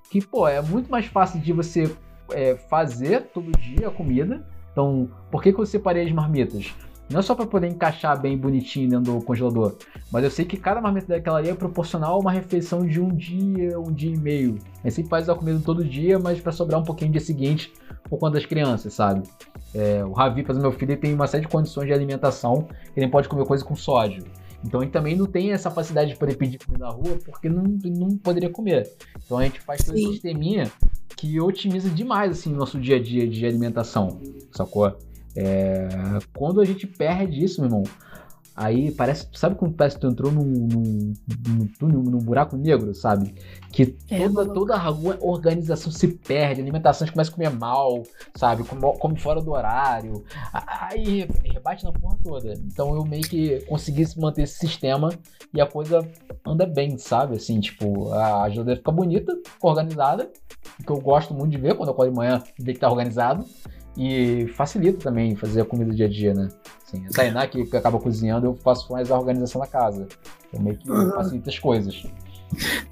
que, 0.09 0.19
pô, 0.21 0.45
é 0.45 0.61
muito 0.61 0.91
mais 0.91 1.05
fácil 1.05 1.39
de 1.39 1.53
você 1.53 1.95
é, 2.33 2.57
fazer 2.69 3.29
todo 3.33 3.57
dia 3.57 3.87
a 3.87 3.91
comida. 3.91 4.45
Então, 4.73 5.09
por 5.31 5.41
que, 5.41 5.53
que 5.53 5.59
eu 5.61 5.65
separei 5.65 6.03
as 6.05 6.11
marmitas? 6.11 6.75
Não 7.09 7.19
é 7.19 7.23
só 7.23 7.35
para 7.35 7.45
poder 7.45 7.67
encaixar 7.67 8.19
bem 8.19 8.37
bonitinho 8.37 8.89
dentro 8.89 9.13
do 9.13 9.21
congelador, 9.23 9.75
mas 10.11 10.23
eu 10.23 10.31
sei 10.31 10.43
que 10.43 10.57
cada 10.57 10.81
marmita 10.81 11.07
daquela 11.07 11.37
ali 11.37 11.49
é 11.49 11.53
proporcional 11.53 12.15
a 12.15 12.19
uma 12.19 12.31
refeição 12.31 12.85
de 12.85 12.99
um 12.99 13.09
dia, 13.09 13.79
um 13.79 13.91
dia 13.91 14.11
e 14.11 14.17
meio. 14.17 14.57
A 14.83 14.87
gente 14.87 14.95
sempre 14.95 15.09
faz 15.09 15.29
a 15.29 15.35
comida 15.35 15.59
todo 15.63 15.85
dia, 15.85 16.17
mas 16.17 16.39
para 16.39 16.51
sobrar 16.51 16.79
um 16.79 16.83
pouquinho 16.83 17.09
no 17.09 17.13
dia 17.13 17.21
seguinte 17.21 17.71
por 18.09 18.17
conta 18.17 18.33
das 18.33 18.45
crianças, 18.45 18.93
sabe? 18.93 19.23
É, 19.73 20.03
o 20.03 20.13
Ravi, 20.13 20.41
exemplo, 20.41 20.61
meu 20.61 20.71
filho, 20.71 20.91
ele 20.91 21.01
tem 21.01 21.13
uma 21.13 21.27
série 21.27 21.43
de 21.43 21.49
condições 21.49 21.85
de 21.85 21.93
alimentação, 21.93 22.67
ele 22.95 23.07
pode 23.07 23.27
comer 23.27 23.45
coisa 23.45 23.63
com 23.63 23.75
sódio. 23.75 24.23
Então 24.63 24.81
ele 24.81 24.89
também 24.89 25.15
não 25.15 25.27
tem 25.27 25.51
essa 25.51 25.69
facilidade 25.69 26.11
de 26.11 26.17
poder 26.17 26.35
pedir 26.37 26.57
comida 26.57 26.85
na 26.85 26.91
rua 26.91 27.19
porque 27.23 27.47
não, 27.47 27.63
não 27.63 28.17
poderia 28.17 28.49
comer. 28.49 28.91
Então 29.23 29.37
a 29.37 29.43
gente 29.43 29.59
faz 29.59 29.83
todo 29.83 29.95
esse 29.95 30.07
sisteminha 30.07 30.71
que 31.15 31.39
otimiza 31.39 31.89
demais 31.89 32.31
assim, 32.31 32.51
o 32.51 32.55
nosso 32.55 32.79
dia 32.79 32.95
a 32.95 33.01
dia 33.01 33.27
de 33.27 33.45
alimentação, 33.45 34.19
sacou? 34.51 34.97
É, 35.35 35.87
quando 36.35 36.61
a 36.61 36.65
gente 36.65 36.87
perde 36.87 37.43
isso, 37.43 37.61
meu 37.61 37.69
irmão, 37.69 37.83
aí 38.55 38.91
parece. 38.91 39.27
Sabe 39.33 39.55
como 39.55 39.73
parece 39.73 39.97
que 39.97 40.01
tu 40.01 40.07
entrou 40.07 40.31
num, 40.31 40.43
num, 40.43 41.13
num 41.47 41.67
túnel, 41.77 42.01
num 42.03 42.19
buraco 42.19 42.55
negro, 42.55 42.93
sabe? 42.95 43.35
Que 43.71 43.97
é, 44.09 44.29
toda, 44.29 44.53
toda 44.53 44.75
a 44.77 44.89
organização 44.89 45.91
se 45.91 46.07
perde, 46.07 46.61
a 46.61 46.63
alimentação 46.63 47.07
começa 47.07 47.29
a 47.29 47.33
comer 47.33 47.49
mal, 47.49 48.03
sabe? 48.35 48.63
Come, 48.63 48.97
come 48.97 49.19
fora 49.19 49.41
do 49.41 49.51
horário. 49.51 50.23
Aí 50.53 51.27
rebate 51.43 51.83
na 51.83 51.91
porra 51.91 52.17
toda. 52.23 52.53
Então 52.53 52.95
eu 52.95 53.03
meio 53.03 53.23
que 53.23 53.59
consegui 53.65 54.05
manter 54.17 54.43
esse 54.43 54.57
sistema 54.57 55.09
e 55.53 55.59
a 55.59 55.65
coisa 55.65 56.07
anda 56.45 56.65
bem, 56.65 56.97
sabe? 56.97 57.35
Assim, 57.35 57.59
tipo, 57.59 58.13
a 58.13 58.49
geladeira 58.49 58.77
fica 58.77 58.91
bonita, 58.91 59.37
organizada, 59.61 60.31
que 60.85 60.91
eu 60.91 60.99
gosto 60.99 61.33
muito 61.33 61.51
de 61.51 61.57
ver 61.57 61.75
quando 61.75 61.89
eu 61.89 61.93
acordo 61.93 62.11
de 62.11 62.17
manhã, 62.17 62.41
ver 62.57 62.73
que 62.73 62.79
tá 62.79 62.89
organizado. 62.89 63.45
E 63.97 64.47
facilita 64.49 64.99
também 64.99 65.35
fazer 65.35 65.61
a 65.61 65.65
comida 65.65 65.89
do 65.89 65.95
dia 65.95 66.05
a 66.05 66.09
dia, 66.09 66.33
né? 66.33 66.49
Assim, 66.85 67.05
a 67.05 67.09
Tainá 67.09 67.47
que, 67.47 67.65
que 67.65 67.77
acaba 67.77 67.97
cozinhando, 67.97 68.47
eu 68.47 68.55
faço 68.55 68.91
mais 68.91 69.09
a 69.09 69.17
organização 69.17 69.61
da 69.61 69.67
casa. 69.67 70.07
Eu 70.51 70.61
meio 70.61 70.77
que 70.77 70.89
uhum. 70.89 71.11
facilito 71.11 71.49
as 71.49 71.59
coisas. 71.59 72.05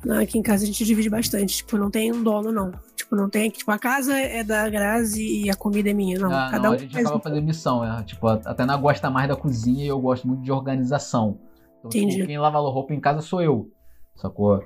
Não, 0.04 0.20
aqui 0.20 0.38
em 0.38 0.42
casa 0.42 0.64
a 0.64 0.68
gente 0.68 0.84
divide 0.84 1.10
bastante. 1.10 1.58
Tipo, 1.58 1.78
não 1.78 1.92
tem 1.92 2.12
um 2.12 2.24
dono, 2.24 2.52
não. 2.52 2.72
Tipo, 2.96 3.16
não 3.16 3.30
tem. 3.30 3.50
Tipo, 3.50 3.72
a 3.72 3.78
casa 3.78 4.18
é 4.18 4.44
da 4.44 4.68
Grazi 4.70 5.44
e 5.44 5.50
a 5.50 5.56
comida 5.56 5.90
é 5.90 5.94
minha. 5.94 6.20
Não, 6.20 6.32
ah, 6.32 6.50
cada 6.50 6.64
não, 6.64 6.72
um 6.72 6.74
a 6.74 6.78
gente 6.78 6.98
acaba 6.98 7.18
um... 7.18 7.22
fazendo 7.22 7.44
missão. 7.44 7.86
É. 7.86 8.04
Tipo, 8.04 8.28
a 8.28 8.38
Tainá 8.38 8.78
gosta 8.78 9.10
mais 9.10 9.28
da 9.28 9.36
cozinha 9.36 9.84
e 9.84 9.88
eu 9.88 10.00
gosto 10.00 10.28
muito 10.28 10.42
de 10.42 10.52
organização. 10.52 11.38
Então, 11.80 11.90
tipo, 11.90 12.04
Entendi. 12.04 12.16
Tipo, 12.16 12.28
quem 12.28 12.40
lava 12.40 12.60
roupa 12.60 12.94
em 12.94 13.00
casa 13.00 13.22
sou 13.22 13.42
eu. 13.42 13.70
Sacou? 14.16 14.64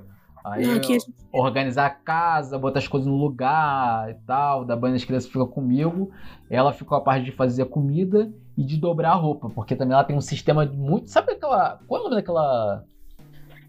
Aí 0.52 0.66
não, 0.66 0.76
aqui... 0.76 0.98
organizar 1.32 1.86
a 1.86 1.90
casa, 1.90 2.58
botar 2.58 2.80
as 2.80 2.88
coisas 2.88 3.08
no 3.08 3.16
lugar 3.16 4.10
e 4.10 4.14
tal, 4.26 4.66
da 4.66 4.76
banho 4.76 4.94
das 4.94 5.04
crianças 5.04 5.30
fica 5.30 5.46
comigo. 5.46 6.12
Ela 6.50 6.74
ficou 6.74 6.98
a 6.98 7.02
parte 7.02 7.26
de 7.26 7.32
fazer 7.32 7.64
a 7.64 7.66
comida 7.66 8.32
e 8.58 8.64
de 8.64 8.78
dobrar 8.78 9.12
a 9.12 9.16
roupa, 9.16 9.50
porque 9.50 9.76
também 9.76 9.94
ela 9.94 10.04
tem 10.04 10.16
um 10.16 10.22
sistema 10.22 10.66
muito. 10.66 11.10
Sabe 11.10 11.34
aquela. 11.34 11.80
Qual 11.88 12.00
é 12.00 12.02
o 12.02 12.04
nome 12.06 12.16
daquela. 12.16 12.84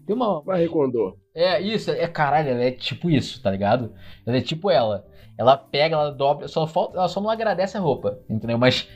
Tem 0.05 0.15
uma. 0.15 0.41
Marie 0.43 0.67
Kondo. 0.67 1.17
É, 1.35 1.61
isso, 1.61 1.91
é 1.91 2.07
caralho, 2.07 2.49
ela 2.49 2.63
é 2.63 2.71
tipo 2.71 3.09
isso, 3.09 3.41
tá 3.41 3.51
ligado? 3.51 3.93
Ela 4.25 4.37
é 4.37 4.41
tipo 4.41 4.69
ela. 4.69 5.05
Ela 5.39 5.55
pega, 5.55 5.95
ela 5.95 6.11
dobra, 6.11 6.49
só 6.49 6.67
falta, 6.67 6.97
ela 6.97 7.07
só 7.07 7.21
não 7.21 7.29
agradece 7.29 7.77
a 7.77 7.79
roupa, 7.79 8.19
entendeu? 8.29 8.57
Mas 8.57 8.89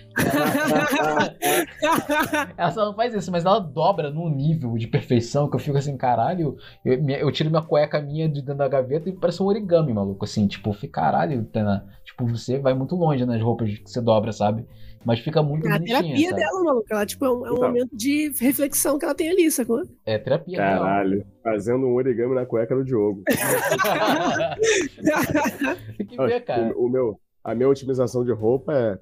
ela, 0.99 1.37
ela 2.57 2.71
só 2.71 2.83
não 2.83 2.93
faz 2.93 3.13
isso, 3.13 3.31
mas 3.31 3.45
ela 3.45 3.59
dobra 3.59 4.11
num 4.11 4.27
nível 4.27 4.77
de 4.77 4.85
perfeição 4.85 5.49
que 5.49 5.55
eu 5.55 5.59
fico 5.59 5.77
assim, 5.77 5.95
caralho, 5.95 6.57
eu, 6.83 7.01
eu 7.07 7.31
tiro 7.31 7.49
minha 7.49 7.61
cueca 7.61 8.01
minha 8.01 8.27
de 8.27 8.41
dentro 8.41 8.57
da 8.57 8.67
gaveta 8.67 9.07
e 9.07 9.13
parece 9.13 9.41
um 9.41 9.45
origami, 9.45 9.93
maluco, 9.93 10.25
assim, 10.25 10.45
tipo, 10.45 10.73
fica 10.73 11.01
caralho, 11.01 11.47
tipo, 12.03 12.27
você 12.27 12.59
vai 12.59 12.73
muito 12.73 12.93
longe 12.93 13.25
nas 13.25 13.41
roupas 13.41 13.79
que 13.79 13.89
você 13.89 14.01
dobra, 14.01 14.33
sabe? 14.33 14.67
Mas 15.06 15.20
fica 15.20 15.43
muito 15.43 15.68
É 15.68 15.74
a 15.74 15.80
terapia 15.80 16.30
sabe? 16.30 16.41
dela, 16.41 16.64
maluco. 16.64 16.86
Ela, 16.89 17.06
tipo, 17.06 17.26
é 17.26 17.30
um, 17.30 17.45
é 17.45 17.51
um 17.51 17.56
então. 17.56 17.68
momento 17.68 17.95
de 17.95 18.32
reflexão 18.39 18.97
que 18.97 19.06
ela 19.06 19.16
tem 19.16 19.30
ali, 19.30 19.51
sacou? 19.51 19.84
É 20.06 20.18
terapia 20.18 20.58
Caralho. 20.58 21.20
Real. 21.20 21.28
Fazendo 21.43 21.86
um 21.86 21.95
origami 21.95 22.36
na 22.36 22.45
cueca 22.45 22.76
do 22.76 22.86
Diogo. 22.86 23.24
tem 25.97 26.08
que 26.08 26.18
ver, 26.18 26.41
cara. 26.41 26.74
O, 26.78 26.86
o, 26.86 26.89
meu, 26.89 27.20
a 27.43 27.54
minha 27.54 27.70
otimização 27.70 28.24
de 28.24 28.32
roupa 28.32 28.74
é 28.74 28.97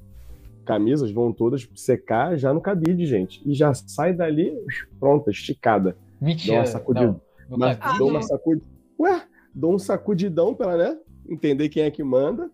camisas 0.66 1.12
vão 1.12 1.34
todas 1.34 1.68
secar 1.76 2.38
já 2.38 2.54
no 2.54 2.62
cabide, 2.62 3.06
gente. 3.06 3.42
E 3.46 3.54
já 3.54 3.74
sai 3.74 4.14
dali 4.14 4.54
pronta, 5.00 5.32
esticada. 5.32 5.98
Mentira. 6.20 6.54
Dou 6.54 6.62
uma 6.62 6.66
sacudida. 6.66 7.22
Não, 7.50 7.58
mas, 7.58 7.80
dou 7.98 8.10
uma 8.10 8.22
sacudida. 8.22 8.66
Ué, 9.00 9.24
dou 9.54 9.74
um 9.74 9.80
sacudidão 9.80 10.54
pra, 10.54 10.78
né? 10.78 10.98
Entender 11.32 11.70
quem 11.70 11.84
é 11.84 11.90
que 11.90 12.04
manda. 12.04 12.52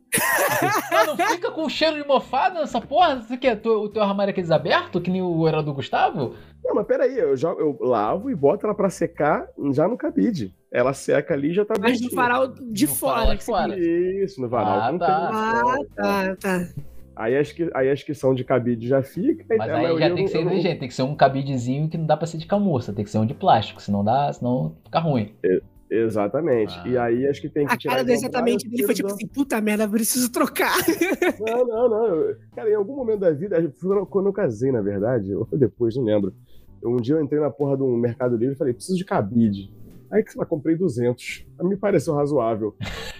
não 1.07 1.17
fica 1.17 1.49
com 1.49 1.67
cheiro 1.67 1.99
de 1.99 2.07
mofada 2.07 2.59
nessa 2.59 2.80
porra? 2.80 3.19
Você 3.21 3.36
quer 3.36 3.59
o 3.65 3.89
teu 3.89 4.03
armário 4.03 4.30
é 4.30 4.32
aqueles 4.32 4.51
aberto, 4.51 5.01
que 5.01 5.09
nem 5.09 5.19
o 5.19 5.47
era 5.47 5.63
do 5.63 5.73
Gustavo? 5.73 6.36
Não, 6.63 6.75
mas 6.75 6.86
peraí, 6.86 7.17
eu, 7.17 7.36
jogo, 7.36 7.59
eu 7.59 7.78
lavo 7.82 8.30
e 8.30 8.36
boto 8.36 8.67
ela 8.67 8.75
pra 8.75 8.91
secar 8.91 9.47
já 9.71 9.88
no 9.88 9.97
cabide. 9.97 10.53
Ela 10.71 10.93
seca 10.93 11.34
ali 11.34 11.49
e 11.49 11.53
já 11.55 11.65
tá 11.65 11.73
Mas 11.80 11.99
no 11.99 12.11
varal 12.11 12.47
de 12.47 12.86
no 12.86 12.93
fora. 12.93 13.36
De 13.36 13.43
fora. 13.43 13.80
Isso, 13.80 14.39
no 14.39 14.47
varal. 14.47 14.95
Ah, 14.95 14.99
tá. 14.99 15.30
Ah, 15.34 15.78
tá, 15.95 16.36
tá. 16.36 16.67
Aí 17.15 17.36
acho, 17.36 17.55
que, 17.55 17.67
aí 17.73 17.89
acho 17.89 18.05
que 18.05 18.13
são 18.13 18.36
de 18.36 18.43
cabide 18.43 18.88
já 18.88 19.01
fica. 19.01 19.43
Mas 19.57 19.71
aí 19.71 19.99
já 19.99 20.13
tem 20.13 20.25
que 20.25 20.32
ser 20.32 20.41
inteligente, 20.41 20.80
tem 20.80 20.88
que 20.88 20.93
ser 20.93 21.01
um 21.01 21.15
cabidezinho 21.15 21.89
que 21.89 21.97
não 21.97 22.05
dá 22.05 22.15
pra 22.15 22.28
ser 22.28 22.38
de 22.38 22.45
camurça, 22.45 22.93
tem 22.93 23.03
que 23.03 23.09
ser 23.09 23.17
um 23.17 23.25
de 23.25 23.34
plástico, 23.34 23.82
senão 23.82 24.03
dá, 24.03 24.32
senão 24.32 24.75
fica 24.84 24.99
ruim. 24.99 25.34
É. 25.43 25.59
Exatamente. 25.89 26.73
Ah. 26.79 26.88
E 26.88 26.97
aí 26.97 27.27
acho 27.27 27.41
que 27.41 27.49
tem 27.49 27.65
que 27.65 27.73
a 27.73 27.77
tirar. 27.77 27.93
A 27.93 27.95
cara 27.95 28.05
do 28.05 28.11
exatamente 28.11 28.69
dele 28.69 28.83
foi 28.83 28.93
tipo 28.93 29.07
assim: 29.07 29.27
puta 29.27 29.59
merda, 29.61 29.88
preciso 29.88 30.31
trocar. 30.31 30.75
Não, 31.39 31.65
não, 31.65 31.89
não. 31.89 32.35
Cara, 32.55 32.69
em 32.69 32.75
algum 32.75 32.95
momento 32.95 33.19
da 33.19 33.31
vida, 33.31 33.73
quando 34.09 34.27
eu 34.27 34.33
casei, 34.33 34.71
na 34.71 34.81
verdade, 34.81 35.33
ou 35.35 35.47
depois, 35.51 35.95
não 35.95 36.03
lembro. 36.03 36.33
Um 36.83 36.97
dia 36.97 37.15
eu 37.15 37.23
entrei 37.23 37.39
na 37.39 37.49
porra 37.49 37.77
de 37.77 37.83
um 37.83 37.95
Mercado 37.95 38.35
Livre 38.35 38.55
e 38.55 38.57
falei: 38.57 38.73
preciso 38.73 38.97
de 38.97 39.05
cabide. 39.05 39.71
Aí 40.12 40.24
que 40.24 40.39
eu 40.39 40.45
comprei 40.45 40.76
200. 40.76 41.45
Me 41.62 41.76
pareceu 41.76 42.16
razoável. 42.16 42.76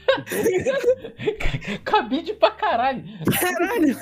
cabide 1.84 2.34
pra 2.34 2.52
caralho. 2.52 3.04
Caralho. 3.40 3.96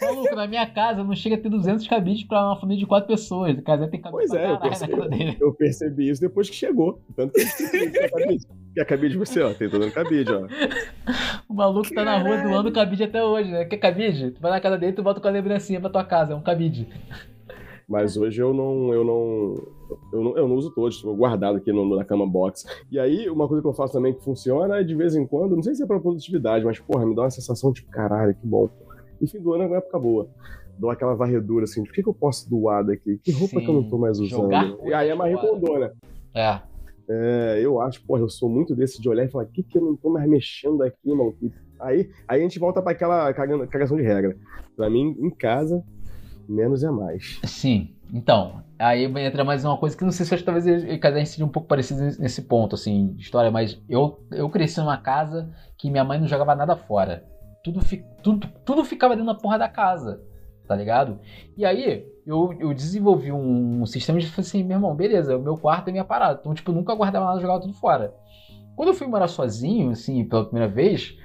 Maluco, 0.00 0.36
na 0.36 0.46
minha 0.46 0.66
casa 0.66 1.02
não 1.02 1.14
chega 1.14 1.36
a 1.36 1.38
ter 1.38 1.48
200 1.48 1.86
cabides 1.88 2.24
pra 2.24 2.44
uma 2.44 2.60
família 2.60 2.80
de 2.80 2.86
quatro 2.86 3.08
pessoas. 3.08 3.58
A 3.58 3.62
casa 3.62 3.88
tem 3.88 4.00
cabide 4.00 4.28
pois 4.28 4.32
é, 4.32 4.50
eu 4.50 4.60
percebi, 4.60 5.36
eu 5.40 5.54
percebi, 5.54 6.10
isso 6.10 6.20
depois 6.20 6.48
que 6.48 6.56
chegou. 6.56 7.00
Tanto 7.16 7.32
que 7.32 7.40
eu 7.40 8.10
cabide. 8.10 8.46
Quer 8.74 8.84
cabide 8.84 9.18
você, 9.18 9.42
ó. 9.42 9.52
Tem 9.54 9.68
todo 9.68 9.86
no 9.86 9.92
cabide, 9.92 10.32
ó. 10.32 10.46
O 11.48 11.54
maluco 11.54 11.92
tá 11.92 12.04
na 12.04 12.18
rua 12.18 12.42
doando 12.42 12.70
cabide 12.70 13.04
até 13.04 13.24
hoje, 13.24 13.50
né? 13.50 13.64
Quer 13.64 13.78
cabide? 13.78 14.32
Tu 14.32 14.40
vai 14.40 14.50
na 14.50 14.60
casa 14.60 14.78
dele 14.78 14.92
e 14.92 14.94
tu 14.94 15.02
volta 15.02 15.20
com 15.20 15.28
a 15.28 15.30
lembrancinha 15.30 15.80
pra 15.80 15.90
tua 15.90 16.04
casa. 16.04 16.32
É 16.32 16.36
um 16.36 16.42
cabide. 16.42 16.88
Mas 17.88 18.18
hoje 18.18 18.42
eu 18.42 18.52
não, 18.52 18.92
eu 18.92 19.02
não, 19.02 19.54
eu 20.12 20.22
não, 20.22 20.36
eu 20.36 20.48
não 20.48 20.56
uso 20.56 20.70
todos, 20.74 20.96
estou 20.96 21.16
guardado 21.16 21.56
aqui 21.56 21.72
no, 21.72 21.96
na 21.96 22.04
cama 22.04 22.26
box. 22.26 22.66
E 22.90 22.98
aí, 22.98 23.30
uma 23.30 23.48
coisa 23.48 23.62
que 23.62 23.68
eu 23.68 23.72
faço 23.72 23.94
também 23.94 24.12
que 24.12 24.22
funciona 24.22 24.80
é 24.80 24.84
de 24.84 24.94
vez 24.94 25.16
em 25.16 25.26
quando, 25.26 25.56
não 25.56 25.62
sei 25.62 25.74
se 25.74 25.82
é 25.82 25.86
pra 25.86 25.98
produtividade, 25.98 26.66
mas 26.66 26.78
porra, 26.78 27.06
me 27.06 27.14
dá 27.14 27.22
uma 27.22 27.30
sensação 27.30 27.72
de 27.72 27.82
caralho, 27.84 28.34
que 28.34 28.46
bom. 28.46 28.68
E 29.20 29.26
fim 29.26 29.40
do 29.40 29.54
ano 29.54 29.64
é 29.64 29.66
uma 29.68 29.76
época 29.78 29.98
boa. 29.98 30.28
Dou 30.78 30.90
aquela 30.90 31.14
varredura 31.14 31.64
assim, 31.64 31.82
de 31.82 31.90
que, 31.90 32.02
que 32.02 32.08
eu 32.08 32.14
posso 32.14 32.48
doar 32.50 32.84
daqui? 32.84 33.18
Que 33.24 33.32
roupa 33.32 33.58
Sim, 33.58 33.64
que 33.64 33.70
eu 33.70 33.74
não 33.74 33.88
tô 33.88 33.96
mais 33.96 34.20
usando? 34.20 34.52
E 34.84 34.92
aí 34.92 35.08
é 35.08 35.14
uma 35.14 35.26
recondona. 35.26 35.92
É. 36.34 36.60
É, 37.10 37.58
eu 37.62 37.80
acho, 37.80 38.04
porra, 38.04 38.20
eu 38.20 38.28
sou 38.28 38.50
muito 38.50 38.76
desse 38.76 39.00
de 39.00 39.08
olhar 39.08 39.24
e 39.24 39.30
falar, 39.30 39.44
o 39.44 39.48
que, 39.48 39.62
que 39.62 39.78
eu 39.78 39.82
não 39.82 39.96
tô 39.96 40.10
mais 40.10 40.28
mexendo 40.28 40.82
aqui, 40.82 41.08
mano? 41.08 41.34
Aí, 41.80 42.10
aí 42.28 42.40
a 42.40 42.42
gente 42.42 42.58
volta 42.58 42.82
para 42.82 42.92
aquela 42.92 43.32
cagação 43.32 43.96
de 43.96 44.02
regra. 44.02 44.36
Para 44.76 44.90
mim, 44.90 45.16
em 45.18 45.30
casa, 45.30 45.82
menos 46.48 46.82
é 46.82 46.90
mais. 46.90 47.38
Sim. 47.44 47.94
Então, 48.12 48.62
aí 48.78 49.04
entra 49.04 49.44
mais 49.44 49.64
uma 49.64 49.76
coisa 49.76 49.96
que 49.96 50.02
não 50.02 50.10
sei 50.10 50.24
se 50.24 50.42
talvez 50.42 50.66
a 50.66 50.78
gente 50.78 51.28
seja 51.28 51.44
um 51.44 51.48
pouco 51.48 51.68
parecido 51.68 52.00
nesse 52.18 52.42
ponto, 52.42 52.74
assim, 52.74 53.12
de 53.12 53.22
história, 53.22 53.50
mas 53.50 53.78
eu, 53.88 54.24
eu 54.30 54.48
cresci 54.48 54.80
numa 54.80 54.96
casa 54.96 55.52
que 55.76 55.90
minha 55.90 56.04
mãe 56.04 56.18
não 56.18 56.26
jogava 56.26 56.54
nada 56.54 56.74
fora. 56.74 57.24
Tudo, 57.62 57.80
fi, 57.82 58.02
tudo, 58.22 58.48
tudo 58.64 58.84
ficava 58.84 59.14
dentro 59.14 59.32
da 59.32 59.38
porra 59.38 59.58
da 59.58 59.68
casa, 59.68 60.22
tá 60.66 60.74
ligado? 60.74 61.20
E 61.56 61.66
aí, 61.66 62.06
eu, 62.26 62.54
eu 62.58 62.72
desenvolvi 62.72 63.30
um, 63.30 63.82
um 63.82 63.86
sistema 63.86 64.18
de 64.18 64.32
assim, 64.38 64.64
meu 64.64 64.76
irmão, 64.76 64.94
beleza, 64.94 65.36
o 65.36 65.42
meu 65.42 65.56
quarto 65.56 65.88
é 65.88 65.92
minha 65.92 66.04
parada. 66.04 66.38
Então, 66.40 66.54
tipo, 66.54 66.72
nunca 66.72 66.94
guardava 66.94 67.26
nada, 67.26 67.40
jogava 67.40 67.60
tudo 67.60 67.74
fora. 67.74 68.14
Quando 68.74 68.88
eu 68.88 68.94
fui 68.94 69.06
morar 69.06 69.28
sozinho, 69.28 69.90
assim, 69.90 70.24
pela 70.24 70.44
primeira 70.44 70.72
vez, 70.72 71.18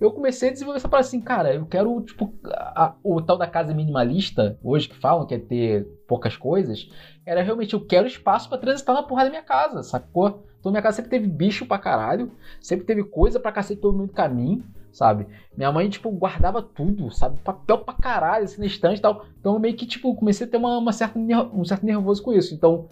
eu 0.00 0.10
comecei 0.10 0.48
a 0.48 0.52
desenvolver 0.52 0.78
essa 0.78 0.88
parada 0.88 1.06
assim, 1.06 1.20
cara, 1.20 1.54
eu 1.54 1.66
quero, 1.66 2.00
tipo, 2.02 2.34
a, 2.44 2.94
o 3.02 3.20
tal 3.22 3.38
da 3.38 3.46
casa 3.46 3.72
minimalista, 3.72 4.58
hoje 4.62 4.88
que 4.88 4.96
falam 4.96 5.26
que 5.26 5.34
é 5.34 5.38
ter 5.38 5.84
poucas 6.06 6.36
coisas, 6.36 6.90
era 7.24 7.42
realmente, 7.42 7.74
eu 7.74 7.84
quero 7.84 8.06
espaço 8.06 8.48
para 8.48 8.58
transitar 8.58 8.94
na 8.94 9.02
porra 9.02 9.24
da 9.24 9.30
minha 9.30 9.42
casa, 9.42 9.82
sacou? 9.82 10.44
Então 10.58 10.72
minha 10.72 10.82
casa 10.82 10.96
sempre 10.96 11.10
teve 11.10 11.26
bicho 11.28 11.66
pra 11.66 11.78
caralho, 11.78 12.32
sempre 12.60 12.86
teve 12.86 13.04
coisa 13.04 13.38
pra 13.38 13.52
cacete 13.52 13.80
todo 13.80 13.96
mundo 13.96 14.12
caminho, 14.12 14.64
sabe? 14.94 15.26
Minha 15.56 15.70
mãe, 15.70 15.88
tipo, 15.90 16.10
guardava 16.10 16.62
tudo, 16.62 17.10
sabe? 17.10 17.38
Papel 17.40 17.78
pra 17.78 17.94
caralho, 17.94 18.44
assim, 18.44 18.60
na 18.60 18.66
estante 18.66 18.98
e 18.98 19.02
tal. 19.02 19.26
Então 19.38 19.54
eu 19.54 19.60
meio 19.60 19.76
que, 19.76 19.84
tipo, 19.84 20.14
comecei 20.14 20.46
a 20.46 20.50
ter 20.50 20.56
uma, 20.56 20.78
uma 20.78 20.92
certa, 20.92 21.18
um 21.18 21.64
certo 21.64 21.84
nervoso 21.84 22.22
com 22.22 22.32
isso. 22.32 22.54
Então, 22.54 22.88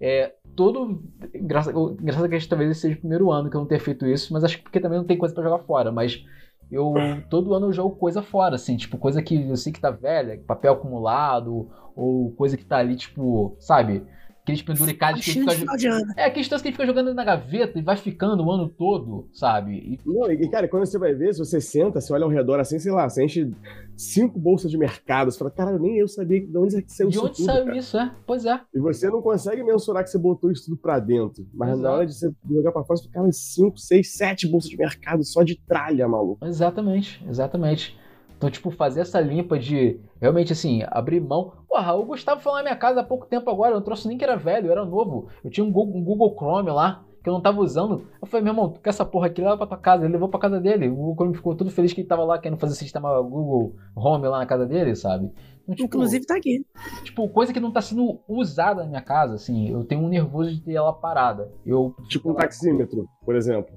é, 0.00 0.34
todo. 0.54 1.02
Graças, 1.34 1.72
graças 2.00 2.24
a 2.24 2.26
Deus, 2.26 2.46
talvez 2.46 2.70
esse 2.70 2.80
seja 2.80 2.96
o 2.96 3.00
primeiro 3.00 3.30
ano 3.30 3.50
que 3.50 3.56
eu 3.56 3.60
não 3.60 3.68
tenha 3.68 3.80
feito 3.80 4.06
isso, 4.06 4.32
mas 4.32 4.44
acho 4.44 4.58
que 4.58 4.62
porque 4.62 4.80
também 4.80 4.98
não 4.98 5.06
tem 5.06 5.18
coisa 5.18 5.34
para 5.34 5.44
jogar 5.44 5.58
fora. 5.60 5.90
Mas 5.90 6.24
eu 6.70 6.94
todo 7.30 7.54
ano 7.54 7.66
eu 7.66 7.72
jogo 7.72 7.96
coisa 7.96 8.22
fora, 8.22 8.56
assim, 8.56 8.76
tipo, 8.76 8.98
coisa 8.98 9.22
que 9.22 9.48
eu 9.48 9.56
sei 9.56 9.72
que 9.72 9.80
tá 9.80 9.90
velha, 9.90 10.40
papel 10.46 10.74
acumulado, 10.74 11.70
ou 11.94 12.32
coisa 12.32 12.56
que 12.56 12.64
tá 12.64 12.78
ali, 12.78 12.96
tipo, 12.96 13.56
sabe? 13.58 14.04
Aqueles 14.46 14.62
penduricados 14.62 15.24
que 15.24 15.32
fica 15.32 15.76
jogando. 15.76 16.12
É, 16.16 16.26
aqueles 16.26 16.46
que 16.46 16.54
a 16.54 16.58
gente 16.58 16.70
fica 16.70 16.86
jogando 16.86 17.12
na 17.12 17.24
gaveta 17.24 17.76
e 17.80 17.82
vai 17.82 17.96
ficando 17.96 18.44
o 18.44 18.52
ano 18.52 18.68
todo, 18.68 19.28
sabe? 19.32 19.72
E... 19.72 20.00
Não, 20.06 20.30
e 20.30 20.48
cara, 20.48 20.68
quando 20.68 20.86
você 20.86 20.96
vai 20.96 21.12
ver, 21.14 21.34
se 21.34 21.40
você 21.40 21.60
senta, 21.60 22.00
você 22.00 22.12
olha 22.12 22.22
ao 22.22 22.30
redor 22.30 22.60
assim, 22.60 22.78
sei 22.78 22.92
lá, 22.92 23.08
você 23.08 23.24
enche 23.24 23.50
cinco 23.96 24.38
bolsas 24.38 24.70
de 24.70 24.78
mercado, 24.78 25.32
você 25.32 25.38
fala, 25.38 25.50
cara, 25.50 25.76
nem 25.80 25.98
eu 25.98 26.06
sabia 26.06 26.46
de 26.46 26.56
onde 26.56 26.76
é 26.76 26.82
que 26.82 26.92
saiu 26.92 27.08
isso. 27.08 27.20
De 27.20 27.26
onde 27.26 27.42
saiu 27.42 27.74
isso, 27.74 27.98
é? 27.98 28.14
Pois 28.24 28.44
é. 28.44 28.60
E 28.72 28.78
você 28.78 29.10
não 29.10 29.20
consegue 29.20 29.64
mensurar 29.64 30.04
que 30.04 30.10
você 30.10 30.18
botou 30.18 30.52
isso 30.52 30.66
tudo 30.66 30.76
pra 30.76 31.00
dentro. 31.00 31.44
Mas 31.52 31.70
Exato. 31.70 31.82
na 31.82 31.90
hora 31.90 32.06
de 32.06 32.14
você 32.14 32.32
jogar 32.48 32.70
pra 32.70 32.84
fora, 32.84 32.98
você 32.98 33.02
fica, 33.02 33.18
cara, 33.18 33.32
cinco, 33.32 33.76
seis, 33.78 34.12
sete 34.14 34.46
bolsas 34.46 34.70
de 34.70 34.76
mercado 34.76 35.24
só 35.24 35.42
de 35.42 35.56
tralha, 35.66 36.06
maluco. 36.06 36.46
Exatamente, 36.46 37.20
exatamente. 37.28 37.98
Então, 38.36 38.50
tipo, 38.50 38.70
fazer 38.70 39.00
essa 39.00 39.20
limpa 39.20 39.58
de 39.58 39.98
realmente 40.20 40.52
assim, 40.52 40.82
abrir 40.88 41.20
mão. 41.20 41.52
Porra, 41.68 41.94
o 41.94 42.04
Gustavo 42.04 42.40
foi 42.40 42.52
lá 42.52 42.58
na 42.58 42.64
minha 42.64 42.76
casa 42.76 43.00
há 43.00 43.04
pouco 43.04 43.26
tempo 43.26 43.50
agora, 43.50 43.72
eu 43.72 43.76
não 43.76 43.84
trouxe 43.84 44.06
nem 44.08 44.18
que 44.18 44.24
era 44.24 44.36
velho, 44.36 44.70
era 44.70 44.84
novo. 44.84 45.28
Eu 45.42 45.50
tinha 45.50 45.64
um 45.64 45.72
Google, 45.72 45.96
um 45.96 46.04
Google 46.04 46.34
Chrome 46.36 46.70
lá, 46.70 47.04
que 47.22 47.30
eu 47.30 47.32
não 47.32 47.40
tava 47.40 47.60
usando. 47.60 48.06
Eu 48.20 48.26
falei, 48.28 48.44
meu 48.44 48.52
irmão, 48.52 48.70
tu 48.70 48.80
quer 48.80 48.90
essa 48.90 49.04
porra 49.04 49.26
aqui? 49.26 49.40
Leva 49.40 49.56
pra 49.56 49.66
tua 49.66 49.78
casa. 49.78 50.04
Ele 50.04 50.12
levou 50.12 50.28
pra 50.28 50.38
casa 50.38 50.60
dele. 50.60 50.88
O 50.88 50.94
Google 50.94 51.14
Chrome 51.14 51.34
ficou 51.34 51.56
todo 51.56 51.70
feliz 51.70 51.92
que 51.92 52.00
ele 52.02 52.08
tava 52.08 52.22
lá 52.22 52.38
querendo 52.38 52.58
fazer 52.58 52.76
sistema 52.76 53.20
Google 53.20 53.74
Home 53.96 54.28
lá 54.28 54.38
na 54.38 54.46
casa 54.46 54.64
dele, 54.64 54.94
sabe? 54.94 55.32
Então, 55.64 55.74
tipo, 55.74 55.86
Inclusive 55.86 56.24
tá 56.24 56.36
aqui. 56.36 56.64
Tipo, 57.02 57.28
coisa 57.28 57.52
que 57.52 57.58
não 57.58 57.72
tá 57.72 57.80
sendo 57.80 58.20
usada 58.28 58.84
na 58.84 58.88
minha 58.88 59.02
casa, 59.02 59.34
assim. 59.34 59.68
Eu 59.68 59.82
tenho 59.82 60.02
um 60.02 60.08
nervoso 60.08 60.54
de 60.54 60.60
ter 60.60 60.74
ela 60.74 60.92
parada. 60.92 61.50
Eu, 61.66 61.96
tipo 62.08 62.30
um 62.30 62.34
taxímetro, 62.34 63.08
por 63.24 63.34
exemplo. 63.34 63.74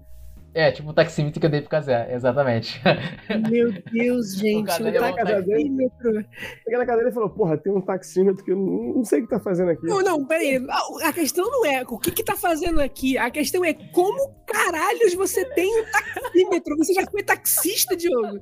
É, 0.60 0.74
tipo 0.74 0.90
o 0.90 0.94
taxímetro 0.94 1.40
que 1.40 1.46
eu 1.46 1.50
dei 1.50 1.62
pro 1.62 1.70
Casé, 1.70 2.14
exatamente. 2.14 2.82
Meu 3.50 3.72
Deus, 3.72 4.36
gente. 4.36 4.58
O 4.58 4.60
um 4.60 4.66
taxímetro. 4.66 6.26
Cheguei 6.64 6.78
na 6.78 6.86
cadeira 6.86 7.10
e 7.10 7.14
falou, 7.14 7.30
porra, 7.30 7.58
tem 7.58 7.72
um 7.72 7.80
taxímetro 7.80 8.44
que 8.44 8.52
eu 8.52 8.58
não 8.58 9.06
sei 9.06 9.20
o 9.20 9.24
que 9.24 9.30
tá 9.30 9.40
fazendo 9.40 9.72
aqui. 9.72 9.86
Não, 9.86 10.02
não, 10.02 10.26
peraí. 10.26 10.62
A 11.02 11.14
questão 11.14 11.50
não 11.50 11.66
é 11.66 11.84
o 11.88 11.98
que 11.98 12.12
que 12.12 12.26
tá 12.26 12.36
fazendo 12.36 12.82
aqui. 12.82 13.18
A 13.18 13.32
questão 13.32 13.64
é 13.64 13.74
como 13.74 14.36
caralhos 14.46 15.14
você 15.14 15.46
tem 15.46 15.82
um 15.82 15.86
taxímetro. 15.90 16.76
Você 16.76 16.94
já 16.94 17.10
foi 17.10 17.24
taxista, 17.24 17.96
Diogo? 17.96 18.42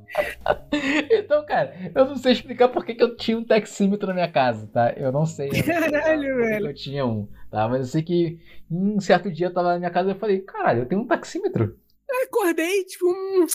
então, 1.11 1.45
cara, 1.45 1.91
eu 1.93 2.05
não 2.05 2.15
sei 2.15 2.32
explicar 2.32 2.70
por 2.70 2.84
que, 2.84 2.95
que 2.95 3.03
eu 3.03 3.15
tinha 3.15 3.38
um 3.38 3.45
taxímetro 3.45 4.07
na 4.07 4.15
minha 4.15 4.32
casa, 4.32 4.68
tá? 4.74 4.91
Eu 4.97 5.11
não 5.11 5.28
sei. 5.28 5.49
Caralho, 5.49 6.38
velho. 6.38 6.68
Eu 6.70 6.74
tinha 6.74 7.05
um, 7.05 7.28
tá? 7.51 7.70
Mas 7.70 7.82
eu 7.82 7.86
sei 7.86 8.01
que 8.01 8.39
um 8.72 8.99
certo 8.99 9.32
dia 9.32 9.45
eu 9.45 9.53
tava 9.53 9.74
na 9.74 9.78
minha 9.78 9.91
casa 9.91 10.09
e 10.09 10.13
eu 10.13 10.18
falei, 10.18 10.39
caralho, 10.39 10.80
eu 10.80 10.88
tenho 10.88 11.01
um 11.01 11.05
taxímetro. 11.05 11.78
Eu 12.10 12.24
acordei, 12.26 12.84
tipo, 12.86 13.05
hum, 13.05 13.45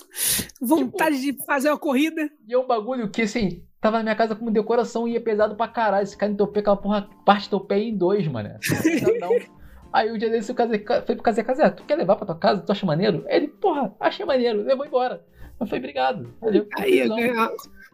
vontade 0.61 1.21
tipo, 1.21 1.39
de 1.39 1.47
fazer 1.47 1.71
uma 1.71 1.79
corrida. 1.79 2.31
E 2.47 2.53
é 2.53 2.59
um 2.59 2.67
bagulho 2.67 3.09
que, 3.09 3.23
assim, 3.23 3.65
tava 3.81 3.99
na 3.99 4.03
minha 4.03 4.17
casa 4.17 4.37
como 4.37 4.51
decoração 4.51 5.09
e 5.09 5.13
ia 5.13 5.21
pesado 5.21 5.57
pra 5.57 5.69
caralho. 5.69 6.05
Esse 6.05 6.17
cara 6.17 6.33
entopeu 6.33 6.61
aquela 6.61 6.77
porra, 6.77 7.09
parte 7.25 7.49
do 7.49 7.61
pé 7.61 7.79
em 7.79 7.97
dois, 7.97 8.27
mano. 8.29 8.51
Aí 9.93 10.11
o 10.11 10.19
dia 10.19 10.31
desse 10.31 10.51
eu 10.51 10.57
casei, 10.57 10.83
foi 11.07 11.15
pro 11.15 11.23
Casé 11.23 11.43
Casé, 11.43 11.69
tu 11.69 11.85
quer 11.85 11.97
levar 11.97 12.17
pra 12.17 12.25
tua 12.25 12.39
casa? 12.39 12.63
Tu 12.63 12.73
acha 12.73 12.87
maneiro? 12.87 13.25
Ele, 13.29 13.49
porra, 13.49 13.95
achei 14.01 14.25
maneiro, 14.25 14.63
levou 14.63 14.87
embora. 14.87 15.23
Eu 15.61 15.67
falei, 15.67 15.81
obrigado. 15.81 16.35
Valeu. 16.41 16.67
Aí, 16.79 17.07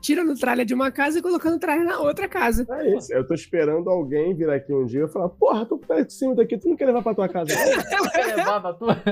tirando 0.01 0.35
tralha 0.39 0.65
de 0.65 0.75
uma 0.75 0.91
casa 0.91 1.19
e 1.19 1.23
colocando 1.23 1.59
tralha 1.59 1.85
na 1.85 2.01
outra 2.01 2.29
casa. 2.29 2.67
É 2.71 2.97
isso. 2.97 3.13
Eu 3.13 3.27
tô 3.27 3.35
esperando 3.35 3.89
alguém 3.91 4.35
vir 4.35 4.49
aqui 4.51 4.73
um 4.73 4.85
dia 4.87 5.05
e 5.05 5.09
falar: 5.09 5.29
Porra, 5.31 5.67
tô 5.67 5.79
perto 5.79 6.07
de 6.09 6.13
cima 6.13 6.35
daqui, 6.35 6.57
tu 6.59 6.69
não 6.69 6.77
quer 6.77 6.87
levar 6.87 7.03
pra 7.03 7.15
tua 7.15 7.29
casa? 7.29 7.53
não 7.55 8.09
quer 8.11 8.37
levar 8.37 8.61
pra 8.61 8.73
tua? 8.75 8.97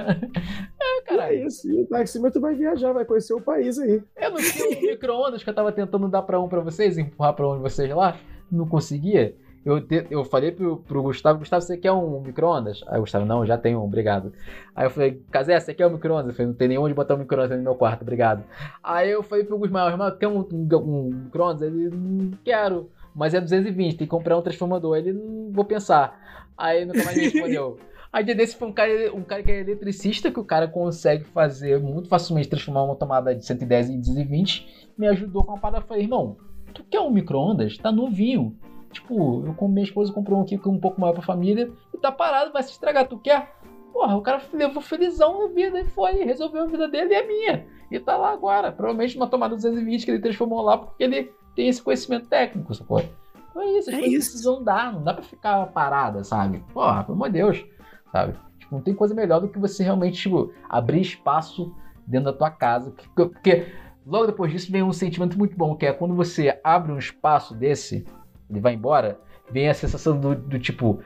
É, 0.79 1.03
cara. 1.03 1.35
É 1.35 1.47
isso. 1.47 1.69
E 1.71 1.83
o 1.83 1.87
taxímetro 1.87 2.41
vai 2.41 2.55
viajar, 2.55 2.93
vai 2.93 3.05
conhecer 3.05 3.35
o 3.35 3.41
país 3.41 3.79
aí. 3.79 4.01
Eu 4.17 4.31
não 4.31 4.37
tinha 4.37 4.67
um 4.67 4.81
micro-ondas 4.81 5.43
que 5.43 5.51
eu 5.51 5.55
tava 5.55 5.73
tentando 5.73 6.09
dar 6.09 6.23
pra 6.23 6.41
um 6.41 6.49
pra 6.49 6.61
vocês, 6.61 6.97
empurrar 6.97 7.35
pra 7.35 7.49
um 7.49 7.57
de 7.57 7.63
vocês 7.63 7.91
lá. 7.91 8.17
Não 8.51 8.69
conseguia. 8.69 9.35
Eu, 9.67 9.81
te, 9.81 10.07
eu 10.11 10.25
falei 10.25 10.53
pro, 10.53 10.77
pro 10.77 11.03
Gustavo, 11.03 11.41
Gustavo, 11.41 11.61
você 11.61 11.77
quer 11.77 11.91
um 11.91 12.21
micro-ondas? 12.21 12.85
Aí 12.87 12.99
o 12.99 13.01
Gustavo, 13.01 13.27
não, 13.27 13.45
já 13.45 13.59
tenho 13.59 13.81
um, 13.81 13.85
obrigado. 13.85 14.33
Aí 14.77 14.87
eu 14.87 14.91
falei, 14.91 15.21
Casé, 15.29 15.59
você 15.59 15.75
quer 15.75 15.89
um 15.89 15.91
micro-ondas? 15.91 16.29
Eu 16.29 16.35
falei, 16.35 16.47
não 16.47 16.55
tem 16.55 16.69
nenhum 16.69 16.83
onde 16.83 16.95
botar 16.95 17.17
um 17.17 17.19
micro-ondas 17.19 17.59
no 17.59 17.65
meu 17.65 17.75
quarto, 17.75 18.03
obrigado. 18.03 18.45
Aí 18.81 19.11
eu 19.11 19.25
falei 19.25 19.45
pro 19.45 19.59
Gusmar, 19.59 19.91
irmão, 19.91 20.17
quer 20.17 20.29
um, 20.29 20.47
um, 20.53 20.69
um 20.77 21.11
micro-ondas? 21.25 21.63
Ele, 21.63 21.91
não 21.91 22.31
quero, 22.45 22.89
mas 23.13 23.35
é 23.35 23.41
220, 23.41 23.97
tem 23.97 24.07
que 24.07 24.07
comprar 24.07 24.39
um 24.39 24.43
transformador. 24.43 24.97
Ele, 24.99 25.13
não 25.13 25.51
vou 25.51 25.65
pensar. 25.65 26.17
Aí 26.57 26.85
nunca 26.85 27.03
mais 27.03 27.17
me 27.17 27.25
respondeu. 27.25 27.77
Aí 28.13 28.23
dia 28.23 28.37
desse 28.37 28.55
foi 28.55 28.69
um 28.69 28.73
cara, 28.73 29.13
um 29.13 29.23
cara 29.23 29.43
que 29.43 29.51
é 29.51 29.61
eletricista, 29.63 30.31
que 30.31 30.39
o 30.39 30.45
cara 30.45 30.69
consegue 30.69 31.25
fazer 31.25 31.81
muito 31.81 32.09
facilmente 32.09 32.49
transformar 32.49 32.85
uma 32.85 32.95
tomada 32.95 33.35
de 33.35 33.45
110 33.45 33.91
em 33.91 33.99
220. 33.99 34.87
Me 34.97 35.09
ajudou 35.09 35.43
com 35.43 35.53
uma 35.53 35.59
parada. 35.59 35.83
Eu 35.83 35.89
falei, 35.89 36.05
irmão, 36.05 36.37
tu 36.73 36.85
quer 36.85 37.01
um 37.01 37.11
micro-ondas? 37.11 37.77
Tá 37.77 37.91
novinho. 37.91 38.57
Tipo, 38.97 39.45
eu 39.47 39.55
com 39.55 39.69
minha 39.69 39.85
esposa 39.85 40.13
comprou 40.13 40.39
um 40.39 40.43
aqui 40.43 40.57
com 40.57 40.71
um 40.71 40.81
pouco 40.81 41.01
maior 41.01 41.13
pra 41.13 41.23
família 41.23 41.71
e 41.93 41.99
tá 41.99 42.11
parado, 42.11 42.53
vai 42.53 42.63
se 42.63 42.71
estragar. 42.71 43.07
Tu 43.07 43.19
quer? 43.19 43.55
Porra, 43.93 44.17
o 44.17 44.23
cara 44.23 44.41
levou 44.53 44.83
felizão 44.83 45.47
na 45.47 45.55
vida 45.55 45.79
e 45.81 45.85
foi, 45.85 46.25
resolveu 46.25 46.63
a 46.63 46.67
vida 46.67 46.89
dele 46.89 47.13
e 47.13 47.17
a 47.17 47.27
minha. 47.27 47.67
E 47.91 48.01
tá 48.01 48.17
lá 48.17 48.33
agora. 48.33 48.73
Provavelmente 48.73 49.17
uma 49.17 49.27
tomada 49.27 49.55
220 49.55 50.05
que 50.05 50.11
ele 50.11 50.21
transformou 50.21 50.63
lá 50.63 50.79
porque 50.79 51.05
ele 51.05 51.33
tem 51.55 51.69
esse 51.69 51.83
conhecimento 51.83 52.27
técnico, 52.27 52.75
sacou? 52.75 53.03
Então 53.51 53.63
é 53.63 53.79
isso, 53.79 53.91
as 53.91 53.97
é 53.97 54.01
coisas 54.01 54.19
isso. 54.19 54.31
precisam 54.31 54.63
dar, 54.63 54.93
não 54.93 55.03
dá 55.03 55.15
pra 55.15 55.23
ficar 55.23 55.67
parada, 55.67 56.25
sabe? 56.25 56.65
Porra, 56.73 57.05
pelo 57.05 57.17
amor 57.17 57.29
de 57.29 57.35
Deus, 57.35 57.65
sabe? 58.11 58.35
Tipo, 58.59 58.75
não 58.75 58.83
tem 58.83 58.95
coisa 58.95 59.15
melhor 59.15 59.41
do 59.41 59.49
que 59.49 59.59
você 59.59 59.83
realmente, 59.83 60.23
tipo, 60.23 60.53
abrir 60.69 61.01
espaço 61.01 61.75
dentro 62.07 62.33
da 62.33 62.33
tua 62.33 62.51
casa. 62.51 62.91
Porque, 62.91 63.27
porque 63.27 63.67
logo 64.07 64.27
depois 64.27 64.53
disso 64.53 64.73
vem 64.73 64.83
um 64.83 64.93
sentimento 64.93 65.39
muito 65.39 65.57
bom, 65.57 65.75
que 65.75 65.87
é 65.87 65.93
quando 65.93 66.15
você 66.15 66.59
abre 66.63 66.93
um 66.93 66.99
espaço 66.99 67.55
desse 67.55 68.07
ele 68.49 68.61
vai 68.61 68.75
embora, 68.75 69.19
vem 69.51 69.69
a 69.69 69.75
sensação 69.75 70.19
do, 70.19 70.35
do 70.35 70.59
tipo, 70.59 71.01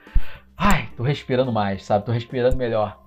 ai, 0.56 0.88
tô 0.96 1.02
respirando 1.02 1.52
mais, 1.52 1.84
sabe? 1.84 2.04
Tô 2.04 2.12
respirando 2.12 2.56
melhor, 2.56 3.00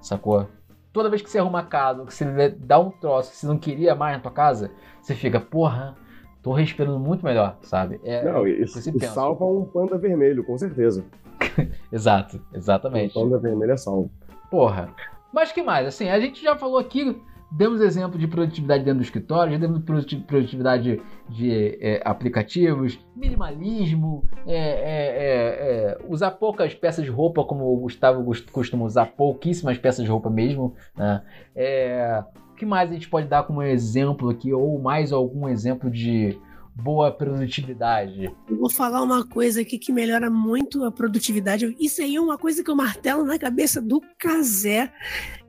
sacou? 0.00 0.48
Toda 0.92 1.10
vez 1.10 1.20
que 1.20 1.28
você 1.28 1.38
arruma 1.38 1.60
a 1.60 1.64
casa, 1.64 2.04
que 2.04 2.14
você 2.14 2.48
dá 2.48 2.78
um 2.78 2.90
troço 2.90 3.30
que 3.30 3.36
você 3.36 3.46
não 3.46 3.58
queria 3.58 3.94
mais 3.94 4.16
na 4.16 4.22
tua 4.22 4.32
casa, 4.32 4.70
você 5.00 5.14
fica, 5.14 5.38
porra, 5.38 5.94
tô 6.42 6.52
respirando 6.52 6.98
muito 6.98 7.24
melhor, 7.24 7.58
sabe? 7.62 8.00
É, 8.02 8.24
não, 8.24 8.46
isso, 8.46 8.78
isso 8.78 8.98
salva 9.12 9.44
um 9.44 9.64
panda 9.64 9.98
vermelho, 9.98 10.44
com 10.44 10.56
certeza. 10.56 11.04
Exato, 11.92 12.40
exatamente. 12.54 13.18
Um 13.18 13.24
panda 13.24 13.38
vermelho 13.38 13.72
é 13.72 13.76
salvo. 13.76 14.10
Porra. 14.50 14.88
Mas 15.32 15.52
que 15.52 15.62
mais? 15.62 15.86
Assim, 15.86 16.08
a 16.08 16.18
gente 16.18 16.42
já 16.42 16.56
falou 16.56 16.78
aqui 16.78 17.20
Demos 17.50 17.80
exemplo 17.80 18.18
de 18.18 18.26
produtividade 18.26 18.82
dentro 18.82 18.98
do 18.98 19.04
escritório, 19.04 19.52
já 19.52 19.58
demos 19.58 19.82
produtividade 20.26 21.00
de 21.28 21.78
é, 21.80 22.02
aplicativos, 22.04 22.98
minimalismo, 23.14 24.24
é, 24.46 24.56
é, 24.56 25.96
é, 25.96 25.98
usar 26.08 26.32
poucas 26.32 26.74
peças 26.74 27.04
de 27.04 27.10
roupa, 27.10 27.44
como 27.44 27.64
o 27.64 27.76
Gustavo 27.78 28.24
costuma 28.50 28.84
usar, 28.84 29.06
pouquíssimas 29.06 29.78
peças 29.78 30.04
de 30.04 30.10
roupa 30.10 30.28
mesmo. 30.28 30.74
Né? 30.96 31.22
É, 31.54 32.24
o 32.50 32.54
que 32.56 32.66
mais 32.66 32.90
a 32.90 32.94
gente 32.94 33.08
pode 33.08 33.28
dar 33.28 33.44
como 33.44 33.62
exemplo 33.62 34.28
aqui, 34.28 34.52
ou 34.52 34.80
mais 34.80 35.12
algum 35.12 35.48
exemplo 35.48 35.88
de 35.88 36.36
boa 36.76 37.10
produtividade? 37.10 38.30
Eu 38.48 38.56
vou 38.56 38.70
falar 38.70 39.02
uma 39.02 39.26
coisa 39.26 39.62
aqui 39.62 39.78
que 39.78 39.92
melhora 39.92 40.28
muito 40.30 40.84
a 40.84 40.92
produtividade. 40.92 41.74
Isso 41.80 42.02
aí 42.02 42.16
é 42.16 42.20
uma 42.20 42.36
coisa 42.36 42.62
que 42.62 42.70
eu 42.70 42.76
martelo 42.76 43.24
na 43.24 43.38
cabeça 43.38 43.80
do 43.80 44.00
Casé. 44.18 44.92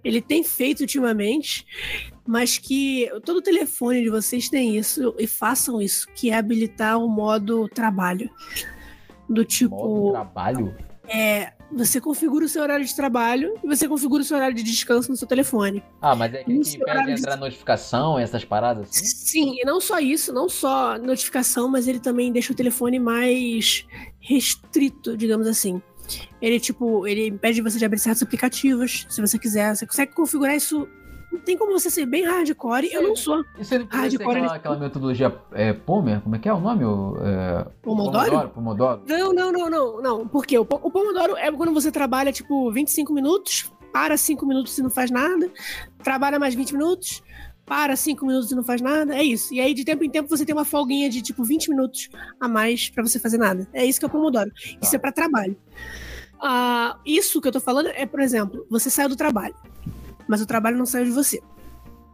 Ele 0.04 0.22
tem 0.22 0.44
feito 0.44 0.82
ultimamente, 0.82 1.66
mas 2.26 2.58
que 2.58 3.10
todo 3.26 3.42
telefone 3.42 4.04
de 4.04 4.10
vocês 4.10 4.48
tem 4.48 4.78
isso 4.78 5.14
e 5.20 5.28
façam 5.28 5.82
isso, 5.82 6.08
que 6.16 6.30
é 6.30 6.36
habilitar 6.36 6.98
o 6.98 7.10
modo 7.10 7.68
trabalho. 7.68 8.30
Do 9.30 9.44
tipo. 9.44 9.76
Modo 9.76 10.12
trabalho? 10.14 10.74
É, 11.10 11.52
você 11.72 12.00
configura 12.00 12.46
o 12.46 12.50
seu 12.50 12.62
horário 12.62 12.86
de 12.86 12.96
trabalho 12.96 13.54
e 13.64 13.68
você 13.68 13.88
configura 13.88 14.22
o 14.22 14.26
seu 14.26 14.38
horário 14.38 14.56
de 14.56 14.64
descanso 14.64 15.10
no 15.10 15.18
seu 15.18 15.28
telefone. 15.28 15.84
Ah, 16.02 16.16
mas 16.16 16.34
é 16.34 16.44
que, 16.44 16.60
que 16.60 16.78
impede 16.78 17.12
entrar 17.12 17.36
de... 17.36 17.42
notificação, 17.42 18.18
essas 18.18 18.46
paradas 18.46 18.90
assim? 18.90 19.06
Sim, 19.06 19.56
e 19.62 19.66
não 19.66 19.80
só 19.82 20.00
isso, 20.00 20.32
não 20.34 20.48
só 20.48 20.98
notificação, 20.98 21.68
mas 21.68 21.88
ele 21.88 22.00
também 22.00 22.32
deixa 22.32 22.54
o 22.54 22.56
telefone 22.56 23.00
mais 23.00 23.86
restrito, 24.20 25.18
digamos 25.18 25.48
assim. 25.48 25.82
Ele, 26.42 26.60
tipo, 26.60 27.06
ele 27.06 27.28
impede 27.28 27.62
você 27.62 27.78
de 27.78 27.86
abrir 27.86 28.00
certos 28.00 28.24
aplicativos, 28.24 29.06
se 29.10 29.20
você 29.20 29.38
quiser. 29.38 29.76
Você 29.76 29.86
consegue 29.86 30.14
configurar 30.14 30.56
isso 30.56 30.88
tem 31.46 31.58
como 31.58 31.72
você 31.72 31.90
ser 31.90 32.06
bem 32.06 32.26
hardcore. 32.26 32.90
Eu 32.92 33.04
não 33.04 33.16
sou. 33.16 33.44
Isso 33.60 33.74
ele 33.74 33.88
hardcore. 33.90 34.38
Aquela, 34.38 34.56
aquela 34.56 34.78
metodologia 34.78 35.36
é, 35.54 35.74
Pomer? 35.74 36.22
Como 36.22 36.36
é 36.36 36.40
que 36.40 36.50
é 36.50 36.54
o 36.54 36.60
nome? 36.60 36.84
É, 36.84 37.66
Pomodoro? 37.82 38.26
Pomodoro? 38.26 38.50
Pomodoro? 38.50 39.02
Não, 39.08 39.34
não, 39.34 39.52
não, 39.52 39.70
não, 39.70 40.02
não. 40.02 40.28
Por 40.28 40.46
quê? 40.46 40.58
O, 40.58 40.64
o 40.64 40.92
Pomodoro 40.92 41.36
é 41.38 41.52
quando 41.52 41.74
você 41.74 41.92
trabalha, 41.92 42.32
tipo, 42.32 42.72
25 42.72 43.14
minutos, 43.14 43.72
para 43.92 44.18
5 44.18 44.46
minutos 44.46 44.78
e 44.78 44.84
não 44.84 44.90
faz 44.90 45.10
nada, 45.10 45.50
trabalha 46.04 46.38
mais 46.38 46.54
20 46.54 46.74
minutos, 46.74 47.24
para 47.66 47.96
5 47.96 48.26
minutos 48.26 48.52
e 48.52 48.56
não 48.56 48.64
faz 48.64 48.82
nada. 48.82 49.16
É 49.16 49.24
isso. 49.24 49.54
E 49.54 49.60
aí, 49.60 49.74
de 49.74 49.84
tempo 49.84 50.04
em 50.04 50.10
tempo, 50.10 50.30
você 50.30 50.46
tem 50.46 50.56
uma 50.56 50.66
folguinha 50.66 51.10
de, 51.10 51.22
tipo, 51.22 51.44
20 51.44 51.70
minutos 51.70 52.10
a 52.40 52.48
mais 52.48 52.90
para 52.90 53.04
você 53.04 53.20
fazer 53.20 53.38
nada. 53.38 53.68
É 53.74 53.86
isso 53.86 54.00
que 54.00 54.06
é 54.06 54.08
o 54.08 54.12
Pomodoro. 54.12 54.50
Tá. 54.50 54.78
Isso 54.82 54.96
é 54.96 55.00
para 55.00 55.12
trabalho. 55.12 55.58
Uh, 56.36 56.98
isso 57.06 57.42
que 57.42 57.48
eu 57.48 57.52
tô 57.52 57.60
falando 57.60 57.88
é, 57.88 58.06
por 58.06 58.20
exemplo, 58.20 58.66
você 58.70 58.90
saiu 58.90 59.10
do 59.10 59.16
trabalho 59.16 59.56
mas 60.28 60.42
o 60.42 60.46
trabalho 60.46 60.78
não 60.78 60.86
saiu 60.86 61.06
de 61.06 61.12
você. 61.12 61.42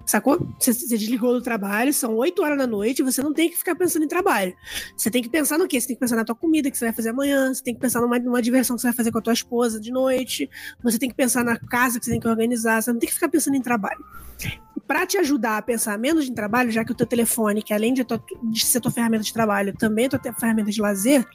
Sacou? 0.05 0.45
Você, 0.59 0.73
você, 0.73 0.97
desligou 0.97 1.33
do 1.33 1.41
trabalho, 1.41 1.93
são 1.93 2.15
8 2.15 2.41
horas 2.43 2.57
da 2.57 2.67
noite, 2.67 3.01
você 3.01 3.21
não 3.21 3.33
tem 3.33 3.49
que 3.49 3.55
ficar 3.55 3.73
pensando 3.73 4.03
em 4.03 4.07
trabalho. 4.07 4.53
Você 4.97 5.09
tem 5.09 5.21
que 5.21 5.29
pensar 5.29 5.57
no 5.57 5.67
quê? 5.67 5.79
Você 5.79 5.87
tem 5.87 5.95
que 5.95 5.99
pensar 5.99 6.17
na 6.17 6.25
tua 6.25 6.35
comida 6.35 6.69
que 6.69 6.77
você 6.77 6.85
vai 6.85 6.93
fazer 6.93 7.09
amanhã, 7.09 7.53
você 7.53 7.63
tem 7.63 7.73
que 7.73 7.79
pensar 7.79 8.01
numa, 8.01 8.19
numa 8.19 8.41
diversão 8.41 8.75
que 8.75 8.81
você 8.81 8.87
vai 8.87 8.95
fazer 8.95 9.11
com 9.11 9.19
a 9.19 9.21
tua 9.21 9.33
esposa 9.33 9.79
de 9.79 9.91
noite, 9.91 10.49
você 10.83 10.99
tem 10.99 11.09
que 11.09 11.15
pensar 11.15 11.43
na 11.43 11.57
casa 11.57 11.99
que 11.99 12.05
você 12.05 12.11
tem 12.11 12.19
que 12.19 12.27
organizar, 12.27 12.81
você 12.81 12.91
não 12.91 12.99
tem 12.99 13.07
que 13.07 13.13
ficar 13.13 13.29
pensando 13.29 13.55
em 13.55 13.61
trabalho. 13.61 14.03
Para 14.85 15.05
te 15.05 15.17
ajudar 15.17 15.57
a 15.57 15.61
pensar 15.61 15.97
menos 15.97 16.27
em 16.27 16.33
trabalho, 16.33 16.69
já 16.69 16.83
que 16.83 16.91
o 16.91 16.95
teu 16.95 17.07
telefone, 17.07 17.63
que 17.63 17.73
além 17.73 17.93
de, 17.93 18.03
tua, 18.03 18.21
de 18.43 18.65
ser 18.65 18.81
tua 18.81 18.91
ferramenta 18.91 19.23
de 19.23 19.31
trabalho, 19.31 19.73
também 19.73 20.05
é 20.05 20.09
tua 20.09 20.33
ferramenta 20.33 20.69
de 20.69 20.81
lazer, 20.81 21.25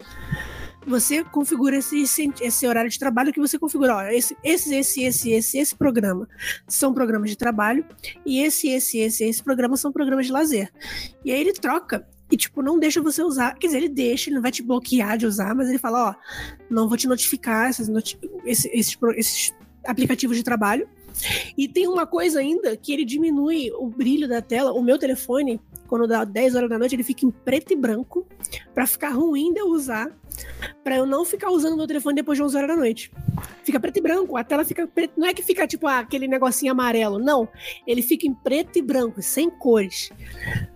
você 0.88 1.22
configura 1.24 1.76
esse, 1.76 2.02
esse 2.40 2.66
horário 2.66 2.90
de 2.90 2.98
trabalho 2.98 3.32
que 3.32 3.40
você 3.40 3.58
configura. 3.58 3.96
Ó, 3.96 4.02
esse, 4.02 4.36
esse, 4.42 4.74
esse, 4.74 5.02
esse, 5.02 5.30
esse, 5.30 5.58
esse 5.58 5.76
programa 5.76 6.28
são 6.66 6.92
programas 6.92 7.30
de 7.30 7.36
trabalho 7.36 7.84
e 8.24 8.40
esse, 8.40 8.68
esse, 8.68 8.98
esse, 8.98 9.24
esse 9.24 9.42
programa 9.42 9.76
são 9.76 9.92
programas 9.92 10.26
de 10.26 10.32
lazer. 10.32 10.72
E 11.24 11.30
aí 11.30 11.40
ele 11.40 11.52
troca 11.52 12.06
e, 12.30 12.36
tipo, 12.36 12.62
não 12.62 12.78
deixa 12.78 13.00
você 13.00 13.22
usar. 13.22 13.54
Quer 13.58 13.68
dizer, 13.68 13.78
ele 13.78 13.88
deixa, 13.88 14.28
ele 14.28 14.36
não 14.36 14.42
vai 14.42 14.50
te 14.50 14.62
bloquear 14.62 15.16
de 15.16 15.26
usar, 15.26 15.54
mas 15.54 15.68
ele 15.68 15.78
fala, 15.78 16.10
ó, 16.10 16.14
não 16.68 16.88
vou 16.88 16.96
te 16.96 17.08
notificar 17.08 17.70
esses, 17.70 17.88
noti 17.88 18.18
esses, 18.44 18.70
esses, 18.72 18.98
esses 19.16 19.54
aplicativos 19.84 20.36
de 20.36 20.42
trabalho. 20.42 20.88
E 21.56 21.66
tem 21.66 21.88
uma 21.88 22.06
coisa 22.06 22.38
ainda 22.38 22.76
que 22.76 22.92
ele 22.92 23.04
diminui 23.04 23.70
o 23.72 23.88
brilho 23.88 24.28
da 24.28 24.42
tela. 24.42 24.72
O 24.72 24.82
meu 24.82 24.98
telefone, 24.98 25.60
quando 25.88 26.06
dá 26.06 26.22
10 26.22 26.54
horas 26.54 26.68
da 26.68 26.78
noite, 26.78 26.94
ele 26.94 27.02
fica 27.02 27.24
em 27.24 27.30
preto 27.30 27.72
e 27.72 27.76
branco 27.76 28.26
para 28.74 28.86
ficar 28.86 29.08
ruim 29.10 29.52
de 29.52 29.60
eu 29.60 29.68
usar, 29.68 30.12
para 30.84 30.96
eu 30.96 31.06
não 31.06 31.24
ficar 31.24 31.50
usando 31.50 31.76
meu 31.76 31.86
telefone 31.86 32.14
depois 32.14 32.36
de 32.36 32.44
11 32.44 32.56
horas 32.56 32.68
da 32.68 32.76
noite. 32.76 33.10
Fica 33.64 33.80
preto 33.80 33.96
e 33.96 34.02
branco. 34.02 34.36
A 34.36 34.44
tela 34.44 34.64
fica 34.64 34.86
preto. 34.86 35.14
Não 35.16 35.26
é 35.26 35.34
que 35.34 35.42
fica 35.42 35.66
tipo 35.66 35.86
ah, 35.86 35.98
aquele 35.98 36.28
negocinho 36.28 36.72
amarelo. 36.72 37.18
Não. 37.18 37.48
Ele 37.86 38.02
fica 38.02 38.26
em 38.26 38.34
preto 38.34 38.78
e 38.78 38.82
branco, 38.82 39.20
sem 39.22 39.50
cores. 39.50 40.10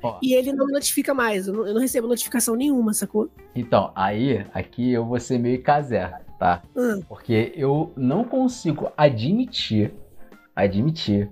Ó. 0.03 0.19
E 0.23 0.35
ele 0.35 0.53
não 0.53 0.67
notifica 0.67 1.15
mais. 1.15 1.47
Eu 1.47 1.55
não, 1.55 1.67
eu 1.67 1.75
não, 1.75 1.81
recebo 1.81 2.09
notificação 2.09 2.57
nenhuma, 2.57 2.93
sacou? 2.93 3.31
Então, 3.55 3.93
aí, 3.95 4.45
aqui 4.53 4.93
eu 4.93 5.05
vou 5.05 5.21
ser 5.21 5.39
meio 5.39 5.63
casé, 5.63 6.21
tá? 6.39 6.63
Hum. 6.75 7.03
Porque 7.09 7.53
eu 7.55 7.93
não 7.97 8.25
consigo 8.25 8.91
admitir, 8.97 9.93
admitir, 10.57 11.31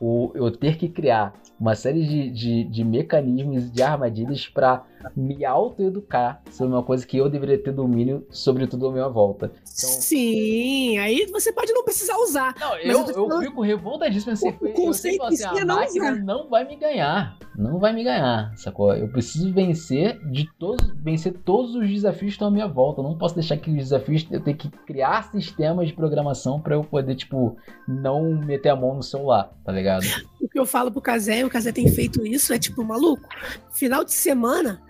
o, 0.00 0.32
eu 0.34 0.50
ter 0.50 0.76
que 0.76 0.88
criar 0.88 1.32
uma 1.62 1.76
série 1.76 2.04
de, 2.04 2.28
de, 2.28 2.64
de 2.64 2.84
mecanismos 2.84 3.70
de 3.70 3.84
armadilhas 3.84 4.48
para 4.48 4.84
me 5.16 5.44
autoeducar 5.44 6.42
sobre 6.50 6.74
uma 6.74 6.82
coisa 6.82 7.06
que 7.06 7.16
eu 7.16 7.28
deveria 7.28 7.58
ter 7.58 7.72
domínio 7.72 8.26
sobre 8.30 8.66
tudo 8.66 8.88
à 8.88 8.92
minha 8.92 9.08
volta. 9.08 9.52
Então, 9.54 9.90
Sim, 9.90 10.98
aí 10.98 11.26
você 11.32 11.52
pode 11.52 11.72
não 11.72 11.84
precisar 11.84 12.16
usar. 12.18 12.54
Não, 12.58 12.76
eu, 12.78 13.06
eu, 13.08 13.30
eu 13.30 13.40
fico 13.40 13.62
revoltadíssimo. 13.62 14.32
Assim, 14.32 14.48
o, 14.48 14.72
conceito 14.72 15.24
assim, 15.24 15.44
a 15.44 15.64
não 15.64 15.76
máquina 15.76 16.12
usar. 16.12 16.22
não 16.22 16.48
vai 16.48 16.66
me 16.66 16.76
ganhar. 16.76 17.38
Não 17.56 17.78
vai 17.78 17.92
me 17.92 18.02
ganhar, 18.02 18.52
sacou? 18.56 18.94
Eu 18.94 19.08
preciso 19.08 19.52
vencer 19.52 20.18
de 20.30 20.48
todos, 20.58 20.90
vencer 21.02 21.34
todos 21.44 21.74
os 21.74 21.86
desafios 21.88 22.30
que 22.30 22.36
estão 22.36 22.48
à 22.48 22.50
minha 22.50 22.66
volta. 22.66 23.00
Eu 23.00 23.04
não 23.04 23.18
posso 23.18 23.34
deixar 23.34 23.58
que 23.58 23.70
os 23.70 23.76
desafios 23.76 24.26
eu 24.30 24.40
tenho 24.40 24.56
que 24.56 24.70
criar 24.70 25.30
sistemas 25.30 25.88
de 25.88 25.92
programação 25.92 26.60
para 26.60 26.74
eu 26.74 26.82
poder, 26.82 27.14
tipo, 27.14 27.56
não 27.86 28.34
meter 28.34 28.70
a 28.70 28.76
mão 28.76 28.94
no 28.94 29.02
celular, 29.02 29.52
tá 29.64 29.72
ligado? 29.72 30.04
O 30.40 30.48
que 30.48 30.58
eu 30.58 30.64
falo 30.64 30.90
pro 30.90 31.00
Casé, 31.00 31.44
o 31.44 31.50
Casé 31.50 31.72
tem 31.72 31.88
feito 31.88 32.26
isso, 32.26 32.52
é 32.52 32.58
tipo, 32.58 32.82
maluco, 32.82 33.28
final 33.70 34.04
de 34.04 34.12
semana, 34.12 34.80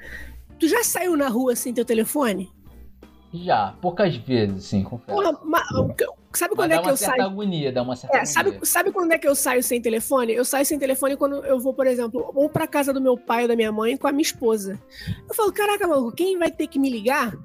tu 0.63 0.69
já 0.69 0.85
saiu 0.85 1.17
na 1.17 1.27
rua 1.27 1.57
sem 1.57 1.75
teu 1.75 1.85
telefone? 1.85 2.49
Já, 3.35 3.75
poucas 3.81 4.15
vezes, 4.15 4.65
sim, 4.65 4.85
confesso. 4.85 5.19
Porra, 5.19 5.37
mas, 5.43 5.67
sabe 6.33 6.55
quando 6.55 6.71
mas 6.71 6.79
é 6.79 6.83
que 6.83 6.91
eu 6.91 6.97
saio? 6.97 7.23
Agonia, 7.23 7.73
dá 7.73 7.83
uma 7.83 7.97
certa 7.97 8.19
é, 8.19 8.25
sabe, 8.25 8.61
sabe 8.63 8.93
quando 8.93 9.11
é 9.11 9.19
que 9.19 9.27
eu 9.27 9.35
saio 9.35 9.61
sem 9.61 9.83
telefone? 9.83 10.33
Eu 10.33 10.45
saio 10.45 10.65
sem 10.65 10.79
telefone 10.79 11.17
quando 11.17 11.45
eu 11.45 11.59
vou, 11.59 11.75
por 11.75 11.85
exemplo, 11.85 12.31
ou 12.33 12.49
pra 12.49 12.69
casa 12.69 12.93
do 12.93 13.01
meu 13.01 13.19
pai 13.19 13.43
ou 13.43 13.49
da 13.49 13.57
minha 13.57 13.73
mãe 13.73 13.97
com 13.97 14.07
a 14.07 14.13
minha 14.13 14.23
esposa. 14.23 14.81
Eu 15.29 15.35
falo, 15.35 15.53
caraca, 15.53 15.89
maluco, 15.89 16.15
quem 16.15 16.39
vai 16.39 16.51
ter 16.53 16.69
que 16.69 16.79
me 16.79 16.89
ligar 16.89 17.37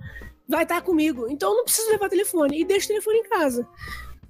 vai 0.48 0.62
estar 0.62 0.82
comigo. 0.82 1.28
Então 1.28 1.50
eu 1.50 1.58
não 1.58 1.64
preciso 1.64 1.90
levar 1.90 2.10
telefone. 2.10 2.62
E 2.62 2.66
deixo 2.66 2.86
o 2.86 2.90
telefone 2.90 3.18
em 3.18 3.30
casa. 3.30 3.68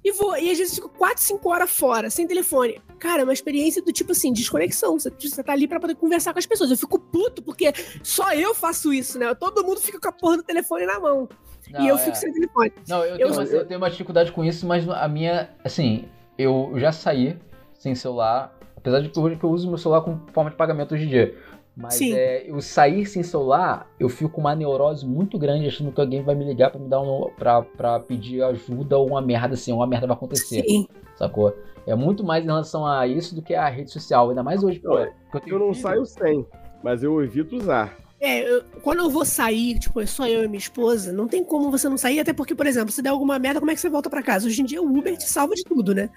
E 0.02 0.12
vou, 0.12 0.34
e 0.38 0.50
às 0.50 0.56
vezes 0.56 0.76
fico 0.76 0.88
4, 0.88 1.22
5 1.22 1.50
horas 1.50 1.70
fora, 1.70 2.08
sem 2.08 2.26
telefone. 2.26 2.80
Cara, 2.98 3.22
é 3.22 3.24
uma 3.24 3.32
experiência 3.32 3.82
do 3.82 3.92
tipo 3.92 4.12
assim, 4.12 4.32
desconexão. 4.32 4.98
Você, 4.98 5.10
você 5.10 5.42
tá 5.42 5.52
ali 5.52 5.68
pra 5.68 5.80
poder 5.80 5.94
conversar 5.94 6.32
com 6.32 6.38
as 6.38 6.46
pessoas. 6.46 6.70
Eu 6.70 6.76
fico 6.76 6.98
puto, 6.98 7.42
porque 7.42 7.72
só 8.02 8.32
eu 8.34 8.54
faço 8.54 8.92
isso, 8.92 9.18
né? 9.18 9.34
Todo 9.34 9.64
mundo 9.64 9.80
fica 9.80 10.00
com 10.00 10.08
a 10.08 10.12
porra 10.12 10.38
do 10.38 10.42
telefone 10.42 10.86
na 10.86 10.98
mão. 10.98 11.28
Não, 11.70 11.80
e 11.80 11.88
eu 11.88 11.96
é... 11.96 11.98
fico 11.98 12.16
sem 12.16 12.32
telefone. 12.32 12.72
Não, 12.88 13.04
eu, 13.04 13.16
eu, 13.16 13.16
tenho 13.16 13.32
uma, 13.32 13.42
eu 13.44 13.66
tenho 13.66 13.80
uma 13.80 13.90
dificuldade 13.90 14.32
com 14.32 14.44
isso, 14.44 14.66
mas 14.66 14.88
a 14.88 15.08
minha, 15.08 15.50
assim, 15.64 16.08
eu 16.36 16.72
já 16.76 16.92
saí 16.92 17.36
sem 17.78 17.94
celular. 17.94 18.56
Apesar 18.76 19.00
de 19.00 19.08
que 19.08 19.18
hoje 19.18 19.38
eu 19.42 19.50
uso 19.50 19.68
meu 19.68 19.76
celular 19.76 20.02
como 20.02 20.22
forma 20.32 20.50
de 20.50 20.56
pagamento 20.56 20.94
hoje 20.94 21.04
em 21.04 21.08
dia. 21.08 21.36
Mas 21.80 22.00
é, 22.00 22.42
eu 22.50 22.60
sair 22.60 23.06
sem 23.06 23.22
celular, 23.22 23.88
eu 24.00 24.08
fico 24.08 24.30
com 24.30 24.40
uma 24.40 24.52
neurose 24.52 25.06
muito 25.06 25.38
grande, 25.38 25.68
achando 25.68 25.92
que 25.92 26.00
alguém 26.00 26.22
vai 26.24 26.34
me 26.34 26.44
ligar 26.44 26.70
para 26.70 26.80
me 26.80 26.88
dar 26.88 27.00
um. 27.00 27.30
Pra, 27.38 27.62
pra 27.62 28.00
pedir 28.00 28.42
ajuda 28.42 28.98
ou 28.98 29.06
uma 29.06 29.22
merda 29.22 29.54
assim, 29.54 29.72
uma 29.72 29.86
merda 29.86 30.08
vai 30.08 30.16
acontecer. 30.16 30.64
Sim. 30.66 30.88
Sacou? 31.14 31.54
É 31.86 31.94
muito 31.94 32.24
mais 32.24 32.42
em 32.42 32.48
relação 32.48 32.84
a 32.84 33.06
isso 33.06 33.32
do 33.32 33.42
que 33.42 33.54
a 33.54 33.68
rede 33.68 33.92
social. 33.92 34.28
Ainda 34.28 34.42
mais 34.42 34.64
hoje, 34.64 34.80
pô. 34.80 34.98
Eu, 34.98 35.12
eu 35.46 35.58
não 35.60 35.72
saio 35.72 36.04
sem, 36.04 36.44
mas 36.82 37.04
eu 37.04 37.22
evito 37.22 37.54
usar. 37.54 37.96
É, 38.20 38.40
eu, 38.50 38.64
quando 38.82 38.98
eu 38.98 39.10
vou 39.10 39.24
sair, 39.24 39.78
tipo, 39.78 40.00
é 40.00 40.06
só 40.06 40.26
eu 40.26 40.42
e 40.42 40.48
minha 40.48 40.58
esposa, 40.58 41.12
não 41.12 41.28
tem 41.28 41.44
como 41.44 41.70
você 41.70 41.88
não 41.88 41.96
sair, 41.96 42.18
até 42.18 42.32
porque, 42.32 42.54
por 42.54 42.66
exemplo, 42.66 42.90
se 42.90 43.00
der 43.00 43.10
alguma 43.10 43.38
merda, 43.38 43.60
como 43.60 43.70
é 43.70 43.74
que 43.74 43.80
você 43.80 43.88
volta 43.88 44.10
para 44.10 44.22
casa? 44.22 44.46
Hoje 44.46 44.60
em 44.60 44.64
dia 44.64 44.82
o 44.82 44.98
Uber 44.98 45.16
te 45.16 45.28
salva 45.28 45.54
de 45.54 45.62
tudo, 45.62 45.94
né? 45.94 46.10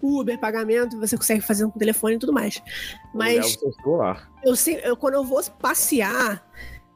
Uber, 0.00 0.38
pagamento, 0.38 0.98
você 0.98 1.16
consegue 1.16 1.42
fazer 1.42 1.64
com 1.64 1.76
o 1.76 1.78
telefone 1.78 2.14
e 2.14 2.18
tudo 2.18 2.32
mais. 2.32 2.62
Mas. 3.14 3.58
Eu, 4.42 4.56
sei, 4.56 4.80
eu, 4.82 4.96
quando 4.96 5.14
eu 5.14 5.24
vou 5.24 5.42
passear, 5.60 6.42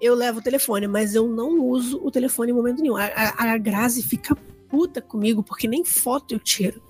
eu 0.00 0.14
levo 0.14 0.38
o 0.38 0.42
telefone, 0.42 0.86
mas 0.86 1.14
eu 1.14 1.28
não 1.28 1.60
uso 1.60 2.00
o 2.02 2.10
telefone 2.10 2.50
em 2.50 2.54
momento 2.54 2.80
nenhum. 2.80 2.96
A, 2.96 3.04
a, 3.04 3.52
a 3.52 3.58
Grazi 3.58 4.02
fica 4.02 4.34
puta 4.68 5.02
comigo, 5.02 5.42
porque 5.42 5.68
nem 5.68 5.84
foto 5.84 6.34
eu 6.34 6.38
tiro. 6.38 6.82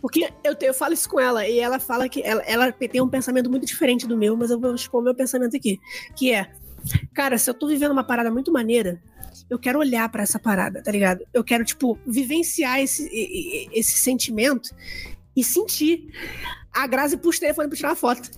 Porque 0.00 0.30
eu, 0.44 0.54
eu 0.60 0.74
falo 0.74 0.92
isso 0.92 1.08
com 1.08 1.18
ela, 1.18 1.46
e 1.46 1.58
ela 1.58 1.78
fala 1.78 2.08
que 2.08 2.22
ela, 2.22 2.42
ela 2.42 2.70
tem 2.70 3.00
um 3.00 3.08
pensamento 3.08 3.50
muito 3.50 3.66
diferente 3.66 4.06
do 4.06 4.16
meu, 4.16 4.36
mas 4.36 4.50
eu 4.50 4.60
vou 4.60 4.74
expor 4.74 5.00
o 5.00 5.04
meu 5.04 5.14
pensamento 5.14 5.56
aqui. 5.56 5.80
Que 6.14 6.32
é 6.32 6.52
Cara, 7.14 7.38
se 7.38 7.48
eu 7.48 7.54
tô 7.54 7.66
vivendo 7.66 7.92
uma 7.92 8.04
parada 8.04 8.30
muito 8.30 8.52
maneira, 8.52 9.00
eu 9.48 9.58
quero 9.58 9.78
olhar 9.78 10.08
para 10.08 10.22
essa 10.22 10.38
parada, 10.38 10.82
tá 10.82 10.90
ligado? 10.90 11.24
Eu 11.32 11.42
quero, 11.42 11.64
tipo, 11.64 11.98
vivenciar 12.06 12.80
esse, 12.80 13.08
esse 13.72 13.98
sentimento 13.98 14.74
e 15.36 15.42
sentir. 15.42 16.12
A 16.72 16.86
Grazi 16.86 17.16
puxa 17.16 17.38
o 17.38 17.40
telefone 17.40 17.68
pra 17.68 17.76
tirar 17.76 17.90
uma 17.90 17.96
foto, 17.96 18.30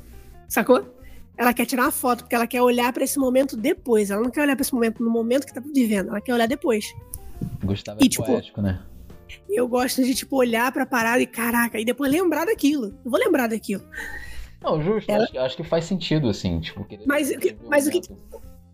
sacou? 0.49 0.97
Ela 1.37 1.55
quer 1.55 1.65
tirar 1.65 1.85
uma 1.85 1.93
foto, 1.93 2.25
porque 2.25 2.35
ela 2.35 2.47
quer 2.47 2.61
olhar 2.61 2.93
para 2.93 3.03
esse 3.03 3.19
momento 3.19 3.57
depois. 3.57 4.11
Ela 4.11 4.23
não 4.23 4.31
quer 4.31 4.43
olhar 4.43 4.55
para 4.55 4.63
esse 4.63 4.75
momento 4.75 5.03
no 5.03 5.11
momento 5.11 5.47
que 5.47 5.55
tá 5.55 5.61
vivendo, 5.61 6.11
ela 6.11 6.21
quer 6.21 6.35
olhar 6.35 6.47
depois. 6.47 6.85
Gustavo 7.65 8.01
é 8.01 8.05
e, 8.05 8.09
tipo, 8.09 8.25
poético, 8.25 8.61
né? 8.61 8.83
Eu 9.49 9.67
gosto 9.67 10.03
de, 10.03 10.15
tipo, 10.15 10.37
olhar 10.37 10.71
pra 10.73 10.85
parada 10.85 11.23
e 11.23 11.27
caraca, 11.27 11.79
e 11.79 11.85
depois 11.85 12.11
lembrar 12.11 12.45
daquilo. 12.45 12.99
Eu 13.05 13.11
vou 13.11 13.19
lembrar 13.19 13.47
daquilo. 13.47 13.85
Não, 14.63 14.83
justo. 14.83 15.11
Ela... 15.11 15.25
Acho, 15.25 15.39
acho, 15.39 15.57
que 15.57 15.65
faz 15.65 15.85
sentido, 15.85 16.29
assim, 16.29 16.61
tipo... 16.61 16.87
Mas, 17.07 17.31
mas 17.69 17.87
o 17.87 17.91
que... 17.91 18.03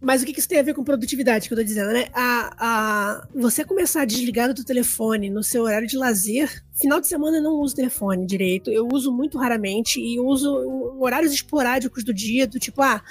Mas 0.01 0.23
o 0.23 0.27
que 0.27 0.39
isso 0.39 0.49
tem 0.49 0.59
a 0.59 0.63
ver 0.63 0.75
com 0.75 0.85
produtividade 0.85 1.49
que 1.49 1.55
eu 1.55 1.59
tô 1.59 1.65
dizendo, 1.65 1.91
né? 1.93 2.07
A, 2.13 2.53
a, 2.59 3.29
você 3.35 3.65
começar 3.65 4.03
a 4.03 4.05
desligar 4.05 4.53
do 4.53 4.63
telefone 4.63 5.31
no 5.31 5.43
seu 5.43 5.63
horário 5.63 5.89
de 5.89 5.97
lazer. 5.97 6.63
Final 6.75 7.01
de 7.01 7.09
semana 7.09 7.39
eu 7.39 7.43
não 7.43 7.55
uso 7.55 7.75
telefone 7.75 8.27
direito. 8.27 8.71
Eu 8.71 8.87
uso 8.93 9.11
muito 9.11 9.39
raramente 9.39 9.99
e 9.99 10.21
uso 10.21 10.97
horários 11.01 11.33
esporádicos 11.33 12.05
do 12.05 12.13
dia, 12.13 12.47
do 12.47 12.59
tipo, 12.59 12.83
ah, 12.83 13.03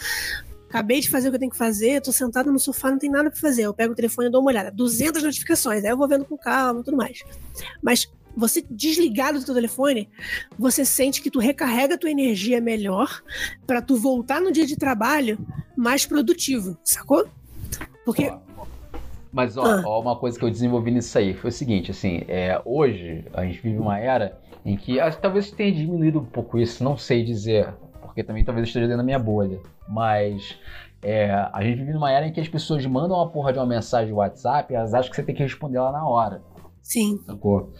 acabei 0.69 0.99
de 0.99 1.09
fazer 1.09 1.28
o 1.28 1.32
que 1.32 1.36
eu 1.36 1.39
tenho 1.39 1.51
que 1.51 1.57
fazer, 1.57 2.01
tô 2.01 2.11
sentado 2.11 2.51
no 2.51 2.59
sofá, 2.59 2.91
não 2.91 2.99
tem 2.99 3.09
nada 3.09 3.32
pra 3.32 3.39
fazer. 3.39 3.63
Eu 3.63 3.73
pego 3.73 3.93
o 3.93 3.95
telefone 3.95 4.28
e 4.28 4.32
dou 4.32 4.41
uma 4.41 4.51
olhada. 4.51 4.71
200 4.71 5.23
notificações, 5.23 5.84
aí 5.84 5.89
eu 5.89 5.97
vou 5.97 6.07
vendo 6.07 6.23
com 6.23 6.38
calma 6.38 6.82
e 6.82 6.84
tudo 6.84 6.97
mais. 6.97 7.23
Mas 7.82 8.07
você 8.36 8.63
desligado 8.69 9.39
do 9.39 9.45
teu 9.45 9.55
telefone, 9.55 10.09
você 10.57 10.83
sente 10.83 11.21
que 11.21 11.31
tu 11.31 11.39
recarrega 11.39 11.95
a 11.95 11.97
tua 11.97 12.11
energia 12.11 12.59
melhor 12.59 13.23
para 13.65 13.81
tu 13.81 13.95
voltar 13.95 14.41
no 14.41 14.51
dia 14.51 14.65
de 14.65 14.75
trabalho 14.75 15.38
mais 15.75 16.05
produtivo, 16.05 16.77
sacou? 16.83 17.27
Porque 18.03 18.31
mas 19.36 19.57
ó, 19.57 19.65
ah. 19.65 19.83
ó, 19.86 19.99
uma 19.99 20.15
coisa 20.15 20.39
que 20.39 20.45
eu 20.45 20.49
desenvolvi 20.49 20.91
nisso 20.91 21.17
aí 21.17 21.33
foi 21.33 21.49
o 21.49 21.53
seguinte, 21.53 21.91
assim, 21.91 22.23
é, 22.29 22.61
hoje 22.63 23.25
a 23.33 23.43
gente 23.43 23.59
vive 23.59 23.77
uma 23.77 23.99
era 23.99 24.39
em 24.63 24.77
que 24.77 24.97
acho, 24.97 25.19
talvez 25.19 25.51
tenha 25.51 25.73
diminuído 25.73 26.19
um 26.19 26.25
pouco 26.25 26.57
isso, 26.57 26.81
não 26.81 26.97
sei 26.97 27.21
dizer, 27.21 27.73
porque 28.01 28.23
também 28.23 28.45
talvez 28.45 28.65
esteja 28.65 28.86
dentro 28.86 28.99
da 28.99 29.03
minha 29.03 29.19
bolha, 29.19 29.59
mas 29.89 30.57
é, 31.01 31.29
a 31.51 31.61
gente 31.61 31.79
vive 31.79 31.91
numa 31.91 32.09
era 32.09 32.25
em 32.25 32.31
que 32.31 32.39
as 32.39 32.47
pessoas 32.47 32.86
mandam 32.86 33.17
uma 33.17 33.29
porra 33.29 33.51
de 33.51 33.59
uma 33.59 33.65
mensagem 33.65 34.11
no 34.11 34.19
WhatsApp 34.19 34.71
e 34.71 34.75
elas 34.77 34.93
acham 34.93 35.09
que 35.09 35.17
você 35.17 35.23
tem 35.23 35.36
que 35.36 35.43
responder 35.43 35.79
lá 35.79 35.91
na 35.91 36.07
hora. 36.07 36.41
Sim. 36.81 37.19
Sacou? 37.25 37.73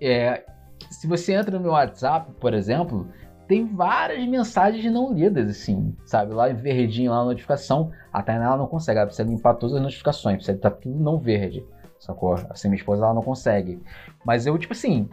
É, 0.00 0.44
se 0.90 1.06
você 1.06 1.34
entra 1.34 1.56
no 1.56 1.62
meu 1.62 1.72
WhatsApp, 1.72 2.32
por 2.40 2.54
exemplo, 2.54 3.08
tem 3.46 3.66
várias 3.66 4.26
mensagens 4.26 4.92
não 4.92 5.12
lidas, 5.12 5.48
assim, 5.48 5.94
sabe? 6.06 6.32
Lá 6.32 6.50
em 6.50 6.54
verdinho, 6.54 7.10
lá 7.10 7.18
na 7.18 7.24
notificação, 7.26 7.90
a 8.12 8.22
ela 8.26 8.56
não 8.56 8.66
consegue, 8.66 8.98
ela 8.98 9.06
precisa 9.06 9.28
limpar 9.28 9.54
todas 9.54 9.76
as 9.76 9.82
notificações, 9.82 10.36
precisa 10.36 10.56
estar 10.56 10.70
tudo 10.70 10.98
não 10.98 11.18
verde, 11.18 11.64
sacou? 11.98 12.34
Assim, 12.50 12.68
minha 12.68 12.78
esposa 12.78 13.04
ela 13.04 13.14
não 13.14 13.22
consegue. 13.22 13.82
Mas 14.24 14.46
eu, 14.46 14.56
tipo 14.58 14.72
assim, 14.72 15.08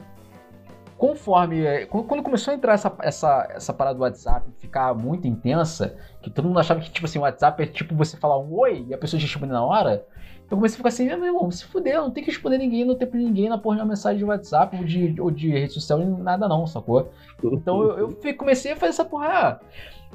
conforme. 1.02 1.66
É, 1.66 1.88
quando 1.88 2.22
começou 2.22 2.52
a 2.52 2.56
entrar 2.56 2.74
essa, 2.74 2.96
essa, 3.00 3.48
essa 3.50 3.74
parada 3.74 3.98
do 3.98 4.04
WhatsApp 4.04 4.46
ficar 4.60 4.94
muito 4.94 5.28
intensa, 5.28 5.98
que 6.22 6.30
todo 6.30 6.48
mundo 6.48 6.60
achava 6.60 6.80
que, 6.80 6.92
tipo 6.92 7.08
assim, 7.08 7.18
o 7.18 7.24
WhatsApp 7.24 7.64
é 7.64 7.66
tipo 7.66 7.96
você 7.96 8.16
falar 8.18 8.38
um 8.38 8.54
oi 8.54 8.86
e 8.88 8.94
a 8.94 8.98
pessoa 9.00 9.20
te 9.20 9.26
responde 9.26 9.52
na 9.52 9.66
hora, 9.66 10.06
eu 10.50 10.58
comecei 10.58 10.76
a 10.76 10.78
ficar 10.78 10.90
assim, 10.90 11.06
meu 11.08 11.26
irmão, 11.26 11.50
se 11.50 11.66
fuder, 11.66 11.98
não 11.98 12.12
tem 12.12 12.24
que 12.24 12.30
responder 12.30 12.60
ninguém, 12.60 12.86
não 12.86 12.94
tem 12.94 13.08
pra 13.08 13.20
ninguém 13.20 13.50
na 13.50 13.58
porra 13.58 13.78
de 13.78 13.82
uma 13.82 13.88
mensagem 13.88 14.20
de 14.20 14.26
WhatsApp 14.26 14.78
ou 14.78 14.84
de, 14.84 15.20
ou 15.20 15.32
de 15.32 15.50
rede 15.50 15.74
social, 15.74 15.98
nada 15.98 16.48
não, 16.48 16.68
sacou? 16.68 17.10
Então 17.44 17.82
eu, 17.82 18.16
eu 18.24 18.38
comecei 18.38 18.74
a 18.74 18.76
fazer 18.76 18.90
essa 18.90 19.06
porra. 19.06 19.28
Ah, 19.28 19.60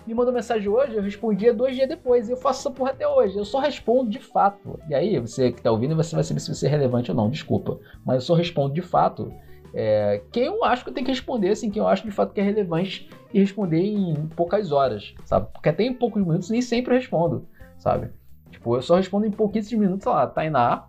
me 0.07 0.15
mandou 0.15 0.33
mensagem 0.33 0.69
hoje, 0.69 0.95
eu 0.95 1.03
respondia 1.03 1.53
dois 1.53 1.75
dias 1.75 1.89
depois, 1.89 2.29
e 2.29 2.33
eu 2.33 2.37
faço 2.37 2.61
essa 2.61 2.71
porra 2.71 2.91
até 2.91 3.09
hoje. 3.09 3.37
Eu 3.37 3.45
só 3.45 3.59
respondo 3.59 4.09
de 4.09 4.21
fato. 4.21 4.79
E 4.89 4.95
aí, 4.95 5.19
você 5.19 5.51
que 5.51 5.61
tá 5.61 5.73
ouvindo, 5.73 5.97
você 5.97 6.15
vai 6.15 6.23
saber 6.23 6.39
se 6.39 6.55
você 6.55 6.67
é 6.67 6.71
relevante 6.71 7.11
ou 7.11 7.17
não, 7.17 7.29
desculpa. 7.29 7.81
Mas 8.05 8.17
eu 8.17 8.21
só 8.21 8.35
respondo 8.35 8.73
de 8.73 8.83
fato. 8.83 9.33
É, 9.78 10.23
quem 10.32 10.44
eu 10.44 10.65
acho 10.65 10.82
que 10.82 10.89
eu 10.89 10.94
tenho 10.94 11.05
que 11.05 11.12
responder, 11.12 11.51
assim, 11.51 11.70
quem 11.70 11.82
eu 11.82 11.86
acho 11.86 12.03
de 12.03 12.11
fato 12.11 12.32
que 12.32 12.40
é 12.40 12.43
relevante 12.43 13.11
e 13.31 13.39
responder 13.39 13.82
em 13.82 14.27
poucas 14.28 14.73
horas, 14.73 15.15
sabe? 15.27 15.53
Porque 15.53 15.69
até 15.69 15.85
em 15.85 15.93
poucos 15.93 16.23
minutos 16.23 16.48
nem 16.48 16.62
sempre 16.62 16.94
eu 16.94 16.98
respondo, 16.98 17.47
sabe? 17.77 18.09
Tipo, 18.51 18.77
eu 18.77 18.81
só 18.81 18.97
respondo 18.97 19.27
em 19.27 19.31
pouquíssimos 19.31 19.85
minutos, 19.85 20.05
sei 20.05 20.12
lá, 20.12 20.27
Tainá, 20.27 20.86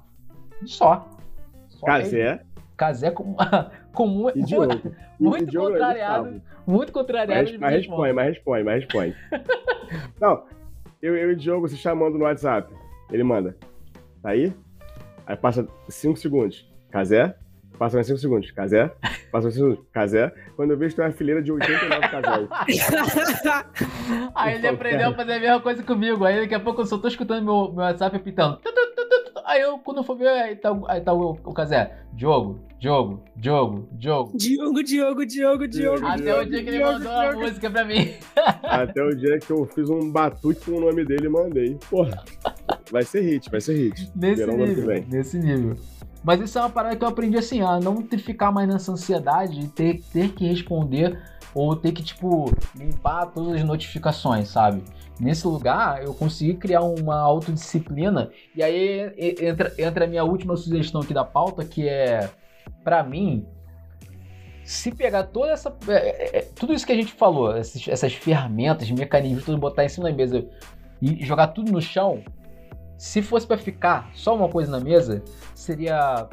só. 0.63 1.05
só 1.67 1.85
Casé. 1.85 2.41
Casé 2.77 3.11
com, 3.11 3.35
com 3.93 4.07
muito, 4.07 4.39
muito 5.19 5.59
contrariado. 5.59 6.41
Muito 6.65 6.93
contrariado. 6.93 7.49
Mas, 7.51 7.59
mas 7.59 7.73
responde, 7.73 8.13
mas 8.13 8.27
responde, 8.27 8.63
mas 8.63 8.83
responde. 8.85 9.15
Não, 10.21 10.45
eu, 11.01 11.13
eu 11.13 11.31
e 11.31 11.33
o 11.33 11.35
Diogo 11.35 11.67
se 11.67 11.75
chamando 11.75 12.17
no 12.17 12.23
WhatsApp. 12.23 12.73
Ele 13.11 13.23
manda. 13.23 13.57
Tá 14.21 14.29
aí? 14.29 14.53
Aí 15.25 15.35
passa 15.35 15.67
5 15.89 16.17
segundos. 16.17 16.71
Casé? 16.89 17.35
Passa 17.77 17.97
mais 17.97 18.07
5 18.07 18.19
segundos. 18.19 18.51
Casé. 18.51 18.91
Passa 19.31 19.43
mais 19.47 19.53
5 19.53 19.65
segundos. 19.65 19.85
Casé. 19.91 20.33
Quando 20.55 20.71
eu 20.71 20.77
vejo, 20.77 20.95
tem 20.95 21.05
uma 21.05 21.11
fileira 21.11 21.41
de 21.41 21.51
89 21.51 22.07
casais. 22.09 22.47
Aí 24.35 24.55
ele 24.55 24.67
aprendeu 24.67 25.09
a 25.09 25.13
fazer 25.13 25.33
a 25.33 25.39
mesma 25.39 25.61
coisa 25.61 25.83
comigo. 25.83 26.25
Aí 26.25 26.41
daqui 26.41 26.55
a 26.55 26.59
pouco 26.59 26.81
eu 26.81 26.85
só 26.85 26.97
tô 26.97 27.07
escutando 27.07 27.43
meu, 27.43 27.71
meu 27.71 27.83
WhatsApp 27.83 28.17
pitando. 28.19 28.59
Aí 29.45 29.61
eu, 29.61 29.77
quando 29.79 29.97
eu 29.97 30.03
for 30.03 30.17
ver, 30.17 30.27
aí 30.27 30.55
tá, 30.57 30.77
aí 30.89 30.99
tá 30.99 31.13
o, 31.13 31.31
o 31.31 31.53
Casé. 31.53 31.99
Diogo, 32.13 32.59
Diogo, 32.79 33.23
Diogo, 33.35 33.87
Diogo. 33.93 34.37
Diogo, 34.37 34.83
Diogo, 34.83 35.25
Diogo, 35.25 35.67
Diogo. 35.67 36.05
Até 36.05 36.41
o 36.41 36.45
dia 36.45 36.63
que 36.63 36.69
ele 36.69 36.83
mandou 36.83 37.11
a 37.11 37.31
música 37.31 37.69
pra 37.69 37.85
mim. 37.85 38.13
Até 38.63 39.01
o 39.01 39.15
dia 39.15 39.39
que 39.39 39.51
eu 39.51 39.65
fiz 39.67 39.89
um 39.89 40.11
batuque 40.11 40.65
com 40.65 40.77
o 40.77 40.81
nome 40.81 41.05
dele 41.05 41.27
e 41.27 41.29
mandei. 41.29 41.77
Porra. 41.89 42.25
Vai 42.91 43.03
ser 43.03 43.21
hit, 43.21 43.49
vai 43.49 43.61
ser 43.61 43.73
hit. 43.73 44.11
Nesse 44.15 44.45
Verão 44.45 44.57
nível, 44.57 45.05
nesse 45.07 45.39
nível. 45.39 45.77
Mas 46.27 46.41
isso 46.41 46.59
é 46.59 46.61
uma 46.61 46.69
parada 46.69 46.93
que 46.93 47.01
eu 47.05 47.07
aprendi 47.07 47.37
assim, 47.37 47.61
a 47.61 47.79
não 47.79 48.05
ficar 48.05 48.51
mais 48.51 48.67
nessa 48.67 48.91
ansiedade 48.91 49.61
de 49.61 49.69
ter, 49.69 50.01
ter 50.11 50.33
que 50.33 50.45
responder 50.45 51.17
ou 51.55 51.73
ter 51.73 51.93
que, 51.93 52.03
tipo, 52.03 52.51
limpar 52.75 53.27
todas 53.27 53.53
as 53.53 53.63
notificações, 53.63 54.49
sabe? 54.49 54.83
Nesse 55.17 55.47
lugar, 55.47 56.03
eu 56.03 56.13
consegui 56.13 56.55
criar 56.55 56.81
uma 56.81 57.17
autodisciplina. 57.17 58.29
E 58.53 58.61
aí 58.61 59.09
entra, 59.39 59.73
entra 59.77 60.03
a 60.03 60.07
minha 60.07 60.25
última 60.25 60.57
sugestão 60.57 60.99
aqui 60.99 61.13
da 61.13 61.23
pauta, 61.23 61.63
que 61.63 61.87
é, 61.87 62.29
para 62.83 63.01
mim, 63.03 63.45
se 64.65 64.91
pegar 64.91 65.23
toda 65.23 65.53
essa. 65.53 65.73
É, 65.87 65.93
é, 65.93 66.37
é, 66.39 66.41
tudo 66.41 66.73
isso 66.73 66.85
que 66.85 66.91
a 66.91 66.95
gente 66.97 67.13
falou, 67.13 67.55
essas, 67.55 67.87
essas 67.87 68.13
ferramentas, 68.13 68.91
mecanismos, 68.91 69.45
tudo 69.45 69.57
botar 69.57 69.85
em 69.85 69.89
cima 69.89 70.11
da 70.11 70.13
mesa 70.13 70.45
e 71.01 71.23
jogar 71.23 71.47
tudo 71.47 71.71
no 71.71 71.81
chão, 71.81 72.21
se 72.97 73.21
fosse 73.21 73.45
para 73.45 73.57
ficar 73.57 74.09
só 74.13 74.35
uma 74.35 74.49
coisa 74.49 74.71
na 74.71 74.79
mesa, 74.79 75.23
seria 75.53 76.27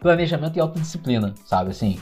planejamento 0.00 0.56
e 0.56 0.60
autodisciplina, 0.60 1.34
sabe 1.44 1.70
assim? 1.70 1.98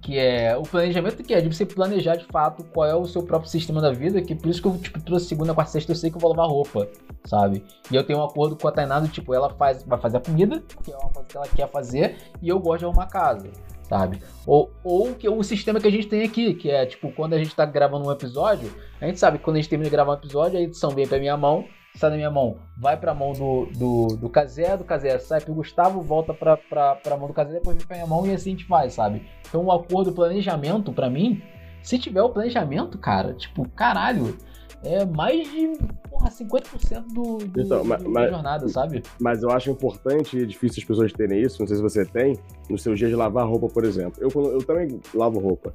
Que 0.00 0.18
é 0.18 0.56
o 0.56 0.62
planejamento 0.62 1.22
que 1.22 1.34
é 1.34 1.40
de 1.40 1.52
você 1.52 1.66
planejar 1.66 2.16
de 2.16 2.24
fato 2.26 2.64
qual 2.64 2.86
é 2.86 2.94
o 2.94 3.06
seu 3.06 3.22
próprio 3.22 3.50
sistema 3.50 3.80
da 3.80 3.90
vida, 3.90 4.22
que 4.22 4.34
por 4.34 4.48
isso 4.48 4.62
que 4.62 4.68
eu 4.68 4.78
tipo, 4.78 5.00
trouxe 5.00 5.26
segunda, 5.26 5.52
quarta, 5.52 5.72
sexta, 5.72 5.92
eu 5.92 5.96
sei 5.96 6.10
que 6.10 6.16
eu 6.16 6.20
vou 6.20 6.30
lavar 6.30 6.48
roupa, 6.48 6.88
sabe? 7.24 7.64
E 7.90 7.96
eu 7.96 8.04
tenho 8.04 8.20
um 8.20 8.24
acordo 8.24 8.56
com 8.56 8.68
a 8.68 8.72
Tainá 8.72 9.00
tipo, 9.08 9.34
ela 9.34 9.50
faz, 9.50 9.82
vai 9.82 9.98
fazer 9.98 10.18
a 10.18 10.20
comida, 10.20 10.62
que 10.82 10.92
é 10.92 10.96
uma 10.96 11.10
coisa 11.10 11.28
que 11.28 11.36
ela 11.36 11.48
quer 11.48 11.70
fazer, 11.70 12.16
e 12.40 12.48
eu 12.48 12.58
gosto 12.58 12.80
de 12.80 12.84
arrumar 12.86 13.06
casa, 13.06 13.50
sabe? 13.88 14.22
Ou, 14.46 14.70
ou 14.84 15.14
que 15.14 15.28
o 15.28 15.42
sistema 15.42 15.80
que 15.80 15.88
a 15.88 15.92
gente 15.92 16.06
tem 16.06 16.22
aqui, 16.22 16.54
que 16.54 16.70
é 16.70 16.86
tipo, 16.86 17.12
quando 17.12 17.34
a 17.34 17.38
gente 17.38 17.54
tá 17.54 17.66
gravando 17.66 18.06
um 18.06 18.12
episódio, 18.12 18.72
a 19.00 19.06
gente 19.06 19.18
sabe 19.18 19.38
que 19.38 19.44
quando 19.44 19.56
a 19.56 19.60
gente 19.60 19.68
termina 19.68 19.88
de 19.88 19.94
gravar 19.94 20.12
um 20.12 20.16
episódio, 20.16 20.58
a 20.58 20.62
edição 20.62 20.90
vem 20.90 21.06
pra 21.06 21.18
minha 21.18 21.36
mão, 21.36 21.66
sai 21.94 22.10
da 22.10 22.16
minha 22.16 22.30
mão, 22.30 22.58
vai 22.78 22.96
pra 22.96 23.14
mão 23.14 23.32
do, 23.32 23.66
do, 23.76 24.16
do 24.16 24.28
Casé, 24.28 24.76
do 24.76 24.84
Casé 24.84 25.18
sai 25.18 25.40
pro 25.40 25.54
Gustavo, 25.54 26.00
volta 26.00 26.32
pra, 26.32 26.56
pra, 26.56 26.96
pra 26.96 27.16
mão 27.16 27.28
do 27.28 27.34
Casé, 27.34 27.52
depois 27.52 27.76
vem 27.76 27.86
pra 27.86 27.96
minha 27.96 28.06
mão 28.06 28.26
e 28.26 28.32
assim 28.32 28.50
a 28.50 28.52
gente 28.52 28.68
vai, 28.68 28.90
sabe? 28.90 29.26
Então 29.48 29.64
o 29.64 29.72
acordo, 29.72 30.10
o 30.10 30.14
planejamento, 30.14 30.92
para 30.92 31.10
mim, 31.10 31.42
se 31.82 31.98
tiver 31.98 32.22
o 32.22 32.30
planejamento, 32.30 32.98
cara, 32.98 33.34
tipo, 33.34 33.68
caralho, 33.70 34.36
é 34.82 35.04
mais 35.04 35.50
de 35.50 35.72
porra, 36.08 36.30
50% 36.30 37.04
do, 37.12 37.38
do, 37.38 37.60
então, 37.60 37.84
mas, 37.84 38.02
da 38.02 38.28
jornada, 38.28 38.68
sabe? 38.68 39.02
Mas 39.20 39.42
eu 39.42 39.50
acho 39.50 39.70
importante 39.70 40.38
e 40.38 40.46
difícil 40.46 40.80
as 40.82 40.86
pessoas 40.86 41.12
terem 41.12 41.40
isso, 41.40 41.60
não 41.60 41.66
sei 41.66 41.76
se 41.76 41.82
você 41.82 42.04
tem, 42.04 42.38
no 42.68 42.78
seu 42.78 42.94
dia 42.94 43.08
de 43.08 43.14
lavar 43.14 43.46
roupa, 43.46 43.68
por 43.68 43.84
exemplo. 43.84 44.14
Eu, 44.18 44.30
eu 44.50 44.62
também 44.64 45.00
lavo 45.14 45.38
roupa. 45.38 45.74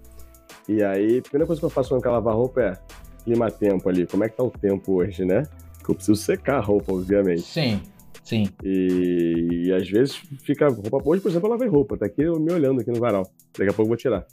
E 0.68 0.84
aí, 0.84 1.20
a 1.20 1.22
primeira 1.22 1.46
coisa 1.46 1.60
que 1.60 1.66
eu 1.66 1.70
faço 1.70 1.90
quando 1.90 2.04
eu 2.04 2.12
lavar 2.12 2.36
roupa 2.36 2.62
é 2.62 2.74
clima-tempo 3.24 3.88
ali. 3.88 4.08
Como 4.08 4.24
é 4.24 4.30
que 4.30 4.36
tá 4.36 4.44
o 4.44 4.50
tempo 4.50 4.94
hoje, 4.94 5.26
né? 5.26 5.44
Que 5.86 5.92
eu 5.92 5.96
preciso 5.96 6.16
secar 6.16 6.58
a 6.58 6.62
roupa, 6.62 6.92
obviamente. 6.92 7.44
Sim, 7.44 7.80
sim. 8.24 8.50
E, 8.64 9.66
e 9.68 9.74
às 9.74 9.88
vezes 9.90 10.16
fica 10.44 10.68
roupa. 10.68 11.02
Hoje, 11.06 11.22
por 11.22 11.30
exemplo, 11.30 11.48
eu 11.48 11.52
lavei 11.52 11.68
roupa, 11.68 11.98
tá 11.98 12.08
aqui 12.08 12.24
eu 12.24 12.40
me 12.40 12.52
olhando 12.52 12.82
aqui 12.82 12.92
no 12.92 13.00
varal. 13.00 13.30
Daqui 13.58 13.70
a 13.70 13.74
pouco 13.74 13.84
eu 13.84 13.88
vou 13.88 13.98
tirar. 13.98 14.26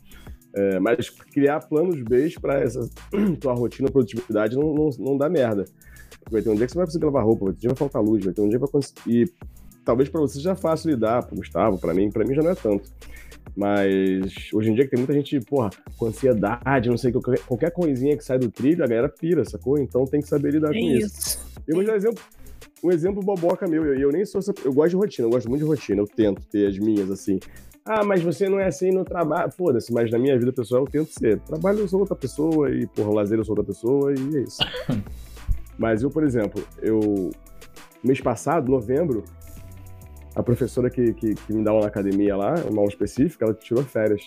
É, 0.55 0.79
mas 0.81 1.09
criar 1.09 1.61
planos 1.61 2.01
B 2.03 2.29
para 2.41 2.61
essa 2.61 2.81
tua 3.41 3.55
rotina, 3.55 3.91
produtividade 3.91 4.57
não, 4.57 4.75
não, 4.75 4.91
não 4.99 5.17
dá 5.17 5.29
merda. 5.29 5.65
Vai 6.31 6.43
ter 6.43 6.51
um 6.51 6.55
dia 6.55 6.67
que 6.67 6.73
você 6.73 6.79
vai 6.79 6.87
precisar 6.87 7.07
lavar 7.07 7.25
roupa, 7.25 7.47
vai 7.47 7.55
ter 7.55 7.59
um 7.59 7.61
dia 7.61 7.71
que 7.71 7.79
vai 7.81 7.89
faltar 7.89 8.03
luz, 8.03 8.25
vai 8.25 8.35
ter 8.35 8.41
um 8.41 8.49
dia 8.49 8.59
que 8.59 8.65
vai 8.65 8.71
conseguir. 8.71 9.03
E 9.07 9.33
talvez 9.85 10.09
para 10.09 10.21
você 10.21 10.41
já 10.41 10.55
fácil 10.55 10.91
lidar, 10.91 11.27
pro 11.27 11.37
Gustavo, 11.37 11.79
para 11.79 11.93
mim, 11.95 12.11
para 12.11 12.25
mim 12.25 12.35
já 12.35 12.43
não 12.43 12.51
é 12.51 12.55
tanto. 12.55 12.91
Mas 13.57 14.51
hoje 14.53 14.71
em 14.71 14.75
dia 14.75 14.85
que 14.85 14.91
tem 14.91 14.99
muita 14.99 15.13
gente, 15.13 15.39
porra, 15.41 15.71
com 15.99 16.07
ansiedade, 16.07 16.89
não 16.89 16.97
sei, 16.97 17.13
qualquer, 17.13 17.39
qualquer 17.41 17.71
coisinha 17.71 18.17
que 18.17 18.25
sai 18.25 18.39
do 18.39 18.51
trilho, 18.51 18.83
a 18.83 18.87
galera 18.87 19.09
pira, 19.09 19.45
sacou? 19.45 19.79
Então 19.79 20.07
tem 20.07 20.21
que 20.21 20.29
saber 20.29 20.53
lidar 20.53 20.75
é 20.75 20.81
com 20.81 20.87
isso. 20.87 21.07
isso. 21.07 21.39
Eu 21.69 21.77
vou 21.77 21.85
dar 21.85 21.93
um 21.93 21.97
exemplo, 21.97 22.23
um 22.83 22.91
exemplo 22.91 23.23
boboca 23.23 23.67
meu, 23.69 23.85
eu, 23.85 23.95
eu 23.95 24.11
nem 24.11 24.25
sou 24.25 24.41
eu 24.65 24.73
gosto 24.73 24.91
de 24.91 24.97
rotina, 24.97 25.27
eu 25.29 25.31
gosto 25.31 25.49
muito 25.49 25.63
de 25.63 25.69
rotina, 25.69 26.01
eu 26.01 26.07
tento 26.07 26.43
ter 26.47 26.67
as 26.67 26.79
minhas 26.79 27.11
assim. 27.11 27.39
Ah, 27.85 28.05
mas 28.05 28.23
você 28.23 28.49
não 28.49 28.61
é 28.61 28.67
assim 28.67 28.91
no 28.91 29.05
trabalho. 29.05 29.51
Foda-se, 29.51 29.93
mas 29.93 30.11
na 30.11 30.19
minha 30.19 30.39
vida 30.39 30.53
pessoal 30.53 30.83
eu 30.83 30.89
tento 30.89 31.11
ser. 31.11 31.41
Trabalho 31.41 31.81
eu 31.81 31.89
sou 31.89 32.01
outra 32.01 32.15
pessoa 32.15 32.71
e, 32.71 32.87
porra, 32.87 33.13
lazer 33.13 33.39
eu 33.39 33.45
sou 33.45 33.57
outra 33.57 33.65
pessoa 33.65 34.15
e 34.15 34.37
é 34.37 34.41
isso. 34.43 34.59
mas 35.77 36.03
eu, 36.03 36.11
por 36.11 36.25
exemplo, 36.25 36.63
eu. 36.81 37.31
Mês 38.03 38.21
passado, 38.21 38.69
novembro, 38.69 39.23
a 40.35 40.43
professora 40.43 40.89
que, 40.91 41.13
que, 41.15 41.35
que, 41.35 41.53
me 41.53 41.63
dá 41.63 41.73
uma 41.73 41.87
academia 41.87 42.37
lá, 42.37 42.55
uma 42.69 42.81
aula 42.81 42.89
específica, 42.89 43.45
ela 43.45 43.55
tirou 43.55 43.83
férias. 43.85 44.23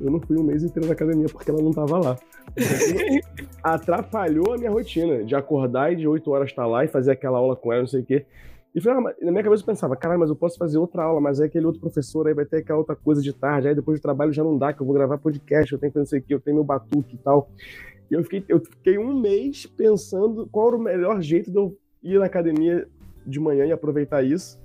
Eu 0.00 0.10
não 0.10 0.20
fui 0.20 0.38
um 0.38 0.42
mês 0.42 0.62
inteiro 0.62 0.86
na 0.86 0.94
academia 0.94 1.26
porque 1.28 1.50
ela 1.50 1.62
não 1.62 1.72
tava 1.72 1.98
lá. 1.98 2.18
Atrapalhou 3.62 4.54
a 4.54 4.58
minha 4.58 4.70
rotina 4.70 5.24
de 5.24 5.34
acordar 5.34 5.92
e 5.92 5.96
de 5.96 6.06
8 6.06 6.30
horas 6.30 6.50
estar 6.50 6.66
lá 6.66 6.84
e 6.84 6.88
fazer 6.88 7.12
aquela 7.12 7.38
aula 7.38 7.56
com 7.56 7.72
ela, 7.72 7.82
não 7.82 7.88
sei 7.88 8.00
o 8.00 8.04
quê. 8.04 8.26
E 8.74 8.80
falei, 8.80 8.98
ah, 8.98 9.24
na 9.24 9.30
minha 9.32 9.42
cabeça 9.42 9.62
eu 9.62 9.66
pensava, 9.66 9.96
caralho, 9.96 10.20
mas 10.20 10.30
eu 10.30 10.36
posso 10.36 10.58
fazer 10.58 10.78
outra 10.78 11.02
aula, 11.02 11.20
mas 11.20 11.40
é 11.40 11.46
aquele 11.46 11.66
outro 11.66 11.80
professor, 11.80 12.28
aí 12.28 12.34
vai 12.34 12.44
ter 12.44 12.58
aquela 12.58 12.78
outra 12.78 12.94
coisa 12.94 13.20
de 13.20 13.32
tarde, 13.32 13.68
aí 13.68 13.74
depois 13.74 13.98
do 13.98 14.02
trabalho 14.02 14.32
já 14.32 14.44
não 14.44 14.56
dá, 14.56 14.72
que 14.72 14.80
eu 14.80 14.86
vou 14.86 14.94
gravar 14.94 15.18
podcast, 15.18 15.72
eu 15.72 15.78
tenho 15.78 15.90
que 15.90 15.98
fazer 15.98 16.06
isso 16.06 16.16
aqui, 16.16 16.34
eu 16.34 16.40
tenho 16.40 16.56
meu 16.56 16.64
batuque 16.64 17.16
e 17.16 17.18
tal. 17.18 17.50
E 18.10 18.14
eu 18.14 18.22
fiquei, 18.22 18.44
eu 18.48 18.60
fiquei 18.60 18.98
um 18.98 19.18
mês 19.18 19.66
pensando 19.66 20.46
qual 20.46 20.68
era 20.68 20.76
o 20.76 20.80
melhor 20.80 21.20
jeito 21.20 21.50
de 21.50 21.56
eu 21.56 21.76
ir 22.02 22.18
na 22.18 22.26
academia 22.26 22.86
de 23.26 23.40
manhã 23.40 23.66
e 23.66 23.72
aproveitar 23.72 24.22
isso. 24.22 24.60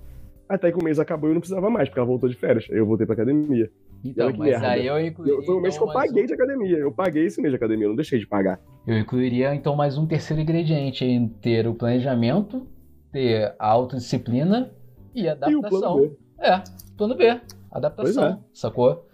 Até 0.48 0.72
que 0.72 0.78
o 0.78 0.84
mês 0.84 1.00
acabou 1.00 1.30
e 1.30 1.32
eu 1.32 1.36
não 1.36 1.42
precisava 1.42 1.70
mais, 1.70 1.88
porque 1.88 2.00
ela 2.00 2.08
voltou 2.08 2.30
de 2.30 2.36
férias. 2.36 2.68
Aí 2.70 2.78
eu 2.78 2.86
voltei 2.86 3.06
pra 3.06 3.14
academia. 3.14 3.70
Então, 4.04 4.28
mas 4.28 4.38
merda. 4.38 4.68
aí 4.68 4.86
eu 4.86 5.00
incluiria. 5.00 5.46
Foi 5.46 5.56
um 5.56 5.62
mês 5.62 5.76
então, 5.76 5.88
que 5.88 5.92
eu 5.92 6.02
paguei 6.02 6.24
um... 6.24 6.26
de 6.26 6.34
academia. 6.34 6.78
Eu 6.78 6.92
paguei 6.92 7.26
esse 7.26 7.42
mês 7.42 7.52
de 7.52 7.56
academia, 7.56 7.86
eu 7.86 7.90
não 7.90 7.96
deixei 7.96 8.20
de 8.20 8.28
pagar. 8.28 8.60
Eu 8.86 8.98
incluiria 8.98 9.56
então 9.56 9.76
mais 9.76 9.98
um 9.98 10.06
terceiro 10.06 10.42
ingrediente 10.42 11.06
em 11.06 11.28
ter 11.28 11.68
o 11.68 11.74
planejamento, 11.74 12.68
ter 13.12 13.56
a 13.58 13.68
autodisciplina 13.68 14.72
e 15.16 15.28
a 15.28 15.32
adaptação. 15.32 15.62
E 15.62 15.66
o 15.66 15.70
plano 15.80 15.96
B. 16.02 16.18
É, 16.40 16.64
plano 16.98 17.16
B. 17.16 17.42
Adaptação, 17.72 18.24
é. 18.26 18.38
sacou? 18.54 19.08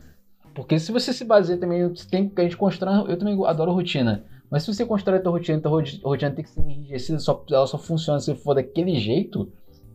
Porque 0.55 0.79
se 0.79 0.91
você 0.91 1.13
se 1.13 1.23
baseia 1.23 1.57
também, 1.59 1.87
tem, 2.09 2.31
a 2.35 2.41
gente 2.41 2.57
constrói. 2.57 3.11
Eu 3.11 3.17
também 3.17 3.39
adoro 3.45 3.71
rotina. 3.71 4.25
Mas 4.49 4.63
se 4.63 4.73
você 4.73 4.85
constrói 4.85 5.19
a 5.19 5.21
tua 5.21 5.33
rotina, 5.33 5.59
a 5.59 5.61
tua 5.61 5.83
rotina 6.03 6.31
tem 6.31 6.43
que 6.43 6.49
ser 6.49 6.61
enrijecida, 6.61 7.19
só, 7.19 7.45
ela 7.51 7.67
só 7.67 7.77
funciona 7.77 8.19
se 8.19 8.33
for 8.35 8.55
daquele 8.55 8.95
jeito, 8.95 9.51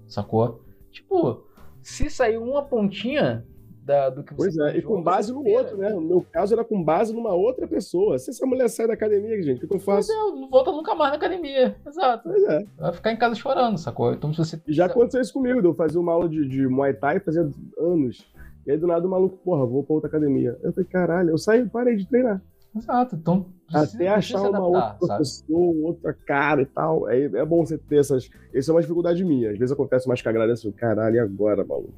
sacou? 0.06 0.62
Tipo, 0.94 1.44
se 1.82 2.08
sair 2.08 2.38
uma 2.38 2.62
pontinha 2.62 3.44
da, 3.82 4.08
do 4.10 4.22
que 4.22 4.32
você 4.32 4.56
Pois 4.56 4.74
é, 4.74 4.78
e 4.78 4.82
com 4.82 5.02
base 5.02 5.32
no 5.32 5.44
outro, 5.44 5.76
né? 5.76 5.90
No 5.90 6.00
meu 6.00 6.26
caso 6.32 6.54
era 6.54 6.64
com 6.64 6.82
base 6.82 7.12
numa 7.12 7.34
outra 7.34 7.66
pessoa. 7.66 8.16
Se 8.16 8.30
essa 8.30 8.46
mulher 8.46 8.68
sai 8.68 8.86
da 8.86 8.94
academia, 8.94 9.42
gente, 9.42 9.64
o 9.64 9.68
que 9.68 9.74
eu 9.74 9.80
faço? 9.80 10.08
Pois 10.08 10.32
é, 10.32 10.40
não 10.40 10.48
volta 10.48 10.70
nunca 10.70 10.94
mais 10.94 11.10
na 11.10 11.16
academia. 11.16 11.76
Exato. 11.84 12.28
Pois 12.28 12.44
é. 12.44 12.64
Vai 12.78 12.92
ficar 12.92 13.12
em 13.12 13.16
casa 13.16 13.34
chorando, 13.34 13.76
sacou? 13.76 14.12
Então 14.12 14.32
se 14.32 14.38
você. 14.38 14.62
Já 14.68 14.86
aconteceu 14.86 15.20
isso 15.20 15.32
comigo, 15.32 15.60
eu 15.60 15.74
fazia 15.74 16.00
uma 16.00 16.12
aula 16.12 16.28
de, 16.28 16.48
de 16.48 16.66
Muay 16.68 16.94
Thai 16.94 17.18
fazia 17.18 17.46
anos. 17.78 18.24
E 18.64 18.70
aí 18.70 18.78
do 18.78 18.86
nada 18.86 19.04
o 19.04 19.10
maluco, 19.10 19.36
porra, 19.44 19.66
vou 19.66 19.82
pra 19.82 19.94
outra 19.94 20.08
academia. 20.08 20.56
Eu 20.62 20.72
falei, 20.72 20.88
caralho, 20.88 21.30
eu 21.30 21.38
saí 21.38 21.68
parei 21.68 21.96
de 21.96 22.06
treinar. 22.06 22.40
Exato, 22.76 23.16
então. 23.16 23.46
Até 23.72 24.08
achar 24.08 24.40
uma 24.40 24.48
adaptar, 24.48 24.96
outra 25.00 25.18
pessoa, 25.18 25.86
outra 25.86 26.12
cara 26.12 26.62
e 26.62 26.66
tal. 26.66 27.08
É, 27.08 27.24
é 27.24 27.44
bom 27.44 27.64
você 27.64 27.78
ter 27.78 27.98
essas. 27.98 28.28
Isso 28.52 28.70
é 28.70 28.74
uma 28.74 28.80
dificuldade 28.80 29.24
minha. 29.24 29.50
Às 29.50 29.58
vezes 29.58 29.72
acontece 29.72 30.06
mais 30.08 30.20
que 30.20 30.28
agradeço. 30.28 30.72
Caralho, 30.72 31.16
e 31.16 31.18
agora, 31.18 31.64
maluco? 31.64 31.94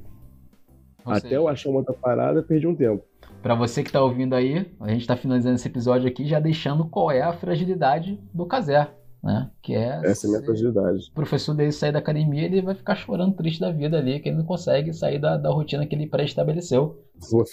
Ou 1.05 1.11
Até 1.11 1.21
seja, 1.21 1.35
eu 1.35 1.47
achar 1.47 1.69
uma 1.69 1.79
outra 1.79 1.93
parada, 1.93 2.43
perdi 2.43 2.67
um 2.67 2.75
tempo. 2.75 3.03
Para 3.41 3.55
você 3.55 3.83
que 3.83 3.91
tá 3.91 4.01
ouvindo 4.01 4.33
aí, 4.33 4.69
a 4.79 4.89
gente 4.89 5.07
tá 5.07 5.15
finalizando 5.15 5.55
esse 5.55 5.67
episódio 5.67 6.07
aqui 6.07 6.25
já 6.25 6.39
deixando 6.39 6.85
qual 6.85 7.11
é 7.11 7.21
a 7.21 7.33
fragilidade 7.33 8.19
do 8.33 8.45
Caser 8.45 8.89
né? 9.23 9.49
Que 9.61 9.75
é. 9.75 10.01
Essa 10.03 10.25
é 10.25 10.27
a 10.27 10.31
minha 10.31 10.43
fragilidade. 10.43 11.09
O 11.09 11.13
professor 11.13 11.53
dele 11.53 11.71
sair 11.71 11.91
da 11.91 11.99
academia, 11.99 12.45
ele 12.45 12.61
vai 12.61 12.75
ficar 12.75 12.95
chorando 12.95 13.35
triste 13.35 13.59
da 13.59 13.71
vida 13.71 13.97
ali, 13.97 14.19
que 14.19 14.29
ele 14.29 14.37
não 14.37 14.45
consegue 14.45 14.93
sair 14.93 15.19
da, 15.19 15.37
da 15.37 15.49
rotina 15.49 15.85
que 15.85 15.95
ele 15.95 16.07
pré-estabeleceu. 16.07 17.03
Vou, 17.29 17.43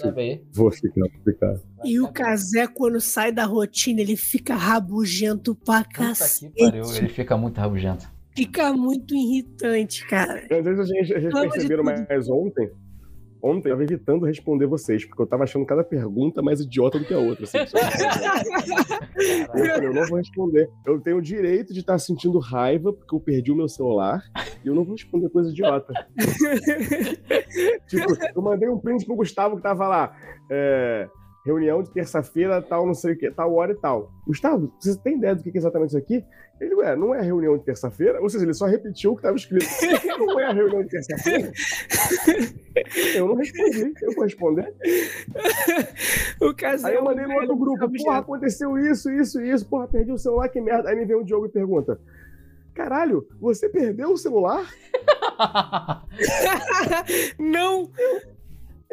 vou 0.52 0.70
ficar, 0.70 1.00
vou 1.00 1.22
ficar. 1.24 1.54
E 1.84 2.00
o 2.00 2.08
Casé, 2.08 2.66
quando 2.66 3.00
sai 3.00 3.32
da 3.32 3.44
rotina, 3.44 4.00
ele 4.00 4.16
fica 4.16 4.54
rabugento 4.54 5.54
pra 5.54 5.84
cacete. 5.84 6.52
ele 6.56 7.08
fica 7.08 7.36
muito 7.36 7.58
rabugento. 7.58 8.12
Fica 8.36 8.72
muito 8.72 9.14
irritante, 9.14 10.06
cara. 10.08 10.46
Às 10.50 10.64
vezes 10.64 10.80
a 10.80 10.84
gente, 10.84 11.14
a 11.14 11.20
gente 11.20 11.32
perceberam 11.32 11.84
mais 11.84 12.28
ontem 12.28 12.70
ontem 13.44 13.68
eu 13.68 13.74
tava 13.74 13.84
evitando 13.84 14.24
responder 14.24 14.66
vocês, 14.66 15.04
porque 15.04 15.20
eu 15.20 15.26
tava 15.26 15.44
achando 15.44 15.66
cada 15.66 15.84
pergunta 15.84 16.40
mais 16.40 16.60
idiota 16.60 16.98
do 16.98 17.04
que 17.04 17.12
a 17.12 17.18
outra. 17.18 17.44
Assim, 17.44 17.58
eu 17.60 17.66
falei, 19.48 19.88
eu 19.88 19.92
não 19.92 20.06
vou 20.06 20.16
responder. 20.16 20.70
Eu 20.86 20.98
tenho 21.00 21.18
o 21.18 21.22
direito 21.22 21.74
de 21.74 21.80
estar 21.80 21.98
sentindo 21.98 22.38
raiva 22.38 22.92
porque 22.92 23.14
eu 23.14 23.20
perdi 23.20 23.52
o 23.52 23.56
meu 23.56 23.68
celular 23.68 24.22
e 24.64 24.68
eu 24.68 24.74
não 24.74 24.82
vou 24.82 24.94
responder 24.94 25.28
coisa 25.28 25.50
idiota. 25.50 25.92
tipo, 27.86 28.16
eu 28.34 28.42
mandei 28.42 28.68
um 28.68 28.78
print 28.78 29.04
pro 29.04 29.16
Gustavo 29.16 29.56
que 29.56 29.62
tava 29.62 29.86
lá. 29.86 30.16
É, 30.50 31.06
reunião 31.44 31.82
de 31.82 31.90
terça-feira, 31.90 32.62
tal, 32.62 32.86
não 32.86 32.94
sei 32.94 33.12
o 33.12 33.18
que, 33.18 33.30
tal 33.30 33.54
hora 33.54 33.72
e 33.72 33.76
tal. 33.76 34.10
Gustavo, 34.26 34.72
você 34.80 34.96
tem 34.98 35.18
ideia 35.18 35.34
do 35.34 35.42
que 35.42 35.50
é 35.50 35.56
exatamente 35.56 35.90
isso 35.90 35.98
aqui? 35.98 36.24
Ele, 36.60 36.74
ué, 36.76 36.94
não 36.94 37.14
é 37.14 37.20
reunião 37.20 37.58
de 37.58 37.64
terça-feira? 37.64 38.20
Ou 38.20 38.28
seja, 38.28 38.44
ele 38.44 38.54
só 38.54 38.66
repetiu 38.66 39.12
o 39.12 39.16
que 39.16 39.20
estava 39.20 39.36
escrito. 39.36 39.66
não 40.18 40.38
é 40.38 40.52
reunião 40.52 40.82
de 40.82 40.88
terça-feira? 40.88 41.50
eu 43.14 43.28
não 43.28 43.34
respondi. 43.34 43.92
Eu 44.00 44.12
vou 44.12 44.24
responder. 44.24 44.72
O 46.40 46.54
casal 46.54 46.90
Aí 46.90 46.96
eu 46.96 47.04
mandei 47.04 47.26
no 47.26 47.34
outro 47.34 47.56
grupo, 47.56 48.04
porra, 48.04 48.18
aconteceu 48.18 48.78
isso, 48.78 49.10
isso, 49.10 49.40
isso, 49.40 49.66
porra, 49.66 49.88
perdi 49.88 50.12
o 50.12 50.18
celular, 50.18 50.48
que 50.48 50.60
merda. 50.60 50.90
Aí 50.90 50.96
me 50.96 51.04
vem 51.04 51.16
o 51.16 51.24
Diogo 51.24 51.46
e 51.46 51.50
pergunta, 51.50 52.00
caralho, 52.72 53.26
você 53.40 53.68
perdeu 53.68 54.12
o 54.12 54.16
celular? 54.16 54.64
não! 57.38 57.90
Eu 57.98 58.33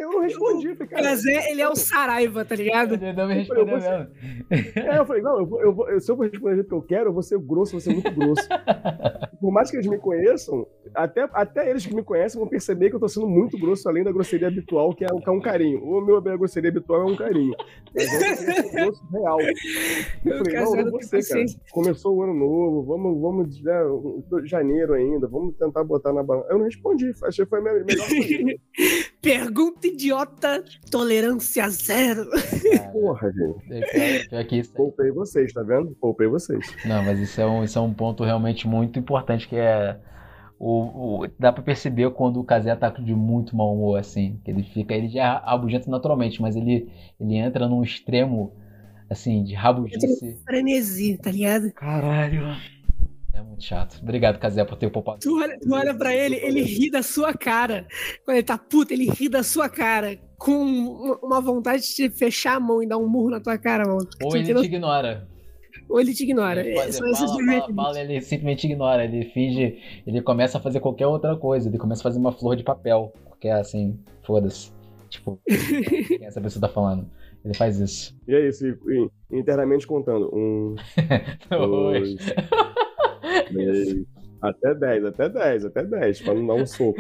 não 0.10 0.22
respondi, 0.22 0.76
falei, 0.76 0.88
cara. 0.88 1.16
Zé, 1.16 1.52
ele 1.52 1.62
é 1.62 1.70
o 1.70 1.76
Saraiva, 1.76 2.46
tá 2.46 2.56
ligado? 2.56 2.96
Ele 2.96 3.14
não 3.14 3.28
me 3.28 3.34
respondeu 3.36 3.66
mesmo. 3.66 4.08
É, 4.50 4.98
eu 4.98 5.06
falei, 5.06 5.22
não, 5.22 5.40
eu 5.40 5.46
vou, 5.46 5.62
eu 5.62 5.74
vou, 5.74 6.00
se 6.00 6.12
eu 6.12 6.16
vou 6.16 6.26
responder 6.26 6.52
do 6.52 6.56
jeito 6.56 6.68
que 6.68 6.76
eu 6.76 6.82
quero, 6.82 7.10
eu 7.10 7.14
vou 7.14 7.24
ser 7.24 7.40
grosso, 7.40 7.72
vou 7.74 7.82
ser 7.82 7.94
muito 7.94 8.12
grosso. 8.12 8.48
Por 9.40 9.52
mais 9.52 9.72
que 9.72 9.78
eles 9.78 9.88
me 9.88 9.98
conheçam, 9.98 10.68
até, 10.94 11.28
até 11.34 11.70
eles 11.70 11.86
que 11.86 11.96
me 11.96 12.04
conhecem 12.04 12.40
vão 12.40 12.48
perceber 12.48 12.90
que 12.90 12.96
eu 12.96 13.00
tô 13.00 13.08
sendo 13.08 13.28
muito 13.28 13.58
grosso, 13.58 13.88
além 13.90 14.04
da 14.04 14.12
grosseria 14.12 14.48
habitual, 14.48 14.94
que 14.94 15.04
é, 15.04 15.08
que 15.08 15.30
é 15.30 15.32
um 15.32 15.42
carinho. 15.42 15.84
O 15.84 16.00
meu 16.02 16.18
a 16.18 16.38
grosseria 16.38 16.70
habitual 16.70 17.02
é 17.02 17.12
um 17.12 17.16
carinho. 17.16 17.56
Mas 17.94 18.14
eu 18.14 18.72
grosso 18.86 19.04
real. 19.12 19.42
Eu 19.42 20.38
falei, 20.38 20.54
não, 20.54 20.76
não 20.76 20.92
você, 20.92 21.20
cara. 21.22 21.46
Começou 21.72 22.16
o 22.16 22.24
ano 22.24 22.34
novo, 22.34 22.84
vamos, 22.84 23.22
vamos, 23.22 23.62
né, 23.64 24.46
janeiro 24.46 24.94
ainda, 24.94 25.28
vamos 25.28 25.56
tentar 25.56 25.84
botar 25.84 26.14
na 26.14 26.24
balança. 26.24 26.48
Eu 26.50 26.58
não 26.60 26.66
respondi, 26.66 27.12
achei 27.24 27.46
que 27.46 27.50
foi 27.50 27.60
a 27.60 27.62
minha 27.62 27.84
melhor 27.84 28.08
coisa. 28.08 28.60
Pergunta 29.22 29.86
idiota, 29.86 30.64
tolerância 30.90 31.70
zero. 31.70 32.28
Porra, 32.92 33.32
gente. 33.32 34.34
É, 34.34 34.44
que 34.44 34.68
Poupei 34.70 35.12
vocês, 35.12 35.54
tá 35.54 35.62
vendo? 35.62 35.96
Poupei 36.02 36.28
vocês. 36.28 36.76
Não, 36.86 37.04
mas 37.04 37.20
isso 37.20 37.40
é 37.40 37.46
um, 37.46 37.64
isso 37.64 37.78
é 37.78 37.82
um 37.82 37.94
ponto 37.94 38.24
realmente 38.24 38.68
muito 38.68 38.98
importante 38.98 39.48
que 39.48 39.56
é. 39.56 40.00
O, 40.58 41.24
o, 41.24 41.28
dá 41.40 41.52
pra 41.52 41.64
perceber 41.64 42.10
quando 42.12 42.40
o 42.40 42.44
Kazé 42.44 42.76
tá 42.76 42.90
de 42.90 43.14
muito 43.14 43.56
mau 43.56 43.76
humor, 43.76 44.00
assim. 44.00 44.40
Que 44.44 44.50
ele 44.50 44.64
fica. 44.64 44.96
Ele 44.96 45.10
já 45.10 45.24
é 45.24 45.50
rabugento 45.50 45.90
naturalmente, 45.90 46.42
mas 46.42 46.56
ele, 46.56 46.92
ele 47.20 47.36
entra 47.36 47.68
num 47.68 47.84
extremo, 47.84 48.54
assim, 49.08 49.44
de 49.44 49.54
rabugice. 49.54 50.40
Frenesi, 50.46 51.18
tá 51.20 51.32
ligado? 51.32 51.72
Caralho. 51.74 52.56
É 53.34 53.42
muito 53.42 53.64
chato. 53.64 54.00
Obrigado, 54.02 54.40
Casé, 54.40 54.64
por 54.66 54.78
ter 54.78 54.90
poupado. 54.90 55.20
Tu 55.20 55.36
olha, 55.36 55.58
tu 55.60 55.74
olha 55.74 55.94
pra 55.94 56.14
ele, 56.14 56.36
ele 56.36 56.62
ri 56.62 56.92
da 56.92 57.02
sua 57.02 57.34
cara. 57.34 57.88
Quando 58.26 58.38
ele 58.38 58.46
tá 58.46 58.58
puto, 58.58 58.94
ele 58.94 59.10
ri 59.10 59.30
da 59.30 59.44
sua 59.44 59.70
cara. 59.70 60.18
Com 60.38 61.18
uma 61.24 61.40
vontade 61.40 61.84
de 61.96 62.10
fechar 62.10 62.56
a 62.56 62.60
mão 62.60 62.82
e 62.84 62.88
dar 62.88 62.98
um 62.98 63.08
murro 63.08 63.30
na 63.30 63.40
tua 63.40 63.58
cara, 63.58 63.86
mano. 63.86 64.08
Ou 64.24 64.36
ele 64.36 64.54
te 64.54 64.66
ignora. 64.66 65.28
Ou 65.88 66.00
ele 66.00 66.14
te 66.14 66.24
ignora. 66.24 66.62
Ele, 66.62 66.78
é, 66.78 66.92
fala, 66.92 67.16
fala, 67.16 67.74
fala, 67.74 68.00
ele 68.00 68.22
simplesmente 68.22 68.66
ignora. 68.66 69.06
Ele 69.06 69.26
finge. 69.26 69.78
Ele 70.06 70.22
começa 70.22 70.58
a 70.58 70.62
fazer 70.62 70.80
qualquer 70.80 71.08
outra 71.08 71.36
coisa. 71.38 71.70
Ele 71.70 71.78
começa 71.78 72.02
a 72.02 72.04
fazer 72.04 72.20
uma 72.20 72.32
flor 72.32 72.56
de 72.56 72.64
papel. 72.64 73.14
Porque 73.30 73.48
é 73.48 73.54
assim, 73.54 74.00
foda-se. 74.24 74.72
Tipo, 75.10 75.40
quem 75.46 76.26
essa 76.26 76.42
pessoa 76.42 76.62
tá 76.62 76.70
falando? 76.74 77.10
Ele 77.44 77.54
faz 77.56 77.80
isso. 77.80 78.16
E 78.28 78.36
é 78.36 78.48
isso, 78.48 78.66
internamente 79.32 79.88
contando. 79.88 80.30
Um. 80.34 80.76
dois. 81.50 82.16
Até 84.42 84.74
10, 84.74 85.06
até 85.06 85.30
10, 85.30 85.66
até 85.66 85.84
10, 85.84 86.22
pra 86.24 86.34
não 86.34 86.48
dar 86.48 86.56
um 86.56 86.66
soco. 86.66 87.00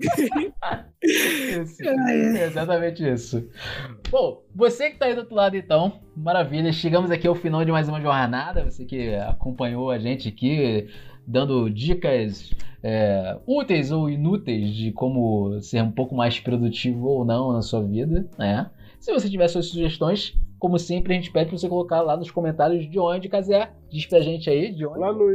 isso, 1.00 1.80
é 1.80 2.44
exatamente 2.44 3.08
isso. 3.08 3.48
Bom, 4.10 4.42
você 4.52 4.90
que 4.90 4.98
tá 4.98 5.06
aí 5.06 5.14
do 5.14 5.20
outro 5.20 5.36
lado, 5.36 5.56
então, 5.56 6.00
maravilha. 6.16 6.72
Chegamos 6.72 7.12
aqui 7.12 7.28
ao 7.28 7.36
final 7.36 7.64
de 7.64 7.70
mais 7.70 7.88
uma 7.88 8.00
jornada. 8.00 8.64
Você 8.64 8.84
que 8.84 9.14
acompanhou 9.14 9.92
a 9.92 9.98
gente 10.00 10.28
aqui, 10.28 10.88
dando 11.24 11.70
dicas 11.70 12.50
é, 12.82 13.38
úteis 13.46 13.92
ou 13.92 14.10
inúteis 14.10 14.74
de 14.74 14.90
como 14.90 15.60
ser 15.60 15.84
um 15.84 15.92
pouco 15.92 16.16
mais 16.16 16.40
produtivo 16.40 17.06
ou 17.06 17.24
não 17.24 17.52
na 17.52 17.62
sua 17.62 17.80
vida, 17.80 18.28
né? 18.36 18.68
Se 18.98 19.12
você 19.12 19.30
tiver 19.30 19.46
suas 19.46 19.66
sugestões, 19.66 20.36
como 20.58 20.78
sempre, 20.80 21.12
a 21.12 21.16
gente 21.16 21.30
pede 21.30 21.50
pra 21.50 21.58
você 21.58 21.68
colocar 21.68 22.00
lá 22.02 22.16
nos 22.16 22.30
comentários 22.30 22.90
de 22.90 22.98
onde, 22.98 23.28
Casé. 23.28 23.70
Diz 23.88 24.06
pra 24.06 24.20
gente 24.20 24.50
aí, 24.50 24.72
de 24.72 24.84
onde. 24.84 24.98
Lá 24.98 25.12
no, 25.12 25.30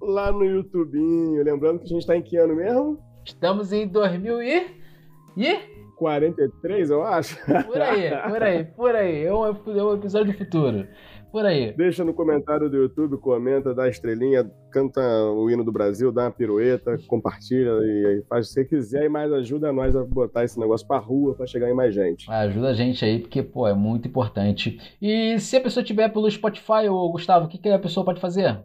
lá 0.00 0.32
no 0.32 0.44
YouTubinho. 0.44 1.42
Lembrando 1.42 1.78
que 1.78 1.84
a 1.84 1.88
gente 1.88 2.06
tá 2.06 2.16
em 2.16 2.22
que 2.22 2.36
ano 2.36 2.56
mesmo? 2.56 2.98
Estamos 3.24 3.72
em 3.72 3.86
2000 3.86 4.42
e... 4.42 4.66
e... 5.36 5.80
43, 5.96 6.88
eu 6.88 7.02
acho. 7.02 7.36
Por 7.66 7.82
aí, 7.82 8.10
por 8.30 8.42
aí, 8.42 8.64
por 8.64 8.94
aí. 8.94 9.24
É 9.24 9.34
um, 9.34 9.44
é 9.44 9.84
um 9.84 9.94
episódio 9.94 10.32
do 10.32 10.38
futuro. 10.38 10.88
Por 11.30 11.44
aí. 11.44 11.72
Deixa 11.72 12.02
no 12.02 12.12
comentário 12.12 12.68
do 12.68 12.76
YouTube, 12.76 13.18
comenta, 13.18 13.72
dá 13.72 13.86
estrelinha, 13.86 14.50
canta 14.70 15.00
o 15.00 15.48
hino 15.48 15.62
do 15.62 15.70
Brasil, 15.70 16.10
dá 16.10 16.22
uma 16.22 16.30
pirueta, 16.30 16.98
compartilha 17.06 17.70
e 17.82 18.24
faz 18.28 18.46
o 18.46 18.48
que 18.48 18.54
você 18.54 18.64
quiser 18.64 19.04
e 19.04 19.08
mais 19.08 19.32
ajuda 19.32 19.72
nós 19.72 19.94
a 19.94 20.02
botar 20.02 20.42
esse 20.42 20.58
negócio 20.58 20.86
pra 20.86 20.98
rua 20.98 21.34
pra 21.34 21.46
chegar 21.46 21.70
em 21.70 21.74
mais 21.74 21.94
gente. 21.94 22.28
Ajuda 22.28 22.70
a 22.70 22.74
gente 22.74 23.04
aí, 23.04 23.20
porque, 23.20 23.42
pô, 23.42 23.68
é 23.68 23.74
muito 23.74 24.08
importante. 24.08 24.80
E 25.00 25.38
se 25.38 25.56
a 25.56 25.60
pessoa 25.60 25.84
tiver 25.84 26.08
pelo 26.08 26.28
Spotify, 26.28 26.88
ô 26.88 27.08
Gustavo, 27.12 27.44
o 27.44 27.48
que, 27.48 27.58
que 27.58 27.68
a 27.68 27.78
pessoa 27.78 28.04
pode 28.04 28.20
fazer? 28.20 28.58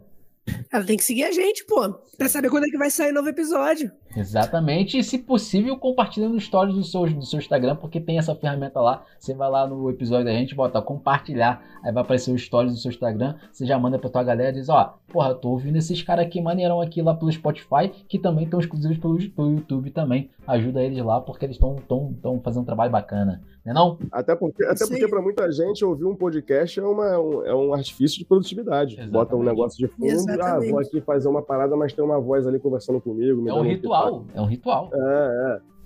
Ela 0.72 0.84
tem 0.84 0.96
que 0.96 1.04
seguir 1.04 1.24
a 1.24 1.32
gente, 1.32 1.64
pô, 1.64 1.92
pra 2.16 2.28
saber 2.28 2.50
quando 2.50 2.64
é 2.64 2.68
que 2.68 2.78
vai 2.78 2.90
sair 2.90 3.12
novo 3.12 3.28
episódio. 3.28 3.90
Exatamente, 4.16 4.98
e 4.98 5.04
se 5.04 5.18
possível, 5.18 5.76
compartilha 5.76 6.28
no 6.28 6.40
stories 6.40 6.74
do 6.74 6.82
seu, 6.82 7.06
do 7.06 7.26
seu 7.26 7.38
Instagram, 7.38 7.76
porque 7.76 8.00
tem 8.00 8.18
essa 8.18 8.34
ferramenta 8.34 8.80
lá. 8.80 9.04
Você 9.18 9.34
vai 9.34 9.50
lá 9.50 9.66
no 9.66 9.90
episódio 9.90 10.24
da 10.24 10.32
gente, 10.32 10.54
bota 10.54 10.80
compartilhar, 10.80 11.62
aí 11.82 11.92
vai 11.92 12.02
aparecer 12.02 12.32
os 12.32 12.42
stories 12.42 12.72
do 12.72 12.78
seu 12.78 12.90
Instagram. 12.90 13.34
Você 13.52 13.66
já 13.66 13.78
manda 13.78 13.98
pra 13.98 14.08
tua 14.08 14.22
galera 14.22 14.50
e 14.50 14.60
diz: 14.60 14.68
Ó, 14.68 14.94
porra, 15.08 15.34
tô 15.34 15.50
ouvindo 15.50 15.76
esses 15.76 16.02
caras 16.02 16.24
aqui 16.24 16.40
maneirão 16.40 16.80
aqui 16.80 17.02
lá 17.02 17.14
pelo 17.14 17.30
Spotify, 17.30 17.90
que 18.08 18.18
também 18.18 18.44
estão 18.44 18.58
exclusivos 18.58 18.96
pelo, 18.98 19.18
pelo 19.30 19.52
YouTube 19.52 19.90
também. 19.90 20.30
Ajuda 20.46 20.82
eles 20.82 21.04
lá, 21.04 21.20
porque 21.20 21.44
eles 21.44 21.56
estão 21.56 21.76
tão, 21.88 22.14
tão 22.22 22.40
fazendo 22.40 22.62
um 22.62 22.66
trabalho 22.66 22.90
bacana. 22.90 23.42
Não 23.66 23.72
é 23.72 23.74
não? 23.74 23.98
Até 24.12 24.36
porque, 24.36 24.64
até 24.64 24.86
porque 24.86 25.08
para 25.08 25.20
muita 25.20 25.50
gente 25.50 25.84
ouvir 25.84 26.04
um 26.04 26.14
podcast 26.14 26.78
é, 26.78 26.82
uma, 26.84 27.18
um, 27.18 27.44
é 27.44 27.54
um 27.54 27.74
artifício 27.74 28.18
de 28.18 28.24
produtividade. 28.24 28.92
Exatamente. 28.92 29.12
Bota 29.12 29.36
um 29.36 29.42
negócio 29.42 29.76
de 29.76 29.88
fundo, 29.88 30.06
Exatamente. 30.06 30.68
ah, 30.68 30.70
vou 30.70 30.78
aqui 30.78 31.00
fazer 31.00 31.28
uma 31.28 31.42
parada, 31.42 31.76
mas 31.76 31.92
tem 31.92 32.04
uma 32.04 32.20
voz 32.20 32.46
ali 32.46 32.60
conversando 32.60 33.00
comigo. 33.00 33.48
É 33.48 33.52
um 33.52 33.62
ritual, 33.62 34.05
é 34.34 34.40
um 34.40 34.46
ritual. 34.46 34.90
É, 34.92 35.60
é. 35.62 35.76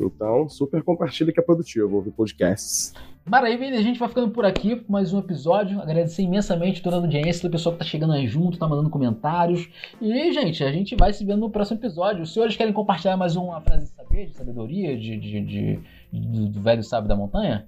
Então, 0.00 0.48
super 0.48 0.82
compartilha 0.82 1.32
que 1.32 1.40
é 1.40 1.42
produtivo, 1.42 1.96
ouvir 1.96 2.12
podcasts. 2.12 2.94
Maravilha, 3.28 3.78
a 3.78 3.82
gente 3.82 3.98
vai 3.98 4.08
ficando 4.08 4.30
por 4.30 4.44
aqui 4.46 4.76
com 4.76 4.90
mais 4.90 5.12
um 5.12 5.18
episódio. 5.18 5.80
Agradecer 5.80 6.22
imensamente 6.22 6.82
toda 6.82 6.96
a 6.96 7.00
audiência, 7.00 7.46
o 7.46 7.50
pessoal 7.50 7.74
que 7.74 7.80
tá 7.80 7.84
chegando 7.84 8.14
aí 8.14 8.26
junto, 8.26 8.58
tá 8.58 8.66
mandando 8.66 8.88
comentários. 8.88 9.68
E, 10.00 10.32
gente, 10.32 10.64
a 10.64 10.72
gente 10.72 10.96
vai 10.96 11.12
se 11.12 11.24
vendo 11.24 11.40
no 11.40 11.50
próximo 11.50 11.78
episódio. 11.78 12.22
Os 12.22 12.32
senhores 12.32 12.56
querem 12.56 12.72
compartilhar 12.72 13.16
mais 13.16 13.36
uma 13.36 13.60
frase 13.60 13.86
de 13.86 13.90
saber, 13.90 14.26
de 14.26 14.36
sabedoria, 14.36 14.96
de, 14.96 15.18
de, 15.18 15.40
de 15.42 15.80
do, 16.10 16.48
do 16.48 16.60
velho 16.62 16.82
sábio 16.82 17.08
da 17.08 17.16
montanha? 17.16 17.66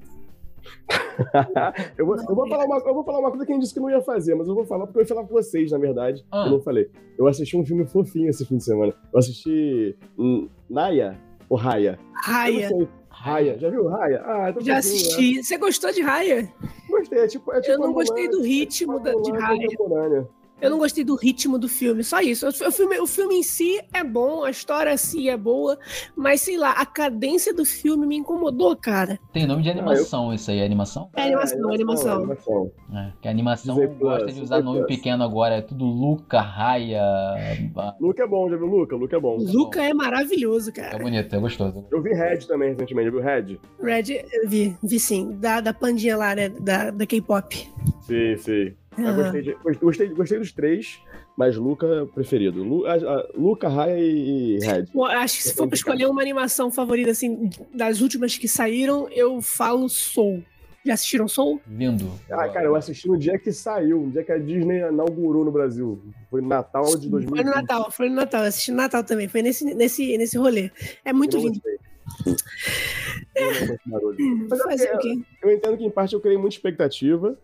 eu, 1.99 2.07
vou, 2.07 2.17
eu, 2.17 2.35
vou 2.35 2.49
falar 2.49 2.65
uma, 2.65 2.79
eu 2.79 2.95
vou 2.95 3.05
falar 3.05 3.19
uma 3.21 3.31
coisa 3.31 3.45
que 3.45 3.53
a 3.53 3.55
gente 3.55 3.63
disse 3.63 3.75
que 3.75 3.81
não 3.81 3.91
ia 3.91 4.01
fazer, 4.01 4.35
mas 4.35 4.49
eu 4.49 4.55
vou 4.55 4.65
falar 4.65 4.87
porque 4.87 4.99
eu 4.99 5.03
ia 5.03 5.09
falar 5.09 5.23
com 5.25 5.33
vocês, 5.33 5.71
na 5.71 5.79
verdade. 5.79 6.25
Ah. 6.31 6.45
Eu 6.47 6.53
não 6.53 6.61
falei. 6.61 6.91
Eu 7.19 7.27
assisti 7.27 7.57
um 7.57 7.65
filme 7.65 7.87
fofinho 7.87 8.29
esse 8.29 8.45
fim 8.45 8.57
de 8.57 8.65
semana. 8.65 8.95
Eu 9.13 9.19
assisti 9.19 9.97
Naya 10.69 11.21
ou 11.49 11.57
Raya? 11.57 11.99
Raya. 12.15 12.71
Raya, 13.09 13.59
já 13.59 13.69
viu 13.69 13.87
Raya? 13.87 14.23
Ah, 14.25 14.55
Já 14.61 14.79
assisti. 14.79 15.37
Né? 15.37 15.43
Você 15.43 15.59
gostou 15.59 15.93
de 15.93 16.01
Raya? 16.01 16.49
Gostei, 16.89 17.19
é 17.19 17.27
tipo. 17.27 17.53
É 17.53 17.61
tipo 17.61 17.75
eu 17.75 17.79
não 17.79 17.93
gostei 17.93 18.29
do 18.29 18.41
ritmo 18.41 18.95
é 18.95 19.13
tipo 19.13 19.33
da, 19.33 19.33
de 19.33 19.39
Raya. 19.39 20.29
Eu 20.61 20.71
não 20.71 20.79
gostei 20.79 21.05
do 21.05 21.15
ritmo 21.15 21.59
do 21.59 21.69
filme, 21.69 22.05
só 22.05 22.21
isso. 22.21 22.47
O 22.49 22.73
filme, 22.73 22.99
o 22.99 23.07
filme 23.07 23.37
em 23.37 23.43
si 23.43 23.81
é 23.93 24.05
bom, 24.05 24.45
a 24.45 24.51
história 24.51 24.93
em 24.93 24.97
si 24.97 25.29
é 25.29 25.37
boa, 25.37 25.79
mas 26.17 26.43
sei 26.43 26.57
lá, 26.57 26.73
a 26.73 26.85
cadência 26.87 27.55
do 27.55 27.65
filme 27.65 28.07
me 28.07 28.17
incomodou, 28.17 28.77
cara. 28.77 29.19
Tem 29.33 29.47
nome 29.47 29.63
de 29.63 29.71
animação, 29.71 30.29
ah, 30.29 30.33
eu... 30.33 30.35
isso 30.35 30.51
aí, 30.51 30.59
é 30.59 30.65
animação? 30.65 31.11
É 31.17 31.23
animação, 31.23 31.71
é, 31.71 31.75
animação. 31.75 32.17
animação. 32.17 32.73
É, 32.93 33.13
que 33.21 33.29
a 33.29 33.31
animação 33.31 33.77
gosta 33.99 34.33
de 34.33 34.41
usar 34.41 34.63
nome 34.63 34.87
pequeno 34.87 35.23
agora, 35.25 35.57
é 35.57 35.63
tudo 35.63 35.85
Luca, 35.85 36.41
Raya. 36.41 37.03
Luca 38.01 38.23
é 38.23 38.27
bom, 38.27 38.49
já 38.51 38.57
viu 38.57 38.67
Luca? 38.67 38.97
Luca 38.97 39.17
é 39.17 39.21
bom. 39.21 39.37
Luca 39.39 39.83
é 39.83 39.95
maravilhoso, 39.95 40.73
cara. 40.73 40.97
É 40.97 40.99
bonito, 40.99 41.35
é 41.35 41.39
gostoso. 41.39 41.87
Eu 41.91 42.03
vi 42.03 42.11
Red 42.11 42.39
também 42.47 42.71
recentemente, 42.71 43.07
já 43.07 43.11
viu 43.11 43.21
Red? 43.23 43.59
Red, 43.83 44.25
eu 44.33 44.49
vi, 44.49 44.77
vi 44.83 45.01
sim. 45.01 45.37
Da, 45.39 45.61
da 45.61 45.73
pandinha 45.73 46.17
lá, 46.17 46.35
né? 46.35 46.49
Da, 46.49 46.91
da 46.91 47.07
K-pop. 47.07 47.69
Sim, 48.03 48.37
sim. 48.37 48.75
Uhum. 48.99 49.15
gostei, 49.15 49.43
de, 49.43 49.55
gostei, 49.81 50.09
gostei 50.09 50.39
dos 50.39 50.53
três. 50.53 51.01
Mas 51.37 51.57
Luca 51.57 52.07
preferido. 52.15 52.63
Lu, 52.63 52.87
a, 52.87 52.95
a, 52.95 53.29
Luca, 53.35 53.69
Raya 53.69 53.99
e, 53.99 54.59
Red. 54.59 54.87
Pô, 54.93 55.05
acho 55.05 55.39
que 55.39 55.43
se 55.45 55.55
for 55.55 55.67
pra 55.67 55.75
escolher 55.75 56.07
uma 56.07 56.21
animação 56.21 56.71
favorita, 56.71 57.11
assim, 57.11 57.49
das 57.73 58.01
últimas 58.01 58.37
que 58.37 58.49
saíram, 58.49 59.09
eu 59.11 59.41
falo 59.41 59.89
Soul. 59.89 60.45
Já 60.85 60.95
assistiram 60.95 61.29
Soul? 61.29 61.61
Vindo. 61.67 62.11
Ah, 62.31 62.49
cara, 62.49 62.67
eu 62.67 62.75
assisti 62.75 63.07
no 63.07 63.17
dia 63.17 63.39
que 63.39 63.53
saiu, 63.53 64.01
no 64.01 64.11
dia 64.11 64.25
que 64.25 64.33
a 64.33 64.39
Disney 64.39 64.79
inaugurou 64.81 65.45
no 65.45 65.53
Brasil. 65.53 66.03
Foi 66.31 66.41
no 66.41 66.49
Natal 66.49 66.85
de 66.99 67.09
2020. 67.09 67.29
Foi 67.29 67.45
no 67.45 67.51
Natal, 67.51 67.91
foi 67.91 68.09
no 68.09 68.15
Natal. 68.17 68.43
Eu 68.43 68.49
assisti 68.49 68.71
no 68.71 68.79
Natal 68.79 69.05
também. 69.05 69.29
Foi 69.29 69.43
nesse, 69.43 69.65
nesse, 69.75 70.17
nesse 70.17 70.39
rolê. 70.39 70.71
É 71.05 71.13
muito 71.13 71.37
Eu 71.37 71.43
lindo. 71.43 71.61
Barulho. 73.87 74.47
Mas 74.49 74.61
é 74.61 74.65
Fazer 74.65 74.95
o 74.95 74.99
quê? 74.99 75.19
eu 75.43 75.53
entendo 75.53 75.77
que 75.77 75.85
em 75.85 75.91
parte 75.91 76.15
eu 76.15 76.21
criei 76.21 76.37
muita 76.37 76.57
expectativa, 76.57 77.39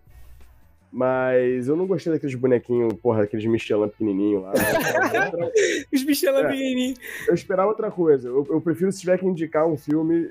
mas 0.97 1.69
eu 1.69 1.77
não 1.77 1.87
gostei 1.87 2.11
daqueles 2.11 2.35
bonequinhos, 2.35 2.95
porra, 2.95 3.21
daqueles 3.21 3.45
Michelin 3.45 3.87
pequenininho 3.89 4.41
lá. 4.41 4.53
Os 5.93 6.03
bichos 6.03 6.33
lá 6.33 6.41
É. 6.41 6.49
pequenininhos. 6.49 6.99
eu 7.29 7.35
esperava 7.35 7.69
outra 7.69 7.91
coisa. 7.91 8.29
Eu, 8.29 8.47
eu 8.49 8.61
prefiro 8.63 8.91
se 8.91 9.01
tiver 9.01 9.19
que 9.19 9.27
indicar 9.27 9.67
um 9.67 9.77
filme 9.77 10.31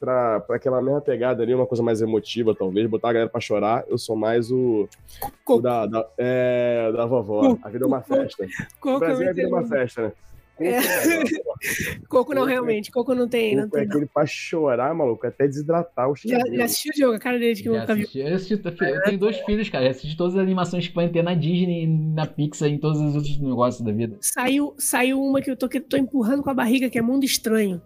pra, 0.00 0.40
pra 0.40 0.56
aquela 0.56 0.80
mesma 0.80 1.02
pegada 1.02 1.42
ali, 1.42 1.54
uma 1.54 1.66
coisa 1.66 1.82
mais 1.82 2.00
emotiva, 2.00 2.54
talvez, 2.54 2.86
botar 2.88 3.10
a 3.10 3.12
galera 3.12 3.30
pra 3.30 3.40
chorar. 3.42 3.84
Eu 3.88 3.98
sou 3.98 4.16
mais 4.16 4.50
o, 4.50 4.88
o 5.22 5.30
Coco. 5.44 5.60
da, 5.60 5.84
da, 5.84 6.08
é, 6.16 6.90
da 6.92 7.04
vovó. 7.04 7.40
Coco. 7.50 7.60
A 7.62 7.68
vida 7.68 7.84
é 7.84 7.88
uma 7.88 8.00
festa. 8.00 8.44
O 8.44 8.80
Coco, 8.80 8.98
Brasil 9.00 9.26
é 9.26 9.30
a 9.30 9.32
vida 9.34 9.48
é 9.48 9.52
uma 9.52 9.64
festa, 9.66 10.02
né? 10.02 10.12
Coco, 10.56 10.64
É. 10.64 10.80
Coco 10.80 12.08
Coco 12.08 12.34
não, 12.34 12.46
é- 12.48 12.52
realmente. 12.52 12.90
Coco 12.90 13.14
não 13.14 13.28
tem, 13.28 13.54
não 13.56 13.64
Coco 13.64 13.76
é 13.76 13.80
tem. 13.80 13.88
Não. 13.88 13.94
aquele 13.96 14.06
pra 14.12 14.24
chorar, 14.26 14.94
maluco, 14.94 15.26
até 15.26 15.46
desidratar 15.46 16.10
o 16.10 16.16
Já, 16.16 16.38
cabelo. 16.38 16.56
já 16.56 16.64
assistiu 16.64 16.92
o 16.94 16.98
jogo? 16.98 17.14
A 17.14 17.18
cara 17.18 17.38
dele 17.38 17.54
de 17.54 17.62
que 17.62 17.68
Já 17.72 17.80
nunca 17.80 17.94
viu. 17.94 18.08
eu, 18.14 18.34
assisti, 18.34 18.54
eu 18.64 19.02
tenho 19.04 19.18
dois 19.18 19.36
filhos, 19.40 19.68
cara. 19.68 19.84
Eu 19.84 19.90
assisti 19.90 20.16
todas 20.16 20.34
as 20.34 20.40
animações 20.40 20.88
que 20.88 20.94
vai 20.94 21.08
ter 21.08 21.22
na 21.22 21.34
Disney, 21.34 21.86
na 21.86 22.26
Pixar 22.26 22.68
em 22.68 22.78
todos 22.78 23.00
os 23.00 23.14
outros 23.14 23.38
negócios 23.38 23.84
da 23.84 23.92
vida. 23.92 24.16
Saiu, 24.20 24.74
saiu 24.78 25.20
uma 25.22 25.40
que 25.42 25.50
eu 25.50 25.56
tô, 25.56 25.68
que 25.68 25.78
eu 25.78 25.82
tô 25.82 25.96
empurrando 25.96 26.42
com 26.42 26.50
a 26.50 26.54
barriga, 26.54 26.88
que 26.88 26.98
é 26.98 27.02
Mundo 27.02 27.24
Estranho. 27.24 27.80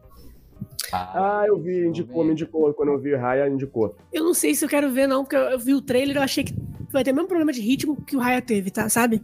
Ah, 0.93 1.45
eu 1.47 1.59
vi, 1.61 1.87
indicou, 1.87 2.25
me 2.25 2.33
indicou. 2.33 2.73
Quando 2.75 2.91
eu 2.91 2.99
vi 2.99 3.15
Raya, 3.15 3.49
indicou. 3.49 3.95
Eu 4.13 4.25
não 4.25 4.35
sei 4.35 4.55
se 4.55 4.65
eu 4.65 4.69
quero 4.69 4.91
ver, 4.91 5.07
não, 5.07 5.23
porque 5.23 5.37
eu, 5.37 5.41
eu 5.43 5.59
vi 5.59 5.75
o 5.75 5.81
trailer 5.81 6.17
e 6.17 6.19
eu 6.19 6.23
achei 6.23 6.43
que 6.45 6.53
vai 6.91 7.05
ter 7.05 7.13
o 7.13 7.15
mesmo 7.15 7.29
problema 7.29 7.53
de 7.53 7.61
ritmo 7.61 7.97
que 8.05 8.17
o 8.17 8.19
Raya 8.21 8.43
teve, 8.43 8.71
tá? 8.71 8.89
Sabe? 8.89 9.23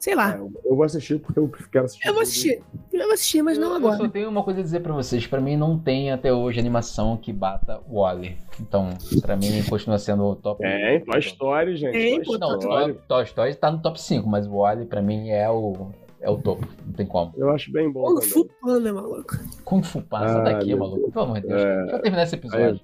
Sei 0.00 0.14
lá. 0.14 0.34
É, 0.34 0.38
eu- 0.38 0.50
eu 0.64 0.74
vou 0.74 0.82
assistir 0.84 1.20
porque 1.20 1.38
eu 1.38 1.48
quero 1.70 1.84
assistir. 1.84 2.08
Eu 2.08 2.14
vou 2.14 2.22
assistir. 2.22 2.62
Eu 2.90 3.04
vou 3.04 3.12
assistir, 3.12 3.42
mas 3.42 3.58
não 3.58 3.66
eu, 3.68 3.70
Eu 3.72 3.76
agora. 3.76 3.96
só 3.98 4.08
tenho 4.08 4.30
uma 4.30 4.42
coisa 4.42 4.60
a 4.60 4.62
dizer 4.62 4.80
pra 4.80 4.94
vocês. 4.94 5.26
Pra 5.26 5.40
mim, 5.40 5.56
não 5.56 5.78
tem 5.78 6.10
até 6.10 6.32
hoje 6.32 6.58
animação 6.58 7.16
que 7.18 7.32
bata 7.32 7.80
o 7.86 8.00
Wally. 8.00 8.38
Então, 8.58 8.88
pra 9.20 9.36
mim, 9.36 9.62
continua 9.68 9.98
sendo 9.98 10.24
o 10.24 10.34
top. 10.34 10.62
Tem, 10.62 11.04
Toy 11.04 11.18
Story, 11.20 11.76
gente. 11.76 11.92
Tem, 11.92 12.22
Toy 12.22 12.38
Não, 12.38 12.58
Story. 12.58 12.94
Toy, 12.94 13.02
Toy 13.06 13.22
Story 13.24 13.54
tá 13.56 13.70
no 13.70 13.82
top 13.82 14.00
5, 14.00 14.26
mas 14.26 14.46
o 14.46 14.52
Wally, 14.56 14.86
pra 14.86 15.02
mim, 15.02 15.28
é 15.28 15.48
o, 15.50 15.90
é 16.18 16.30
o 16.30 16.38
topo. 16.38 16.66
Não 16.86 16.94
tem 16.94 17.04
como. 17.04 17.34
Eu 17.36 17.50
acho 17.50 17.70
bem 17.70 17.92
bom. 17.92 18.04
Kung. 18.14 18.22
Fu 18.22 18.48
Panda, 18.62 18.92
maluco. 18.94 19.36
Kung 19.64 19.82
Fu 19.82 20.00
Passa 20.00 20.38
Ah, 20.38 20.42
daqui, 20.44 20.74
maluco. 20.74 21.12
Pelo 21.12 21.24
amor 21.26 21.40
de 21.42 21.46
Deus. 21.46 21.60
É. 21.62 21.76
Deixa 21.82 21.96
eu 21.96 22.02
terminar 22.02 22.22
esse 22.22 22.34
episódio. 22.36 22.80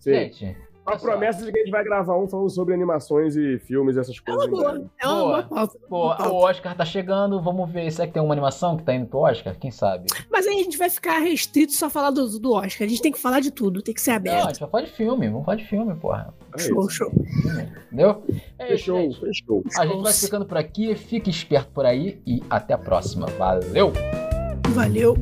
Sim. 0.00 0.12
Gente, 0.14 0.56
A 0.86 0.96
promessa 0.96 1.44
de 1.44 1.52
que 1.52 1.58
a 1.58 1.62
gente 1.62 1.70
vai 1.70 1.84
gravar 1.84 2.16
um 2.16 2.26
falando 2.26 2.50
sobre 2.50 2.74
animações 2.74 3.36
e 3.36 3.58
filmes 3.60 3.96
e 3.96 4.00
essas 4.00 4.16
É 4.16 4.32
coisas. 4.32 4.48
uma 4.48 4.56
boa. 4.60 4.72
né? 4.78 4.84
É 5.00 5.06
uma 5.06 5.42
Boa. 5.42 5.42
boa 5.88 6.16
Boa 6.16 6.28
o 6.32 6.34
Oscar 6.36 6.74
tá 6.76 6.84
chegando, 6.84 7.40
vamos 7.40 7.70
ver. 7.70 7.90
Será 7.92 8.08
que 8.08 8.14
tem 8.14 8.22
uma 8.22 8.32
animação 8.32 8.76
que 8.76 8.82
tá 8.82 8.94
indo 8.94 9.06
pro 9.06 9.20
Oscar? 9.20 9.54
Quem 9.56 9.70
sabe? 9.70 10.06
Mas 10.30 10.46
aí 10.46 10.54
a 10.60 10.62
gente 10.64 10.76
vai 10.78 10.90
ficar 10.90 11.18
restrito 11.20 11.72
só 11.72 11.86
a 11.86 11.90
falar 11.90 12.10
do, 12.10 12.26
do 12.40 12.52
Oscar. 12.52 12.86
A 12.86 12.90
gente 12.90 13.02
tem 13.02 13.12
que 13.12 13.20
falar 13.20 13.40
de 13.40 13.50
tudo, 13.50 13.82
tem 13.82 13.94
que 13.94 14.00
ser 14.00 14.10
Não, 14.10 14.16
a 14.16 14.18
aberto. 14.18 14.46
gente 14.48 14.60
vai 14.60 14.70
falar 14.70 14.82
de 14.84 14.90
filme, 14.92 15.28
vamos 15.28 15.44
falar 15.44 15.56
de 15.58 15.64
filme, 15.68 15.94
porra. 15.96 16.34
É 16.54 16.58
show, 16.58 16.80
isso. 16.80 16.90
show. 16.90 17.12
Entendeu? 17.86 18.22
É 18.58 18.64
isso, 18.74 18.84
Fechou, 18.86 18.96
gente. 19.00 19.20
fechou. 19.20 19.62
A 19.78 19.86
gente 19.86 20.02
vai 20.02 20.12
ficando 20.12 20.44
por 20.46 20.56
aqui, 20.56 20.94
fique 20.96 21.30
esperto 21.30 21.70
por 21.72 21.84
aí 21.84 22.20
e 22.26 22.42
até 22.50 22.74
a 22.74 22.78
próxima. 22.78 23.26
Valeu! 23.38 23.92
Valeu. 24.70 25.14